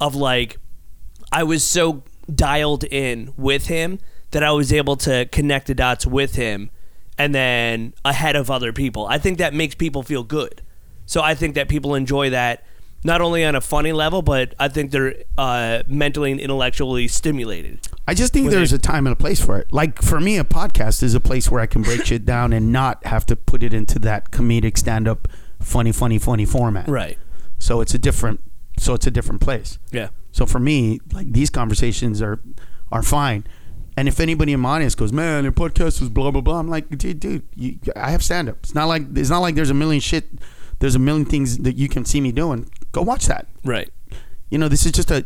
of 0.02 0.16
like, 0.16 0.58
I 1.32 1.44
was 1.44 1.64
so 1.64 2.04
dialed 2.34 2.84
in 2.84 3.34
with 3.38 3.68
him 3.68 4.00
that 4.34 4.44
I 4.44 4.52
was 4.52 4.72
able 4.74 4.96
to 4.98 5.26
connect 5.32 5.68
the 5.68 5.74
dots 5.76 6.06
with 6.06 6.36
him 6.36 6.70
and 7.18 7.34
then 7.34 7.94
ahead 8.04 8.36
of 8.36 8.52
other 8.52 8.74
people. 8.74 9.06
I 9.08 9.18
think 9.18 9.38
that 9.38 9.54
makes 9.54 9.74
people 9.76 10.04
feel 10.04 10.24
good. 10.24 10.62
So 11.06 11.22
I 11.22 11.36
think 11.36 11.56
that 11.56 11.70
people 11.70 11.96
enjoy 11.96 12.30
that 12.32 12.66
not 13.04 13.22
only 13.22 13.44
on 13.44 13.54
a 13.56 13.62
funny 13.62 13.92
level, 13.92 14.22
but 14.22 14.54
I 14.60 14.70
think 14.70 14.92
they're 14.92 15.16
uh, 15.38 15.84
mentally 15.88 16.32
and 16.32 16.40
intellectually 16.40 17.08
stimulated. 17.08 17.80
I 18.08 18.14
just 18.14 18.32
think 18.34 18.50
there's 18.50 18.72
they- 18.72 18.78
a 18.78 18.80
time 18.80 19.06
and 19.06 19.14
a 19.14 19.18
place 19.18 19.44
for 19.44 19.58
it. 19.60 19.72
Like 19.74 20.02
for 20.02 20.20
me, 20.20 20.38
a 20.38 20.44
podcast 20.44 21.04
is 21.04 21.14
a 21.14 21.20
place 21.20 21.52
where 21.52 21.62
I 21.62 21.66
can 21.66 21.82
break 21.82 22.06
shit 22.06 22.26
down 22.26 22.54
and 22.54 22.72
not 22.72 23.06
have 23.06 23.26
to 23.28 23.36
put 23.36 23.62
it 23.64 23.74
into 23.74 24.00
that 24.00 24.32
comedic 24.32 24.78
stand 24.78 25.08
up, 25.08 25.28
funny, 25.60 25.92
funny, 25.92 26.18
funny 26.18 26.46
format. 26.46 26.88
Right. 26.88 27.18
So 27.60 27.82
it's 27.82 27.94
a 27.94 28.00
different. 28.00 28.40
So 28.80 28.94
it's 28.94 29.06
a 29.06 29.12
different 29.12 29.40
place. 29.42 29.78
Yeah. 29.92 30.08
So 30.32 30.46
for 30.46 30.60
me, 30.60 31.00
like 31.12 31.32
these 31.32 31.50
conversations 31.50 32.22
are 32.22 32.40
are 32.92 33.04
fine. 33.04 33.46
And 33.96 34.08
if 34.08 34.20
anybody 34.20 34.54
in 34.54 34.60
my 34.60 34.76
audience 34.76 34.96
goes, 34.96 35.14
man, 35.14 35.44
your 35.44 35.52
podcast 35.52 36.00
was 36.00 36.10
blah 36.10 36.32
blah 36.32 36.42
blah, 36.42 36.60
I'm 36.60 36.70
like, 36.70 36.90
dude, 36.98 37.20
dude, 37.20 37.44
you, 37.56 37.78
I 37.96 38.12
have 38.12 38.24
stand 38.24 38.50
up. 38.50 38.58
It's 38.64 38.76
not 38.76 38.88
like 38.88 39.04
it's 39.16 39.30
not 39.30 39.40
like 39.40 39.56
there's 39.56 39.70
a 39.70 39.76
million 39.76 40.02
shit. 40.02 40.26
There's 40.80 40.96
a 40.96 41.00
million 41.00 41.26
things 41.26 41.60
that 41.60 41.78
you 41.78 41.88
can 41.88 42.04
see 42.04 42.20
me 42.20 42.32
doing. 42.32 42.70
Go 42.92 43.02
watch 43.02 43.28
that. 43.28 43.48
Right. 43.64 43.90
You 44.50 44.58
know, 44.58 44.68
this 44.68 44.86
is 44.86 44.92
just 44.92 45.12
a. 45.12 45.26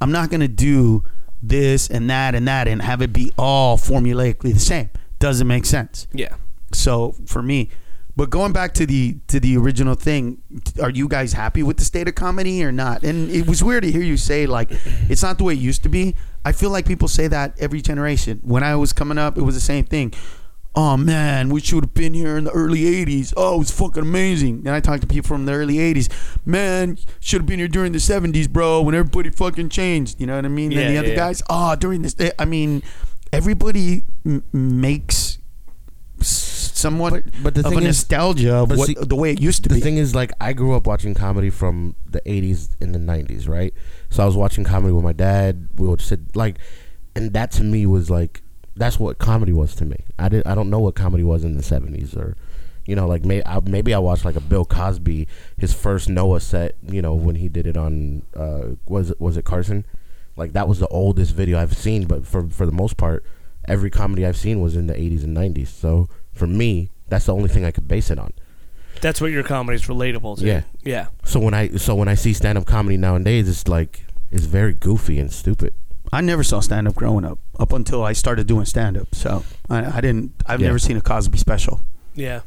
I'm 0.00 0.12
not 0.12 0.30
gonna 0.30 0.48
do 0.48 1.04
this 1.42 1.88
and 1.88 2.08
that 2.10 2.34
and 2.34 2.48
that 2.48 2.66
and 2.66 2.82
have 2.82 3.02
it 3.02 3.12
be 3.12 3.32
all 3.38 3.76
formulaically 3.76 4.52
the 4.52 4.60
same. 4.60 4.90
Doesn't 5.18 5.46
make 5.46 5.66
sense. 5.66 6.06
Yeah. 6.12 6.36
So 6.72 7.14
for 7.26 7.42
me, 7.42 7.70
but 8.16 8.30
going 8.30 8.52
back 8.52 8.72
to 8.74 8.86
the 8.86 9.18
to 9.28 9.38
the 9.38 9.56
original 9.58 9.94
thing, 9.94 10.42
are 10.82 10.90
you 10.90 11.06
guys 11.06 11.34
happy 11.34 11.62
with 11.62 11.76
the 11.76 11.84
state 11.84 12.08
of 12.08 12.14
comedy 12.14 12.64
or 12.64 12.72
not? 12.72 13.02
And 13.04 13.30
it 13.30 13.46
was 13.46 13.62
weird 13.62 13.82
to 13.82 13.92
hear 13.92 14.02
you 14.02 14.16
say 14.16 14.46
like 14.46 14.68
it's 15.10 15.22
not 15.22 15.36
the 15.36 15.44
way 15.44 15.52
it 15.52 15.58
used 15.58 15.82
to 15.82 15.90
be. 15.90 16.14
I 16.44 16.52
feel 16.52 16.70
like 16.70 16.86
people 16.86 17.08
say 17.08 17.28
that 17.28 17.54
every 17.58 17.82
generation. 17.82 18.40
When 18.42 18.62
I 18.62 18.74
was 18.76 18.94
coming 18.94 19.18
up, 19.18 19.36
it 19.36 19.42
was 19.42 19.54
the 19.54 19.60
same 19.60 19.84
thing. 19.84 20.14
Oh 20.74 20.96
man, 20.96 21.50
we 21.50 21.60
should 21.60 21.84
have 21.84 21.94
been 21.94 22.14
here 22.14 22.38
in 22.38 22.44
the 22.44 22.50
early 22.52 22.80
'80s. 22.80 23.34
Oh, 23.36 23.56
it 23.56 23.58
was 23.58 23.70
fucking 23.70 24.02
amazing. 24.02 24.62
And 24.66 24.70
I 24.70 24.80
talked 24.80 25.02
to 25.02 25.06
people 25.06 25.28
from 25.28 25.44
the 25.44 25.52
early 25.52 25.76
'80s. 25.76 26.08
Man, 26.46 26.98
should 27.20 27.42
have 27.42 27.46
been 27.46 27.58
here 27.58 27.68
during 27.68 27.92
the 27.92 27.98
'70s, 27.98 28.48
bro, 28.48 28.80
when 28.80 28.94
everybody 28.94 29.28
fucking 29.28 29.68
changed. 29.68 30.20
You 30.20 30.26
know 30.26 30.36
what 30.36 30.44
I 30.46 30.48
mean? 30.48 30.70
Yeah, 30.70 30.78
then 30.80 30.88
the 30.88 30.94
yeah, 30.94 31.00
other 31.00 31.08
yeah. 31.10 31.16
guys, 31.16 31.42
oh, 31.50 31.76
during 31.76 32.00
this. 32.00 32.16
Eh, 32.18 32.30
I 32.38 32.46
mean, 32.46 32.82
everybody 33.32 34.02
m- 34.24 34.44
makes 34.52 35.38
somewhat 36.20 37.12
But- 37.12 37.24
but 37.42 37.54
the 37.54 37.60
of 37.60 37.66
thing 37.72 37.78
a 37.78 37.82
is- 37.82 37.86
nostalgia 37.98 38.54
of 38.54 38.70
what, 38.70 38.86
see, 38.86 38.94
the 39.00 39.16
way 39.16 39.32
it 39.32 39.40
used 39.40 39.62
to 39.64 39.68
the 39.68 39.74
be. 39.76 39.80
The 39.80 39.84
thing 39.84 39.96
is, 39.98 40.14
like, 40.14 40.32
I 40.40 40.52
grew 40.52 40.74
up 40.74 40.86
watching 40.86 41.14
comedy 41.14 41.50
from 41.50 41.94
the 42.10 42.20
'80s 42.26 42.70
and 42.80 42.94
the 42.94 42.98
'90s, 42.98 43.48
right? 43.48 43.72
So 44.10 44.22
I 44.22 44.26
was 44.26 44.36
watching 44.36 44.64
comedy 44.64 44.92
with 44.92 45.04
my 45.04 45.12
dad. 45.12 45.68
We 45.76 45.86
would 45.88 46.00
sit 46.00 46.34
like, 46.36 46.56
and 47.14 47.32
that 47.32 47.50
to 47.52 47.64
me 47.64 47.86
was 47.86 48.10
like, 48.10 48.42
that's 48.76 48.98
what 49.00 49.18
comedy 49.18 49.52
was 49.52 49.74
to 49.76 49.84
me. 49.84 49.96
I 50.18 50.28
did. 50.28 50.46
I 50.46 50.54
don't 50.54 50.70
know 50.70 50.80
what 50.80 50.94
comedy 50.94 51.24
was 51.24 51.44
in 51.44 51.56
the 51.56 51.62
'70s 51.62 52.16
or, 52.16 52.36
You 52.86 52.94
know, 52.94 53.08
like 53.08 53.24
may, 53.24 53.42
I, 53.44 53.58
maybe 53.64 53.92
I 53.94 53.98
watched 53.98 54.24
like 54.24 54.36
a 54.36 54.40
Bill 54.40 54.64
Cosby, 54.64 55.26
his 55.58 55.72
first 55.72 56.08
Noah 56.08 56.40
set. 56.40 56.76
You 56.86 57.02
know, 57.02 57.14
when 57.14 57.36
he 57.36 57.48
did 57.48 57.66
it 57.66 57.76
on 57.76 58.22
uh, 58.36 58.76
was 58.86 59.10
it 59.10 59.20
was 59.20 59.36
it 59.36 59.44
Carson? 59.44 59.84
Like 60.36 60.52
that 60.52 60.68
was 60.68 60.78
the 60.78 60.88
oldest 60.88 61.34
video 61.34 61.58
I've 61.58 61.76
seen. 61.76 62.04
But 62.06 62.26
for 62.26 62.46
for 62.48 62.64
the 62.66 62.72
most 62.72 62.96
part, 62.96 63.24
every 63.68 63.90
comedy 63.90 64.24
I've 64.26 64.36
seen 64.36 64.60
was 64.60 64.76
in 64.76 64.86
the 64.86 64.94
80s 64.94 65.24
and 65.24 65.36
90s. 65.36 65.68
So 65.68 66.08
for 66.32 66.46
me, 66.46 66.90
that's 67.08 67.26
the 67.26 67.34
only 67.34 67.48
thing 67.48 67.64
I 67.64 67.70
could 67.70 67.86
base 67.88 68.10
it 68.10 68.18
on. 68.18 68.32
That's 69.00 69.20
what 69.20 69.30
your 69.30 69.42
comedy's 69.42 69.86
relatable 69.86 70.38
to. 70.38 70.44
Yeah. 70.46 70.62
Yeah. 70.82 71.06
So 71.24 71.38
when 71.40 71.52
I 71.54 71.68
so 71.76 71.94
when 71.94 72.08
I 72.08 72.14
see 72.14 72.32
stand 72.32 72.56
up 72.58 72.64
comedy 72.66 72.96
nowadays, 72.96 73.48
it's 73.48 73.68
like 73.68 74.04
it's 74.30 74.46
very 74.46 74.72
goofy 74.72 75.18
and 75.18 75.30
stupid. 75.32 75.74
I 76.12 76.20
never 76.20 76.42
saw 76.44 76.60
stand 76.60 76.86
up 76.88 76.94
growing 76.94 77.24
up, 77.24 77.38
up 77.58 77.72
until 77.72 78.02
I 78.04 78.12
started 78.14 78.46
doing 78.46 78.64
stand 78.64 78.96
up. 78.96 79.14
So 79.14 79.44
I, 79.68 79.98
I 79.98 80.00
didn't. 80.00 80.32
I've 80.46 80.60
Yeah. 80.60 80.68
never 80.68 80.78
seen 80.78 80.96
a 80.96 81.00
Cosby 81.00 81.36
special. 81.36 81.80
Yeah. 82.14 82.40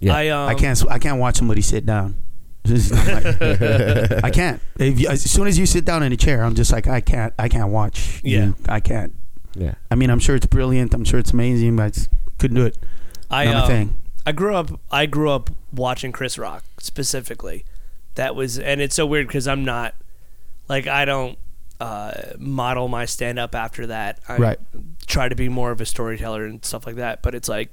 Yeah. 0.00 0.14
I 0.16 0.28
um, 0.28 0.48
I 0.48 0.54
can't. 0.54 0.82
I 0.90 0.98
can't 0.98 1.20
watch 1.20 1.36
somebody 1.36 1.62
sit 1.62 1.86
down. 1.86 2.16
This 2.64 2.90
is 2.90 2.92
not 2.92 3.06
my- 3.06 4.20
I 4.24 4.30
can't. 4.30 4.60
If 4.78 4.98
you, 5.00 5.08
as 5.08 5.28
soon 5.28 5.46
as 5.48 5.58
you 5.58 5.66
sit 5.66 5.84
down 5.84 6.02
in 6.04 6.12
a 6.12 6.16
chair, 6.16 6.44
I'm 6.44 6.54
just 6.54 6.72
like 6.72 6.86
I 6.88 7.00
can't. 7.00 7.32
I 7.38 7.48
can't 7.48 7.70
watch. 7.70 8.20
Yeah. 8.24 8.46
you. 8.46 8.56
I 8.68 8.80
can't. 8.80 9.12
Yeah. 9.54 9.74
I 9.90 9.94
mean, 9.94 10.10
I'm 10.10 10.18
sure 10.18 10.36
it's 10.36 10.46
brilliant. 10.46 10.94
I'm 10.94 11.04
sure 11.04 11.18
it's 11.18 11.32
amazing, 11.32 11.76
but 11.76 11.82
I 11.82 11.90
just 11.90 12.10
couldn't 12.38 12.56
do 12.56 12.66
it. 12.66 12.78
I 13.30 13.44
Not 13.44 13.54
my 13.54 13.60
um, 13.60 13.68
thing. 13.68 13.96
I 14.24 14.32
grew 14.32 14.54
up. 14.54 14.80
I 14.90 15.06
grew 15.06 15.30
up 15.30 15.50
watching 15.72 16.12
Chris 16.12 16.38
Rock 16.38 16.64
specifically. 16.78 17.64
That 18.14 18.36
was, 18.36 18.58
and 18.58 18.80
it's 18.80 18.94
so 18.94 19.06
weird 19.06 19.26
because 19.26 19.48
I'm 19.48 19.64
not, 19.64 19.94
like, 20.68 20.86
I 20.86 21.04
don't 21.04 21.38
uh, 21.80 22.12
model 22.38 22.88
my 22.88 23.06
stand 23.06 23.38
up 23.38 23.54
after 23.54 23.86
that. 23.88 24.20
I 24.28 24.36
Right. 24.36 24.58
Try 25.06 25.28
to 25.28 25.34
be 25.34 25.48
more 25.48 25.70
of 25.70 25.80
a 25.80 25.86
storyteller 25.86 26.44
and 26.44 26.64
stuff 26.64 26.86
like 26.86 26.96
that. 26.96 27.22
But 27.22 27.34
it's 27.34 27.48
like, 27.48 27.70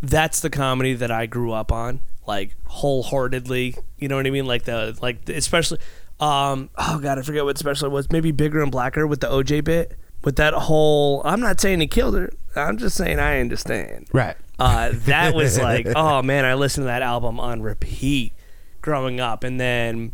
that's 0.00 0.40
the 0.40 0.50
comedy 0.50 0.94
that 0.94 1.10
I 1.10 1.26
grew 1.26 1.52
up 1.52 1.72
on, 1.72 2.00
like 2.26 2.54
wholeheartedly. 2.64 3.76
You 3.98 4.08
know 4.08 4.16
what 4.16 4.26
I 4.26 4.30
mean? 4.30 4.46
Like 4.46 4.64
the 4.64 4.96
like, 5.00 5.24
the, 5.24 5.34
especially. 5.36 5.78
Um. 6.20 6.70
Oh 6.78 7.00
God, 7.00 7.18
I 7.18 7.22
forget 7.22 7.44
what 7.44 7.58
special 7.58 7.86
it 7.86 7.90
was. 7.90 8.10
Maybe 8.10 8.30
bigger 8.30 8.62
and 8.62 8.70
blacker 8.70 9.06
with 9.06 9.20
the 9.20 9.26
OJ 9.26 9.64
bit. 9.64 9.98
With 10.24 10.36
that 10.36 10.54
whole, 10.54 11.22
I'm 11.24 11.40
not 11.40 11.60
saying 11.60 11.80
he 11.80 11.86
killed 11.86 12.14
her. 12.16 12.30
I'm 12.56 12.78
just 12.78 12.96
saying 12.96 13.18
I 13.18 13.40
understand 13.40 14.06
Right. 14.12 14.36
uh, 14.58 14.90
that 14.92 15.34
was 15.34 15.58
like, 15.70 15.86
oh 15.94 16.22
man, 16.22 16.44
I 16.44 16.54
listened 16.54 16.82
to 16.84 16.86
that 16.86 17.02
album 17.02 17.38
on 17.40 17.62
repeat 17.62 18.32
growing 18.80 19.20
up, 19.20 19.44
and 19.44 19.60
then 19.60 20.12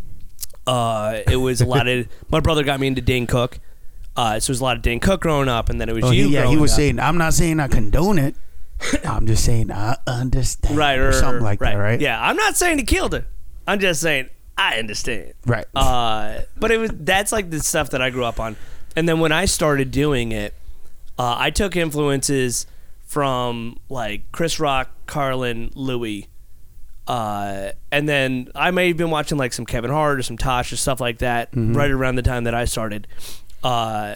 uh, 0.67 1.21
it 1.31 1.37
was 1.37 1.61
a 1.61 1.67
lot 1.67 1.87
of 1.89 2.09
my 2.31 2.41
brother 2.41 2.63
got 2.65 2.81
me 2.81 2.87
into 2.87 3.01
Dane 3.01 3.27
Cook, 3.27 3.59
uh, 4.17 4.41
so 4.41 4.51
it 4.51 4.53
was 4.53 4.61
a 4.61 4.65
lot 4.65 4.77
of 4.77 4.83
Dane 4.83 5.01
Cook 5.01 5.21
growing 5.21 5.49
up, 5.49 5.69
and 5.69 5.81
then 5.81 5.89
it 5.89 5.95
was 5.95 6.05
Oh, 6.05 6.11
you. 6.11 6.29
he, 6.29 6.35
yeah, 6.35 6.47
he 6.47 6.57
was 6.57 6.73
up. 6.73 6.77
saying. 6.77 6.99
I'm 7.01 7.19
not 7.19 7.35
saying 7.35 7.61
I 7.61 7.69
condone 7.69 8.19
it. 8.19 8.35
I'm 9.05 9.27
just 9.27 9.45
saying 9.45 9.71
I 9.71 9.97
understand. 10.07 10.77
right, 10.77 10.99
or 10.99 11.07
right, 11.07 11.15
something 11.15 11.43
like 11.43 11.61
right. 11.61 11.75
that. 11.75 11.81
Right. 11.81 12.01
Yeah, 12.01 12.21
I'm 12.21 12.37
not 12.37 12.57
saying 12.57 12.79
he 12.79 12.85
killed 12.85 13.13
her. 13.13 13.27
I'm 13.67 13.79
just 13.81 14.01
saying 14.01 14.29
I 14.57 14.79
understand. 14.79 15.35
Right. 15.47 15.67
Uh, 15.75 16.41
but 16.59 16.71
it 16.71 16.79
was 16.79 16.91
that's 16.95 17.33
like 17.33 17.51
the 17.51 17.61
stuff 17.61 17.91
that 17.91 18.01
I 18.03 18.11
grew 18.11 18.25
up 18.25 18.41
on, 18.41 18.57
and 18.97 19.09
then 19.09 19.21
when 19.21 19.33
I 19.33 19.45
started 19.45 19.91
doing 19.91 20.33
it, 20.33 20.55
uh, 21.19 21.37
I 21.39 21.51
took 21.51 21.77
influences 21.77 22.67
from 23.05 23.79
like 23.89 24.31
Chris 24.33 24.59
Rock, 24.61 24.91
Carlin, 25.07 25.71
Louis, 25.75 26.29
uh, 27.07 27.73
and 27.91 28.09
then 28.09 28.49
I 28.55 28.71
may 28.71 28.89
have 28.89 28.97
been 28.97 29.11
watching 29.11 29.37
like 29.37 29.53
some 29.53 29.67
Kevin 29.67 29.91
Hart 29.91 30.19
or 30.19 30.23
some 30.23 30.39
Tosh 30.39 30.73
or 30.73 30.77
stuff 30.77 31.01
like 31.01 31.19
that 31.19 31.49
right 31.53 31.91
around 31.91 32.15
the 32.17 32.23
time 32.23 32.45
that 32.45 32.55
I 32.55 32.65
started. 32.67 33.07
Uh, 33.65 34.15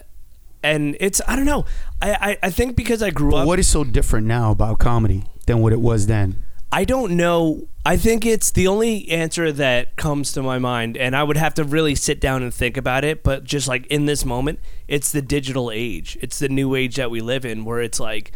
and 0.62 0.96
it's 1.00 1.20
I 1.26 1.36
don't 1.36 1.44
know. 1.44 1.64
I, 2.00 2.12
I, 2.12 2.38
I 2.44 2.50
think 2.50 2.76
because 2.76 3.02
I 3.02 3.10
grew 3.10 3.32
But 3.32 3.42
up 3.42 3.46
what 3.46 3.58
is 3.58 3.66
so 3.68 3.84
different 3.84 4.26
now 4.26 4.50
about 4.52 4.78
comedy 4.78 5.24
than 5.46 5.58
what 5.60 5.72
it 5.72 5.80
was 5.80 6.06
then? 6.06 6.44
I 6.74 6.82
don't 6.82 7.16
know. 7.16 7.68
I 7.86 7.96
think 7.96 8.26
it's 8.26 8.50
the 8.50 8.66
only 8.66 9.08
answer 9.08 9.52
that 9.52 9.94
comes 9.94 10.32
to 10.32 10.42
my 10.42 10.58
mind, 10.58 10.96
and 10.96 11.14
I 11.14 11.22
would 11.22 11.36
have 11.36 11.54
to 11.54 11.62
really 11.62 11.94
sit 11.94 12.20
down 12.20 12.42
and 12.42 12.52
think 12.52 12.76
about 12.76 13.04
it. 13.04 13.22
But 13.22 13.44
just 13.44 13.68
like 13.68 13.86
in 13.86 14.06
this 14.06 14.24
moment, 14.24 14.58
it's 14.88 15.12
the 15.12 15.22
digital 15.22 15.70
age. 15.70 16.18
It's 16.20 16.40
the 16.40 16.48
new 16.48 16.74
age 16.74 16.96
that 16.96 17.12
we 17.12 17.20
live 17.20 17.44
in, 17.44 17.64
where 17.64 17.80
it's 17.80 18.00
like 18.00 18.32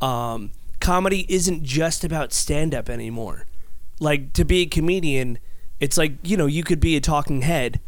um, 0.00 0.50
comedy 0.80 1.26
isn't 1.28 1.62
just 1.62 2.02
about 2.02 2.32
stand 2.32 2.74
up 2.74 2.90
anymore. 2.90 3.46
Like 4.00 4.32
to 4.32 4.44
be 4.44 4.62
a 4.62 4.66
comedian, 4.66 5.38
it's 5.78 5.96
like 5.96 6.14
you 6.24 6.36
know 6.36 6.46
you 6.46 6.64
could 6.64 6.80
be 6.80 6.96
a 6.96 7.00
talking 7.00 7.42
head 7.42 7.78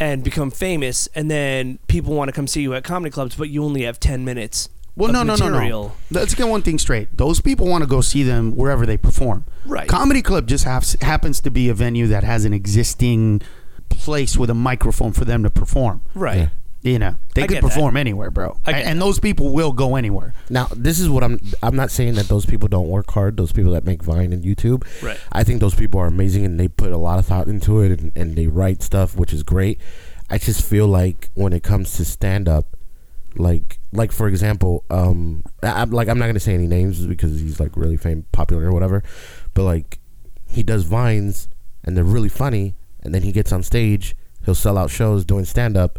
and 0.00 0.24
become 0.24 0.50
famous, 0.50 1.06
and 1.08 1.30
then 1.30 1.80
people 1.86 2.14
want 2.14 2.28
to 2.28 2.32
come 2.32 2.46
see 2.46 2.62
you 2.62 2.72
at 2.72 2.82
comedy 2.82 3.10
clubs, 3.10 3.36
but 3.36 3.50
you 3.50 3.62
only 3.62 3.82
have 3.82 4.00
ten 4.00 4.24
minutes. 4.24 4.70
Well, 4.96 5.10
of 5.10 5.14
no, 5.14 5.22
no, 5.24 5.34
no, 5.36 5.50
material. 5.50 5.96
no. 6.10 6.20
Let's 6.20 6.34
get 6.34 6.46
one 6.48 6.62
thing 6.62 6.78
straight. 6.78 7.16
Those 7.16 7.40
people 7.40 7.66
want 7.66 7.82
to 7.82 7.88
go 7.88 8.00
see 8.00 8.22
them 8.22 8.54
wherever 8.54 8.86
they 8.86 8.96
perform. 8.96 9.44
Right. 9.66 9.88
Comedy 9.88 10.22
club 10.22 10.46
just 10.46 10.64
has, 10.64 10.96
happens 11.00 11.40
to 11.40 11.50
be 11.50 11.68
a 11.68 11.74
venue 11.74 12.06
that 12.08 12.22
has 12.22 12.44
an 12.44 12.52
existing 12.54 13.42
place 13.88 14.36
with 14.36 14.50
a 14.50 14.54
microphone 14.54 15.12
for 15.12 15.24
them 15.24 15.42
to 15.42 15.50
perform. 15.50 16.02
Right. 16.14 16.36
Yeah. 16.38 16.48
You 16.82 16.98
know, 16.98 17.16
they 17.34 17.44
I 17.44 17.46
could 17.46 17.54
get 17.54 17.62
that. 17.62 17.68
perform 17.70 17.96
anywhere, 17.96 18.30
bro. 18.30 18.58
I 18.66 18.72
A- 18.72 18.74
and 18.74 19.00
that. 19.00 19.04
those 19.04 19.18
people 19.18 19.48
will 19.54 19.72
go 19.72 19.96
anywhere. 19.96 20.34
Now, 20.50 20.68
this 20.76 21.00
is 21.00 21.08
what 21.08 21.24
I'm. 21.24 21.40
I'm 21.62 21.74
not 21.74 21.90
saying 21.90 22.16
that 22.16 22.28
those 22.28 22.44
people 22.44 22.68
don't 22.68 22.88
work 22.88 23.10
hard. 23.12 23.38
Those 23.38 23.52
people 23.52 23.72
that 23.72 23.84
make 23.86 24.02
Vine 24.02 24.34
and 24.34 24.44
YouTube. 24.44 24.84
Right. 25.02 25.18
I 25.32 25.44
think 25.44 25.60
those 25.60 25.74
people 25.74 25.98
are 25.98 26.06
amazing 26.06 26.44
and 26.44 26.60
they 26.60 26.68
put 26.68 26.92
a 26.92 26.98
lot 26.98 27.18
of 27.18 27.24
thought 27.24 27.46
into 27.48 27.80
it 27.80 27.98
and, 27.98 28.12
and 28.14 28.36
they 28.36 28.48
write 28.48 28.82
stuff, 28.82 29.16
which 29.16 29.32
is 29.32 29.42
great. 29.42 29.80
I 30.28 30.36
just 30.36 30.62
feel 30.62 30.86
like 30.86 31.30
when 31.32 31.54
it 31.54 31.62
comes 31.62 31.94
to 31.96 32.04
stand 32.04 32.50
up, 32.50 32.73
like 33.38 33.78
like 33.92 34.12
for 34.12 34.28
example, 34.28 34.84
um, 34.90 35.42
I, 35.62 35.82
I'm 35.82 35.90
like 35.90 36.08
I'm 36.08 36.18
not 36.18 36.26
gonna 36.26 36.40
say 36.40 36.54
any 36.54 36.66
names 36.66 37.06
because 37.06 37.40
he's 37.40 37.60
like 37.60 37.76
really 37.76 37.96
famous 37.96 38.24
popular 38.32 38.68
or 38.68 38.72
whatever, 38.72 39.02
but 39.54 39.64
like 39.64 39.98
he 40.48 40.62
does 40.62 40.84
vines 40.84 41.48
and 41.84 41.96
they're 41.96 42.04
really 42.04 42.28
funny, 42.28 42.74
and 43.02 43.14
then 43.14 43.22
he 43.22 43.32
gets 43.32 43.52
on 43.52 43.62
stage, 43.62 44.16
he'll 44.44 44.54
sell 44.54 44.78
out 44.78 44.90
shows 44.90 45.24
doing 45.24 45.44
stand 45.44 45.76
up, 45.76 45.98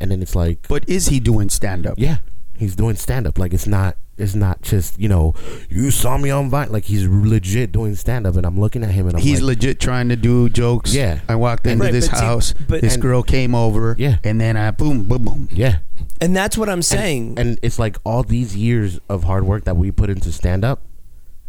and 0.00 0.10
then 0.10 0.22
it's 0.22 0.34
like 0.34 0.66
But 0.68 0.88
is 0.88 1.08
he 1.08 1.20
doing 1.20 1.48
stand 1.48 1.86
up? 1.86 1.94
yeah, 1.98 2.18
he's 2.56 2.76
doing 2.76 2.96
stand 2.96 3.26
up. 3.26 3.38
Like 3.38 3.54
it's 3.54 3.66
not 3.66 3.96
it's 4.18 4.34
not 4.34 4.62
just, 4.62 4.98
you 4.98 5.08
know, 5.08 5.34
you 5.68 5.90
saw 5.90 6.16
me 6.16 6.30
on 6.30 6.48
Vine. 6.48 6.72
Like 6.72 6.84
he's 6.84 7.06
legit 7.06 7.72
doing 7.72 7.94
stand 7.94 8.26
up 8.26 8.36
and 8.36 8.46
I'm 8.46 8.58
looking 8.58 8.82
at 8.82 8.90
him 8.90 9.06
and 9.08 9.16
I'm 9.16 9.22
He's 9.22 9.40
like, 9.42 9.56
legit 9.58 9.80
trying 9.80 10.08
to 10.08 10.16
do 10.16 10.48
jokes. 10.48 10.94
Yeah. 10.94 11.20
I 11.28 11.34
walked 11.34 11.66
into 11.66 11.84
Right, 11.84 11.92
this 11.92 12.08
but 12.08 12.18
see- 12.18 12.24
house. 12.24 12.54
but- 12.66 12.80
this 12.80 12.94
And- 12.94 13.02
girl 13.02 13.22
came 13.22 13.54
over. 13.54 13.94
Yeah. 13.98 14.16
And 14.24 14.40
then 14.40 14.56
I 14.56 14.70
boom, 14.70 15.02
boom, 15.04 15.24
boom. 15.24 15.48
yeah. 15.52 15.78
And 16.20 16.34
that's 16.34 16.56
what 16.56 16.68
I'm 16.70 16.82
saying. 16.82 17.38
And 17.38 17.58
it's 17.62 17.78
like 17.78 17.98
all 18.04 18.22
these 18.22 18.56
years 18.56 18.98
of 19.08 19.24
hard 19.24 19.44
work 19.44 19.64
that 19.64 19.76
we 19.76 19.90
put 19.90 20.08
into 20.08 20.32
stand 20.32 20.64
up 20.64 20.82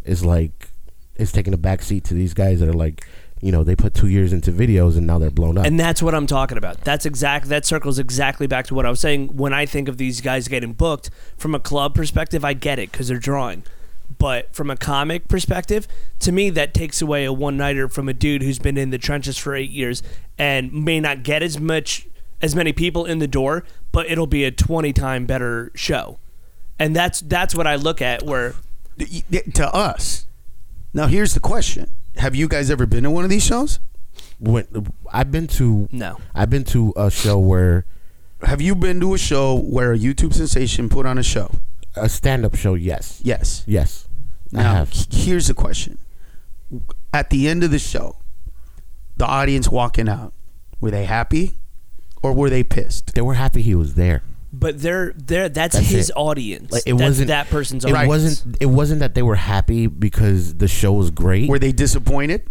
is 0.04 0.24
like 0.24 0.68
it's 1.16 1.32
taking 1.32 1.54
a 1.54 1.58
back 1.58 1.82
seat 1.82 2.04
to 2.04 2.14
these 2.14 2.34
guys 2.34 2.60
that 2.60 2.68
are 2.68 2.72
like, 2.74 3.06
you 3.40 3.52
know, 3.52 3.62
they 3.64 3.76
put 3.76 3.94
two 3.94 4.08
years 4.08 4.32
into 4.32 4.50
videos 4.52 4.96
and 4.96 5.06
now 5.06 5.18
they're 5.18 5.30
blown 5.30 5.58
up. 5.58 5.64
And 5.66 5.78
that's 5.78 6.02
what 6.02 6.14
I'm 6.14 6.26
talking 6.26 6.58
about. 6.58 6.80
That's 6.82 7.06
exact. 7.06 7.48
That 7.48 7.64
circles 7.64 7.98
exactly 7.98 8.46
back 8.46 8.66
to 8.66 8.74
what 8.74 8.84
I 8.86 8.90
was 8.90 9.00
saying. 9.00 9.36
When 9.36 9.52
I 9.52 9.64
think 9.66 9.88
of 9.88 9.96
these 9.96 10.20
guys 10.20 10.48
getting 10.48 10.72
booked 10.72 11.10
from 11.36 11.54
a 11.54 11.60
club 11.60 11.94
perspective, 11.94 12.44
I 12.44 12.52
get 12.54 12.78
it 12.78 12.90
because 12.90 13.08
they're 13.08 13.18
drawing. 13.18 13.62
But 14.18 14.52
from 14.54 14.70
a 14.70 14.76
comic 14.76 15.28
perspective, 15.28 15.86
to 16.20 16.32
me, 16.32 16.50
that 16.50 16.74
takes 16.74 17.00
away 17.00 17.24
a 17.24 17.32
one 17.32 17.56
nighter 17.56 17.88
from 17.88 18.08
a 18.08 18.14
dude 18.14 18.42
who's 18.42 18.58
been 18.58 18.76
in 18.76 18.90
the 18.90 18.98
trenches 18.98 19.38
for 19.38 19.54
eight 19.54 19.70
years 19.70 20.02
and 20.38 20.72
may 20.72 20.98
not 20.98 21.22
get 21.22 21.42
as 21.42 21.60
much 21.60 22.06
as 22.42 22.56
many 22.56 22.72
people 22.72 23.04
in 23.04 23.18
the 23.20 23.26
door, 23.28 23.64
but 23.92 24.10
it'll 24.10 24.26
be 24.26 24.44
a 24.44 24.50
twenty 24.50 24.92
time 24.92 25.26
better 25.26 25.70
show. 25.74 26.18
And 26.78 26.96
that's 26.96 27.20
that's 27.20 27.54
what 27.54 27.66
I 27.66 27.76
look 27.76 28.00
at. 28.02 28.22
Where 28.24 28.54
Y- 28.98 29.22
y- 29.30 29.42
To 29.54 29.72
us. 29.72 30.26
Now, 30.92 31.06
here's 31.06 31.34
the 31.34 31.40
question 31.40 31.90
Have 32.18 32.34
you 32.34 32.48
guys 32.48 32.70
ever 32.70 32.86
been 32.86 33.04
to 33.04 33.10
one 33.10 33.24
of 33.24 33.30
these 33.30 33.44
shows? 33.44 33.80
when 34.40 34.66
I've 35.12 35.30
been 35.32 35.46
to 35.48 35.88
no, 35.90 36.16
I've 36.34 36.50
been 36.50 36.64
to 36.64 36.92
a 36.96 37.10
show 37.10 37.38
where 37.38 37.84
Have 38.42 38.60
you 38.60 38.74
been 38.76 39.00
to 39.00 39.14
a 39.14 39.18
show 39.18 39.56
where 39.58 39.92
a 39.92 39.98
YouTube 39.98 40.32
sensation 40.34 40.88
put 40.88 41.06
on 41.06 41.18
a 41.18 41.22
show? 41.22 41.50
a 41.96 42.08
stand 42.08 42.44
up 42.44 42.54
show, 42.54 42.74
yes. 42.74 43.20
Yes. 43.24 43.64
Yes. 43.66 44.06
I 44.54 44.58
Now, 44.62 44.74
have. 44.74 44.90
h- 44.92 45.06
here's 45.10 45.48
the 45.48 45.54
question. 45.54 45.98
At 47.12 47.30
the 47.30 47.48
end 47.48 47.64
of 47.64 47.70
the 47.72 47.78
show, 47.80 48.16
the 49.16 49.26
audience 49.26 49.68
walking 49.68 50.08
out, 50.08 50.32
were 50.80 50.90
they 50.92 51.04
happy 51.06 51.54
or 52.22 52.32
were 52.32 52.48
they 52.50 52.62
pissed? 52.62 53.14
They 53.14 53.20
were 53.22 53.34
happy 53.34 53.62
he 53.62 53.74
was 53.74 53.94
there. 53.94 54.22
But 54.58 54.80
they're 54.80 55.12
they're 55.16 55.48
that's, 55.48 55.74
That's 55.76 55.88
his 55.88 56.08
it. 56.10 56.14
audience. 56.16 56.72
Like, 56.72 56.82
it 56.86 56.92
that's 56.96 57.02
wasn't 57.02 57.28
that 57.28 57.48
person's 57.48 57.84
It 57.84 57.92
audience. 57.92 58.08
wasn't. 58.08 58.56
It 58.60 58.66
wasn't 58.66 59.00
that 59.00 59.14
they 59.14 59.22
were 59.22 59.36
happy 59.36 59.86
because 59.86 60.54
the 60.54 60.68
show 60.68 60.92
was 60.92 61.10
great. 61.10 61.48
Were 61.48 61.58
they 61.58 61.72
disappointed? 61.72 62.42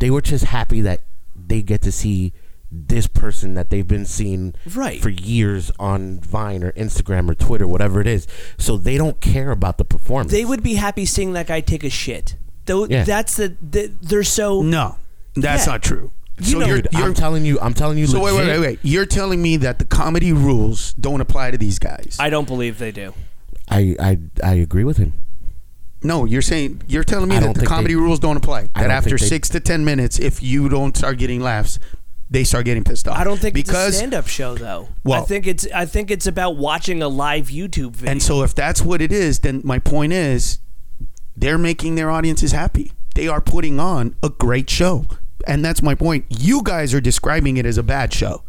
they 0.00 0.10
were 0.10 0.20
just 0.20 0.44
happy 0.44 0.82
that 0.82 1.00
they 1.34 1.62
get 1.62 1.80
to 1.82 1.90
see 1.90 2.32
this 2.70 3.06
person 3.06 3.54
that 3.54 3.70
they've 3.70 3.88
been 3.88 4.04
seeing 4.06 4.54
Right. 4.74 5.00
for 5.00 5.08
years 5.10 5.70
on 5.78 6.20
Vine 6.20 6.62
or 6.62 6.72
Instagram 6.72 7.28
or 7.30 7.34
Twitter, 7.34 7.66
whatever 7.66 8.00
it 8.00 8.06
is. 8.06 8.26
So 8.58 8.76
they 8.76 8.96
don't 8.98 9.20
care 9.20 9.50
about 9.50 9.76
the 9.78 9.84
performance. 9.84 10.30
They 10.32 10.44
would 10.44 10.62
be 10.62 10.74
happy 10.74 11.04
seeing 11.06 11.32
that 11.34 11.46
guy 11.46 11.60
take 11.60 11.84
a 11.84 11.90
shit. 11.90 12.36
Though 12.66 12.86
Yeah. 12.86 13.04
that's 13.04 13.36
the, 13.36 13.56
the 13.62 13.90
they're 14.00 14.22
so 14.24 14.62
No, 14.62 14.96
that's 15.34 15.66
Yeah. 15.66 15.72
not 15.72 15.82
true. 15.82 16.12
You 16.42 16.52
so 16.52 16.58
know- 16.58 16.66
you're, 16.66 16.82
Dude, 16.82 16.92
you're 16.92 17.02
I'm 17.04 17.14
telling 17.14 17.44
you. 17.44 17.58
I'm 17.60 17.74
telling 17.74 17.98
you. 17.98 18.06
so 18.06 18.20
wait, 18.20 18.34
wait, 18.34 18.46
wait, 18.46 18.58
wait. 18.60 18.78
You're 18.82 19.06
telling 19.06 19.40
me 19.42 19.56
that 19.58 19.78
the 19.78 19.84
comedy 19.84 20.32
rules 20.32 20.92
don't 20.94 21.20
apply 21.20 21.50
to 21.52 21.58
these 21.58 21.78
guys? 21.78 22.16
I 22.20 22.30
don't 22.30 22.46
believe 22.46 22.78
they 22.78 22.92
do. 22.92 23.14
I, 23.68 23.96
I 24.00 24.18
I 24.42 24.54
agree 24.54 24.84
with 24.84 24.96
him. 24.98 25.14
No, 26.02 26.24
you're 26.24 26.42
saying 26.42 26.82
you're 26.88 27.04
telling 27.04 27.28
me 27.28 27.36
I 27.36 27.40
that 27.40 27.54
the 27.54 27.66
comedy 27.66 27.94
they- 27.94 28.00
rules 28.00 28.18
don't 28.18 28.36
apply. 28.36 28.62
That 28.62 28.70
don't 28.74 28.90
after 28.90 29.10
think 29.10 29.20
they- 29.20 29.26
six 29.28 29.48
to 29.50 29.60
ten 29.60 29.84
minutes, 29.84 30.18
if 30.18 30.42
you 30.42 30.68
don't 30.68 30.96
start 30.96 31.18
getting 31.18 31.40
laughs, 31.40 31.78
they 32.28 32.42
start 32.44 32.64
getting 32.64 32.82
pissed 32.82 33.06
off. 33.06 33.16
I 33.18 33.24
don't 33.24 33.38
think 33.38 33.54
because 33.54 33.88
it's 33.88 33.96
a 33.96 33.98
stand-up 33.98 34.26
show 34.26 34.56
though. 34.56 34.88
Well- 35.04 35.22
I 35.22 35.24
think 35.26 35.46
it's 35.46 35.66
I 35.72 35.86
think 35.86 36.10
it's 36.10 36.26
about 36.26 36.56
watching 36.56 37.02
a 37.02 37.08
live 37.08 37.46
YouTube 37.48 37.92
video. 37.96 38.10
And 38.10 38.22
so 38.22 38.42
if 38.42 38.52
that's 38.54 38.82
what 38.82 39.00
it 39.00 39.12
is, 39.12 39.38
then 39.40 39.60
my 39.64 39.78
point 39.78 40.12
is 40.12 40.58
they're 41.36 41.58
making 41.58 41.94
their 41.94 42.10
audiences 42.10 42.50
happy. 42.52 42.92
They 43.14 43.28
are 43.28 43.40
putting 43.40 43.78
on 43.78 44.16
a 44.22 44.28
great 44.28 44.68
show. 44.70 45.06
And 45.46 45.64
that's 45.64 45.82
my 45.82 45.94
point. 45.94 46.24
You 46.28 46.62
guys 46.62 46.94
are 46.94 47.00
describing 47.00 47.56
it 47.56 47.66
as 47.66 47.78
a 47.78 47.82
bad 47.82 48.12
show. 48.12 48.42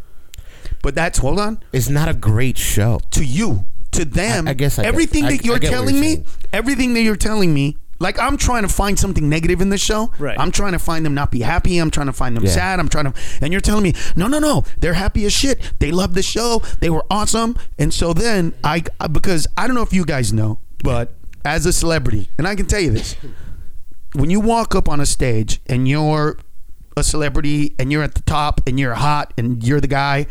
But 0.81 0.95
that's 0.95 1.19
hold 1.19 1.39
on. 1.39 1.59
It's 1.71 1.89
not 1.89 2.09
a 2.09 2.13
great 2.13 2.57
show. 2.57 2.99
To 3.11 3.23
you, 3.23 3.65
to 3.91 4.05
them, 4.05 4.47
I- 4.47 4.51
I 4.51 4.53
guess 4.53 4.79
I 4.79 4.83
everything 4.83 5.25
I- 5.25 5.31
that 5.37 5.45
you're 5.45 5.55
I 5.55 5.59
get 5.59 5.71
telling 5.71 5.95
you're 5.95 6.01
me, 6.01 6.13
saying. 6.15 6.25
everything 6.51 6.93
that 6.95 7.01
you're 7.01 7.15
telling 7.15 7.53
me, 7.53 7.77
like 7.99 8.19
I'm 8.19 8.35
trying 8.37 8.63
to 8.63 8.67
find 8.67 8.99
something 8.99 9.29
negative 9.29 9.61
in 9.61 9.69
this 9.69 9.79
show. 9.81 10.11
Right. 10.19 10.37
I'm 10.37 10.51
trying 10.51 10.73
to 10.73 10.79
find 10.79 11.05
them 11.05 11.13
not 11.13 11.31
be 11.31 11.39
happy. 11.41 11.77
I'm 11.77 11.89
trying 11.91 12.07
to 12.07 12.13
find 12.13 12.35
them 12.35 12.43
Yeah. 12.43 12.51
sad. 12.51 12.79
I'm 12.79 12.89
trying 12.89 13.05
to, 13.11 13.13
and 13.41 13.53
you're 13.53 13.61
telling 13.61 13.83
me, 13.83 13.93
no, 14.15 14.27
no, 14.27 14.39
no, 14.39 14.63
they're 14.79 14.95
happy 14.95 15.23
as 15.25 15.31
shit. 15.31 15.73
They 15.79 15.91
love 15.91 16.13
the 16.15 16.23
show. 16.23 16.61
They 16.81 16.89
were 16.89 17.05
awesome. 17.09 17.55
And 17.79 17.93
so 17.93 18.11
then 18.13 18.53
I, 18.63 18.83
because 19.11 19.47
I 19.55 19.67
don't 19.67 19.75
know 19.75 19.83
if 19.83 19.93
you 19.93 20.03
guys 20.05 20.33
know, 20.33 20.59
but 20.83 21.13
as 21.45 21.65
a 21.65 21.71
celebrity, 21.71 22.29
and 22.37 22.45
I 22.47 22.55
can 22.55 22.65
tell 22.65 22.81
you 22.81 22.91
this, 22.91 23.15
when 24.13 24.29
you 24.29 24.39
walk 24.41 24.75
up 24.75 24.89
on 24.89 24.99
a 24.99 25.05
stage 25.05 25.61
and 25.67 25.87
you're 25.87 26.37
a 26.95 27.03
celebrity 27.03 27.75
and 27.79 27.91
you're 27.91 28.03
at 28.03 28.15
the 28.15 28.21
top 28.21 28.61
and 28.67 28.79
you're 28.79 28.93
hot 28.95 29.33
and 29.37 29.63
you're 29.63 29.81
the 29.81 29.87
guy, 29.87 30.27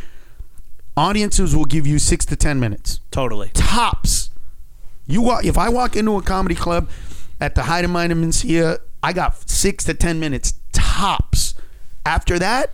audiences 0.97 1.55
will 1.56 1.64
give 1.64 1.86
you 1.86 1.98
six 1.98 2.24
to 2.26 2.36
ten 2.36 2.60
minutes 2.60 3.01
totally. 3.10 3.51
tops. 3.55 4.30
You 5.06 5.22
walk 5.22 5.44
if 5.44 5.59
I 5.59 5.68
walk 5.68 5.97
into 5.97 6.16
a 6.16 6.22
comedy 6.22 6.55
club 6.55 6.89
at 7.40 7.55
the 7.55 7.64
height 7.64 7.84
of 7.84 7.90
my 7.90 8.06
Mencia, 8.06 8.78
I 9.02 9.12
got 9.12 9.48
six 9.51 9.84
to 9.84 9.94
ten 9.94 10.20
minutes 10.20 10.55
tops. 10.72 11.55
After 12.06 12.39
that, 12.39 12.72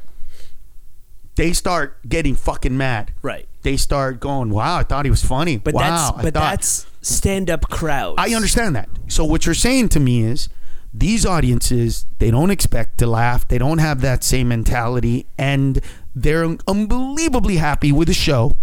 they 1.37 1.53
start 1.53 1.97
getting 2.09 2.35
fucking 2.35 2.77
mad. 2.77 3.13
Right. 3.23 3.49
They 3.63 3.77
start 3.77 4.21
going, 4.21 4.51
"Wow, 4.51 4.79
I 4.79 4.83
thought 4.83 5.05
he 5.05 5.11
was 5.11 5.25
funny." 5.25 5.57
But 5.57 5.75
wow, 5.75 5.81
that's 5.81 6.23
but 6.23 6.35
thought- 6.35 6.51
that's 6.51 6.87
stand-up 7.01 7.69
crowd. 7.71 8.17
I 8.19 8.35
understand 8.35 8.77
that. 8.77 8.89
So 9.09 9.25
what 9.25 9.47
you're 9.47 9.55
saying 9.55 9.89
to 9.91 10.01
me 10.01 10.23
is 10.23 10.49
these 10.93 11.27
audiences, 11.27 12.07
they 12.19 12.31
don't 12.31 12.51
expect 12.51 12.99
to 12.99 13.07
laugh. 13.07 13.47
They 13.47 13.59
don't 13.59 13.79
have 13.79 14.01
that 14.01 14.25
same 14.25 14.49
mentality 14.49 15.27
and 15.37 15.81
they're 16.15 16.57
unbelievably 16.67 17.57
happy 17.57 17.93
with 17.93 18.09
a 18.09 18.15
show 18.15 18.57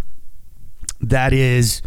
that 1.02 1.34
is 1.34 1.81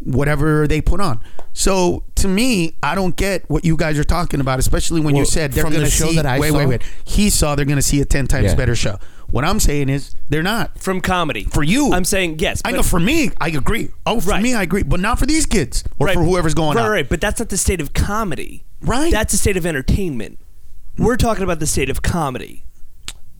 whatever 0.00 0.66
they 0.68 0.80
put 0.80 1.00
on. 1.00 1.20
So 1.52 2.04
to 2.16 2.28
me, 2.28 2.76
I 2.82 2.94
don't 2.94 3.16
get 3.16 3.48
what 3.50 3.64
you 3.64 3.76
guys 3.76 3.98
are 3.98 4.04
talking 4.04 4.40
about, 4.40 4.58
especially 4.58 5.00
when 5.00 5.16
you 5.16 5.24
said 5.24 5.52
they're 5.52 5.64
going 5.64 5.74
to 5.80 5.90
show 5.90 6.08
see 6.08 6.16
that 6.16 6.26
I 6.26 6.38
wait, 6.38 6.50
saw- 6.50 6.58
wait, 6.58 6.66
wait. 6.66 6.82
He 7.04 7.30
saw 7.30 7.54
they're 7.54 7.64
going 7.64 7.76
to 7.76 7.82
see 7.82 8.00
a 8.00 8.04
10 8.04 8.26
times 8.26 8.46
Yeah. 8.46 8.54
better 8.54 8.74
show. 8.76 8.98
What 9.30 9.44
I'm 9.44 9.60
saying 9.60 9.88
is 9.90 10.14
they're 10.28 10.42
not. 10.42 10.78
from 10.78 11.00
comedy. 11.00 11.44
For 11.44 11.62
you. 11.62 11.92
I'm 11.92 12.04
saying 12.04 12.38
yes. 12.38 12.62
I 12.64 12.72
know 12.72 12.82
for 12.82 12.98
me, 13.00 13.30
I 13.40 13.48
agree. 13.48 13.90
Oh, 14.06 14.20
for 14.20 14.30
Right. 14.30 14.42
me, 14.42 14.54
I 14.54 14.62
agree, 14.62 14.82
but 14.82 15.00
not 15.00 15.18
for 15.18 15.26
these 15.26 15.44
kids 15.46 15.84
or 15.98 16.06
right, 16.06 16.14
for 16.14 16.22
whoever's 16.24 16.54
going 16.54 16.76
right, 16.76 16.84
on. 16.84 16.90
Right, 16.90 17.08
but 17.08 17.20
that's 17.20 17.38
not 17.38 17.48
the 17.50 17.58
state 17.58 17.80
of 17.80 17.92
comedy. 17.92 18.64
Right. 18.80 19.10
That's 19.10 19.34
a 19.34 19.38
state 19.38 19.56
of 19.56 19.66
entertainment. 19.66 20.38
We're 20.96 21.16
talking 21.16 21.44
about 21.44 21.60
the 21.60 21.66
state 21.66 21.90
of 21.90 22.02
comedy. 22.02 22.64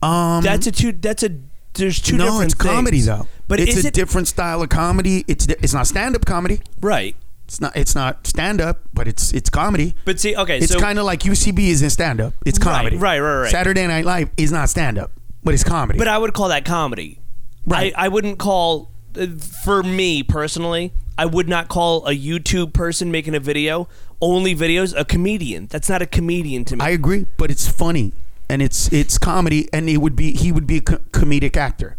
Um, 0.01 0.43
That's 0.43 0.65
a 0.67 0.71
two. 0.71 0.91
That's 0.93 1.23
a. 1.23 1.37
There's 1.73 2.01
two 2.01 2.17
no, 2.17 2.25
different 2.25 2.45
it's 2.45 2.53
comedy 2.55 3.01
though. 3.01 3.27
But 3.47 3.59
it's 3.59 3.75
is 3.75 3.85
a 3.85 3.89
it 3.89 3.93
different 3.93 4.27
style 4.27 4.61
of 4.61 4.69
comedy. 4.69 5.25
It's 5.27 5.45
it's 5.47 5.73
not 5.73 5.87
stand 5.87 6.15
up 6.15 6.25
comedy. 6.25 6.61
right? 6.81 7.15
It's 7.45 7.59
not 7.59 7.75
it's 7.75 7.95
not 7.95 8.27
stand 8.27 8.61
up, 8.61 8.79
but 8.93 9.07
it's 9.07 9.33
it's 9.33 9.49
comedy. 9.49 9.95
But 10.05 10.19
see, 10.19 10.35
okay, 10.35 10.59
It's 10.59 10.71
so 10.71 10.79
kind 10.79 10.99
of 10.99 11.05
like 11.05 11.21
UCB 11.21 11.59
isn't 11.69 11.89
stand 11.89 12.21
up. 12.21 12.33
It's 12.45 12.59
comedy. 12.59 12.97
right, 12.97 13.19
right, 13.19 13.41
right. 13.41 13.51
Saturday 13.51 13.87
Night 13.87 14.05
Live 14.05 14.29
is 14.37 14.51
not 14.51 14.69
stand 14.69 14.99
up, 14.99 15.11
but 15.43 15.53
it's 15.55 15.63
comedy. 15.63 15.97
But 15.97 16.07
I 16.07 16.17
would 16.17 16.33
call 16.33 16.49
that 16.49 16.63
comedy. 16.63 17.19
Right. 17.65 17.91
I, 17.97 18.05
I 18.05 18.07
wouldn't 18.07 18.37
call, 18.37 18.91
for 19.63 19.83
me 19.83 20.23
personally, 20.23 20.93
I 21.17 21.25
would 21.25 21.49
not 21.49 21.67
call 21.67 22.05
a 22.07 22.11
YouTube 22.15 22.73
person 22.73 23.11
making 23.11 23.35
a 23.35 23.39
video, 23.39 23.87
only 24.21 24.55
videos, 24.55 24.93
a 24.97 25.05
comedian. 25.05 25.67
That's 25.67 25.89
not 25.89 26.01
a 26.01 26.05
comedian 26.05 26.65
to 26.65 26.75
me. 26.77 26.85
I 26.85 26.89
agree, 26.89 27.25
but 27.37 27.51
it's 27.51 27.67
funny 27.67 28.13
and 28.49 28.61
it's 28.61 28.91
it's 28.91 29.17
comedy, 29.17 29.67
and 29.71 29.89
it 29.89 29.97
would 29.97 30.15
be 30.15 30.31
he 30.33 30.51
would 30.51 30.65
be 30.65 30.77
a 30.77 30.81
co- 30.81 30.97
comedic 31.11 31.55
actor. 31.55 31.95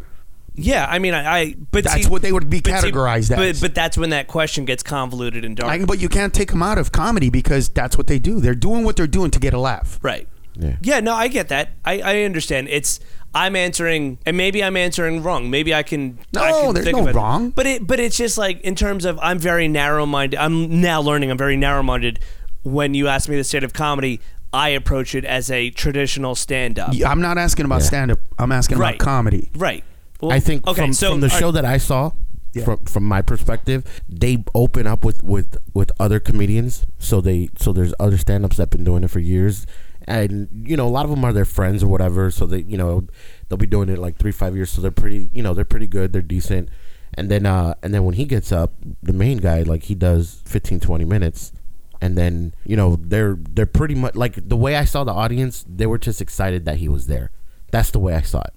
yeah, 0.55 0.85
I 0.89 0.99
mean, 0.99 1.15
I. 1.15 1.39
I 1.41 1.55
but 1.71 1.85
That's 1.85 2.05
see- 2.05 2.11
what 2.11 2.23
they 2.23 2.33
would 2.33 2.51
be 2.51 2.61
but 2.61 2.81
see- 2.81 2.91
categorized 2.91 3.31
but, 3.31 3.39
as. 3.39 3.61
But 3.61 3.75
that's 3.75 3.97
when 3.97 4.11
that 4.11 4.27
question 4.27 4.65
gets 4.65 4.83
convoluted 4.83 5.45
and 5.45 5.57
dark. 5.57 5.71
I, 5.71 5.85
but 5.85 6.01
you 6.01 6.09
can't 6.09 6.35
take 6.35 6.51
them 6.51 6.63
out 6.63 6.77
of 6.79 6.91
comedy 6.93 7.31
because 7.31 7.69
that's 7.69 7.97
what 7.97 8.09
they 8.09 8.19
do. 8.19 8.41
They're 8.41 8.55
doing 8.57 8.85
what 8.85 8.97
they're 8.97 9.07
doing 9.07 9.31
to 9.31 9.39
get 9.39 9.55
a 9.55 9.59
laugh. 9.61 9.99
right. 10.03 10.27
Yeah. 10.57 10.77
Yeah, 10.83 11.01
no, 11.01 11.15
I 11.15 11.29
get 11.29 11.49
that. 11.49 11.71
I, 11.85 12.01
I 12.01 12.23
understand. 12.25 12.69
It's 12.69 12.99
I'm 13.35 13.55
answering, 13.55 14.19
and 14.27 14.37
maybe 14.37 14.63
I'm 14.65 14.77
answering 14.77 15.23
wrong. 15.23 15.51
Maybe 15.51 15.73
I 15.75 15.83
can. 15.85 16.19
No, 16.35 16.43
I 16.43 16.51
can 16.51 16.75
there's 16.75 16.85
think 16.87 16.97
no 16.97 17.03
of 17.05 17.09
it. 17.11 17.15
wrong. 17.15 17.51
But 17.51 17.67
it, 17.67 17.87
but 17.87 18.01
it's 18.01 18.17
just 18.17 18.37
like 18.37 18.61
in 18.63 18.75
terms 18.75 19.05
of 19.05 19.19
I'm 19.23 19.39
very 19.39 19.69
narrow 19.69 20.05
minded. 20.07 20.39
I'm 20.39 20.81
now 20.81 21.01
learning. 21.01 21.31
I'm 21.31 21.39
very 21.39 21.57
narrow 21.57 21.83
minded. 21.83 22.19
When 22.63 22.93
you 22.95 23.07
ask 23.09 23.29
me 23.29 23.37
the 23.37 23.45
state 23.45 23.63
of 23.65 23.73
comedy, 23.73 24.21
I 24.53 24.71
approach 24.71 25.15
it 25.15 25.25
as 25.25 25.51
a 25.51 25.71
traditional 25.71 26.35
stand 26.35 26.79
up. 26.79 26.91
Yeah, 26.93 27.09
I'm 27.11 27.21
not 27.21 27.39
asking 27.39 27.67
about 27.67 27.81
Yeah. 27.83 27.87
stand 27.87 28.11
up. 28.11 28.19
I'm 28.39 28.51
asking 28.53 28.79
Right. 28.79 28.97
about 28.97 29.05
comedy. 29.05 29.51
Right. 29.55 29.85
Well, 30.21 30.33
I 30.33 30.41
think 30.41 30.67
okay, 30.67 30.83
from, 30.83 30.93
so, 30.93 31.13
from 31.13 31.21
the 31.21 31.31
all 31.33 31.39
show 31.39 31.47
right, 31.47 31.55
that 31.55 31.65
I 31.65 31.79
saw, 31.79 32.11
Yeah. 32.53 32.65
from 32.65 32.79
from 32.85 33.05
my 33.05 33.23
perspective, 33.23 33.85
they 34.09 34.43
open 34.57 34.89
up 34.89 35.05
with 35.05 35.23
with 35.23 35.57
with 35.73 35.93
other 36.01 36.19
comedians. 36.19 36.85
So 36.99 37.21
they 37.21 37.49
so 37.59 37.73
there's 37.73 37.95
other 38.01 38.19
stand-ups 38.19 38.57
that 38.57 38.63
have 38.65 38.71
been 38.71 38.85
doing 38.85 39.05
it 39.05 39.11
for 39.11 39.21
years, 39.21 39.67
and 40.07 40.49
you 40.53 40.77
know 40.77 40.87
a 40.87 40.91
lot 40.91 41.05
of 41.05 41.11
them 41.11 41.25
are 41.25 41.33
their 41.33 41.45
friends 41.45 41.83
or 41.83 41.89
whatever. 41.89 42.31
So 42.31 42.47
they 42.47 42.61
you 42.61 42.77
know 42.77 43.07
they'll 43.49 43.59
be 43.59 43.67
doing 43.67 43.89
it 43.89 43.99
like 43.99 44.17
three 44.17 44.33
five 44.33 44.57
years. 44.57 44.71
So 44.71 44.81
they're 44.81 44.91
pretty 44.91 45.31
you 45.33 45.43
know 45.43 45.55
they're 45.55 45.65
pretty 45.65 45.87
good. 45.87 46.13
They're 46.13 46.23
decent. 46.23 46.69
And 47.15 47.31
then 47.31 47.47
uh 47.47 47.75
and 47.83 47.93
then 47.93 48.05
when 48.05 48.15
he 48.15 48.25
gets 48.25 48.53
up, 48.53 48.73
the 49.03 49.13
main 49.13 49.39
guy 49.39 49.63
like 49.63 49.85
he 49.85 49.95
does 49.95 50.43
15, 50.47 50.81
20 50.81 51.05
minutes. 51.05 51.53
And 52.01 52.17
then 52.17 52.55
you 52.65 52.77
know 52.77 52.97
they're 52.97 53.37
they're 53.39 53.67
pretty 53.67 53.95
much 53.95 54.15
like 54.15 54.49
the 54.49 54.57
way 54.57 54.77
I 54.77 54.85
saw 54.85 55.05
the 55.05 55.13
audience. 55.13 55.65
They 55.69 55.87
were 55.87 55.99
just 55.99 56.21
excited 56.21 56.65
that 56.65 56.79
he 56.79 56.89
was 56.89 57.07
there. 57.07 57.31
That's 57.71 57.91
the 57.91 57.99
way 57.99 58.15
I 58.15 58.23
saw 58.23 58.41
it. 58.43 58.55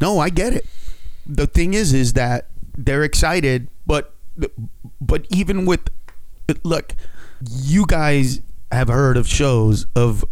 No, 0.00 0.18
I 0.18 0.28
get 0.30 0.52
it. 0.52 0.66
The 1.26 1.46
thing 1.46 1.74
is, 1.74 1.92
is 1.92 2.14
that 2.14 2.48
they're 2.76 3.04
excited, 3.04 3.68
but 3.86 4.14
but 5.00 5.26
even 5.30 5.66
with 5.66 5.88
look, 6.64 6.94
you 7.46 7.86
guys 7.86 8.40
have 8.72 8.88
heard 8.88 9.16
of 9.16 9.26
shows 9.26 9.86
of 9.94 10.24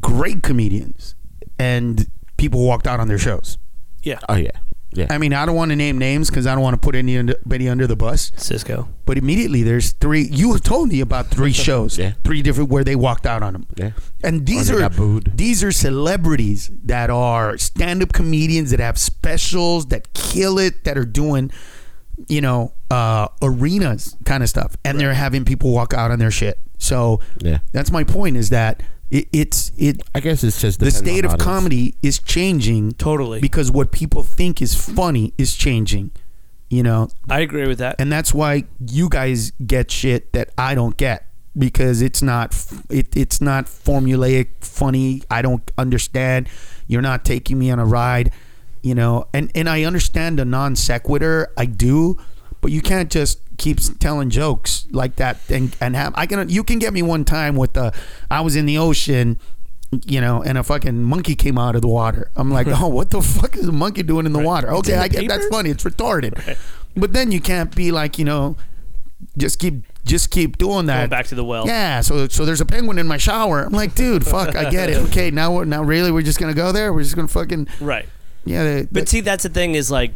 great 0.00 0.42
comedians 0.42 1.14
and 1.58 2.06
people 2.36 2.64
walked 2.66 2.86
out 2.86 3.00
on 3.00 3.08
their 3.08 3.18
shows. 3.18 3.58
yeah, 4.02 4.18
Oh 4.28 4.34
yeah, 4.36 4.50
yeah. 4.92 5.06
I 5.10 5.18
mean, 5.18 5.32
I 5.34 5.44
don't 5.46 5.54
want 5.56 5.70
to 5.70 5.76
name 5.76 5.98
names 5.98 6.30
because 6.30 6.46
I 6.46 6.54
don't 6.54 6.62
want 6.62 6.74
to 6.74 6.80
put 6.80 6.94
anybody 6.94 7.68
under 7.68 7.86
the 7.86 7.96
bus. 7.96 8.32
Cisco. 8.36 8.88
But 9.04 9.18
immediately, 9.18 9.62
there's 9.62 9.92
three. 9.92 10.22
You 10.22 10.58
told 10.58 10.88
me 10.88 11.00
about 11.00 11.26
three 11.28 11.52
shows, 11.66 11.98
Yeah. 11.98 12.12
three 12.24 12.40
different 12.42 12.70
where 12.70 12.82
they 12.84 12.96
walked 12.96 13.26
out 13.26 13.42
on 13.42 13.52
them. 13.52 13.66
Yeah. 13.76 13.90
And 14.24 14.46
these 14.46 14.70
are 14.70 14.88
booed. 14.88 15.32
these 15.36 15.62
are 15.62 15.70
celebrities 15.72 16.70
that 16.84 17.10
are 17.10 17.58
stand-up 17.58 18.12
comedians 18.12 18.70
that 18.70 18.80
have 18.80 18.96
specials 18.98 19.86
that 19.86 20.12
kill 20.14 20.58
it, 20.58 20.84
that 20.84 20.96
are 20.96 21.04
doing, 21.04 21.50
you 22.28 22.40
know, 22.40 22.72
uh, 22.90 23.28
arenas 23.42 24.16
kind 24.24 24.42
of 24.42 24.48
stuff, 24.48 24.76
and 24.84 24.98
they're 24.98 25.14
having 25.14 25.44
people 25.44 25.72
walk 25.72 25.92
out 25.94 26.10
on 26.10 26.18
their 26.18 26.30
shit. 26.30 26.58
So 26.78 27.20
Yeah. 27.40 27.58
that's 27.72 27.90
my 27.92 28.02
point. 28.04 28.36
Is 28.38 28.48
that 28.50 28.82
it, 29.10 29.28
it's 29.32 29.72
it 29.76 30.02
I 30.14 30.20
guess 30.20 30.44
it's 30.44 30.60
just 30.60 30.80
the 30.80 30.90
state 30.90 31.24
of 31.24 31.32
audience. 31.32 31.42
comedy 31.42 31.94
is 32.02 32.18
changing 32.18 32.92
Totally. 32.92 33.40
because 33.40 33.70
what 33.70 33.90
people 33.92 34.22
think 34.22 34.62
is 34.62 34.74
funny 34.74 35.34
is 35.38 35.54
changing. 35.56 36.10
You 36.68 36.84
know, 36.84 37.08
I 37.28 37.40
agree 37.40 37.66
with 37.66 37.78
that. 37.78 37.96
and 37.98 38.12
that's 38.12 38.32
why 38.32 38.64
you 38.86 39.08
guys 39.08 39.50
get 39.66 39.90
shit 39.90 40.32
that 40.34 40.50
I 40.56 40.76
don't 40.76 40.96
get 40.96 41.26
because 41.58 42.00
it's 42.00 42.22
not 42.22 42.54
it, 42.88 43.16
it's 43.16 43.40
not 43.40 43.66
formulaic 43.66 44.48
funny 44.60 45.22
I 45.28 45.42
don't 45.42 45.68
understand 45.76 46.48
you're 46.86 47.02
not 47.02 47.24
taking 47.24 47.58
me 47.58 47.72
on 47.72 47.80
a 47.80 47.84
ride 47.84 48.30
you 48.82 48.94
know 48.94 49.26
and 49.34 49.50
and 49.56 49.68
I 49.68 49.82
understand 49.82 50.38
a 50.38 50.44
non 50.44 50.76
sequitur 50.76 51.48
I 51.58 51.66
do 51.66 52.18
but 52.60 52.70
you 52.70 52.80
can't 52.80 53.10
just 53.10 53.40
keep 53.58 53.78
telling 53.98 54.30
jokes 54.30 54.86
like 54.90 55.16
that 55.16 55.38
and 55.50 55.76
and 55.80 55.94
have 55.94 56.12
I 56.16 56.26
can 56.26 56.48
you 56.48 56.64
can 56.64 56.78
get 56.78 56.92
me 56.92 57.02
one 57.02 57.24
time 57.24 57.56
with 57.56 57.74
the 57.74 57.92
I 58.30 58.40
was 58.40 58.56
in 58.56 58.66
the 58.66 58.78
ocean 58.78 59.38
you 60.04 60.20
know, 60.20 60.42
and 60.42 60.56
a 60.56 60.62
fucking 60.62 61.02
monkey 61.02 61.34
came 61.34 61.58
out 61.58 61.74
of 61.74 61.82
the 61.82 61.88
water. 61.88 62.30
I'm 62.36 62.50
like, 62.50 62.66
oh, 62.70 62.88
what 62.88 63.10
the 63.10 63.20
fuck 63.20 63.56
is 63.56 63.66
a 63.66 63.72
monkey 63.72 64.02
doing 64.02 64.26
in 64.26 64.32
the 64.32 64.38
water? 64.38 64.70
Okay, 64.74 64.94
I 64.94 65.08
get 65.08 65.28
that's 65.28 65.48
funny. 65.48 65.70
It's 65.70 65.84
retarded. 65.84 66.56
But 66.96 67.12
then 67.12 67.32
you 67.32 67.40
can't 67.40 67.74
be 67.74 67.90
like, 67.90 68.18
you 68.18 68.24
know, 68.24 68.56
just 69.36 69.58
keep 69.58 69.84
just 70.04 70.30
keep 70.30 70.58
doing 70.58 70.86
that. 70.86 70.98
Going 70.98 71.10
back 71.10 71.26
to 71.26 71.34
the 71.34 71.44
well. 71.44 71.66
Yeah, 71.66 72.00
so 72.00 72.28
so 72.28 72.44
there's 72.44 72.60
a 72.60 72.66
penguin 72.66 72.98
in 72.98 73.06
my 73.06 73.16
shower. 73.16 73.64
I'm 73.64 73.72
like, 73.72 73.94
dude, 73.94 74.26
fuck, 74.26 74.56
I 74.56 74.70
get 74.70 74.90
it. 74.90 74.96
Okay, 75.10 75.30
now 75.30 75.54
we're 75.54 75.64
now 75.64 75.82
really 75.82 76.12
we're 76.12 76.22
just 76.22 76.38
gonna 76.38 76.54
go 76.54 76.72
there. 76.72 76.92
We're 76.92 77.02
just 77.02 77.16
gonna 77.16 77.28
fucking 77.28 77.68
Right. 77.80 78.06
yeah. 78.44 78.64
The, 78.64 78.88
But 78.90 79.08
see, 79.08 79.20
that's 79.20 79.42
the 79.42 79.48
thing 79.48 79.74
is 79.74 79.90
like, 79.90 80.12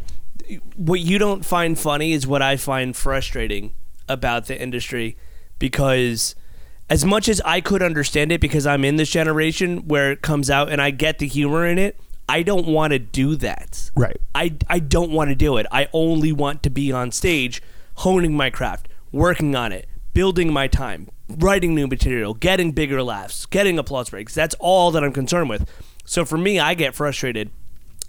what 0.75 0.99
you 0.99 1.17
don't 1.17 1.45
find 1.45 1.77
funny 1.77 2.13
is 2.13 2.25
what 2.25 2.41
I 2.41 2.57
find 2.57 2.95
frustrating 2.95 3.73
about 4.07 4.45
the 4.45 4.59
industry 4.59 5.17
because 5.59 6.35
as 6.89 7.03
much 7.03 7.27
as 7.27 7.41
I 7.41 7.61
could 7.61 7.81
understand 7.81 8.31
it 8.31 8.41
because 8.41 8.67
I'm 8.67 8.85
in 8.85 8.95
this 8.95 9.09
generation 9.09 9.87
where 9.87 10.11
it 10.11 10.21
comes 10.21 10.49
out 10.49 10.69
and 10.69 10.81
I 10.81 10.91
get 10.91 11.19
the 11.19 11.27
humor 11.27 11.65
in 11.65 11.77
it, 11.77 11.99
I 12.27 12.43
don't 12.43 12.67
want 12.67 12.91
to 12.93 12.99
do 12.99 13.35
that. 13.37 13.91
Right. 13.95 14.19
I, 14.33 14.55
I 14.67 14.79
don't 14.79 15.11
want 15.11 15.29
to 15.29 15.35
do 15.35 15.57
it. 15.57 15.65
I 15.71 15.87
only 15.93 16.31
want 16.31 16.63
to 16.63 16.69
be 16.69 16.91
on 16.91 17.11
stage, 17.11 17.61
honing 17.95 18.35
my 18.35 18.49
craft, 18.49 18.87
working 19.11 19.55
on 19.55 19.71
it, 19.71 19.87
building 20.13 20.51
my 20.51 20.67
time, 20.67 21.09
writing 21.27 21.75
new 21.75 21.87
material, 21.87 22.33
getting 22.33 22.71
bigger 22.71 23.01
laughs, 23.03 23.45
getting 23.45 23.77
applause 23.77 24.09
breaks. 24.09 24.33
That's 24.33 24.55
all 24.59 24.91
that 24.91 25.03
I'm 25.03 25.13
concerned 25.13 25.49
with. 25.49 25.69
So 26.05 26.25
for 26.25 26.37
me, 26.37 26.59
I 26.59 26.73
get 26.73 26.95
frustrated 26.95 27.51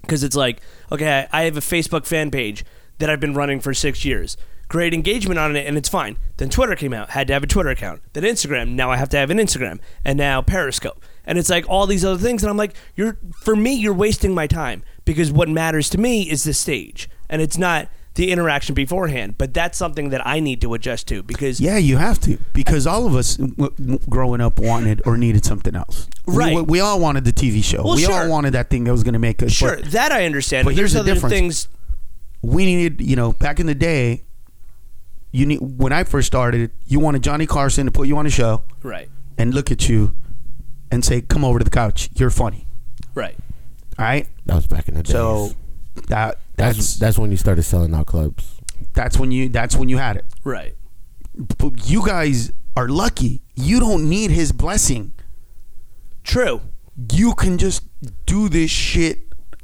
because 0.01 0.23
it's 0.23 0.35
like, 0.35 0.61
okay, 0.91 1.27
I 1.31 1.43
have 1.43 1.57
a 1.57 1.61
Facebook 1.61 2.05
fan 2.05 2.31
page 2.31 2.65
that 2.99 3.09
I've 3.09 3.19
been 3.19 3.33
running 3.33 3.59
for 3.59 3.73
six 3.73 4.05
years. 4.05 4.37
Great 4.69 4.93
engagement 4.93 5.39
on 5.39 5.55
it, 5.55 5.65
and 5.65 5.77
it's 5.77 5.87
fine. 5.87 6.17
Then 6.37 6.49
Twitter 6.49 6.75
came 6.75 6.93
out, 6.93 7.11
had 7.11 7.27
to 7.27 7.33
have 7.33 7.43
a 7.43 7.47
Twitter 7.47 7.69
account. 7.69 8.01
Then 8.13 8.23
Instagram, 8.23 8.73
now 8.73 8.91
I 8.91 8.97
have 8.97 9.09
to 9.09 9.17
have 9.17 9.29
an 9.29 9.37
Instagram, 9.37 9.79
and 10.03 10.17
now 10.17 10.41
Periscope, 10.41 11.01
and 11.25 11.37
it's 11.37 11.49
like 11.49 11.67
all 11.69 11.87
these 11.87 12.03
other 12.03 12.21
things. 12.21 12.43
And 12.43 12.49
I'm 12.49 12.57
like, 12.57 12.75
you're 12.95 13.17
for 13.41 13.55
me, 13.55 13.75
you're 13.75 13.93
wasting 13.93 14.33
my 14.33 14.45
time 14.45 14.83
because 15.05 15.31
what 15.31 15.47
matters 15.47 15.89
to 15.91 15.97
me 15.97 16.29
is 16.29 16.43
the 16.43 16.53
stage, 16.53 17.09
and 17.29 17.41
it's 17.41 17.57
not 17.57 17.87
the 18.17 18.29
interaction 18.31 18.75
beforehand. 18.75 19.35
But 19.37 19.53
that's 19.53 19.77
something 19.77 20.09
that 20.09 20.25
I 20.27 20.39
need 20.39 20.59
to 20.61 20.73
adjust 20.73 21.07
to 21.07 21.23
because 21.23 21.59
Yeah, 21.61 21.77
you 21.77 21.97
have 21.97 22.19
to 22.21 22.37
because 22.53 22.85
all 22.85 23.07
of 23.07 23.15
us 23.15 23.37
w- 23.37 23.71
w- 23.77 23.99
growing 24.09 24.41
up 24.41 24.59
wanted 24.59 25.01
or 25.05 25.17
needed 25.17 25.45
something 25.45 25.75
else. 25.75 26.07
We- 26.25 26.35
Right. 26.35 26.55
We, 26.55 26.61
we 26.63 26.79
all 26.81 26.99
wanted 26.99 27.23
the 27.25 27.31
TV 27.33 27.63
show. 27.63 27.83
Well, 27.83 27.95
we 27.95 28.05
all 28.05 28.29
wanted 28.29 28.51
that 28.51 28.69
thing 28.69 28.83
that 28.83 28.91
was 28.91 29.03
going 29.03 29.13
to 29.13 29.19
make 29.19 29.41
us. 29.41 29.51
sure 29.53 29.77
But 29.77 29.91
that 29.91 30.11
I 30.11 30.25
understand. 30.25 30.65
but 30.65 30.71
But 30.71 30.75
here's 30.77 30.93
there's 30.93 31.05
the 31.05 31.11
other 31.11 31.13
difference. 31.13 31.33
things. 31.33 31.67
we 32.41 32.65
needed, 32.65 33.01
you 33.01 33.15
know, 33.15 33.31
back 33.31 33.59
in 33.59 33.65
the 33.65 33.75
day. 33.75 34.23
You 35.31 35.45
need 35.45 35.59
when 35.61 35.91
I 35.93 36.03
first 36.03 36.27
started. 36.27 36.71
You 36.85 36.99
wanted 36.99 37.21
Johnny 37.23 37.45
Carson 37.45 37.85
to 37.85 37.91
put 37.91 38.07
you 38.07 38.17
on 38.17 38.25
a 38.25 38.29
show 38.29 38.63
Right, 38.81 39.09
and 39.37 39.53
look 39.53 39.71
at 39.71 39.87
you 39.89 40.15
and 40.89 41.03
say, 41.05 41.21
"Come 41.21 41.43
over 41.45 41.59
to 41.59 41.65
the 41.65 41.69
couch. 41.71 42.09
You're 42.15 42.29
funny." 42.29 42.65
right. 43.13 43.35
All 43.99 44.05
right. 44.05 44.27
That 44.45 44.55
was 44.55 44.67
back 44.67 44.87
in 44.87 44.93
the 44.95 45.03
day. 45.03 45.11
So 45.11 45.51
that 46.07 46.39
that's 46.57 46.77
that's 46.77 46.95
that's 46.97 47.17
when 47.17 47.31
you 47.31 47.37
started 47.37 47.63
selling 47.63 47.93
out 47.93 48.05
clubs. 48.07 48.59
that's 48.93 49.17
when 49.17 49.31
you 49.31 49.47
that's 49.49 49.75
when 49.75 49.87
you 49.89 49.97
had 49.97 50.17
it. 50.17 50.25
Right. 50.43 50.75
But 51.57 51.89
you 51.89 52.05
guys 52.05 52.51
are 52.75 52.89
lucky. 52.89 53.41
You 53.55 53.79
don't 53.79 54.09
need 54.09 54.31
his 54.31 54.51
blessing. 54.51 55.13
True. 56.23 56.61
you 57.13 57.33
can 57.35 57.57
just 57.57 57.83
do 58.25 58.49
this 58.49 58.69
shit 58.71 59.19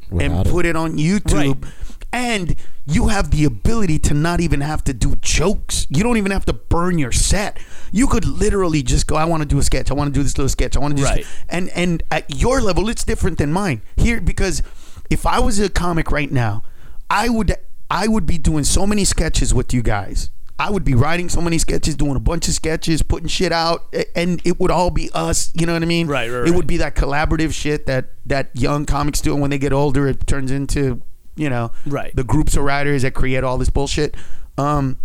and 0.09 0.19
Without 0.31 0.47
it. 0.47 0.51
put 0.51 0.65
it 0.65 0.75
on 0.75 0.97
YouTube. 0.97 1.63
Right. 1.63 1.73
And 2.13 2.55
you 2.85 3.07
have 3.07 3.31
the 3.31 3.43
ability 3.43 3.97
to 3.99 4.13
not 4.13 4.39
even 4.39 4.61
have 4.61 4.83
to 4.83 4.93
do 4.93 5.15
jokes. 5.15 5.87
You 5.89 6.03
don't 6.03 6.17
even 6.17 6.31
have 6.31 6.45
to 6.45 6.53
burn 6.53 6.99
your 6.99 7.11
set. 7.11 7.57
You 7.91 8.05
could 8.07 8.23
literally 8.25 8.83
just 8.83 9.07
go, 9.07 9.15
I 9.15 9.25
want 9.25 9.41
to 9.41 9.47
do 9.49 9.57
a 9.57 9.63
sketch. 9.63 9.89
I 9.89 9.95
want 9.95 10.13
to 10.13 10.19
do 10.19 10.21
this 10.21 10.37
little 10.37 10.49
sketch. 10.49 10.77
I 10.77 10.79
want 10.79 10.95
to 10.95 11.01
do 11.01 11.07
Right. 11.07 11.25
And 11.49 11.69
and 11.69 12.03
at 12.11 12.39
your 12.39 12.61
level, 12.61 12.87
it's 12.87 13.03
different 13.03 13.39
than 13.39 13.51
mine. 13.51 13.81
Here 13.97 14.21
because 14.21 14.61
if 15.09 15.25
I 15.25 15.39
was 15.39 15.59
a 15.59 15.69
comic 15.69 16.11
right 16.11 16.31
now, 16.31 16.61
I 17.09 17.29
would 17.29 17.55
I 17.89 18.07
would 18.07 18.25
be 18.25 18.37
doing 18.37 18.63
so 18.63 18.87
many 18.87 19.05
sketches 19.05 19.53
with 19.53 19.73
you 19.73 19.81
guys. 19.81 20.29
I 20.59 20.69
would 20.69 20.83
be 20.85 20.93
writing 20.93 21.29
so 21.29 21.41
many 21.41 21.57
sketches, 21.57 21.95
doing 21.95 22.15
a 22.15 22.19
bunch 22.19 22.47
of 22.47 22.53
sketches, 22.53 23.01
putting 23.01 23.27
shit 23.27 23.51
out, 23.51 23.93
and 24.15 24.39
it 24.45 24.59
would 24.59 24.69
all 24.71 24.91
be 24.91 25.09
us. 25.13 25.51
You 25.55 25.65
know 25.65 25.73
what 25.73 25.81
I 25.81 25.85
mean? 25.87 26.07
Right, 26.07 26.29
right, 26.29 26.47
It 26.47 26.51
would 26.55 26.67
be 26.67 26.77
that 26.77 26.95
collaborative 26.95 27.53
shit 27.53 27.85
that 27.87 28.05
that 28.27 28.49
young 28.53 28.85
comics 28.85 29.19
do, 29.19 29.33
and 29.33 29.41
when 29.41 29.49
they 29.49 29.57
get 29.57 29.73
older, 29.73 30.07
it 30.07 30.25
turns 30.27 30.51
into 30.51 31.01
you 31.35 31.49
know 31.49 31.71
Right. 31.85 32.15
the 32.15 32.23
groups 32.23 32.55
of 32.55 32.63
writers 32.63 33.01
that 33.01 33.13
create 33.15 33.43
all 33.43 33.57
this 33.57 33.69
bullshit. 33.71 34.15
Um, 34.57 34.99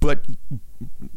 but 0.00 0.24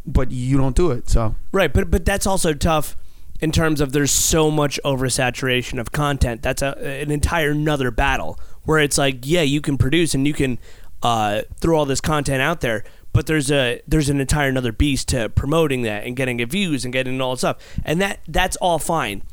but 0.06 0.32
you 0.32 0.58
don't 0.58 0.76
do 0.76 0.92
it, 0.92 1.10
so 1.10 1.36
Right, 1.52 1.72
but 1.74 1.90
but 1.90 2.06
that's 2.06 2.28
also 2.28 2.54
tough 2.54 2.96
in 3.40 3.52
terms 3.52 3.82
of 3.82 3.92
there's 3.94 4.12
so 4.12 4.50
much 4.52 4.80
oversaturation 4.84 5.80
of 5.80 5.92
content. 5.92 6.42
That's 6.42 6.62
a, 6.62 6.78
an 7.02 7.12
entire 7.12 7.52
another 7.52 7.92
battle 7.92 8.40
where 8.68 8.80
it's 8.80 8.98
like, 8.98 9.19
yeah, 9.23 9.44
you 9.44 9.61
can 9.61 9.77
produce 9.77 10.14
and 10.14 10.27
you 10.27 10.34
can 10.34 10.60
uh, 11.02 11.44
throw 11.61 11.77
all 11.80 11.85
this 11.85 12.02
content 12.02 12.41
out 12.41 12.60
there, 12.60 12.84
but 13.14 13.26
there's 13.26 13.49
a 13.49 13.81
there's 13.88 14.10
an 14.10 14.19
entire 14.19 14.49
another 14.49 14.73
beast 14.73 15.07
to 15.07 15.30
promoting 15.30 15.84
that 15.84 16.03
and 16.03 16.18
getting 16.18 16.41
it 16.41 16.52
views 16.52 16.84
and 16.84 16.91
getting 16.91 17.22
all 17.22 17.31
that 17.31 17.38
stuff, 17.38 17.80
and 17.85 18.02
that 18.02 18.19
that's 18.27 18.57
all 18.57 18.77
fine. 18.77 19.23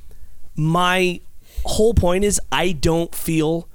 My 0.54 1.20
whole 1.64 1.94
point 1.94 2.22
is 2.22 2.40
I 2.52 2.70
don't 2.72 3.12
feel 3.12 3.68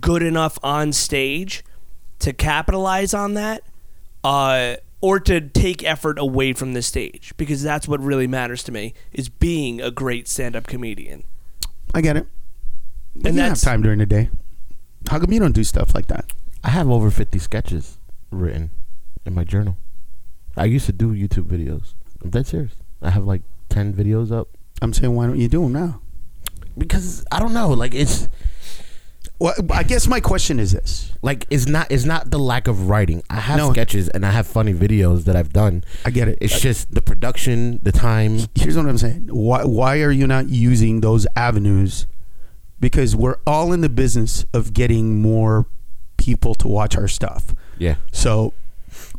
good 0.00 0.22
enough 0.22 0.60
on 0.62 0.92
stage 0.92 1.64
to 2.20 2.32
capitalize 2.32 3.12
on 3.12 3.34
that 3.34 3.64
uh, 4.22 4.76
or 5.00 5.18
to 5.20 5.40
take 5.40 5.82
effort 5.82 6.20
away 6.20 6.52
from 6.52 6.72
the 6.74 6.82
stage 6.82 7.32
because 7.36 7.62
that's 7.64 7.88
what 7.88 8.00
really 8.00 8.28
matters 8.28 8.62
to 8.64 8.72
me 8.72 8.94
is 9.12 9.28
being 9.28 9.80
a 9.80 9.90
great 9.90 10.28
stand-up 10.28 10.66
comedian 10.68 11.24
I 11.94 12.00
get 12.00 12.16
it. 12.16 12.26
And 13.16 13.24
you 13.24 13.28
have 13.30 13.50
that's- 13.50 13.62
time 13.62 13.82
during 13.82 13.98
the 13.98 14.06
day. 14.06 14.30
How 15.10 15.18
come 15.18 15.32
you 15.32 15.40
don't 15.40 15.54
do 15.54 15.64
stuff 15.64 15.94
like 15.94 16.06
that? 16.08 16.32
I 16.62 16.70
have 16.70 16.88
over 16.90 17.10
50 17.10 17.38
sketches 17.38 17.98
written 18.30 18.70
in 19.26 19.34
my 19.34 19.44
journal. 19.44 19.76
I 20.56 20.64
used 20.64 20.86
to 20.86 20.92
do 20.92 21.12
YouTube 21.14 21.44
videos. 21.46 21.94
I'm 22.22 22.30
dead 22.30 22.46
serious. 22.46 22.72
I 23.02 23.10
have 23.10 23.24
like 23.24 23.42
10 23.68 23.92
videos 23.92 24.32
up 24.32 24.48
I'm 24.82 24.92
saying, 24.92 25.14
why 25.14 25.26
don't 25.26 25.38
you 25.38 25.48
do 25.48 25.62
them 25.62 25.72
now? 25.72 26.00
because 26.76 27.24
I 27.30 27.38
don't 27.38 27.52
know, 27.54 27.68
like 27.68 27.94
it's 27.94 28.28
Well, 29.38 29.54
I 29.70 29.84
guess 29.84 30.06
my 30.08 30.18
question 30.20 30.58
is 30.58 30.72
this. 30.72 31.12
like 31.22 31.46
it's 31.50 31.66
not 31.68 31.86
it's 31.90 32.04
not 32.04 32.30
the 32.30 32.38
lack 32.38 32.66
of 32.66 32.88
writing. 32.88 33.22
I 33.30 33.40
have 33.40 33.58
No. 33.58 33.70
sketches 33.72 34.08
and 34.08 34.24
I 34.26 34.30
have 34.32 34.46
funny 34.46 34.72
videos 34.74 35.24
that 35.24 35.36
I've 35.36 35.52
done. 35.52 35.84
I 36.04 36.10
get 36.10 36.26
it. 36.28 36.38
It's 36.40 36.60
just 36.60 36.92
the 36.94 37.02
production, 37.02 37.78
the 37.82 37.92
time. 37.92 38.38
here's 38.56 38.76
what 38.76 38.86
I'm 38.86 38.98
saying. 38.98 39.28
Why 39.30 39.64
why 39.64 40.00
are 40.02 40.10
you 40.10 40.26
not 40.26 40.48
using 40.48 41.00
those 41.00 41.26
avenues? 41.36 42.06
Because 42.84 43.16
we're 43.16 43.36
all 43.46 43.72
in 43.72 43.80
the 43.80 43.88
business 43.88 44.44
of 44.52 44.74
getting 44.74 45.22
more 45.22 45.64
people 46.18 46.54
to 46.56 46.68
watch 46.68 46.98
our 46.98 47.08
stuff. 47.08 47.54
Yeah. 47.78 47.94
So 48.12 48.52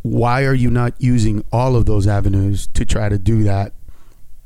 why 0.03 0.43
are 0.43 0.53
you 0.53 0.69
not 0.69 0.93
using 0.99 1.43
all 1.51 1.75
of 1.75 1.87
those 1.87 2.05
avenues 2.05 2.67
to 2.75 2.85
try 2.85 3.09
to 3.09 3.17
do 3.17 3.41
that? 3.43 3.73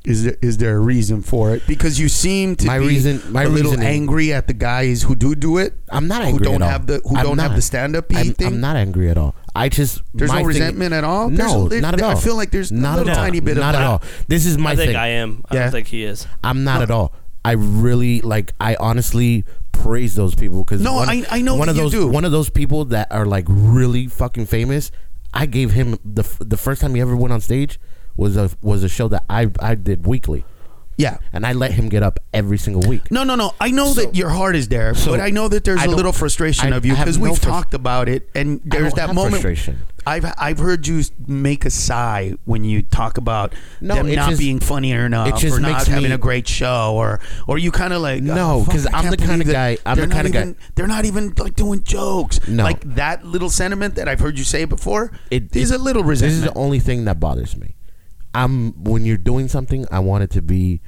Is 0.05 0.23
there 0.23 0.37
is 0.41 0.57
there 0.59 0.77
a 0.77 0.79
reason 0.79 1.21
for 1.21 1.53
it? 1.53 1.63
Because 1.67 1.99
you 1.99 2.07
seem 2.07 2.55
to 2.55 2.65
My 2.65 2.79
be 2.79 2.87
reason- 2.87 3.21
my 3.29 3.43
a 3.43 3.49
little 3.49 3.77
angry 3.81 4.31
at 4.31 4.47
the 4.47 4.53
guys 4.53 5.01
who 5.03 5.15
do 5.15 5.35
do 5.35 5.57
it. 5.57 5.73
I'm 5.89 6.07
not 6.07 6.21
angry. 6.21 6.45
who 6.47 6.53
angry 6.53 6.53
don't 6.53 6.61
at 6.61 6.65
all. 6.65 6.71
have 6.71 6.87
the 6.87 7.01
who 7.03 7.17
I'm 7.17 7.23
don't 7.25 7.37
have 7.39 7.55
the 7.57 7.61
stand 7.61 7.97
up 7.97 8.07
thing. 8.07 8.33
I'm 8.47 8.61
not 8.61 8.77
angry 8.77 9.09
at 9.09 9.17
all. 9.17 9.35
I 9.53 9.67
just 9.67 10.01
There's 10.13 10.29
my 10.31 10.35
no 10.37 10.39
thing- 10.43 10.47
resentment 10.47 10.93
at 10.93 11.03
all? 11.03 11.29
No, 11.29 11.67
There's 11.67 11.79
a- 11.79 11.81
not 11.81 11.93
at 11.95 12.01
all. 12.01 12.11
I 12.11 12.15
feel 12.15 12.37
like 12.37 12.51
there's 12.51 12.71
a 12.71 12.75
not 12.75 12.99
little 12.99 13.11
at 13.11 13.17
all. 13.17 13.23
tiny 13.25 13.41
bit 13.41 13.57
of 13.57 13.61
not 13.63 13.75
at 13.75 13.81
all. 13.83 14.01
This 14.29 14.45
is 14.45 14.57
my 14.57 14.71
i 14.71 14.75
think 14.77 14.87
thing. 14.91 14.95
i 14.95 15.07
am 15.09 15.43
i 15.51 15.55
Yeah. 15.55 15.63
don't 15.63 15.71
think 15.71 15.87
he 15.87 16.05
is 16.05 16.25
I'm 16.41 16.63
not 16.63 16.81
at 16.81 16.89
all. 16.89 17.11
I 17.45 17.51
really 17.53 18.21
like. 18.21 18.53
I 18.59 18.75
honestly 18.79 19.45
praise 19.71 20.15
those 20.15 20.35
people 20.35 20.63
because 20.63 20.81
No, 20.81 20.97
I- 20.97 21.25
I 21.31 21.41
know 21.41 21.55
one 21.55 21.69
of 21.69 21.75
those 21.75 21.91
do. 21.91 22.07
one 22.07 22.25
of 22.25 22.31
those 22.31 22.49
people 22.49 22.85
that 22.85 23.07
are 23.11 23.25
like 23.25 23.45
really 23.47 24.07
fucking 24.07 24.45
famous. 24.47 24.91
I 25.33 25.45
gave 25.45 25.71
him 25.71 25.97
the 26.03 26.23
the 26.39 26.57
first 26.57 26.81
time 26.81 26.95
he 26.95 27.01
ever 27.01 27.15
went 27.15 27.31
on 27.33 27.39
stage 27.41 27.79
was 28.17 28.35
a 28.35 28.49
was 28.61 28.83
a 28.83 28.89
show 28.89 29.07
that 29.09 29.23
I 29.29 29.49
I 29.61 29.75
did 29.75 30.05
weekly, 30.05 30.43
Yeah. 30.97 31.17
and 31.31 31.45
I 31.45 31.53
let 31.53 31.71
him 31.73 31.87
get 31.87 32.03
up 32.03 32.19
every 32.33 32.57
single 32.57 32.81
week. 32.89 33.09
No, 33.11 33.23
no, 33.23 33.35
no. 33.35 33.53
I 33.61 33.71
know 33.71 33.93
So- 33.93 34.01
that 34.01 34.15
your 34.15 34.29
heart 34.29 34.55
is 34.57 34.67
there, 34.67 34.93
so 34.95 35.11
but 35.11 35.21
I 35.21 35.29
know 35.29 35.47
that 35.47 35.63
there's 35.63 35.79
I 35.79 35.85
a 35.85 35.89
little 35.89 36.11
frustration 36.11 36.73
I- 36.73 36.77
of 36.77 36.85
you 36.85 36.93
because 36.95 37.17
no 37.17 37.29
we've 37.29 37.39
talked 37.39 37.73
about 37.73 38.09
it, 38.09 38.27
and 38.35 38.59
I 38.65 38.75
there's 38.77 38.93
that 38.95 39.13
moment. 39.15 39.41
I've 40.09 40.33
I've 40.37 40.57
heard 40.59 40.87
you 40.87 41.03
make 41.27 41.65
a 41.65 41.69
sigh 41.69 42.33
when 42.45 42.63
you 42.63 42.81
talk 42.81 43.17
about 43.17 43.53
No, 43.79 43.95
them 43.95 44.11
not 44.13 44.29
just- 44.31 44.39
being 44.39 44.59
funny 44.59 44.91
enough, 44.91 45.39
just 45.39 45.55
or 45.57 45.59
not 45.59 45.85
having 45.87 46.09
me- 46.09 46.15
a 46.15 46.17
great 46.17 46.47
show, 46.47 46.93
or 46.95 47.19
or 47.47 47.57
you 47.57 47.71
kind 47.71 47.93
of 47.93 48.01
like 48.01 48.23
No, 48.23 48.65
oh, 48.67 48.87
I 48.93 48.99
I'm 49.03 49.09
the 49.11 49.17
kinda 49.17 49.45
guy- 49.45 49.77
I'm 49.85 49.97
the 49.99 50.07
not 50.07 50.15
kinda 50.15 50.31
guy- 50.31 50.55
They're 50.75 50.87
not 50.87 51.05
even 51.05 51.33
like 51.37 51.55
doing 51.55 51.83
jokes. 51.83 52.39
No. 52.47 52.63
like 52.63 52.81
that 52.95 53.23
little 53.25 53.49
sentiment 53.49 53.95
that 53.95 54.07
I've 54.09 54.19
heard 54.19 54.37
you 54.37 54.43
say 54.43 54.65
before. 54.65 55.11
It 55.31 55.55
is 55.55 55.71
a 55.71 55.77
little 55.77 56.03
This 56.03 56.21
is 56.23 56.41
the 56.41 56.53
only 56.55 56.79
thing 56.79 57.05
that 57.05 57.19
bothers 57.19 57.55
me. 57.55 57.75
I'm 58.33 58.71
when 58.83 59.05
you're 59.05 59.17
doing 59.17 59.47
something, 59.47 59.85
I 59.91 59.99
want 59.99 60.23
it 60.23 60.31
to 60.31 60.41
be 60.41 60.81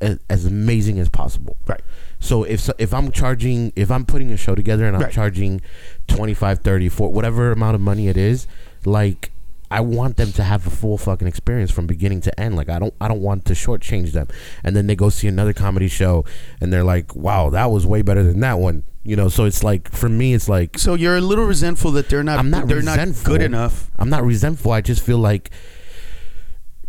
as, 0.00 0.18
as 0.30 0.44
amazing 0.44 0.98
as 0.98 1.08
possible. 1.08 1.56
Right. 1.66 1.82
So 2.20 2.44
if 2.44 2.60
so- 2.60 2.72
if 2.78 2.92
I'm 2.94 3.10
charging, 3.12 3.72
if 3.76 3.90
I'm 3.90 4.04
putting 4.04 4.30
a 4.30 4.36
show 4.36 4.54
together 4.54 4.86
and 4.86 4.96
I'm 4.96 5.02
Right. 5.02 5.12
charging 5.12 5.60
25, 6.08 6.58
30, 6.60 6.88
40, 6.88 7.14
whatever 7.14 7.52
amount 7.52 7.74
of 7.74 7.80
money 7.80 8.08
it 8.08 8.16
is, 8.16 8.46
like 8.84 9.30
I 9.70 9.80
want 9.80 10.16
them 10.16 10.32
to 10.32 10.42
have 10.42 10.66
a 10.66 10.70
full 10.70 10.96
fucking 10.96 11.28
experience 11.28 11.70
from 11.70 11.86
beginning 11.86 12.22
to 12.22 12.40
end. 12.40 12.56
Like 12.56 12.68
I 12.68 12.78
don't 12.78 12.94
I 13.00 13.06
don't 13.08 13.20
want 13.20 13.44
to 13.46 13.52
shortchange 13.52 14.12
them. 14.12 14.28
And 14.64 14.74
then 14.74 14.86
they 14.86 14.96
go 14.96 15.10
see 15.10 15.28
another 15.28 15.52
comedy 15.52 15.88
show 15.88 16.24
and 16.60 16.72
they're 16.72 16.84
like, 16.84 17.14
"Wow, 17.14 17.50
that 17.50 17.66
was 17.70 17.86
way 17.86 18.00
better 18.02 18.22
than 18.22 18.40
that 18.40 18.58
one." 18.58 18.84
You 19.04 19.16
know, 19.16 19.28
so 19.28 19.44
it's 19.44 19.62
like 19.62 19.90
for 19.92 20.08
me 20.08 20.32
it's 20.34 20.48
like 20.48 20.78
so 20.78 20.94
you're 20.94 21.16
a 21.16 21.20
little 21.20 21.44
resentful 21.44 21.90
that 21.92 22.08
they're 22.08 22.24
not. 22.24 22.38
I'm 22.38 22.50
not 22.50 22.66
They're 22.66 22.78
resentful. 22.78 23.32
not 23.32 23.38
good 23.38 23.44
enough. 23.44 23.90
I'm 23.98 24.08
not 24.10 24.24
resentful. 24.24 24.72
I 24.72 24.80
just 24.80 25.02
feel 25.02 25.18
like 25.18 25.50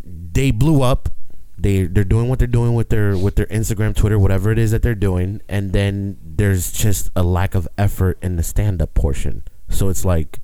they 0.04 0.52
blew 0.52 0.82
up. 0.82 1.10
They 1.61 1.84
they're 1.84 2.03
doing 2.03 2.30
what 2.30 2.40
they're 2.40 2.48
doing 2.48 2.73
with 2.73 2.90
their 2.90 3.18
with 3.18 3.36
their 3.36 3.48
Instagram, 3.48 3.95
Twitter, 3.95 4.18
whatever 4.18 4.52
it 4.52 4.57
is 4.57 4.72
that 4.72 4.81
they're 4.81 4.95
doing, 4.95 5.41
and 5.49 5.73
then 5.73 6.18
there's 6.23 6.72
just 6.72 7.11
a 7.15 7.23
lack 7.23 7.56
of 7.56 7.68
effort 7.77 8.18
in 8.22 8.36
the 8.36 8.44
stand 8.44 8.81
up 8.81 8.94
portion. 8.94 9.44
So 9.68 9.90
it's 9.90 10.06
like, 10.06 10.40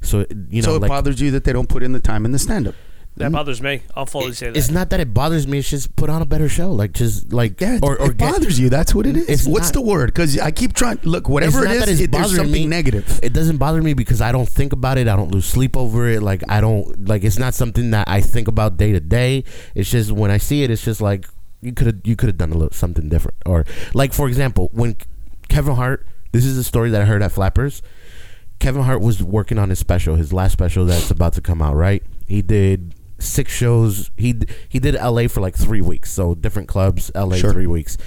so 0.00 0.26
you 0.50 0.62
know, 0.62 0.68
so 0.68 0.76
it 0.76 0.82
like 0.82 0.88
bothers 0.88 1.20
you 1.20 1.30
that 1.30 1.44
they 1.44 1.52
don't 1.52 1.68
put 1.68 1.82
in 1.82 1.92
the 1.92 2.00
time 2.00 2.24
in 2.24 2.32
the 2.32 2.38
stand 2.38 2.68
up. 2.68 2.74
That 3.18 3.26
mm-hmm. 3.26 3.34
bothers 3.34 3.60
me. 3.60 3.82
I'll 3.94 4.06
fully 4.06 4.32
say 4.32 4.46
that. 4.46 4.56
It's 4.56 4.70
not 4.70 4.90
that 4.90 5.00
it 5.00 5.12
bothers 5.12 5.46
me. 5.46 5.58
It's 5.58 5.68
just 5.68 5.94
put 5.96 6.08
on 6.08 6.22
a 6.22 6.26
better 6.26 6.48
show. 6.48 6.72
Like 6.72 6.92
just 6.92 7.32
like 7.32 7.60
Yeah, 7.60 7.80
or, 7.82 7.98
or 8.00 8.12
it 8.12 8.16
get- 8.16 8.32
bothers 8.32 8.58
you. 8.58 8.70
That's 8.70 8.94
what 8.94 9.06
it 9.06 9.16
is. 9.16 9.28
It's 9.28 9.46
What's 9.46 9.68
not- 9.68 9.74
the 9.74 9.80
word? 9.82 10.06
Because 10.06 10.38
I 10.38 10.50
keep 10.50 10.72
trying. 10.72 11.00
Look, 11.02 11.28
whatever 11.28 11.58
It's 11.58 11.66
it 11.66 11.68
not 11.68 11.80
that 11.80 11.88
is, 11.88 12.00
it's 12.00 12.04
it, 12.08 12.12
there's 12.12 12.22
bothering 12.24 12.44
something 12.46 12.62
me. 12.62 12.66
negative. 12.66 13.20
It 13.22 13.32
doesn't 13.32 13.56
bother 13.58 13.82
me 13.82 13.94
because 13.94 14.20
I 14.20 14.32
don't 14.32 14.48
think 14.48 14.72
about 14.72 14.98
it. 14.98 15.08
I 15.08 15.16
don't 15.16 15.30
lose 15.32 15.44
sleep 15.46 15.76
over 15.76 16.08
it. 16.08 16.22
Like 16.22 16.42
I 16.48 16.60
don't 16.60 17.08
like 17.08 17.24
it's 17.24 17.38
not 17.38 17.54
something 17.54 17.90
that 17.90 18.08
I 18.08 18.20
think 18.20 18.48
about 18.48 18.76
day 18.76 18.92
to 18.92 19.00
day. 19.00 19.44
It's 19.74 19.90
just 19.90 20.12
when 20.12 20.30
I 20.30 20.38
see 20.38 20.62
it, 20.62 20.70
it's 20.70 20.84
just 20.84 21.00
like 21.00 21.26
you 21.60 21.72
could 21.72 21.86
have 21.88 21.96
you 22.04 22.14
could 22.16 22.28
have 22.28 22.38
done 22.38 22.50
a 22.52 22.54
little 22.56 22.72
something 22.72 23.08
different. 23.08 23.36
Or 23.44 23.64
like 23.94 24.12
for 24.12 24.28
example, 24.28 24.70
when 24.72 24.96
Kevin 25.48 25.74
Hart, 25.74 26.06
this 26.32 26.44
is 26.44 26.56
a 26.56 26.64
story 26.64 26.90
that 26.90 27.02
I 27.02 27.04
heard 27.04 27.22
at 27.22 27.32
Flappers. 27.32 27.82
Kevin 28.60 28.82
Hart 28.82 29.00
was 29.00 29.22
working 29.22 29.56
on 29.56 29.70
his 29.70 29.78
special, 29.78 30.16
his 30.16 30.32
last 30.32 30.52
special 30.52 30.84
that's 30.84 31.10
about 31.12 31.32
to 31.34 31.40
come 31.40 31.62
out. 31.62 31.74
Right, 31.76 32.02
he 32.26 32.42
did 32.42 32.94
six 33.18 33.52
shows. 33.52 34.10
He 34.16 34.40
he 34.68 34.78
did 34.78 34.94
L.A. 34.96 35.28
for 35.28 35.40
like 35.40 35.56
three 35.56 35.80
weeks, 35.80 36.10
so 36.10 36.34
different 36.34 36.68
clubs, 36.68 37.10
L.A. 37.14 37.38
Sure. 37.38 37.52
three 37.52 37.66
weeks, 37.66 37.98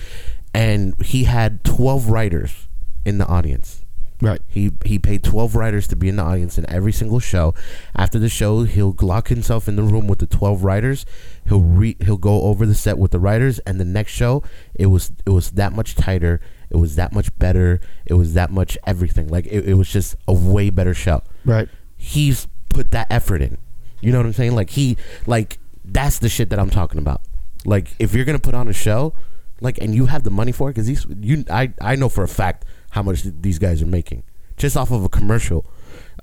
and 0.54 1.00
he 1.02 1.26
had 1.26 1.64
twelve 1.64 2.10
writers 2.10 2.68
in 3.06 3.18
the 3.18 3.26
audience. 3.26 3.84
Right. 4.22 4.42
He 4.48 4.72
he 4.86 5.00
paid 5.00 5.24
twelve 5.24 5.56
writers 5.56 5.88
to 5.88 5.96
be 5.96 6.08
in 6.08 6.16
the 6.18 6.24
audience 6.24 6.58
in 6.58 6.70
every 6.70 6.92
single 6.92 7.20
show. 7.20 7.56
After 7.96 8.20
the 8.20 8.30
show, 8.30 8.64
he'll 8.64 8.96
lock 9.02 9.30
himself 9.30 9.68
in 9.68 9.76
the 9.76 9.84
room 9.84 10.08
with 10.08 10.20
the 10.20 10.28
twelve 10.28 10.64
writers. 10.64 11.06
He'll 11.48 11.62
re, 11.62 11.98
he'll 12.00 12.18
go 12.18 12.44
over 12.44 12.66
the 12.68 12.76
set 12.76 13.00
with 13.00 13.12
the 13.12 13.20
writers, 13.20 13.58
and 13.60 13.80
the 13.80 13.86
next 13.86 14.12
show, 14.12 14.44
it 14.76 14.88
was 14.88 15.12
it 15.26 15.32
was 15.32 15.52
that 15.52 15.74
much 15.74 15.96
tighter. 15.96 16.40
It 16.70 16.78
was 16.78 16.96
that 16.96 17.14
much 17.14 17.36
better. 17.40 17.82
It 18.06 18.14
was 18.14 18.36
that 18.36 18.52
much 18.52 18.78
everything. 18.86 19.28
Like 19.28 19.48
it, 19.48 19.68
it 19.68 19.74
was 19.74 19.90
just 19.90 20.16
a 20.28 20.34
way 20.34 20.70
better 20.70 20.94
show. 20.94 21.24
Right. 21.44 21.68
He's 21.98 22.48
put 22.70 22.92
that 22.92 23.08
effort 23.10 23.42
in. 23.42 23.58
You 24.02 24.12
know 24.12 24.20
what 24.20 24.26
I'm 24.26 24.34
saying? 24.34 24.56
Like 24.56 24.72
he 24.72 24.98
like 25.26 25.60
that's 25.86 26.20
the 26.20 26.30
shit 26.30 26.50
that 26.50 26.60
I'm 26.60 26.70
talking 26.70 27.00
about. 27.00 27.22
Like 27.66 27.90
if 28.00 28.14
you're 28.14 28.26
gonna 28.26 28.40
put 28.40 28.56
on 28.56 28.68
a 28.68 28.74
show, 28.74 29.14
like 29.62 29.78
and 29.78 29.94
you 29.94 30.08
have 30.08 30.24
the 30.24 30.32
money 30.32 30.52
for 30.52 30.70
it, 30.70 30.74
because 30.74 30.88
these 30.88 31.06
you 31.20 31.46
I 31.50 31.74
I 31.80 31.96
know 31.96 32.10
for 32.10 32.24
a 32.24 32.28
fact 32.28 32.66
how 32.92 33.04
much 33.04 33.24
th- 33.24 33.36
these 33.40 33.60
guys 33.60 33.82
are 33.82 33.88
making 33.88 34.24
just 34.58 34.78
off 34.78 34.92
of 34.92 35.04
a 35.04 35.10
commercial, 35.10 35.66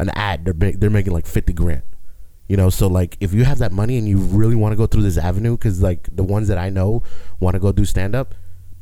an 0.01 0.11
ad. 0.11 0.45
They're 0.45 0.55
ma- 0.55 0.77
they're 0.77 0.91
making 0.91 1.13
like 1.13 1.27
fifty 1.27 1.53
grand. 1.53 1.83
You 2.49 2.57
know, 2.57 2.71
so 2.71 2.87
like 2.87 3.17
if 3.21 3.35
you 3.35 3.45
have 3.45 3.59
that 3.59 3.73
money 3.73 3.99
and 3.99 4.09
you 4.09 4.17
really 4.19 4.55
want 4.55 4.73
to 4.73 4.77
go 4.77 4.87
through 4.87 5.03
this 5.03 5.19
avenue, 5.19 5.57
because 5.57 5.83
like 5.83 6.09
the 6.11 6.23
ones 6.23 6.49
that 6.49 6.57
I 6.59 6.71
know 6.71 7.03
want 7.41 7.55
to 7.55 7.61
go 7.61 7.73
do 7.73 7.85
stand 7.85 8.15
up, 8.15 8.35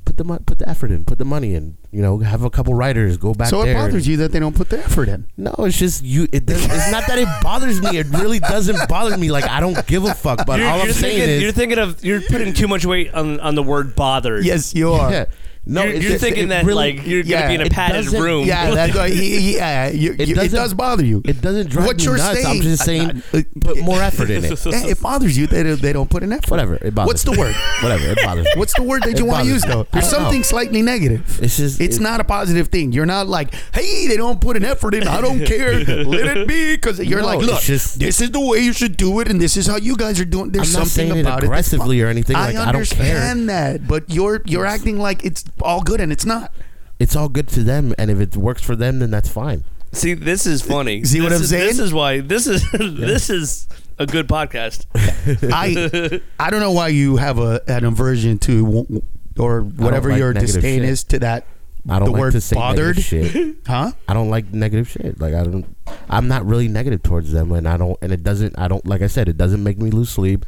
put 0.07 0.17
the 0.17 0.25
mo- 0.25 0.39
put 0.47 0.59
the 0.59 0.69
effort 0.69 0.91
in, 0.91 1.05
put 1.05 1.19
the 1.19 1.25
money 1.27 1.55
in. 1.55 1.77
You 1.91 2.01
know, 2.01 2.19
have 2.19 2.43
a 2.43 2.51
couple 2.51 2.73
writers 2.73 3.19
go 3.19 3.35
back 3.35 3.51
there. 3.51 3.61
So 3.61 3.65
there. 3.65 3.73
it 3.73 3.75
bothers 3.75 4.09
you 4.09 4.17
that 4.19 4.33
they 4.33 4.39
don't 4.39 4.57
put 4.57 4.71
the 4.71 4.79
effort 4.79 5.09
in. 5.09 5.27
No, 5.37 5.55
it's 5.59 5.79
just 5.79 6.03
you. 6.03 6.25
It 6.33 6.45
it's 6.49 6.91
not 6.91 7.07
that 7.09 7.19
it 7.19 7.29
bothers 7.43 7.83
me. 7.83 7.99
It 7.99 8.07
really 8.09 8.39
doesn't 8.39 8.89
bother 8.89 9.19
me. 9.19 9.31
Like 9.31 9.45
I 9.45 9.61
don't 9.61 9.87
give 9.87 10.05
a 10.05 10.15
fuck. 10.15 10.47
But 10.47 10.61
you're, 10.61 10.69
all 10.69 10.81
I'm 10.81 10.87
you're 10.87 10.95
saying 10.95 11.29
is, 11.29 11.43
you're 11.43 11.53
thinking 11.53 11.79
of 11.79 12.03
you're 12.03 12.23
putting 12.23 12.55
too 12.55 12.69
much 12.69 12.87
weight 12.87 13.13
on 13.13 13.41
on 13.41 13.55
the 13.55 13.63
word 13.63 13.95
bothered. 13.95 14.47
Yes, 14.47 14.75
you 14.75 14.93
are. 14.93 15.11
yeah, 15.11 15.25
no, 15.67 15.83
you're, 15.85 15.95
you're 15.97 16.19
thinking 16.19 16.49
that 16.49 16.65
really- 16.65 16.95
like 16.97 17.07
you're 17.07 17.23
yeah, 17.23 17.43
gonna 17.43 17.49
be 17.49 17.55
in 17.57 17.67
a 17.67 17.71
padded 17.71 18.07
room. 18.13 18.47
Yeah, 18.47 18.71
that's 18.75 18.95
why 18.97 19.11
he, 19.11 19.57
yeah, 19.57 19.89
you, 19.89 20.15
It 20.19 20.29
you- 20.29 20.41
it 20.41 20.51
does 20.53 20.75
bother 20.75 21.05
you. 21.05 21.23
It 21.25 21.41
doesn't 21.41 21.71
drive 21.71 21.87
What 21.87 21.97
me 21.99 22.05
you're 22.05 22.17
nuts. 22.17 22.39
I'm 22.39 22.43
saying- 22.45 22.63
just 22.63 22.85
saying, 22.85 23.23
uh, 23.35 23.43
put 23.61 23.79
more 23.81 24.01
effort 24.01 24.31
in 24.31 24.45
it. 24.45 24.65
Yeah, 24.67 24.87
it 24.87 25.01
bothers 25.01 25.37
you 25.37 25.47
that 25.49 25.63
they, 25.65 25.75
they 25.75 25.93
don't 25.93 26.09
put 26.11 26.23
an 26.23 26.33
effort. 26.33 26.51
Whatever. 26.51 26.75
It 26.77 26.95
bothers. 26.95 27.09
What's 27.09 27.25
the 27.25 27.33
word? 27.33 27.55
Whatever. 27.83 28.05
It 28.13 28.19
bothers. 28.25 28.47
What's 28.57 28.75
the 28.75 28.83
word 28.83 29.03
that 29.05 29.19
you 29.19 29.25
want 29.27 29.45
to 29.45 29.51
use 29.53 29.63
though? 29.63 29.87
There's 29.93 30.11
don't 30.11 30.21
know. 30.21 30.25
something 30.27 30.43
slightly 30.45 30.83
negative. 30.83 31.39
It's 31.43 31.57
just. 31.57 31.81
It's 31.81 31.97
it- 31.97 32.03
not 32.03 32.21
a 32.21 32.25
positive 32.25 32.69
thing. 32.69 32.93
You're 32.93 33.07
not 33.07 33.27
like, 33.27 33.55
hey, 33.75 34.07
they 34.07 34.17
don't 34.17 34.41
put 34.41 34.57
an 34.57 34.65
effort 34.65 34.95
in. 34.95 35.07
I 35.09 35.21
don't 35.21 35.45
care. 35.45 35.73
Let 35.85 36.37
it 36.37 36.49
be. 36.49 36.77
Because 36.77 36.99
you're 37.01 37.21
No, 37.21 37.27
like, 37.27 37.39
look, 37.41 37.61
just- 37.63 37.99
this 37.99 38.21
is 38.21 38.31
the 38.31 38.41
way 38.41 38.61
you 38.61 38.73
should 38.73 38.97
do 38.97 39.19
it, 39.21 39.29
and 39.29 39.41
this 39.41 39.57
is 39.57 39.67
how 39.67 39.77
you 39.77 39.97
guys 39.97 40.21
are 40.21 40.25
doing. 40.25 40.51
There's 40.51 40.75
I'm 40.77 40.85
something 40.85 41.21
about 41.21 41.43
it. 41.43 41.47
aggressively 41.47 42.01
or 42.03 42.09
anything. 42.09 42.37
I 42.37 42.53
don't 42.53 42.55
care. 42.63 42.67
understand 42.69 43.49
that, 43.49 43.87
but 43.89 44.09
you're 44.11 44.43
you're 44.47 44.67
acting 44.67 44.99
like 44.99 45.25
it's 45.25 45.43
all 45.63 45.83
good, 45.83 46.01
and 46.01 46.13
it's 46.13 46.25
not. 46.27 46.53
It's 46.99 47.15
all 47.15 47.29
good 47.29 47.49
to 47.49 47.63
them, 47.63 47.95
and 47.99 48.11
if 48.11 48.19
it 48.21 48.37
works 48.37 48.63
for 48.63 48.75
them, 48.77 49.01
then 49.01 49.11
that's 49.11 49.29
fine. 49.29 49.65
See, 49.93 50.15
this 50.15 50.47
is 50.47 50.63
funny. 50.63 51.05
See 51.05 51.21
what 51.21 51.29
This 51.31 51.39
I'm 51.39 51.43
is- 51.45 51.51
saying? 51.51 51.67
This 51.69 51.79
is 51.79 51.93
why 51.95 52.21
this 52.21 52.47
is 52.47 52.71
this 52.73 53.31
is 53.31 53.67
a 53.99 54.07
good 54.07 54.29
podcast. 54.29 54.87
I 55.53 56.21
I 56.39 56.51
don't 56.51 56.61
know 56.61 56.73
why 56.73 56.89
you 56.89 57.17
have 57.17 57.39
a 57.39 57.61
an 57.69 57.85
aversion 57.85 58.39
to 58.41 58.65
w- 58.65 59.03
or 59.39 59.61
whatever 59.63 60.11
like 60.11 60.19
your 60.19 60.33
negative 60.33 60.55
disdain 60.55 60.81
shit. 60.81 60.89
is 60.89 61.05
to 61.05 61.19
that. 61.21 61.47
I 61.89 61.99
don't 62.01 62.07
the 62.07 62.13
like 62.13 62.21
word 62.21 62.33
to 62.33 62.41
say 62.41 62.57
bothered, 62.57 62.97
negative 62.97 63.05
shit. 63.33 63.57
huh? 63.67 63.93
I 64.09 64.13
don't 64.15 64.29
like 64.29 64.53
negative 64.53 64.89
shit. 64.89 65.21
Like 65.21 65.35
I 65.35 65.45
don't. 65.45 65.77
I'm 66.11 66.27
not 66.29 66.45
really 66.45 66.69
negative 66.69 67.03
towards 67.03 67.31
them, 67.33 67.53
and 67.53 67.69
I 67.69 67.77
don't. 67.77 67.97
And 68.03 68.13
it 68.13 68.23
doesn't. 68.23 68.59
I 68.59 68.69
don't. 68.69 68.85
Like 68.87 69.03
I 69.03 69.07
said, 69.07 69.29
it 69.29 69.37
doesn't 69.37 69.63
make 69.63 69.79
me 69.79 69.91
lose 69.91 70.11
sleep. 70.11 70.45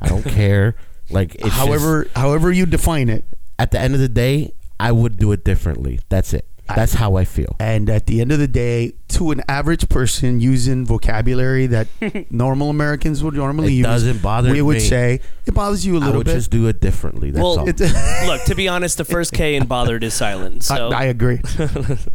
I 0.00 0.08
don't 0.08 0.22
care. 0.24 0.76
Like 1.10 1.34
it's 1.34 1.44
just- 1.44 1.56
however, 1.56 2.06
however 2.14 2.52
you 2.52 2.66
define 2.66 3.08
it, 3.08 3.24
at 3.58 3.70
the 3.70 3.80
end 3.80 3.94
of 3.94 4.00
the 4.00 4.08
day, 4.08 4.52
I 4.78 4.92
would 4.92 5.16
do 5.18 5.32
it 5.32 5.44
differently. 5.44 6.00
That's 6.08 6.32
it. 6.34 6.46
That's 6.68 6.94
how 6.94 7.14
I 7.14 7.24
feel. 7.24 7.54
and 7.60 7.88
at 7.88 8.06
the 8.06 8.20
end 8.20 8.32
of 8.32 8.40
the 8.40 8.48
day, 8.48 8.94
to 9.10 9.30
an 9.30 9.40
average 9.48 9.88
person 9.88 10.40
using 10.40 10.84
vocabulary 10.84 11.68
that 11.68 11.86
normal 12.32 12.70
Americans 12.70 13.22
would 13.22 13.34
normally 13.34 13.68
It 13.68 13.76
use, 13.76 13.86
doesn't 13.86 14.20
bother 14.20 14.50
we 14.50 14.60
would 14.62 14.78
me. 14.78 14.80
say 14.80 15.20
it 15.46 15.54
bothers 15.54 15.86
you 15.86 15.96
a 15.96 16.00
little 16.00 16.16
would 16.16 16.26
bit. 16.26 16.34
just 16.34 16.50
do 16.50 16.66
it 16.66 16.80
differently. 16.80 17.30
That's 17.30 17.40
Well, 17.40 17.60
all. 17.60 17.68
It- 17.68 17.78
Look, 18.26 18.42
to 18.46 18.54
be 18.56 18.66
honest, 18.66 18.98
the 18.98 19.04
first 19.04 19.32
K 19.32 19.54
in 19.54 19.66
bothered 19.66 20.02
is 20.02 20.12
silent. 20.14 20.64
So 20.64 20.88
I, 20.88 20.94
I 20.94 21.00
I, 21.02 21.04
agree. 21.04 21.36
that 21.36 22.08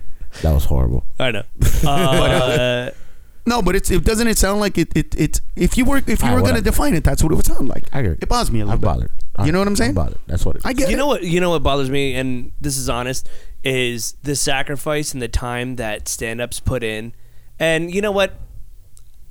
was 0.44 0.66
horrible. 0.66 1.06
I 1.18 1.32
know. 1.32 1.44
Uh, 1.88 2.90
No, 3.46 3.62
but 3.62 3.76
it's 3.76 3.90
it 3.90 4.04
doesn't 4.04 4.28
it 4.28 4.38
sound 4.38 4.60
like 4.60 4.78
it 4.78 4.96
it 4.96 5.16
it's 5.18 5.42
if 5.56 5.78
you 5.78 5.84
were 5.86 5.98
if 5.98 6.08
you 6.08 6.16
Ah, 6.30 6.34
were 6.36 6.42
going 6.42 6.54
to 6.54 6.60
whatever. 6.60 6.62
define 6.62 6.94
it, 6.94 7.04
that's 7.04 7.24
what 7.24 7.32
it 7.32 7.36
would 7.36 7.46
sound 7.46 7.68
like. 7.70 7.86
I 7.92 8.00
agree. 8.00 8.18
It 8.22 8.30
bothers 8.30 8.52
me 8.52 8.60
a 8.60 8.66
little 8.66 8.74
I'm 8.76 8.80
bit. 8.80 8.86
bothered. 8.86 9.12
You 9.44 9.52
know 9.52 9.60
what 9.60 9.68
I'm 9.68 9.76
saying? 9.76 9.90
I'm 9.92 9.96
bothered. 9.96 10.20
That's 10.28 10.46
what 10.46 10.56
it 10.58 10.60
is. 10.60 10.66
I 10.66 10.74
get 10.74 10.90
you 10.90 10.96
it. 10.96 10.98
know 10.98 11.08
what? 11.08 11.24
You 11.24 11.40
know 11.42 11.50
what 11.50 11.64
bothers 11.64 11.90
me, 11.90 12.14
and 12.16 12.52
this 12.62 12.78
is 12.78 12.88
honest, 12.90 13.28
is 13.64 14.14
the 14.22 14.36
sacrifice 14.36 15.14
and 15.14 15.22
the 15.22 15.28
time 15.28 15.78
that 15.78 16.08
stand-ups 16.08 16.60
put 16.60 16.84
in. 16.84 17.14
And 17.60 17.94
you 17.94 18.02
know 18.02 18.12
what? 18.12 18.34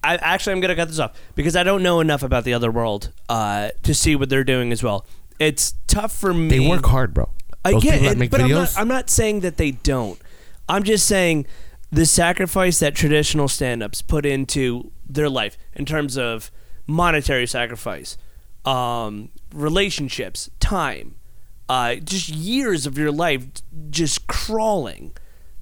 I 0.02 0.16
actually 0.16 0.54
I'm 0.54 0.60
gonna 0.60 0.74
cut 0.76 0.88
this 0.88 0.98
off 0.98 1.12
because 1.34 1.54
I 1.54 1.62
don't 1.62 1.82
know 1.82 2.00
enough 2.00 2.22
about 2.22 2.44
the 2.44 2.54
other 2.54 2.70
world 2.70 3.12
uh, 3.28 3.70
to 3.82 3.94
see 3.94 4.16
what 4.16 4.28
they're 4.30 4.44
doing 4.44 4.72
as 4.72 4.82
well. 4.82 5.04
It's 5.38 5.74
tough 5.86 6.12
for 6.12 6.32
me. 6.34 6.48
They 6.48 6.68
work 6.68 6.86
hard, 6.86 7.14
bro. 7.14 7.28
I 7.64 7.74
get 7.74 7.96
it, 7.96 8.02
that 8.08 8.16
make 8.18 8.30
but 8.30 8.40
I'm 8.40 8.50
not, 8.50 8.72
I'm 8.78 8.88
not 8.88 9.10
saying 9.10 9.40
that 9.40 9.58
they 9.58 9.72
don't. 9.72 10.18
I'm 10.68 10.82
just 10.82 11.06
saying 11.06 11.46
the 11.92 12.06
sacrifice 12.06 12.78
that 12.78 12.94
traditional 12.94 13.48
stand-ups 13.48 14.02
put 14.02 14.24
into 14.24 14.92
their 15.08 15.28
life 15.28 15.58
in 15.74 15.84
terms 15.84 16.16
of 16.16 16.50
monetary 16.86 17.46
sacrifice, 17.46 18.16
um, 18.64 19.30
relationships, 19.54 20.50
time, 20.60 21.16
uh, 21.68 21.96
just 21.96 22.28
years 22.28 22.86
of 22.86 22.96
your 22.98 23.10
life 23.12 23.46
just 23.90 24.26
crawling 24.26 25.12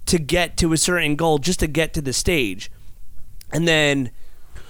to 0.06 0.18
get 0.18 0.56
to 0.56 0.72
a 0.72 0.76
certain 0.76 1.16
goal, 1.16 1.38
just 1.38 1.60
to 1.60 1.66
get 1.66 1.92
to 1.94 2.00
the 2.02 2.12
stage, 2.12 2.70
and 3.52 3.66
then 3.68 4.10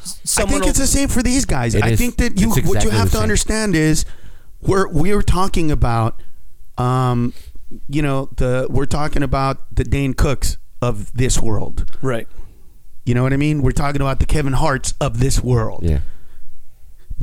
s- 0.02 0.20
I 0.24 0.26
someone 0.26 0.50
think 0.52 0.62
will- 0.62 0.68
it's 0.70 0.78
the 0.78 0.86
same 0.86 1.08
for 1.08 1.22
these 1.22 1.44
guys. 1.44 1.74
It 1.74 1.82
I 1.84 1.90
is. 1.90 1.98
think 1.98 2.16
that 2.16 2.40
you 2.40 2.52
It's 2.54 2.66
what 2.68 2.82
you 2.84 2.90
have 2.90 3.10
to 3.10 3.14
same. 3.14 3.22
understand 3.22 3.74
is 3.76 4.04
we're 4.60 4.88
we're 4.88 5.22
talking 5.22 5.70
about 5.70 6.20
um 6.76 7.32
you 7.88 8.02
know 8.02 8.28
the 8.36 8.66
we're 8.68 8.86
talking 8.86 9.22
about 9.22 9.72
the 9.74 9.84
Dane 9.84 10.14
Cooks 10.14 10.56
of 10.82 11.12
this 11.12 11.38
world. 11.40 11.84
right. 12.02 12.28
You 13.04 13.14
know 13.14 13.22
what 13.22 13.32
I 13.32 13.36
mean? 13.38 13.62
We're 13.62 13.70
talking 13.72 14.02
about 14.02 14.18
the 14.20 14.26
Kevin 14.26 14.52
Harts 14.52 14.92
of 15.00 15.18
this 15.18 15.42
world. 15.42 15.80
yeah. 15.82 16.00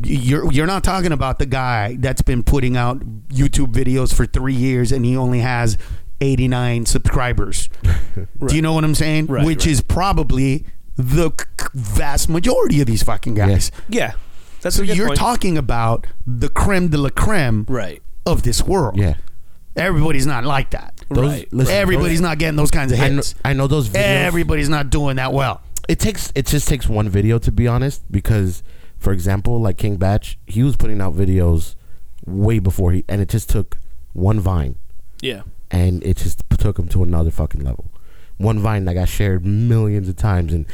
You're 0.03 0.51
you're 0.51 0.67
not 0.67 0.83
talking 0.83 1.13
about 1.13 1.39
the 1.39 1.45
guy 1.45 1.95
that's 1.99 2.21
been 2.21 2.43
putting 2.43 2.75
out 2.75 2.99
YouTube 3.29 3.71
videos 3.71 4.13
for 4.13 4.25
3 4.25 4.53
years 4.53 4.91
and 4.91 5.05
he 5.05 5.15
only 5.15 5.39
has 5.39 5.77
89 6.19 6.85
subscribers. 6.85 7.69
Do 8.45 8.55
you 8.55 8.61
know 8.61 8.73
what 8.73 8.83
I'm 8.83 8.95
saying? 8.95 9.27
Right, 9.27 9.45
Which 9.45 9.59
right. 9.65 9.67
is 9.71 9.79
probably 9.81 10.65
the 10.97 11.29
c- 11.39 11.67
vast 11.73 12.27
majority 12.29 12.81
of 12.81 12.87
these 12.87 13.03
fucking 13.03 13.35
guys. 13.35 13.71
Yeah, 13.87 14.13
that's 14.61 14.75
So 14.75 14.83
a 14.83 14.85
good 14.85 14.97
you're 14.97 15.07
point. 15.07 15.19
talking 15.19 15.57
about 15.57 16.07
the 16.27 16.49
creme 16.49 16.89
de 16.89 16.97
la 16.97 17.09
creme 17.09 17.65
right. 17.69 18.01
of 18.25 18.43
this 18.43 18.63
world. 18.63 18.97
Yeah. 18.97 19.13
Everybody's 19.77 20.25
not 20.25 20.43
like 20.43 20.71
that. 20.71 20.94
Those, 21.09 21.27
Right. 21.29 21.47
listen, 21.53 21.73
Everybody's 21.75 22.13
those- 22.17 22.21
not 22.21 22.37
getting 22.39 22.55
those 22.57 22.71
kinds 22.71 22.91
of 22.91 22.99
I 22.99 23.09
know, 23.09 23.15
hits. 23.17 23.35
I 23.45 23.53
know 23.53 23.67
those 23.67 23.89
videos. 23.89 23.95
Everybody's 24.25 24.69
not 24.69 24.89
doing 24.89 25.17
that 25.17 25.33
well. 25.33 25.61
it 25.87 25.99
takes 25.99 26.31
it 26.33 26.47
just 26.47 26.67
takes 26.67 26.89
one 26.89 27.07
video 27.07 27.37
to 27.37 27.51
be 27.51 27.67
honest 27.67 28.01
because 28.11 28.63
for 28.97 29.13
example 29.13 29.61
like 29.61 29.77
King 29.77 29.97
Bach 29.97 30.23
he 30.47 30.63
was 30.63 30.75
putting 30.75 30.99
out 30.99 31.13
videos 31.15 31.75
way 32.25 32.57
before 32.57 32.91
he 32.91 33.03
and 33.07 33.21
it 33.21 33.29
just 33.29 33.51
took 33.51 33.77
one 34.13 34.39
vine 34.39 34.77
Yeah. 35.21 35.41
and 35.69 36.03
it 36.03 36.17
just 36.17 36.41
took 36.57 36.79
him 36.79 36.87
to 36.87 37.03
another 37.03 37.29
fucking 37.29 37.63
level 37.63 37.91
one 38.37 38.57
vine 38.59 38.85
that 38.85 38.95
got 38.95 39.07
shared 39.09 39.45
millions 39.45 40.09
of 40.09 40.15
times 40.15 40.53
and 40.53 40.65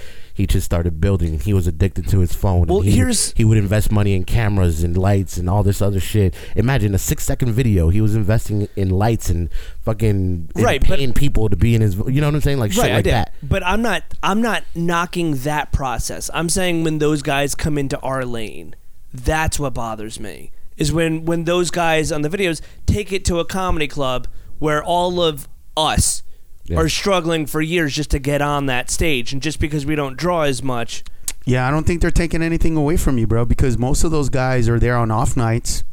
he 0.41 0.47
just 0.47 0.65
started 0.65 0.99
building 0.99 1.39
he 1.39 1.53
was 1.53 1.67
addicted 1.67 2.07
to 2.09 2.19
his 2.19 2.33
phone 2.33 2.65
Well, 2.67 2.81
he, 2.81 2.91
here's- 2.91 3.33
he 3.37 3.45
would 3.45 3.57
invest 3.57 3.91
money 3.91 4.13
in 4.15 4.23
cameras 4.25 4.83
and 4.83 4.97
lights 4.97 5.37
and 5.37 5.49
all 5.49 5.61
this 5.63 5.81
other 5.81 5.99
shit 5.99 6.33
imagine 6.55 6.93
a 6.95 6.97
six 6.97 7.23
second 7.23 7.53
video 7.53 7.89
he 7.89 8.01
was 8.01 8.15
investing 8.15 8.67
in 8.75 8.89
lights 8.89 9.29
and 9.29 9.49
fucking 9.81 10.49
and 10.55 10.63
Right, 10.63 10.81
but- 10.81 10.97
paying 10.97 11.13
people 11.13 11.47
to 11.49 11.55
be 11.55 11.75
in 11.75 11.81
his 11.81 11.95
you 11.95 12.19
know 12.21 12.27
what 12.27 12.35
i'm 12.35 12.41
saying 12.41 12.59
like 12.59 12.71
shit 12.71 12.83
right, 12.83 12.91
I 12.91 12.95
like 12.95 13.05
that 13.05 13.33
But 13.43 13.65
I'm 13.65 13.81
not. 13.81 14.03
I'm 14.23 14.41
not 14.41 14.63
knocking 14.75 15.35
that 15.49 15.71
process. 15.71 16.29
I'm 16.33 16.49
saying 16.49 16.83
when 16.83 16.97
those 16.99 17.21
guys 17.21 17.55
come 17.55 17.77
into 17.77 17.99
our 17.99 18.23
lane, 18.25 18.75
That's 19.13 19.59
what 19.59 19.73
bothers 19.73 20.19
me. 20.19 20.51
Is 20.77 20.91
when 20.91 21.25
when 21.25 21.43
those 21.45 21.69
guys 21.71 22.11
on 22.11 22.21
the 22.21 22.29
videos 22.29 22.61
take 22.85 23.11
it 23.11 23.23
to 23.25 23.39
a 23.39 23.45
comedy 23.45 23.87
club 23.87 24.27
where 24.59 24.83
all 24.83 25.21
of 25.21 25.47
us 25.77 26.23
Yeah. 26.71 26.77
are 26.79 26.89
struggling 26.89 27.45
for 27.45 27.61
years 27.61 27.95
just 27.95 28.11
to 28.11 28.19
get 28.19 28.41
on 28.41 28.65
that 28.67 28.89
stage, 28.89 29.33
and 29.33 29.41
just 29.41 29.59
because 29.59 29.85
we 29.85 29.95
don't 29.95 30.17
draw 30.17 30.41
as 30.43 30.63
much, 30.63 31.03
Yeah, 31.45 31.67
I 31.67 31.71
don't 31.71 31.85
think 31.87 32.01
they're 32.01 32.11
taking 32.11 32.41
anything 32.43 32.75
away 32.77 32.97
from 32.97 33.17
you, 33.17 33.25
bro, 33.27 33.45
because 33.45 33.77
most 33.77 34.03
of 34.03 34.11
those 34.11 34.29
guys 34.29 34.69
are 34.69 34.79
there 34.79 34.95
on 34.95 35.09
off 35.11 35.35
nights. 35.35 35.83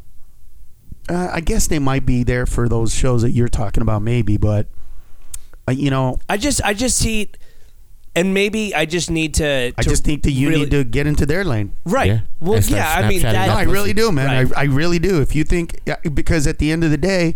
Uh, 1.09 1.29
I 1.33 1.41
guess 1.41 1.65
they 1.67 1.79
might 1.79 2.05
be 2.05 2.23
there 2.23 2.45
for 2.45 2.69
those 2.69 2.93
shows 2.93 3.23
that 3.23 3.31
you're 3.31 3.47
talking 3.47 3.81
about, 3.81 4.03
maybe, 4.03 4.37
but 4.37 4.67
uh, 5.67 5.71
you 5.71 5.89
know, 5.89 6.19
I 6.29 6.37
just 6.37 6.61
I 6.63 6.75
just 6.75 6.97
see, 6.97 7.31
and 8.15 8.31
maybe 8.33 8.75
I 8.75 8.85
just 8.85 9.09
need 9.09 9.33
to. 9.35 9.73
I 9.75 9.81
just 9.81 10.03
think 10.03 10.21
that 10.23 10.31
you 10.31 10.49
really- 10.49 10.61
need 10.61 10.71
to 10.71 10.83
get 10.83 11.07
into 11.07 11.25
their 11.25 11.43
lane. 11.43 11.71
right. 11.83 12.07
Yeah. 12.07 12.19
Well, 12.39 12.59
yeah. 12.61 12.93
I 12.95 13.07
mean 13.07 13.21
Snapchatting 13.21 13.21
that. 13.23 13.47
No, 13.47 13.53
I 13.55 13.63
really 13.63 13.93
do, 13.93 14.11
man. 14.11 14.49
Right. 14.49 14.57
I, 14.57 14.61
I 14.61 14.65
really 14.65 14.99
do. 14.99 15.19
If 15.19 15.35
you 15.35 15.43
think 15.43 15.79
because 16.13 16.45
at 16.45 16.59
the 16.59 16.71
end 16.71 16.83
of 16.83 16.91
the 16.91 16.97
day, 16.97 17.33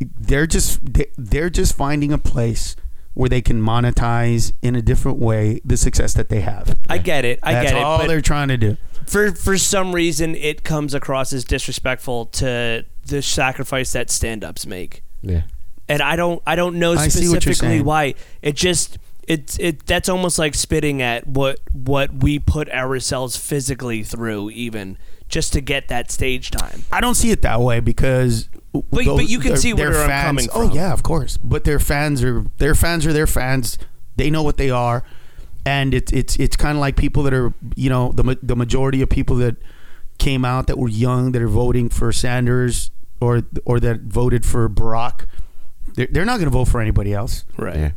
they're 0.00 0.46
just 0.46 0.94
they- 0.94 1.10
they're 1.16 1.50
just 1.50 1.76
finding 1.76 2.12
a 2.12 2.18
place 2.18 2.76
where 3.14 3.28
they 3.28 3.40
can 3.42 3.60
monetize 3.60 4.52
in 4.62 4.76
a 4.76 4.82
different 4.82 5.18
way 5.18 5.60
the 5.64 5.76
success 5.76 6.14
that 6.14 6.28
they 6.28 6.40
have. 6.40 6.76
I 6.88 6.98
get 6.98 7.24
it. 7.24 7.38
I 7.42 7.52
That's 7.54 7.70
get 7.72 7.76
it. 7.78 7.82
all 7.82 8.06
they're 8.06 8.20
trying 8.20 8.48
to 8.48 8.56
do. 8.56 8.76
for 9.06 9.32
for 9.32 9.58
some 9.58 9.92
reason, 9.94 10.34
it 10.36 10.62
comes 10.64 10.94
across 10.94 11.32
as 11.32 11.44
disrespectful 11.44 12.26
to 12.26 12.84
the 13.06 13.20
sacrifice 13.22 13.92
that 13.92 14.10
stand-ups 14.10 14.66
make. 14.66 15.02
Yeah. 15.22 15.42
and 15.88 16.00
I 16.00 16.14
don't 16.16 16.40
I 16.46 16.54
don't 16.54 16.76
know 16.76 16.92
I 16.92 17.08
see 17.08 17.28
what 17.28 17.44
you're 17.44 17.52
specifically 17.54 17.82
why. 17.82 18.14
It 18.42 18.54
just 18.56 18.98
it's 19.28 19.58
it 19.58 19.84
that's 19.86 20.08
almost 20.08 20.38
like 20.38 20.54
spitting 20.54 21.02
at 21.02 21.26
what 21.26 21.58
what 21.72 22.12
we 22.22 22.38
put 22.38 22.70
ourselves 22.70 23.36
physically 23.36 24.02
through 24.04 24.50
even 24.50 24.96
just 25.30 25.52
to 25.54 25.60
get 25.60 25.88
that 25.88 26.10
stage 26.10 26.50
time. 26.50 26.84
I 26.92 27.00
don't 27.00 27.14
see 27.14 27.30
it 27.30 27.42
that 27.42 27.60
way 27.60 27.80
because. 27.80 28.48
But- 28.72 28.84
but 28.90 29.28
you 29.28 29.38
can 29.38 29.52
their- 29.52 29.56
see 29.56 29.72
their 29.72 29.90
where 29.90 30.02
I'm 30.02 30.08
fans, 30.08 30.46
coming 30.46 30.70
Oh 30.70 30.74
yeah, 30.74 30.92
of 30.92 31.02
course. 31.02 31.36
But 31.38 31.64
their 31.64 31.78
fans 31.78 32.22
are 32.22 32.44
their 32.58 32.74
fans 32.74 33.06
are 33.06 33.12
their 33.12 33.26
fans. 33.26 33.78
They 34.16 34.30
know 34.30 34.42
what 34.42 34.58
they 34.58 34.70
are, 34.70 35.02
and 35.64 35.92
it's 35.94 36.12
it's 36.12 36.36
it's 36.36 36.56
kind 36.56 36.76
of 36.76 36.80
like 36.80 36.96
people 36.96 37.22
that 37.24 37.34
are 37.34 37.52
you 37.74 37.90
know 37.90 38.12
the 38.12 38.38
the 38.42 38.54
majority 38.54 39.02
of 39.02 39.08
people 39.08 39.36
that 39.36 39.56
came 40.18 40.44
out 40.44 40.66
that 40.68 40.78
were 40.78 40.88
young 40.88 41.32
that 41.32 41.42
are 41.42 41.48
voting 41.48 41.88
for 41.88 42.12
Sanders 42.12 42.90
or 43.20 43.42
or 43.64 43.80
that 43.80 44.02
voted 44.02 44.44
for 44.46 44.68
Barack. 44.68 45.24
They're, 45.94 46.08
they're 46.08 46.24
not 46.24 46.36
going 46.36 46.44
to 46.46 46.50
vote 46.56 46.66
for 46.68 46.80
anybody 46.80 47.12
else. 47.12 47.44
Right. 47.56 47.94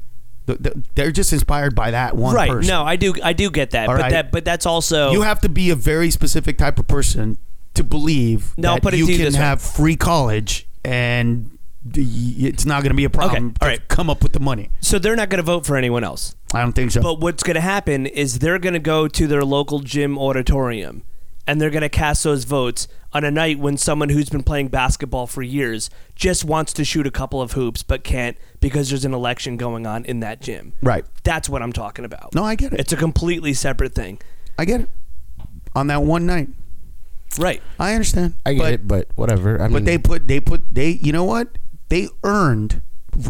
Yeah. 0.47 0.55
The- 0.55 0.61
the- 0.69 0.83
They're 0.95 1.11
just 1.11 1.31
inspired 1.33 1.75
by 1.75 1.91
that 1.91 2.15
one 2.15 2.35
Right. 2.35 2.49
person. 2.49 2.67
No, 2.69 2.83
I 2.83 2.95
do 2.95 3.13
I 3.23 3.33
do 3.33 3.49
get 3.49 3.71
that. 3.71 3.87
All 3.89 3.95
but 3.95 4.01
right. 4.03 4.11
that 4.11 4.31
but 4.31 4.43
that's 4.45 4.65
also 4.65 5.11
You 5.11 5.21
have 5.21 5.39
to 5.41 5.49
be 5.49 5.69
a 5.69 5.75
very 5.75 6.11
specific 6.11 6.57
type 6.57 6.77
of 6.79 6.87
person 6.87 7.37
to 7.75 7.83
believe 7.83 8.53
No, 8.57 8.73
that 8.73 8.83
put 8.83 8.93
it 8.93 8.97
you 8.97 9.07
can 9.07 9.17
this 9.19 9.33
way. 9.35 9.39
have 9.41 9.61
free 9.61 9.95
college 9.95 10.67
and 10.85 11.49
it's 11.95 12.65
not 12.65 12.81
going 12.81 12.91
to 12.91 12.95
be 12.95 13.03
a 13.03 13.09
problem 13.09 13.47
Okay, 13.47 13.55
all 13.61 13.67
to 13.67 13.79
right. 13.79 13.87
come 13.89 14.09
up 14.09 14.23
with 14.23 14.31
the 14.33 14.39
money. 14.39 14.69
so 14.79 14.99
they're 14.99 15.15
not 15.17 15.29
going 15.29 15.37
to 15.39 15.43
vote 15.43 15.65
for 15.65 15.75
anyone 15.75 16.03
else. 16.03 16.33
I 16.53 16.61
don't 16.61 16.71
think 16.73 16.91
so. 16.91 17.01
But 17.01 17.19
what's 17.19 17.43
going 17.43 17.55
to 17.55 17.61
happen 17.61 18.05
is 18.05 18.39
they're 18.39 18.59
going 18.59 18.73
to 18.73 18.79
go 18.79 19.07
to 19.09 19.27
their 19.27 19.43
local 19.43 19.79
gym 19.79 20.17
auditorium 20.17 21.03
and 21.45 21.59
they're 21.59 21.69
going 21.69 21.81
to 21.81 21.89
cast 21.89 22.23
those 22.23 22.43
votes 22.43 22.87
on 23.11 23.23
a 23.23 23.31
night 23.31 23.59
when 23.59 23.77
someone 23.77 24.09
who's 24.09 24.29
been 24.29 24.43
playing 24.43 24.69
basketball 24.69 25.27
for 25.27 25.41
years 25.41 25.89
just 26.15 26.43
wants 26.43 26.73
to 26.73 26.83
shoot 26.83 27.05
a 27.05 27.11
couple 27.11 27.41
of 27.41 27.51
hoops 27.51 27.83
but 27.83 28.03
can't 28.03 28.37
because 28.59 28.89
there's 28.89 29.05
an 29.05 29.13
election 29.13 29.57
going 29.57 29.85
on 29.85 30.03
in 30.05 30.19
that 30.21 30.41
gym. 30.41 30.73
right. 30.81 31.05
That's 31.23 31.47
what 31.47 31.61
I'm 31.61 31.73
talking 31.73 32.05
about. 32.05 32.33
No, 32.33 32.43
I 32.43 32.55
get 32.55 32.73
it. 32.73 32.79
It's 32.79 32.91
a 32.91 32.97
completely 32.97 33.53
separate 33.53 33.93
thing. 33.93 34.19
I 34.57 34.65
get 34.65 34.81
it. 34.81 34.89
On 35.75 35.87
that 35.87 36.03
one 36.03 36.25
night. 36.25 36.49
Right. 37.37 37.61
I 37.79 37.93
understand. 37.93 38.35
I 38.45 38.53
get 38.53 38.59
but, 38.59 38.73
it, 38.73 38.87
but 38.87 39.07
whatever. 39.15 39.59
I 39.59 39.63
mean, 39.63 39.73
But 39.73 39.85
they 39.85 39.97
put 39.97 40.27
they 40.27 40.39
put 40.39 40.61
they 40.73 40.89
you 40.91 41.11
know 41.11 41.23
what? 41.23 41.57
They 41.89 42.07
earned 42.23 42.81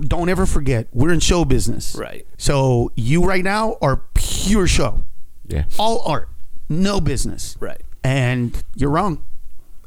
don't 0.07 0.30
ever 0.30 0.45
forget, 0.45 0.88
we're 0.94 1.11
in 1.11 1.19
show 1.19 1.45
business. 1.45 1.95
Right. 1.95 2.26
So 2.38 2.91
you 2.95 3.23
right 3.26 3.44
now 3.44 3.77
are 3.81 4.02
pure 4.14 4.68
show. 4.68 5.03
yeah. 5.48 5.65
All 5.77 6.02
art. 6.06 6.30
No 6.69 7.02
business. 7.02 7.57
Right. 7.60 7.81
And 8.03 8.61
you're 8.75 8.89
wrong. 8.89 9.23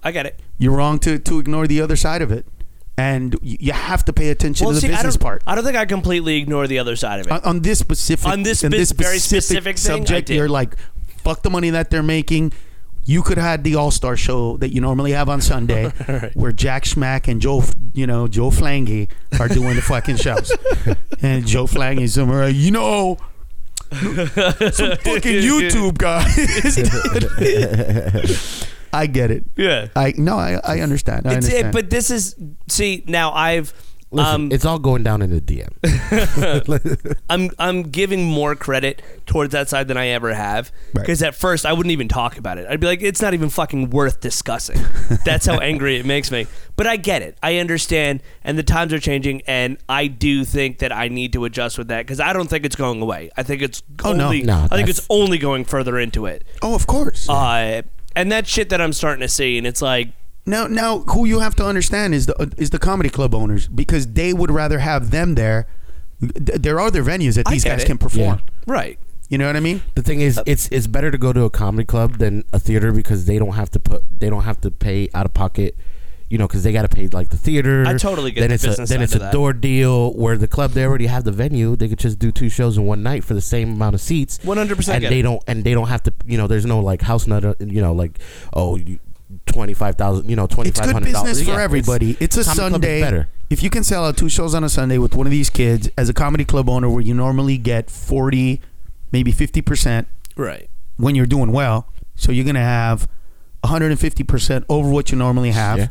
I 0.03 0.11
get 0.13 0.27
it. 0.27 0.41
You're 0.59 0.77
wrong 0.77 0.99
to, 1.01 1.19
to 1.19 1.39
ignore 1.39 1.67
the 1.67 1.81
other 1.81 1.97
side 1.97 2.23
of 2.23 2.31
it. 2.33 2.47
And 2.99 3.37
you 3.43 3.73
have 3.73 4.07
to 4.07 4.13
pay 4.13 4.31
attention 4.31 4.67
to 4.67 4.73
the 4.73 4.81
see, 4.81 4.89
business 4.89 5.17
don't, 5.17 5.23
part. 5.23 5.43
I 5.47 5.55
don't 5.55 5.65
think 5.65 5.77
I 5.77 5.85
completely 5.85 6.37
ignore 6.37 6.67
the 6.67 6.79
other 6.79 6.97
side 6.97 7.21
of 7.21 7.27
it. 7.27 7.33
on, 7.33 7.41
on 7.45 7.61
this 7.61 7.79
specific 7.79 8.27
On 8.27 8.43
this 8.43 8.63
bit- 8.63 8.89
very 8.97 9.19
specific 9.19 9.77
thing, 9.77 10.07
subject, 10.07 10.29
did. 10.29 10.37
you're 10.37 10.49
like, 10.49 10.77
fuck 11.19 11.43
the 11.43 11.51
money 11.51 11.69
that 11.71 11.91
they're 11.91 12.03
making. 12.03 12.53
You 13.05 13.23
could 13.23 13.37
have 13.37 13.47
had 13.47 13.65
the 13.65 13.75
All 13.75 13.91
Star 13.91 14.17
show 14.17 14.57
that 14.57 14.73
you 14.73 14.81
normally 14.81 15.13
have 15.13 15.29
on 15.29 15.41
Sunday, 15.43 15.91
where 16.35 16.53
Jack 16.53 16.85
Schmack 16.85 17.29
and 17.29 17.41
Joe, 17.41 17.63
you 17.93 18.07
know, 18.07 18.27
Joe 18.29 18.51
Flangy 18.51 19.09
are 19.39 19.47
doing 19.47 19.77
the 19.77 19.83
fucking 19.83 20.17
shows, 20.17 20.51
and 21.23 21.47
Joe 21.47 21.67
Flangy's 21.67 22.15
somewhere, 22.15 22.49
you 22.49 22.71
know, 22.73 23.19
some 23.93 24.97
fucking 24.99 25.43
YouTube 25.43 25.99
guys. 25.99 26.37
I 28.93 29.07
get 29.07 29.31
it. 29.31 29.45
yeah. 29.57 29.89
I 29.95 30.15
no, 30.17 30.39
I, 30.39 30.61
I 30.65 30.81
understand. 30.81 31.27
I 31.27 31.35
understand. 31.35 31.69
it, 31.69 31.73
but 31.73 31.91
this 31.91 32.11
is 32.11 32.35
see 32.69 33.05
now 33.07 33.33
I've 33.33 33.73
Listen, 34.13 34.35
um 34.35 34.53
it's 34.53 34.65
all 34.65 34.79
going 34.79 35.03
down 35.03 35.21
in 35.21 35.31
the 35.31 35.41
DM. 35.41 35.69
I'm 37.31 37.51
I'm 37.59 37.83
giving 37.83 38.25
more 38.25 38.55
credit 38.55 39.03
towards 39.27 39.53
that 39.53 39.69
side 39.69 39.89
than 39.89 39.97
I 39.97 40.09
ever 40.09 40.33
have 40.33 40.71
Right. 40.95 41.03
because 41.03 41.23
at 41.23 41.35
first 41.35 41.67
I 41.67 41.73
wouldn't 41.73 41.91
even 41.93 42.07
talk 42.09 42.39
about 42.39 42.59
it. 42.59 42.67
I'd 42.71 42.79
be 42.81 42.87
like, 42.87 43.03
it's 43.03 43.21
not 43.21 43.35
even 43.35 43.51
fucking 43.51 43.91
worth 43.91 44.21
discussing. 44.21 44.81
That's 45.25 45.47
how 45.47 45.59
angry 45.59 45.97
it 45.97 46.07
makes 46.07 46.31
me. 46.31 46.47
But 46.77 46.87
I 46.87 46.97
get 46.97 47.23
it. 47.23 47.37
I 47.43 47.57
understand, 47.59 48.23
and 48.45 48.57
the 48.59 48.63
times 48.63 48.93
are 48.93 49.01
changing, 49.01 49.43
and 49.47 49.79
I 49.89 50.07
do 50.07 50.45
think 50.45 50.79
that 50.79 50.93
I 50.93 51.09
need 51.09 51.33
to 51.33 51.45
adjust 51.45 51.77
with 51.79 51.89
that 51.89 52.03
because 52.07 52.21
I 52.21 52.33
don't 52.33 52.49
think 52.49 52.65
it's 52.65 52.77
going 52.77 53.01
away. 53.03 53.31
I 53.37 53.43
think 53.43 53.63
it's 53.63 53.83
Oh, 54.05 54.13
no. 54.13 54.25
only. 54.27 54.43
No, 54.43 54.69
I 54.71 54.77
think 54.77 54.89
it's 54.89 55.05
only 55.11 55.39
going 55.39 55.65
further 55.65 55.99
into 55.99 56.27
it. 56.27 56.45
oh, 56.63 56.75
of 56.75 56.87
course. 56.87 57.29
Uh, 57.29 57.83
and 58.15 58.31
that 58.33 58.47
shit 58.47 58.69
that 58.71 58.81
I'm 58.81 58.93
starting 58.93 59.21
to 59.23 59.29
see, 59.29 59.59
and 59.59 59.67
it's 59.67 59.83
like, 59.83 60.09
Now, 60.47 60.67
now, 60.69 61.01
who 61.01 61.25
you 61.27 61.41
have 61.41 61.55
to 61.57 61.65
understand 61.67 62.15
is 62.15 62.27
the 62.27 62.41
uh, 62.41 62.47
is 62.57 62.71
the 62.71 62.79
comedy 62.79 63.09
club 63.11 63.35
owners 63.35 63.67
because 63.69 64.07
they 64.07 64.33
would 64.33 64.51
rather 64.51 64.79
have 64.79 65.11
them 65.11 65.35
there. 65.35 65.67
Th- 66.21 66.59
There 66.61 66.77
are 66.77 66.87
other 66.87 67.03
venues 67.03 67.35
that 67.35 67.49
I 67.49 67.53
these 67.53 67.65
guys 67.65 67.83
it. 67.83 67.87
can 67.87 67.99
perform. 67.99 68.41
right. 68.67 68.99
You 69.29 69.39
know 69.39 69.47
what 69.49 69.57
I 69.57 69.61
mean? 69.61 69.83
The 69.97 70.03
thing 70.03 70.21
is, 70.21 70.39
uh, 70.39 70.45
it's 70.47 70.69
it's 70.71 70.87
better 70.87 71.11
to 71.11 71.19
go 71.19 71.33
to 71.33 71.43
a 71.43 71.51
comedy 71.51 71.85
club 71.85 72.19
than 72.19 72.45
a 72.53 72.61
theater 72.61 72.93
because 72.93 73.25
they 73.27 73.39
don't 73.41 73.55
have 73.55 73.71
to 73.73 73.81
put 73.81 74.05
they 74.21 74.31
don't 74.31 74.45
have 74.45 74.61
to 74.61 74.71
pay 74.71 75.09
out 75.15 75.27
of 75.27 75.35
pocket. 75.35 75.77
You 76.29 76.39
know, 76.39 76.47
because 76.49 76.63
they 76.65 76.73
got 76.73 76.83
to 76.83 76.89
pay 76.89 77.07
like 77.09 77.31
the 77.31 77.37
theater. 77.37 77.85
I 77.87 77.95
totally 77.99 78.31
get 78.33 78.41
then 78.41 78.49
the 78.51 78.55
it's 78.55 78.65
a, 78.65 78.69
business 78.69 78.89
then 78.89 78.99
side 78.99 79.05
it's 79.05 79.15
a 79.17 79.19
that. 79.21 79.33
door 79.33 79.53
deal 79.53 80.13
where 80.15 80.37
the 80.37 80.49
club 80.49 80.73
they 80.73 80.85
already 80.85 81.07
have 81.07 81.23
the 81.25 81.31
venue. 81.33 81.75
They 81.77 81.89
could 81.89 81.99
just 82.01 82.19
do 82.21 82.31
two 82.33 82.49
shows 82.49 82.77
in 82.79 82.85
one 82.85 83.03
night 83.03 83.23
for 83.25 83.35
the 83.35 83.41
same 83.41 83.73
amount 83.75 83.95
of 83.95 84.01
seats. 84.01 84.39
100% 84.39 84.89
And 84.95 85.05
they 85.05 85.21
it. 85.21 85.23
don't 85.23 85.43
and 85.49 85.63
they 85.65 85.75
don't 85.75 85.87
have 85.89 86.03
to. 86.05 86.13
You 86.25 86.37
know, 86.39 86.47
there's 86.49 86.67
no 86.67 86.79
like 86.81 87.03
house 87.03 87.27
nut. 87.29 87.45
Uh, 87.45 87.55
you 87.61 87.81
know, 87.83 87.93
like 87.93 88.19
oh. 88.55 88.79
Twenty 89.47 89.75
five 89.75 89.95
thousand, 89.97 90.29
you 90.29 90.37
know, 90.37 90.47
twenty 90.47 90.69
It's 90.71 90.81
good 90.81 90.93
hundred 90.93 91.13
dollars. 91.13 91.31
business 91.39 91.55
for 91.55 91.61
everybody. 91.61 92.17
It's, 92.21 92.37
a 92.37 92.45
comedy 92.45 92.57
club 92.59 92.73
is 92.73 92.73
Sunday. 92.73 93.01
better. 93.01 93.29
If 93.49 93.63
you 93.63 93.71
can 93.71 93.85
sell 93.85 94.05
out 94.05 94.17
two 94.17 94.29
shows 94.29 94.55
on 94.55 94.65
a 94.65 94.69
Sunday 94.69 94.99
with 94.99 95.15
one 95.15 95.27
of 95.27 95.31
these 95.31 95.49
kids 95.51 95.89
as 95.97 96.09
a 96.09 96.13
comedy 96.15 96.45
club 96.45 96.69
owner, 96.69 96.91
where 96.91 97.01
you 97.01 97.15
normally 97.15 97.57
get 97.57 97.89
forty, 97.91 98.61
maybe 99.13 99.33
fifty 99.33 99.63
percent 99.63 100.09
Right. 100.37 100.69
when 100.97 101.15
you're 101.15 101.27
doing 101.27 101.53
well, 101.53 101.91
so 102.17 102.33
you're 102.33 102.45
gonna 102.45 102.61
have 102.61 103.09
one 103.63 103.71
hundred 103.71 103.93
and 103.93 104.01
fifty 104.01 104.25
percent 104.25 104.65
over 104.69 104.91
what 104.91 105.11
you 105.11 105.17
normally 105.17 105.53
have. 105.53 105.79
Yeah. 105.79 105.89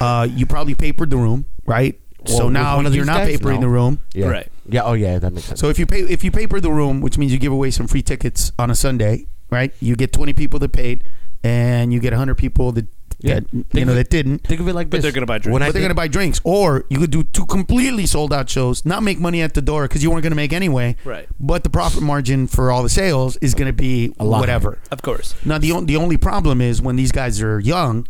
Uh, 0.00 0.24
you 0.30 0.46
probably 0.46 0.74
papered 0.74 1.10
the 1.10 1.16
room, 1.16 1.44
right? 1.66 2.00
Well, 2.26 2.38
so 2.38 2.48
now 2.48 2.80
you're 2.80 3.04
not 3.04 3.18
guys? 3.18 3.36
papering 3.36 3.56
No. 3.60 3.66
the 3.66 3.68
room. 3.68 4.00
Yeah. 4.14 4.26
Right. 4.28 4.48
Yeah. 4.68 4.82
Oh 4.84 4.94
yeah, 4.94 5.18
that 5.18 5.32
makes 5.32 5.46
sense. 5.46 5.60
So 5.60 5.68
if 5.68 5.78
you 5.78 5.86
pay 5.86 6.00
if 6.00 6.24
you 6.24 6.30
paper 6.30 6.60
the 6.60 6.72
room, 6.72 7.00
which 7.02 7.18
means 7.18 7.30
you 7.32 7.38
give 7.38 7.52
away 7.52 7.70
some 7.70 7.86
free 7.86 8.02
tickets 8.02 8.50
on 8.58 8.70
a 8.70 8.74
Sunday, 8.74 9.26
right? 9.50 9.72
You 9.80 9.94
get 9.96 10.12
20 10.12 10.32
people 10.32 10.58
that 10.60 10.72
paid, 10.72 11.04
and 11.44 11.92
you 11.92 12.00
get 12.00 12.12
100 12.12 12.34
people 12.36 12.72
that, 12.72 12.86
Yeah. 13.20 13.40
that 13.40 13.44
you 13.78 13.84
know 13.84 13.92
of- 13.92 13.96
that 13.96 14.10
didn't. 14.10 14.38
Think 14.44 14.60
of 14.60 14.66
it 14.68 14.74
like 14.74 14.90
But 14.90 14.96
this: 14.98 15.02
they're 15.04 15.12
gonna 15.12 15.26
buy 15.26 15.38
drinks. 15.38 15.52
When 15.52 15.62
I 15.62 15.66
But 15.68 15.74
they're 15.74 15.80
did- 15.82 15.84
gonna 15.84 15.94
buy 15.94 16.08
drinks, 16.08 16.40
or 16.42 16.84
you 16.90 16.98
could 16.98 17.10
do 17.10 17.22
two 17.22 17.46
completely 17.46 18.06
sold 18.06 18.32
out 18.32 18.50
shows, 18.50 18.84
not 18.84 19.02
make 19.02 19.20
money 19.20 19.40
at 19.42 19.54
the 19.54 19.62
door 19.62 19.82
because 19.86 20.02
you 20.02 20.10
weren't 20.10 20.22
gonna 20.24 20.34
make 20.34 20.52
anyway. 20.52 20.96
Right. 21.04 21.28
But 21.38 21.62
the 21.62 21.70
profit 21.70 22.02
margin 22.02 22.46
for 22.48 22.72
all 22.72 22.82
the 22.82 22.88
sales 22.88 23.36
is 23.36 23.54
gonna 23.54 23.72
be 23.72 24.12
A 24.18 24.24
lot 24.24 24.40
whatever. 24.40 24.78
Of 24.90 25.02
course. 25.02 25.34
Now 25.44 25.58
the 25.58 25.70
on- 25.72 25.86
the 25.86 25.96
only 25.96 26.16
problem 26.16 26.60
is 26.60 26.82
when 26.82 26.96
these 26.96 27.12
guys 27.12 27.40
are 27.40 27.60
young, 27.60 28.06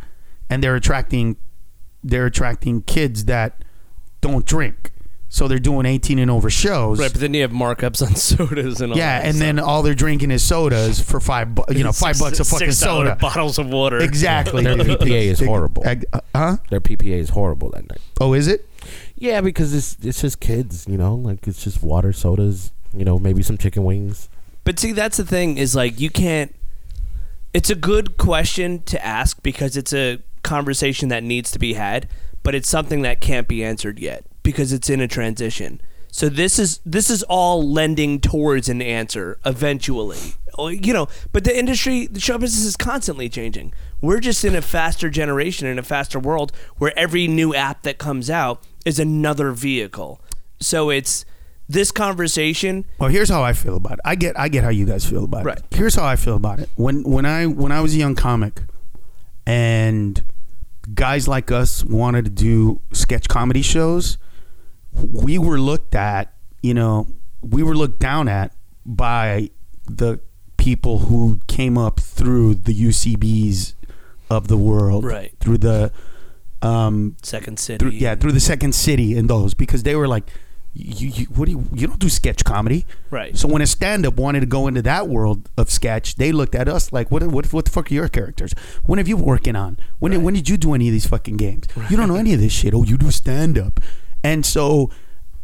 and 0.49 0.63
they're 0.65 0.77
attracting 0.77 1.37
they're 2.07 2.27
attracting 2.27 2.83
kids 2.83 3.25
that 3.25 3.65
don't 4.21 4.45
drink, 4.45 4.91
so 5.35 5.49
they're 5.49 5.59
doing 5.59 5.85
18 5.85 6.21
and 6.21 6.31
over 6.31 6.49
shows. 6.49 7.01
Right, 7.01 7.11
but 7.11 7.21
then 7.21 7.35
you 7.35 7.43
have 7.43 7.51
markups 7.51 8.07
on 8.07 8.15
sodas 8.15 8.81
and 8.81 8.93
all 8.93 8.97
that. 8.97 9.03
Yeah, 9.03 9.19
that 9.19 9.27
and 9.27 9.35
stuff. 9.35 9.45
then 9.47 9.59
all 9.59 9.83
they're 9.83 9.93
drinking 9.93 10.31
is 10.31 10.45
sodas 10.45 11.01
for 11.01 11.19
five, 11.19 11.57
bu- 11.57 11.65
you 11.75 11.83
know, 11.83 11.91
five 12.07 12.15
Six- 12.15 12.21
bucks 12.21 12.39
a 12.39 12.45
fucking 12.45 12.69
six 12.71 12.81
dollar 12.81 13.07
soda. 13.07 13.17
bottles 13.17 13.59
of 13.59 13.67
water. 13.67 13.99
Exactly. 13.99 14.63
Their 14.63 14.77
dude. 14.85 15.01
PPA 15.01 15.23
is 15.23 15.41
horrible. 15.41 15.85
Ag- 15.85 16.07
uh, 16.13 16.21
huh? 16.37 16.57
Their 16.71 16.81
PPA 16.81 17.19
is 17.19 17.31
horrible 17.31 17.71
that 17.71 17.89
night. 17.91 17.99
Oh, 18.21 18.33
is 18.33 18.47
it? 18.47 18.65
Yeah, 19.17 19.41
because 19.41 19.75
it's 19.75 19.97
it's 20.07 20.21
just 20.21 20.39
kids, 20.39 20.87
you 20.89 20.97
know, 20.97 21.17
like 21.17 21.49
it's 21.49 21.65
just 21.65 21.83
water, 21.83 22.13
sodas, 22.13 22.71
you 22.97 23.05
know, 23.05 23.19
maybe 23.19 23.43
some 23.43 23.59
chicken 23.59 23.83
wings. 23.83 24.29
But 24.63 24.79
see, 24.79 24.93
that's 24.93 25.17
the 25.17 25.25
thing 25.27 25.59
is 25.59 25.75
like 25.75 25.99
you 25.99 26.11
can't. 26.11 26.55
It's 27.53 27.71
a 27.71 27.75
good 27.75 28.19
question 28.19 28.85
to 28.85 29.05
ask 29.05 29.43
because 29.43 29.77
it's 29.77 29.93
a 29.93 30.21
conversation 30.45 31.09
that 31.09 31.25
needs 31.25 31.51
to 31.51 31.59
be 31.59 31.73
had, 31.75 32.09
but 32.45 32.55
it's 32.55 32.69
something 32.69 33.03
that 33.03 33.21
can't 33.21 33.49
be 33.49 33.65
answered 33.65 33.99
yet 33.99 34.25
because 34.45 34.73
it's 34.73 34.89
in 34.89 35.01
a 35.01 35.09
transition. 35.09 35.81
So 36.13 36.29
this 36.29 36.61
is 36.61 36.79
this 36.87 37.11
is 37.11 37.25
all 37.25 37.69
lending 37.69 38.21
towards 38.21 38.69
an 38.69 38.81
answer 38.81 39.39
eventually. 39.45 40.35
You 40.57 40.93
know, 40.93 41.09
but 41.33 41.43
the 41.43 41.59
industry, 41.59 42.07
the 42.07 42.21
show 42.21 42.39
business 42.39 42.65
is 42.65 42.77
constantly 42.77 43.29
changing. 43.29 43.73
We're 44.01 44.21
just 44.21 44.45
in 44.45 44.55
a 44.55 44.63
faster 44.63 45.11
generation 45.11 45.67
in 45.67 45.81
a 45.81 45.83
faster 45.83 46.21
world 46.21 46.53
where 46.77 46.97
every 46.97 47.27
new 47.27 47.53
app 47.53 47.83
that 47.83 47.99
comes 47.99 48.31
out 48.31 48.63
is 48.87 49.01
another 49.01 49.51
vehicle. 49.51 50.21
So 50.61 50.91
it's 50.91 51.25
this 51.69 51.91
conversation 51.91 52.85
Well, 53.01 53.09
here's 53.11 53.29
how 53.31 53.43
I 53.43 53.53
feel 53.53 53.75
about 53.77 53.95
it. 53.95 54.01
I 54.05 54.15
get 54.15 54.39
I 54.39 54.47
get 54.49 54.63
how 54.63 54.71
you 54.71 54.85
guys 54.87 55.05
feel 55.05 55.25
about 55.25 55.45
Right. 55.45 55.59
it. 55.59 55.65
Here's 55.73 55.97
how 55.97 56.05
I 56.05 56.15
feel 56.15 56.37
about 56.37 56.61
it. 56.61 56.69
When 56.77 57.03
when 57.03 57.27
I 57.27 57.47
when 57.47 57.73
I 57.73 57.81
was 57.81 57.93
a 57.95 57.99
young 57.99 58.15
comic 58.15 58.61
and 59.47 60.23
guys 60.95 61.27
like 61.27 61.51
us 61.51 61.85
wanted 61.85 62.25
to 62.27 62.31
do 62.31 62.81
sketch 62.93 63.27
comedy 63.29 63.63
shows, 63.63 64.19
we 65.13 65.39
were 65.39 65.59
looked 65.59 65.95
at, 65.95 66.33
you 66.63 66.75
know, 66.75 67.07
we 67.43 67.63
were 67.63 67.75
looked 67.75 68.01
down 68.01 68.29
at 68.29 68.53
by 68.87 69.51
the 69.87 70.21
people 70.57 71.01
who 71.01 71.41
came 71.47 71.77
up 71.77 72.01
through 72.01 72.55
the 72.55 72.73
UCBs 72.75 73.75
of 74.31 74.49
the 74.49 74.57
world. 74.57 75.05
Right. 75.05 75.33
Through 75.41 75.59
the 75.59 75.93
um 76.63 77.17
Second 77.23 77.59
City. 77.59 77.79
through, 77.79 77.91
yeah, 77.91 78.15
through 78.15 78.33
the 78.33 78.41
second 78.41 78.75
city 78.75 79.19
and 79.19 79.29
those 79.29 79.53
because 79.53 79.83
they 79.83 79.95
were 79.95 80.09
like, 80.09 80.25
you, 80.73 81.09
you 81.09 81.27
what 81.27 81.45
do 81.45 81.53
you 81.53 81.69
you 81.73 81.87
don't 81.87 82.01
do 82.01 82.09
sketch 82.09 82.43
comedy, 82.45 82.85
Right. 83.11 83.37
So 83.37 83.47
when 83.47 83.63
a 83.63 83.67
stand 83.67 84.05
up 84.07 84.17
wanted 84.17 84.41
to 84.41 84.47
go 84.47 84.67
into 84.67 84.83
that 84.83 85.07
world 85.07 85.49
of 85.57 85.71
sketch, 85.71 86.17
they 86.17 86.33
looked 86.33 86.55
at 86.55 86.69
us 86.69 86.93
like, 86.93 87.11
what 87.11 87.23
what 87.25 87.53
what 87.53 87.67
the 87.67 87.71
fuck 87.71 87.91
are 87.91 87.95
your 87.95 88.09
characters? 88.09 88.55
When 88.85 88.99
have 88.99 89.07
you 89.07 89.17
been 89.17 89.25
working 89.27 89.55
on? 89.57 89.79
When 90.01 90.13
did, 90.13 90.23
when 90.23 90.35
did 90.35 90.49
you 90.49 90.57
do 90.57 90.75
any 90.75 90.89
of 90.89 90.93
these 90.93 91.07
fucking 91.07 91.37
games? 91.37 91.67
You 91.91 91.97
don't 91.97 92.09
know 92.09 92.17
any 92.25 92.33
of 92.35 92.41
this 92.41 92.53
shit. 92.53 92.75
Oh, 92.75 92.83
you 92.83 92.97
do 92.97 93.11
stand 93.11 93.57
up, 93.59 93.79
and 94.25 94.45
so 94.45 94.91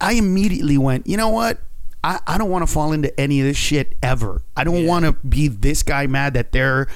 I 0.01 0.15
immediately 0.15 0.79
went, 0.79 1.07
you 1.07 1.17
know 1.17 1.29
what? 1.29 1.61
I, 2.03 2.19
I 2.27 2.39
don't 2.39 2.49
want 2.51 2.67
to 2.67 2.73
fall 2.73 2.93
into 2.93 3.19
any 3.21 3.41
of 3.41 3.47
this 3.47 3.59
shit 3.59 3.95
ever. 4.03 4.43
I 4.57 4.65
don't 4.65 4.87
want 4.87 5.05
to 5.05 5.13
be 5.27 5.49
this 5.49 5.83
guy 5.83 6.07
mad 6.07 6.33
that 6.35 6.51
they're 6.53 6.87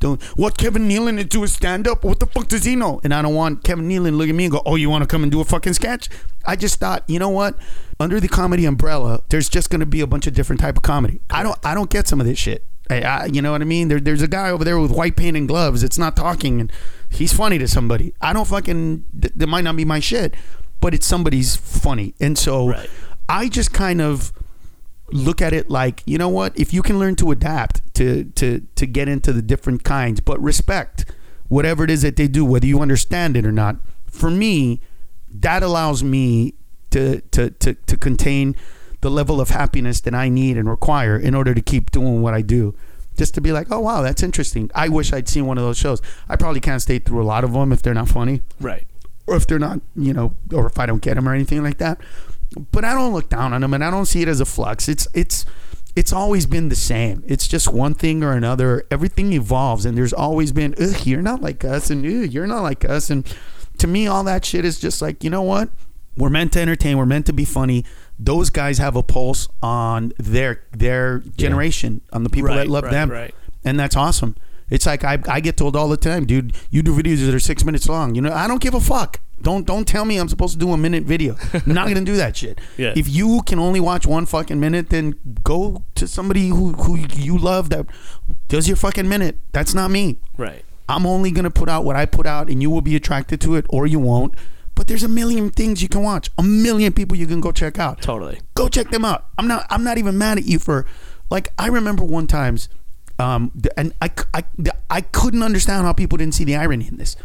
doing 0.00 0.18
what 0.36 0.56
Kevin 0.56 0.88
Nealon 0.88 1.18
is 1.18 1.52
stand 1.52 1.86
up. 1.86 2.02
What 2.02 2.18
the 2.18 2.26
fuck 2.26 2.48
does 2.48 2.64
he 2.64 2.74
know? 2.74 3.00
And 3.04 3.12
I 3.12 3.20
don't 3.22 3.34
want 3.34 3.62
Kevin 3.62 3.88
Nealon 3.88 4.10
to 4.10 4.16
look 4.16 4.28
at 4.28 4.34
me 4.34 4.44
and 4.44 4.52
go, 4.52 4.62
"Oh, 4.64 4.76
you 4.76 4.88
want 4.88 5.02
to 5.02 5.06
come 5.06 5.22
and 5.22 5.30
do 5.30 5.40
a 5.40 5.44
fucking 5.44 5.74
sketch?" 5.74 6.08
I 6.46 6.56
just 6.56 6.80
thought, 6.80 7.04
you 7.06 7.18
know 7.18 7.28
what? 7.28 7.58
Under 8.00 8.18
the 8.20 8.28
comedy 8.28 8.64
umbrella, 8.64 9.22
there's 9.28 9.48
just 9.50 9.68
going 9.70 9.80
to 9.80 9.86
be 9.86 10.00
a 10.00 10.06
bunch 10.06 10.26
of 10.26 10.32
different 10.34 10.60
type 10.60 10.76
of 10.78 10.82
comedy. 10.82 11.20
I 11.30 11.42
don't 11.42 11.58
I 11.64 11.74
don't 11.74 11.90
get 11.90 12.08
some 12.08 12.20
of 12.20 12.26
this 12.26 12.38
shit. 12.38 12.64
I, 12.90 13.00
I, 13.02 13.24
you 13.26 13.40
know 13.40 13.52
what 13.52 13.62
I 13.62 13.64
mean? 13.64 13.88
There, 13.88 14.00
there's 14.00 14.20
a 14.20 14.28
guy 14.28 14.50
over 14.50 14.62
there 14.64 14.78
with 14.78 14.90
white 14.90 15.16
paint 15.16 15.36
and 15.36 15.48
gloves. 15.48 15.82
It's 15.82 15.96
not 15.98 16.16
talking, 16.16 16.60
and 16.60 16.72
he's 17.08 17.32
funny 17.32 17.58
to 17.58 17.68
somebody. 17.68 18.14
I 18.20 18.32
don't 18.32 18.46
fucking. 18.48 19.04
th- 19.20 19.32
That 19.36 19.46
might 19.46 19.64
not 19.64 19.76
be 19.76 19.84
my 19.86 20.00
shit, 20.00 20.34
but 20.84 20.92
it's 20.92 21.06
somebody's 21.06 21.56
funny, 21.56 22.12
and 22.20 22.36
so 22.36 22.68
Right. 22.68 22.90
I 23.26 23.48
just 23.48 23.72
kind 23.72 24.02
of 24.02 24.34
look 25.12 25.40
at 25.40 25.54
it 25.54 25.70
like 25.70 26.02
you 26.04 26.18
know 26.18 26.28
what? 26.28 26.52
If 26.60 26.74
you 26.74 26.82
can 26.82 26.98
learn 26.98 27.16
to 27.16 27.30
adapt 27.30 27.80
to 27.94 28.24
to 28.24 28.60
to 28.74 28.86
get 28.86 29.08
into 29.08 29.32
the 29.32 29.40
different 29.40 29.82
kinds 29.82 30.20
but 30.20 30.38
respect 30.42 31.06
whatever 31.48 31.84
it 31.84 31.90
is 31.90 32.02
that 32.02 32.16
they 32.16 32.28
do 32.28 32.44
whether 32.44 32.66
you 32.66 32.80
understand 32.80 33.34
it 33.34 33.46
or 33.46 33.52
not. 33.52 33.76
For 34.04 34.28
me 34.28 34.82
that 35.30 35.62
allows 35.62 36.04
me 36.04 36.52
to 36.90 37.22
to 37.30 37.48
to, 37.48 37.72
to 37.72 37.96
contain 37.96 38.54
the 39.00 39.10
level 39.10 39.40
of 39.40 39.48
happiness 39.48 40.02
that 40.02 40.14
I 40.14 40.28
need 40.28 40.58
and 40.58 40.68
require 40.68 41.16
in 41.16 41.34
order 41.34 41.54
to 41.54 41.62
keep 41.62 41.92
doing 41.92 42.20
what 42.20 42.34
I 42.34 42.42
do. 42.42 42.74
Just 43.16 43.32
to 43.36 43.40
be 43.40 43.52
like 43.52 43.68
oh 43.70 43.80
wow 43.80 44.02
that's 44.02 44.22
interesting. 44.22 44.70
I 44.74 44.90
wish 44.90 45.14
I'd 45.14 45.30
seen 45.30 45.46
one 45.46 45.56
of 45.56 45.64
those 45.64 45.78
shows. 45.78 46.02
I 46.28 46.36
probably 46.36 46.60
can't 46.60 46.82
stay 46.82 46.98
through 46.98 47.22
a 47.22 47.28
lot 47.34 47.42
of 47.42 47.54
them 47.54 47.72
if 47.72 47.80
they're 47.80 47.94
not 47.94 48.08
funny. 48.08 48.42
Right. 48.60 48.86
Or 49.26 49.36
if 49.36 49.46
they're 49.46 49.58
not, 49.58 49.80
you 49.96 50.12
know, 50.12 50.34
or 50.52 50.66
if 50.66 50.78
I 50.78 50.86
don't 50.86 51.02
get 51.02 51.14
them 51.14 51.28
or 51.28 51.34
anything 51.34 51.62
like 51.62 51.78
that. 51.78 51.98
But 52.72 52.84
I 52.84 52.94
don't 52.94 53.12
look 53.12 53.28
down 53.28 53.52
on 53.52 53.62
them, 53.62 53.74
and 53.74 53.82
I 53.82 53.90
don't 53.90 54.06
see 54.06 54.22
it 54.22 54.28
as 54.28 54.40
a 54.40 54.44
flux. 54.44 54.88
It's 54.88 55.08
it's 55.14 55.44
it's 55.96 56.12
always 56.12 56.46
been 56.46 56.68
the 56.68 56.76
same. 56.76 57.24
It's 57.26 57.46
just 57.48 57.72
one 57.72 57.94
thing 57.94 58.22
or 58.22 58.32
another. 58.32 58.84
Everything 58.90 59.32
evolves, 59.32 59.84
and 59.86 59.96
there's 59.96 60.12
always 60.12 60.52
been, 60.52 60.74
Ugh, 60.80 61.06
you're 61.06 61.22
not 61.22 61.40
like 61.40 61.64
us, 61.64 61.90
and 61.90 62.04
Ugh, 62.04 62.30
you're 62.32 62.46
not 62.46 62.62
like 62.62 62.84
us, 62.84 63.10
and 63.10 63.26
to 63.78 63.86
me, 63.86 64.06
all 64.06 64.22
that 64.24 64.44
shit 64.44 64.64
is 64.64 64.78
just 64.78 65.02
like, 65.02 65.24
you 65.24 65.30
know 65.30 65.42
what? 65.42 65.68
We're 66.16 66.30
meant 66.30 66.52
to 66.52 66.60
entertain. 66.60 66.96
We're 66.96 67.06
meant 67.06 67.26
to 67.26 67.32
be 67.32 67.44
funny. 67.44 67.84
Those 68.20 68.50
guys 68.50 68.78
have 68.78 68.94
a 68.94 69.02
pulse 69.02 69.48
on 69.62 70.12
their 70.18 70.62
their 70.70 71.20
generation, 71.36 72.02
on 72.12 72.22
the 72.22 72.30
people 72.30 72.50
Right, 72.50 72.56
that 72.58 72.68
love 72.68 72.84
right, 72.84 72.90
them, 72.92 73.10
right. 73.10 73.34
and 73.64 73.78
that's 73.80 73.96
awesome. 73.96 74.36
It's 74.70 74.86
like 74.86 75.04
I, 75.04 75.18
I 75.28 75.40
get 75.40 75.56
told 75.56 75.76
all 75.76 75.88
the 75.88 75.96
time, 75.96 76.24
dude, 76.24 76.54
you 76.70 76.82
do 76.82 76.94
videos 76.94 77.24
that 77.26 77.34
are 77.34 77.40
six 77.40 77.64
minutes 77.64 77.88
long. 77.88 78.14
You 78.14 78.22
know, 78.22 78.32
I 78.32 78.46
don't 78.48 78.60
give 78.60 78.74
a 78.74 78.80
fuck. 78.80 79.20
Don't 79.42 79.66
don't 79.66 79.86
tell 79.86 80.04
me 80.06 80.16
I'm 80.16 80.28
supposed 80.28 80.54
to 80.54 80.58
do 80.58 80.72
a 80.72 80.76
minute 80.76 81.04
video. 81.04 81.36
I'm 81.52 81.62
not 81.74 81.88
gonna 81.88 82.00
do 82.00 82.16
that 82.16 82.36
shit. 82.40 82.58
Yeah. 82.78 82.94
If 82.96 83.08
you 83.08 83.42
can 83.44 83.58
only 83.58 83.80
watch 83.80 84.06
one 84.06 84.24
fucking 84.26 84.58
minute, 84.58 84.88
then 84.88 85.16
go 85.42 85.84
to 85.96 86.08
somebody 86.08 86.48
who, 86.48 86.72
who 86.72 86.96
you 86.96 87.36
love 87.36 87.68
that 87.70 87.86
does 88.48 88.66
your 88.66 88.76
fucking 88.76 89.08
minute. 89.08 89.36
That's 89.52 89.74
not 89.74 89.90
me. 89.90 90.18
Right. 90.38 90.64
I'm 90.88 91.04
only 91.06 91.30
gonna 91.30 91.50
put 91.50 91.68
out 91.68 91.84
what 91.84 91.96
I 91.96 92.06
put 92.06 92.26
out, 92.26 92.48
and 92.48 92.62
you 92.62 92.70
will 92.70 92.80
be 92.80 92.96
attracted 92.96 93.40
to 93.42 93.54
it 93.56 93.66
or 93.68 93.86
you 93.86 93.98
won't. 93.98 94.34
But 94.74 94.88
there's 94.88 95.02
a 95.04 95.08
million 95.08 95.50
things 95.50 95.82
you 95.82 95.88
can 95.88 96.02
watch, 96.02 96.30
a 96.38 96.42
million 96.42 96.92
people 96.92 97.16
you 97.16 97.26
can 97.26 97.40
go 97.40 97.52
check 97.52 97.78
out 97.78 98.00
Totally. 98.02 98.40
go 98.54 98.68
check 98.68 98.90
them 98.90 99.04
out. 99.04 99.26
I'm 99.38 99.46
not 99.46 99.66
I'm 99.68 99.84
not 99.84 99.98
even 99.98 100.16
mad 100.18 100.38
at 100.38 100.44
you 100.44 100.58
for 100.58 100.86
like 101.30 101.52
I 101.58 101.66
remember 101.68 102.02
one 102.02 102.26
times 102.26 102.68
um 103.18 103.52
and 103.76 103.92
I, 104.02 104.10
I, 104.32 104.44
I 104.90 105.00
couldn't 105.00 105.42
understand 105.42 105.84
how 105.84 105.92
people 105.92 106.18
didn't 106.18 106.34
see 106.34 106.44
the 106.44 106.56
irony 106.56 106.88
in 106.88 106.96
this. 106.96 107.16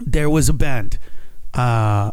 There 0.00 0.28
was 0.28 0.48
a 0.48 0.52
band 0.52 0.98
uh 1.54 2.12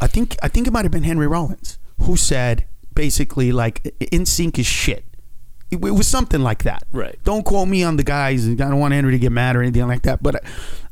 I 0.00 0.06
think 0.06 0.36
I 0.42 0.48
think 0.48 0.66
it 0.66 0.72
might 0.72 0.84
have 0.84 0.92
been 0.92 1.02
Henry 1.02 1.26
Rollins 1.26 1.78
who 2.02 2.16
said 2.16 2.66
basically 2.94 3.52
like 3.52 3.82
NSYNC 4.00 4.58
is 4.58 4.66
shit. 4.66 5.04
It, 5.70 5.76
it 5.76 5.92
was 5.92 6.08
something 6.08 6.40
like 6.40 6.64
that. 6.64 6.82
Right. 6.90 7.18
Don't 7.24 7.44
quote 7.44 7.68
me 7.68 7.84
on 7.84 7.96
the 7.96 8.02
guys. 8.02 8.48
I 8.48 8.54
don't 8.54 8.78
want 8.78 8.92
Henry 8.94 9.12
to 9.12 9.18
get 9.18 9.30
mad 9.30 9.56
or 9.56 9.62
anything 9.62 9.86
like 9.86 10.02
that. 10.02 10.22
But 10.22 10.36
I, 10.36 10.40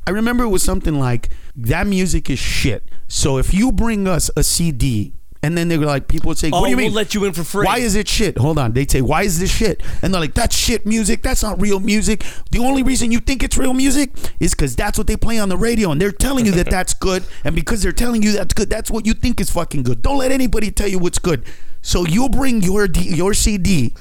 I 0.06 0.10
remember 0.10 0.44
it 0.44 0.48
was 0.48 0.62
something 0.62 0.98
like 0.98 1.30
that 1.56 1.86
music 1.86 2.30
is 2.30 2.38
shit. 2.38 2.84
So 3.08 3.38
if 3.38 3.52
you 3.52 3.72
bring 3.72 4.06
us 4.06 4.30
a 4.36 4.42
CD, 4.42 5.14
and 5.42 5.56
then 5.56 5.68
they 5.68 5.78
were 5.78 5.86
like, 5.86 6.08
people 6.08 6.28
would 6.28 6.38
say, 6.38 6.50
Oh, 6.52 6.60
"What 6.60 6.60
do 6.60 6.66
oh, 6.66 6.70
you 6.70 6.76
we'll 6.76 6.86
mean? 6.86 6.94
let 6.94 7.14
you 7.14 7.24
in 7.24 7.32
for 7.32 7.44
free." 7.44 7.64
Why 7.64 7.78
is 7.78 7.94
it 7.94 8.08
shit?" 8.08 8.38
Hold 8.38 8.58
on. 8.58 8.72
They'd 8.72 8.90
say, 8.90 9.00
"Why 9.00 9.22
is 9.22 9.38
this 9.38 9.54
shit?" 9.54 9.82
And 10.02 10.12
they're 10.12 10.20
like, 10.20 10.34
"That's 10.34 10.56
shit 10.56 10.84
music. 10.84 11.22
That's 11.22 11.42
not 11.42 11.60
real 11.60 11.80
music. 11.80 12.24
The 12.50 12.58
only 12.58 12.82
reason 12.82 13.12
you 13.12 13.20
think 13.20 13.42
it's 13.42 13.56
real 13.56 13.74
music 13.74 14.10
is 14.40 14.52
because 14.52 14.74
that's 14.74 14.98
what 14.98 15.06
they 15.06 15.16
play 15.16 15.38
on 15.38 15.48
the 15.48 15.56
radio, 15.56 15.92
and 15.92 16.00
they're 16.00 16.12
telling 16.12 16.44
you 16.44 16.52
that 16.52 16.70
that's 16.70 16.94
good. 16.94 17.24
And 17.44 17.54
because 17.54 17.82
they're 17.82 17.92
telling 17.92 18.22
you 18.22 18.32
that's 18.32 18.54
good, 18.54 18.68
that's 18.68 18.90
what 18.90 19.06
you 19.06 19.14
think 19.14 19.40
is 19.40 19.50
fucking 19.50 19.84
good. 19.84 20.02
Don't 20.02 20.18
let 20.18 20.32
anybody 20.32 20.70
tell 20.70 20.88
you 20.88 20.98
what's 20.98 21.18
good. 21.18 21.44
So 21.82 22.04
you'll 22.04 22.28
bring 22.28 22.62
your 22.62 22.88
D, 22.88 23.00
your 23.14 23.34
CD." 23.34 23.94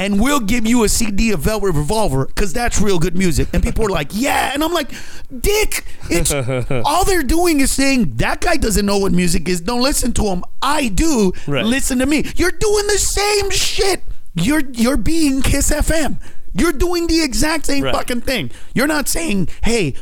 And 0.00 0.20
we'll 0.20 0.40
give 0.40 0.66
you 0.66 0.82
a 0.84 0.88
CD 0.88 1.30
of 1.32 1.40
Velvet 1.40 1.72
Revolver 1.72 2.26
because 2.26 2.52
that's 2.52 2.80
real 2.80 2.98
good 2.98 3.16
music. 3.16 3.48
And 3.52 3.62
people 3.62 3.84
are 3.84 3.90
like, 3.90 4.08
yeah. 4.12 4.52
And 4.54 4.64
I'm 4.64 4.72
like, 4.72 4.90
Dick, 5.40 5.84
it's 6.10 6.32
all 6.84 7.04
they're 7.04 7.22
doing 7.22 7.60
is 7.60 7.70
saying 7.70 8.16
that 8.16 8.40
guy 8.40 8.56
doesn't 8.56 8.86
know 8.86 8.98
what 8.98 9.12
music 9.12 9.48
is. 9.48 9.60
Don't 9.60 9.82
listen 9.82 10.12
to 10.14 10.24
him. 10.24 10.42
I 10.62 10.88
do. 10.88 11.32
Right. 11.46 11.64
Listen 11.64 11.98
to 11.98 12.06
me. 12.06 12.24
You're 12.36 12.50
doing 12.50 12.86
the 12.86 12.98
same 12.98 13.50
shit. 13.50 14.02
You're 14.34 14.62
you're 14.72 14.96
being 14.96 15.42
Kiss 15.42 15.70
FM. 15.70 16.20
You're 16.52 16.72
doing 16.72 17.06
the 17.06 17.22
exact 17.22 17.66
same 17.66 17.84
Right. 17.84 17.94
fucking 17.94 18.22
thing. 18.22 18.50
You're 18.74 18.86
not 18.88 19.06
saying, 19.08 19.48
hey, 19.62 19.94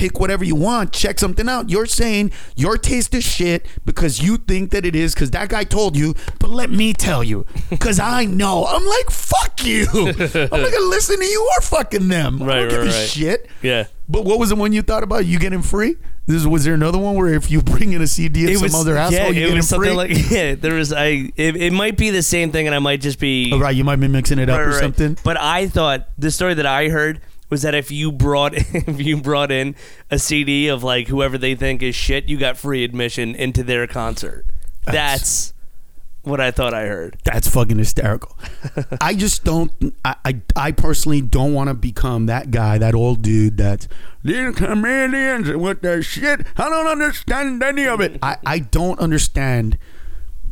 pick 0.00 0.18
whatever 0.18 0.42
you 0.44 0.54
want, 0.54 0.92
check 0.92 1.18
something 1.18 1.46
out. 1.46 1.68
You're 1.68 1.84
saying 1.84 2.32
your 2.56 2.78
taste 2.78 3.14
is 3.14 3.22
shit 3.22 3.66
because 3.84 4.22
you 4.22 4.38
think 4.38 4.70
that 4.70 4.86
it 4.86 4.96
is 4.96 5.12
because 5.14 5.30
that 5.32 5.50
guy 5.50 5.64
told 5.64 5.94
you, 5.94 6.14
but 6.38 6.48
let 6.48 6.70
me 6.70 6.94
tell 6.94 7.22
you 7.22 7.44
because 7.68 8.00
I 8.18 8.24
know. 8.24 8.64
I'm 8.66 8.84
like, 8.86 9.10
fuck 9.10 9.62
you. 9.64 9.86
I'm 9.92 10.06
not 10.06 10.50
going 10.50 10.72
to 10.72 10.88
listen 10.88 11.18
to 11.18 11.24
you 11.26 11.50
or 11.58 11.60
fucking 11.60 12.08
them. 12.08 12.42
I 12.42 12.46
Right, 12.46 12.58
don't 12.60 12.68
give 12.70 12.80
a 12.82 12.84
right. 12.86 13.08
shit. 13.08 13.46
Yeah. 13.60 13.84
But 14.08 14.24
what 14.24 14.38
was 14.38 14.48
the 14.48 14.56
one 14.56 14.72
you 14.72 14.80
thought 14.82 15.02
about? 15.02 15.26
You 15.26 15.38
getting 15.38 15.60
free? 15.62 15.96
This 16.26 16.46
was 16.46 16.64
there 16.64 16.74
another 16.74 16.98
one 16.98 17.14
where 17.16 17.34
if 17.34 17.50
you 17.50 17.60
bring 17.60 17.92
in 17.92 18.00
a 18.02 18.06
CD 18.06 18.52
of 18.54 18.58
some 18.70 18.80
other 18.80 18.96
asshole, 18.96 19.32
yeah, 19.34 19.40
you 19.40 19.44
it 19.46 19.48
get 19.50 19.54
was 19.56 19.72
him 19.72 19.80
free? 19.80 19.90
like 19.92 20.10
yeah. 20.30 20.54
There 20.54 20.74
was 20.74 20.92
I. 20.92 21.30
It, 21.36 21.56
it 21.56 21.72
might 21.72 21.96
be 21.96 22.10
the 22.10 22.22
same 22.22 22.52
thing, 22.52 22.66
and 22.66 22.74
I 22.74 22.78
might 22.78 23.00
just 23.00 23.18
be 23.18 23.50
Oh, 23.52 23.58
right, 23.58 23.74
you 23.74 23.82
might 23.84 23.96
be 23.96 24.06
mixing 24.08 24.38
it 24.38 24.48
up 24.48 24.58
Right, 24.58 24.66
or 24.66 24.70
right. 24.70 24.80
something. 24.80 25.18
But 25.24 25.40
I 25.40 25.66
thought 25.66 26.08
the 26.18 26.30
story 26.30 26.54
that 26.54 26.66
I 26.66 26.88
heard 26.88 27.20
was 27.50 27.62
that 27.62 27.74
if 27.74 27.90
you 27.90 28.10
brought 28.10 28.54
if 28.56 29.00
you 29.00 29.20
brought 29.20 29.52
in 29.52 29.74
a 30.10 30.18
CD 30.18 30.68
of 30.68 30.82
like 30.82 31.08
whoever 31.08 31.36
they 31.36 31.54
think 31.54 31.82
is 31.82 31.94
shit, 31.94 32.28
you 32.28 32.38
got 32.38 32.56
free 32.56 32.84
admission 32.84 33.34
into 33.34 33.62
their 33.62 33.86
concert. 33.86 34.46
That's, 34.84 35.52
what 36.22 36.40
I 36.40 36.50
thought 36.50 36.74
I 36.74 36.86
heard. 36.86 37.16
That's 37.24 37.48
fucking 37.48 37.78
hysterical. 37.78 38.36
I 39.00 39.14
just 39.14 39.44
don't. 39.44 39.72
I 40.04 40.16
I, 40.24 40.40
I 40.56 40.72
personally 40.72 41.20
don't 41.20 41.54
want 41.54 41.68
to 41.68 41.74
become 41.74 42.26
that 42.26 42.50
guy, 42.50 42.78
that 42.78 42.94
old 42.94 43.22
dude. 43.22 43.56
That 43.56 43.86
these 44.22 44.54
comedians 44.54 45.50
with 45.50 45.82
their 45.82 46.02
shit. 46.02 46.46
I 46.56 46.68
don't 46.68 46.86
understand 46.86 47.62
any 47.62 47.86
of 47.86 48.00
it. 48.00 48.18
I 48.22 48.36
I 48.44 48.58
don't 48.58 48.98
understand 49.00 49.78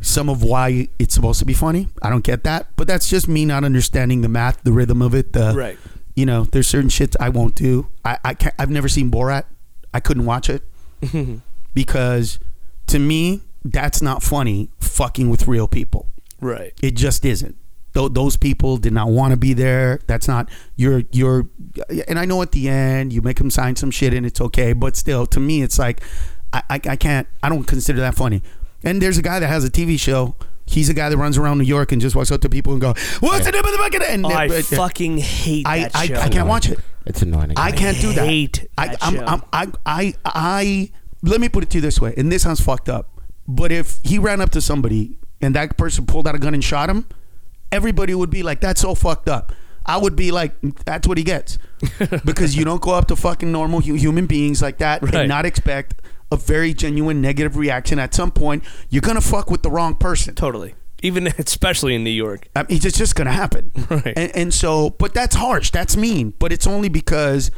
some 0.01 0.29
of 0.29 0.41
why 0.43 0.87
it's 0.97 1.13
supposed 1.13 1.39
to 1.39 1.45
be 1.45 1.53
funny. 1.53 1.87
I 2.01 2.09
don't 2.09 2.23
get 2.23 2.43
that. 2.45 2.67
But 2.75 2.87
that's 2.87 3.09
just 3.09 3.27
me 3.27 3.45
not 3.45 3.63
understanding 3.63 4.21
the 4.21 4.29
math, 4.29 4.63
the 4.63 4.71
rhythm 4.71 5.01
of 5.01 5.13
it. 5.13 5.33
The, 5.33 5.53
Right. 5.55 5.77
You 6.19 6.25
know, 6.25 6.43
there's 6.43 6.67
certain 6.67 6.89
shit 6.89 7.15
I 7.17 7.29
won't 7.29 7.55
do. 7.55 7.87
I, 8.03 8.17
I 8.25 8.33
can't, 8.33 8.53
I've 8.59 8.69
never 8.69 8.89
seen 8.89 9.09
Borat. 9.09 9.45
I 9.93 10.01
couldn't 10.01 10.25
watch 10.25 10.49
it 10.49 10.63
because 11.73 12.39
to 12.87 12.99
me, 12.99 13.39
that's 13.63 14.01
not 14.01 14.21
funny 14.21 14.69
fucking 14.81 15.29
with 15.29 15.47
real 15.47 15.65
people. 15.65 16.07
Right. 16.41 16.73
It 16.81 16.95
just 16.95 17.23
isn't. 17.23 17.55
Tho- 17.93 18.09
those 18.09 18.35
people 18.35 18.75
did 18.75 18.91
not 18.91 19.07
want 19.07 19.31
to 19.31 19.37
be 19.37 19.53
there. 19.53 20.01
That's 20.07 20.27
not 20.27 20.49
you're 20.75 21.03
you're. 21.13 21.47
And 22.09 22.19
I 22.19 22.25
know 22.25 22.41
at 22.41 22.51
the 22.51 22.67
end 22.67 23.13
you 23.13 23.21
make 23.21 23.37
them 23.37 23.49
sign 23.49 23.77
some 23.77 23.89
shit 23.89 24.13
and 24.13 24.25
it's 24.25 24.41
okay, 24.41 24.73
but 24.73 24.97
still, 24.97 25.25
to 25.27 25.39
me, 25.39 25.61
it's 25.61 25.79
like 25.79 26.01
I, 26.51 26.61
I 26.69 26.81
I 26.89 26.95
can't. 26.97 27.29
I 27.41 27.47
don't 27.47 27.63
consider 27.63 28.01
that 28.01 28.15
funny. 28.15 28.43
And 28.83 29.01
there's 29.01 29.17
a 29.17 29.21
guy 29.21 29.39
that 29.39 29.47
has 29.47 29.63
a 29.63 29.69
TV 29.71 29.97
show. 29.97 30.35
He's 30.69 30.87
a 30.87 30.93
guy 30.93 31.09
that 31.09 31.17
runs 31.17 31.37
around 31.37 31.57
New 31.57 31.63
York 31.63 31.91
and 31.91 31.99
just 31.99 32.15
walks 32.15 32.31
up 32.31 32.41
to 32.41 32.49
people 32.49 32.73
and 32.73 32.79
go, 32.81 32.93
"What's 33.21 33.45
the 33.45 33.51
name 33.51 33.65
of 33.65 33.71
the 33.71 33.77
fucking?" 33.79 34.01
And 34.03 34.25
Oh, 34.25 34.29
I 34.29 34.47
uh, 34.47 34.61
fucking 34.61 35.17
hate 35.17 35.65
I, 35.67 35.79
that 35.79 35.95
I, 35.95 36.05
show. 36.05 36.15
I 36.15 36.29
can't 36.29 36.47
watch 36.47 36.69
it. 36.69 36.79
It's 37.05 37.21
annoying. 37.23 37.53
I 37.57 37.71
can't 37.71 37.99
do 37.99 38.13
that. 38.13 38.27
hate 38.27 38.67
I, 38.77 38.87
that 38.89 38.97
I'm, 39.01 39.15
show. 39.15 39.23
I'm, 39.25 39.41
I, 39.51 39.67
I, 39.85 40.13
I, 40.25 40.91
let 41.23 41.41
me 41.41 41.49
put 41.49 41.63
it 41.63 41.71
to 41.71 41.77
you 41.77 41.81
this 41.81 41.99
way, 41.99 42.13
and 42.17 42.31
this 42.31 42.43
sounds 42.43 42.61
fucked 42.61 42.87
up, 42.87 43.09
but 43.47 43.71
if 43.71 43.99
he 44.03 44.19
ran 44.19 44.41
up 44.41 44.51
to 44.51 44.61
somebody 44.61 45.17
and 45.41 45.55
that 45.55 45.75
person 45.77 46.05
pulled 46.05 46.27
out 46.27 46.35
a 46.35 46.39
gun 46.39 46.53
and 46.53 46.63
shot 46.63 46.87
him, 46.89 47.07
everybody 47.71 48.13
would 48.13 48.29
be 48.29 48.43
like, 48.43 48.59
"That's 48.61 48.81
so 48.81 48.93
fucked 48.95 49.27
up." 49.27 49.53
I 49.85 49.97
would 49.97 50.15
be 50.15 50.31
like, 50.31 50.53
"That's 50.85 51.07
what 51.07 51.17
he 51.17 51.23
gets," 51.23 51.57
because 52.25 52.55
you 52.55 52.63
don't 52.63 52.81
go 52.81 52.91
up 52.91 53.07
to 53.07 53.15
fucking 53.15 53.51
normal 53.51 53.81
hu- 53.81 53.95
human 53.95 54.27
beings 54.27 54.61
like 54.61 54.77
that 54.77 55.01
Right. 55.01 55.15
and 55.15 55.29
not 55.29 55.45
expect 55.47 56.01
a 56.31 56.37
very 56.37 56.73
genuine 56.73 57.21
negative 57.21 57.57
reaction. 57.57 57.99
At 57.99 58.13
some 58.13 58.31
point, 58.31 58.63
you're 58.89 59.01
gonna 59.01 59.21
fuck 59.21 59.49
with 59.49 59.63
the 59.63 59.71
wrong 59.71 59.95
person. 59.95 60.35
Totally. 60.35 60.75
Even 61.01 61.27
especially 61.37 61.95
in 61.95 62.03
New 62.03 62.09
York. 62.09 62.47
I 62.55 62.63
mean, 62.63 62.79
it's 62.83 62.97
just 62.97 63.15
to 63.15 63.25
happen. 63.25 63.71
Right. 63.89 64.13
And, 64.15 64.35
and 64.35 64.53
so, 64.53 64.91
but 64.91 65.13
that's 65.13 65.35
harsh. 65.35 65.71
That's 65.71 65.97
mean. 65.97 66.33
But 66.37 66.51
it's 66.51 66.67
only 66.67 66.89
because 66.89 67.49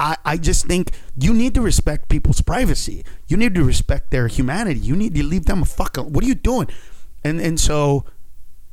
I, 0.00 0.16
I 0.24 0.36
just 0.36 0.66
think 0.66 0.90
you 1.16 1.32
need 1.32 1.54
to 1.54 1.60
respect 1.60 2.08
people's 2.08 2.40
privacy. 2.40 3.04
You 3.28 3.36
need 3.36 3.54
to 3.54 3.64
respect 3.64 4.10
their 4.10 4.26
humanity. 4.26 4.80
You 4.80 4.96
need 4.96 5.14
to 5.14 5.22
leave 5.22 5.44
them 5.44 5.62
a 5.62 5.64
fuck. 5.64 5.96
What 5.96 6.24
are 6.24 6.26
you 6.26 6.34
doing? 6.34 6.68
And 7.22 7.40
and 7.40 7.60
so, 7.60 8.04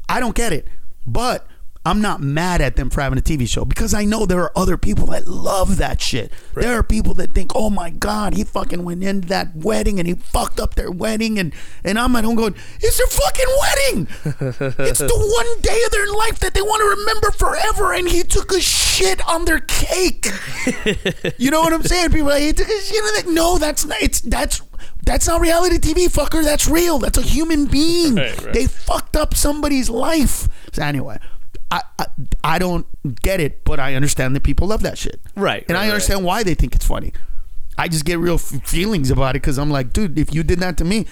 I 0.10 0.20
don't 0.20 0.36
get 0.36 0.54
it. 0.54 0.68
But 1.06 1.48
I'm 1.86 2.02
not 2.02 2.20
mad 2.20 2.62
at 2.62 2.78
them 2.78 2.90
for 2.90 3.02
having 3.02 3.20
a 3.20 3.22
TV 3.22 3.48
show 3.48 3.64
because 3.64 3.94
I 3.94 4.06
know 4.06 4.26
there 4.26 4.42
are 4.42 4.52
other 4.56 4.76
people 4.76 5.06
that 5.08 5.28
love 5.28 5.78
that 5.78 6.02
shit. 6.02 6.32
There 6.56 6.78
are 6.78 6.82
people 6.82 7.14
that 7.16 7.34
think, 7.34 7.52
"Oh 7.54 7.70
my 7.70 7.92
god, 7.92 8.34
he 8.34 8.44
fucking 8.44 8.84
went 8.84 9.04
into 9.04 9.28
that 9.28 9.56
wedding 9.56 10.00
and 10.00 10.08
he 10.08 10.16
fucked 10.16 10.60
up 10.60 10.74
their 10.74 10.90
wedding," 10.90 11.38
and 11.38 11.54
and 11.84 12.00
I'm 12.00 12.16
at 12.16 12.24
home 12.24 12.36
going, 12.36 12.56
"It's 12.82 12.98
their 12.98 13.08
fucking 13.08 13.46
wedding. 13.62 14.08
it's 14.88 15.00
the 15.00 15.10
one 15.14 15.62
day 15.62 15.80
of 15.86 15.92
their 15.92 16.12
life 16.12 16.40
that 16.40 16.56
they 16.56 16.62
want 16.64 16.82
to 16.82 17.02
remember 17.02 17.30
forever." 17.30 17.94
And 17.94 18.10
he 18.10 18.24
took 18.24 18.52
a 18.52 18.62
shit 18.62 19.26
on 19.28 19.46
their 19.46 19.60
cake. 19.60 20.28
you 21.38 21.52
know 21.52 21.62
what 21.62 21.72
I'm 21.72 21.84
saying? 21.84 22.10
People 22.10 22.30
are 22.30 22.32
like, 22.32 22.42
he 22.42 22.54
took 22.54 22.68
a 22.68 22.82
shit 22.82 23.04
on 23.04 23.14
that. 23.16 23.32
No, 23.32 23.58
that's 23.60 23.86
not. 23.86 24.02
It's 24.02 24.22
that's. 24.22 24.62
That's 25.04 25.28
not 25.28 25.40
reality 25.40 25.78
TV, 25.78 26.08
fucker. 26.08 26.44
That's 26.44 26.68
real. 26.68 26.98
That's 26.98 27.20
a 27.20 27.22
human 27.22 27.68
being. 27.68 28.16
Right, 28.16 28.44
right. 28.44 28.54
They 28.54 28.66
fucked 28.66 29.16
up 29.16 29.36
somebody's 29.36 29.88
life. 29.88 30.48
So 30.74 30.82
anyway, 30.82 31.20
I, 31.72 31.82
I 32.00 32.06
I 32.44 32.60
don't 32.60 32.86
get 33.22 33.40
it, 33.40 33.64
but 33.66 33.80
I 33.80 33.96
understand 33.96 34.36
that 34.36 34.42
people 34.44 34.68
love 34.68 34.82
that 34.84 34.98
shit. 34.98 35.20
Right, 35.36 35.64
And 35.68 35.76
right, 35.78 35.86
I 35.86 35.90
understand 35.90 36.24
why 36.24 36.44
they 36.44 36.54
think 36.54 36.76
it's 36.76 36.86
funny. 36.86 37.12
I 37.78 37.88
just 37.88 38.06
get 38.06 38.20
real 38.20 38.36
f- 38.36 38.62
feelings 38.64 39.10
about 39.12 39.32
it 39.36 39.42
because 39.42 39.58
I'm 39.58 39.70
like, 39.72 39.92
dude, 39.92 40.18
if 40.18 40.34
you 40.34 40.44
did 40.44 40.60
that 40.60 40.78
to 40.78 40.86
me, 40.86 41.08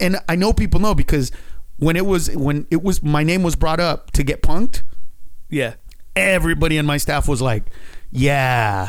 and 0.00 0.16
I 0.28 0.36
know 0.36 0.52
people 0.52 0.80
know 0.80 0.94
because 0.94 1.30
when 1.78 1.96
it 1.96 2.06
was 2.06 2.34
when 2.34 2.66
it 2.70 2.82
was 2.82 3.02
my 3.02 3.22
name 3.22 3.42
was 3.42 3.56
brought 3.56 3.80
up 3.80 4.10
to 4.12 4.22
get 4.22 4.40
punked, 4.42 4.82
Yeah. 5.50 5.74
everybody 6.16 6.78
in 6.78 6.86
my 6.86 6.96
staff 6.96 7.28
was 7.28 7.42
like, 7.42 7.64
yeah, 8.10 8.88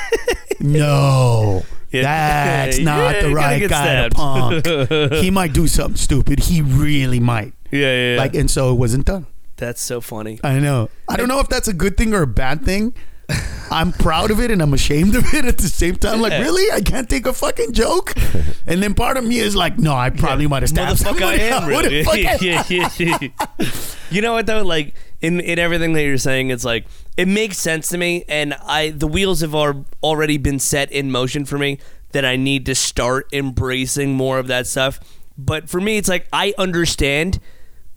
no. 0.60 1.64
Yeah. 1.90 2.02
That's 2.02 2.78
Yeah, 2.78 2.84
not 2.84 3.20
the 3.22 3.34
right 3.34 3.68
guy 3.68 4.08
stabbed. 4.08 4.16
to 4.16 4.86
punk. 4.86 5.12
he 5.14 5.30
might 5.38 5.52
do 5.52 5.66
something 5.68 5.96
stupid. 5.96 6.40
He 6.40 6.60
really 6.62 7.20
might. 7.20 7.52
Yeah, 7.70 7.80
yeah, 7.80 8.12
yeah. 8.14 8.18
Like, 8.18 8.34
and 8.34 8.50
so 8.50 8.72
it 8.72 8.76
wasn't 8.76 9.06
done. 9.06 9.26
That's 9.56 9.80
so 9.80 10.00
funny. 10.00 10.40
I 10.42 10.58
know. 10.58 10.88
I 11.08 11.16
don't 11.16 11.28
know 11.28 11.40
if 11.40 11.48
that's 11.48 11.68
a 11.68 11.72
good 11.72 11.96
thing 11.96 12.12
or 12.14 12.22
a 12.22 12.26
bad 12.26 12.64
thing. 12.64 12.94
I'm 13.70 13.92
proud 13.92 14.30
of 14.30 14.38
it 14.40 14.50
and 14.50 14.60
I'm 14.60 14.74
ashamed 14.74 15.16
of 15.16 15.32
it 15.32 15.44
at 15.46 15.56
the 15.58 15.68
same 15.68 15.96
time. 15.96 16.20
Like, 16.20 16.32
Yeah. 16.32 16.42
really? 16.42 16.70
I 16.70 16.80
can't 16.82 17.08
take 17.08 17.24
a 17.26 17.32
fucking 17.32 17.72
joke? 17.72 18.12
And 18.66 18.82
then 18.82 18.94
part 18.94 19.18
of 19.18 19.24
me 19.24 19.38
is 19.40 19.54
like, 19.54 19.78
no, 19.78 19.94
I 19.94 20.08
probably 20.08 20.46
might 20.46 20.62
have 20.62 20.70
stabbed 20.70 20.98
Motherfucker, 20.98 21.22
I 21.22 21.36
somebody. 21.38 21.42
am 21.42 21.66
really. 21.68 22.00
yeah, 22.22 22.38
yeah, 22.40 22.88
yeah. 22.98 23.28
you 24.10 24.22
know 24.22 24.32
what 24.32 24.46
though? 24.46 24.62
Like 24.62 24.94
in 25.20 25.38
in 25.40 25.58
everything 25.58 25.92
that 25.92 26.02
you're 26.02 26.16
saying, 26.16 26.48
it's 26.48 26.64
like 26.64 26.86
it 27.18 27.28
makes 27.28 27.58
sense 27.58 27.88
to 27.88 27.98
me, 27.98 28.24
and 28.26 28.54
I 28.54 28.88
the 28.90 29.06
wheels 29.06 29.42
have 29.42 29.54
al- 29.54 29.84
already 30.02 30.38
been 30.38 30.58
set 30.58 30.90
in 30.92 31.10
motion 31.10 31.44
for 31.44 31.58
me 31.58 31.78
that 32.12 32.24
I 32.24 32.36
need 32.36 32.64
to 32.66 32.74
start 32.74 33.28
embracing 33.34 34.14
more 34.14 34.38
of 34.38 34.46
that 34.46 34.66
stuff. 34.66 34.98
But 35.36 35.68
for 35.68 35.78
me, 35.80 35.98
it's 35.98 36.08
like 36.08 36.26
I 36.32 36.54
understand 36.56 37.40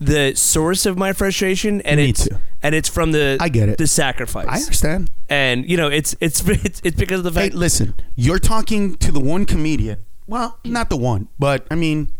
the 0.00 0.34
source 0.34 0.86
of 0.86 0.96
my 0.96 1.12
frustration, 1.12 1.80
and 1.82 1.98
Me 1.98 2.10
it's 2.10 2.28
too. 2.28 2.36
and 2.62 2.74
it's 2.74 2.88
from 2.88 3.12
the 3.12 3.36
I 3.40 3.48
get 3.48 3.68
it. 3.68 3.78
the 3.78 3.86
sacrifice. 3.86 4.46
I 4.48 4.56
understand. 4.60 5.10
and 5.28 5.68
you 5.68 5.76
know, 5.76 5.88
it's 5.88 6.14
it's 6.20 6.46
it's, 6.48 6.80
it's 6.84 6.96
because 6.96 7.24
of 7.24 7.32
the 7.32 7.40
Hey, 7.40 7.46
fact. 7.48 7.54
listen, 7.56 7.94
you're 8.16 8.38
talking 8.38 8.94
to 8.96 9.10
the 9.12 9.20
one 9.20 9.44
comedian. 9.44 10.04
Well, 10.26 10.58
not 10.64 10.90
the 10.90 10.96
one, 10.96 11.28
but 11.38 11.66
I 11.70 11.74
mean, 11.74 12.12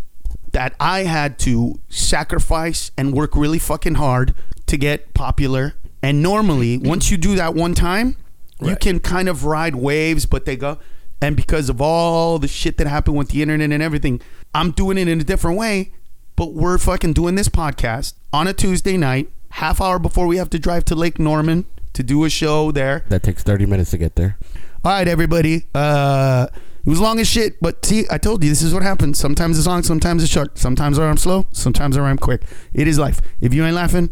that 0.52 0.74
I 0.80 1.00
had 1.04 1.38
to 1.40 1.78
sacrifice 1.88 2.90
and 2.96 3.12
work 3.12 3.36
really 3.36 3.58
fucking 3.58 3.94
hard 3.94 4.34
to 4.66 4.76
get 4.76 5.14
popular. 5.14 5.74
And 6.02 6.22
normally, 6.22 6.78
once 6.94 7.10
you 7.10 7.16
do 7.16 7.36
that 7.36 7.54
one 7.54 7.74
time, 7.74 8.16
you 8.60 8.68
Right. 8.68 8.80
can 8.80 8.98
kind 8.98 9.28
of 9.28 9.44
ride 9.44 9.76
waves, 9.76 10.26
but 10.26 10.46
they 10.46 10.56
go. 10.56 10.78
And 11.20 11.36
because 11.36 11.68
of 11.68 11.80
all 11.80 12.38
the 12.38 12.48
shit 12.48 12.76
that 12.78 12.86
happened 12.86 13.16
with 13.16 13.28
the 13.28 13.42
internet 13.42 13.70
and 13.72 13.82
everything, 13.82 14.20
I'm 14.54 14.70
doing 14.72 14.98
it 14.98 15.06
in 15.08 15.20
a 15.20 15.24
different 15.24 15.58
way. 15.58 15.92
But 16.38 16.54
we're 16.54 16.78
fucking 16.78 17.14
doing 17.14 17.34
this 17.34 17.48
podcast 17.48 18.14
on 18.32 18.46
a 18.46 18.52
Tuesday 18.52 18.96
night, 18.96 19.28
half 19.50 19.80
hour 19.80 19.98
before 19.98 20.28
we 20.28 20.36
have 20.36 20.48
to 20.50 20.58
drive 20.60 20.84
to 20.84 20.94
Lake 20.94 21.18
Norman 21.18 21.66
to 21.94 22.04
do 22.04 22.24
a 22.24 22.30
show 22.30 22.70
there. 22.70 23.04
That 23.08 23.24
takes 23.24 23.42
30 23.42 23.66
minutes 23.66 23.90
to 23.90 23.98
get 23.98 24.14
there. 24.14 24.38
All 24.84 24.92
right, 24.92 25.08
everybody. 25.08 25.64
Uh, 25.74 26.46
it 26.86 26.88
was 26.88 27.00
long 27.00 27.18
as 27.18 27.26
shit, 27.26 27.60
but 27.60 27.84
see, 27.84 28.04
I 28.08 28.18
told 28.18 28.44
you 28.44 28.50
this 28.50 28.62
is 28.62 28.72
what 28.72 28.84
happens. 28.84 29.18
Sometimes 29.18 29.58
it's 29.58 29.66
long, 29.66 29.82
sometimes 29.82 30.22
it's 30.22 30.30
short. 30.30 30.58
Sometimes 30.58 30.96
I'm 30.96 31.16
slow, 31.16 31.46
sometimes 31.50 31.98
I'm 31.98 32.16
quick. 32.16 32.42
It 32.72 32.86
is 32.86 33.00
life. 33.00 33.20
If 33.40 33.52
you 33.52 33.64
ain't 33.64 33.74
laughing, 33.74 34.10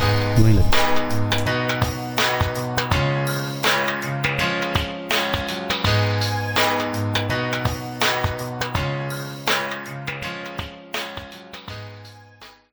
you 0.00 0.06
ain't 0.46 0.56
living. 0.56 0.99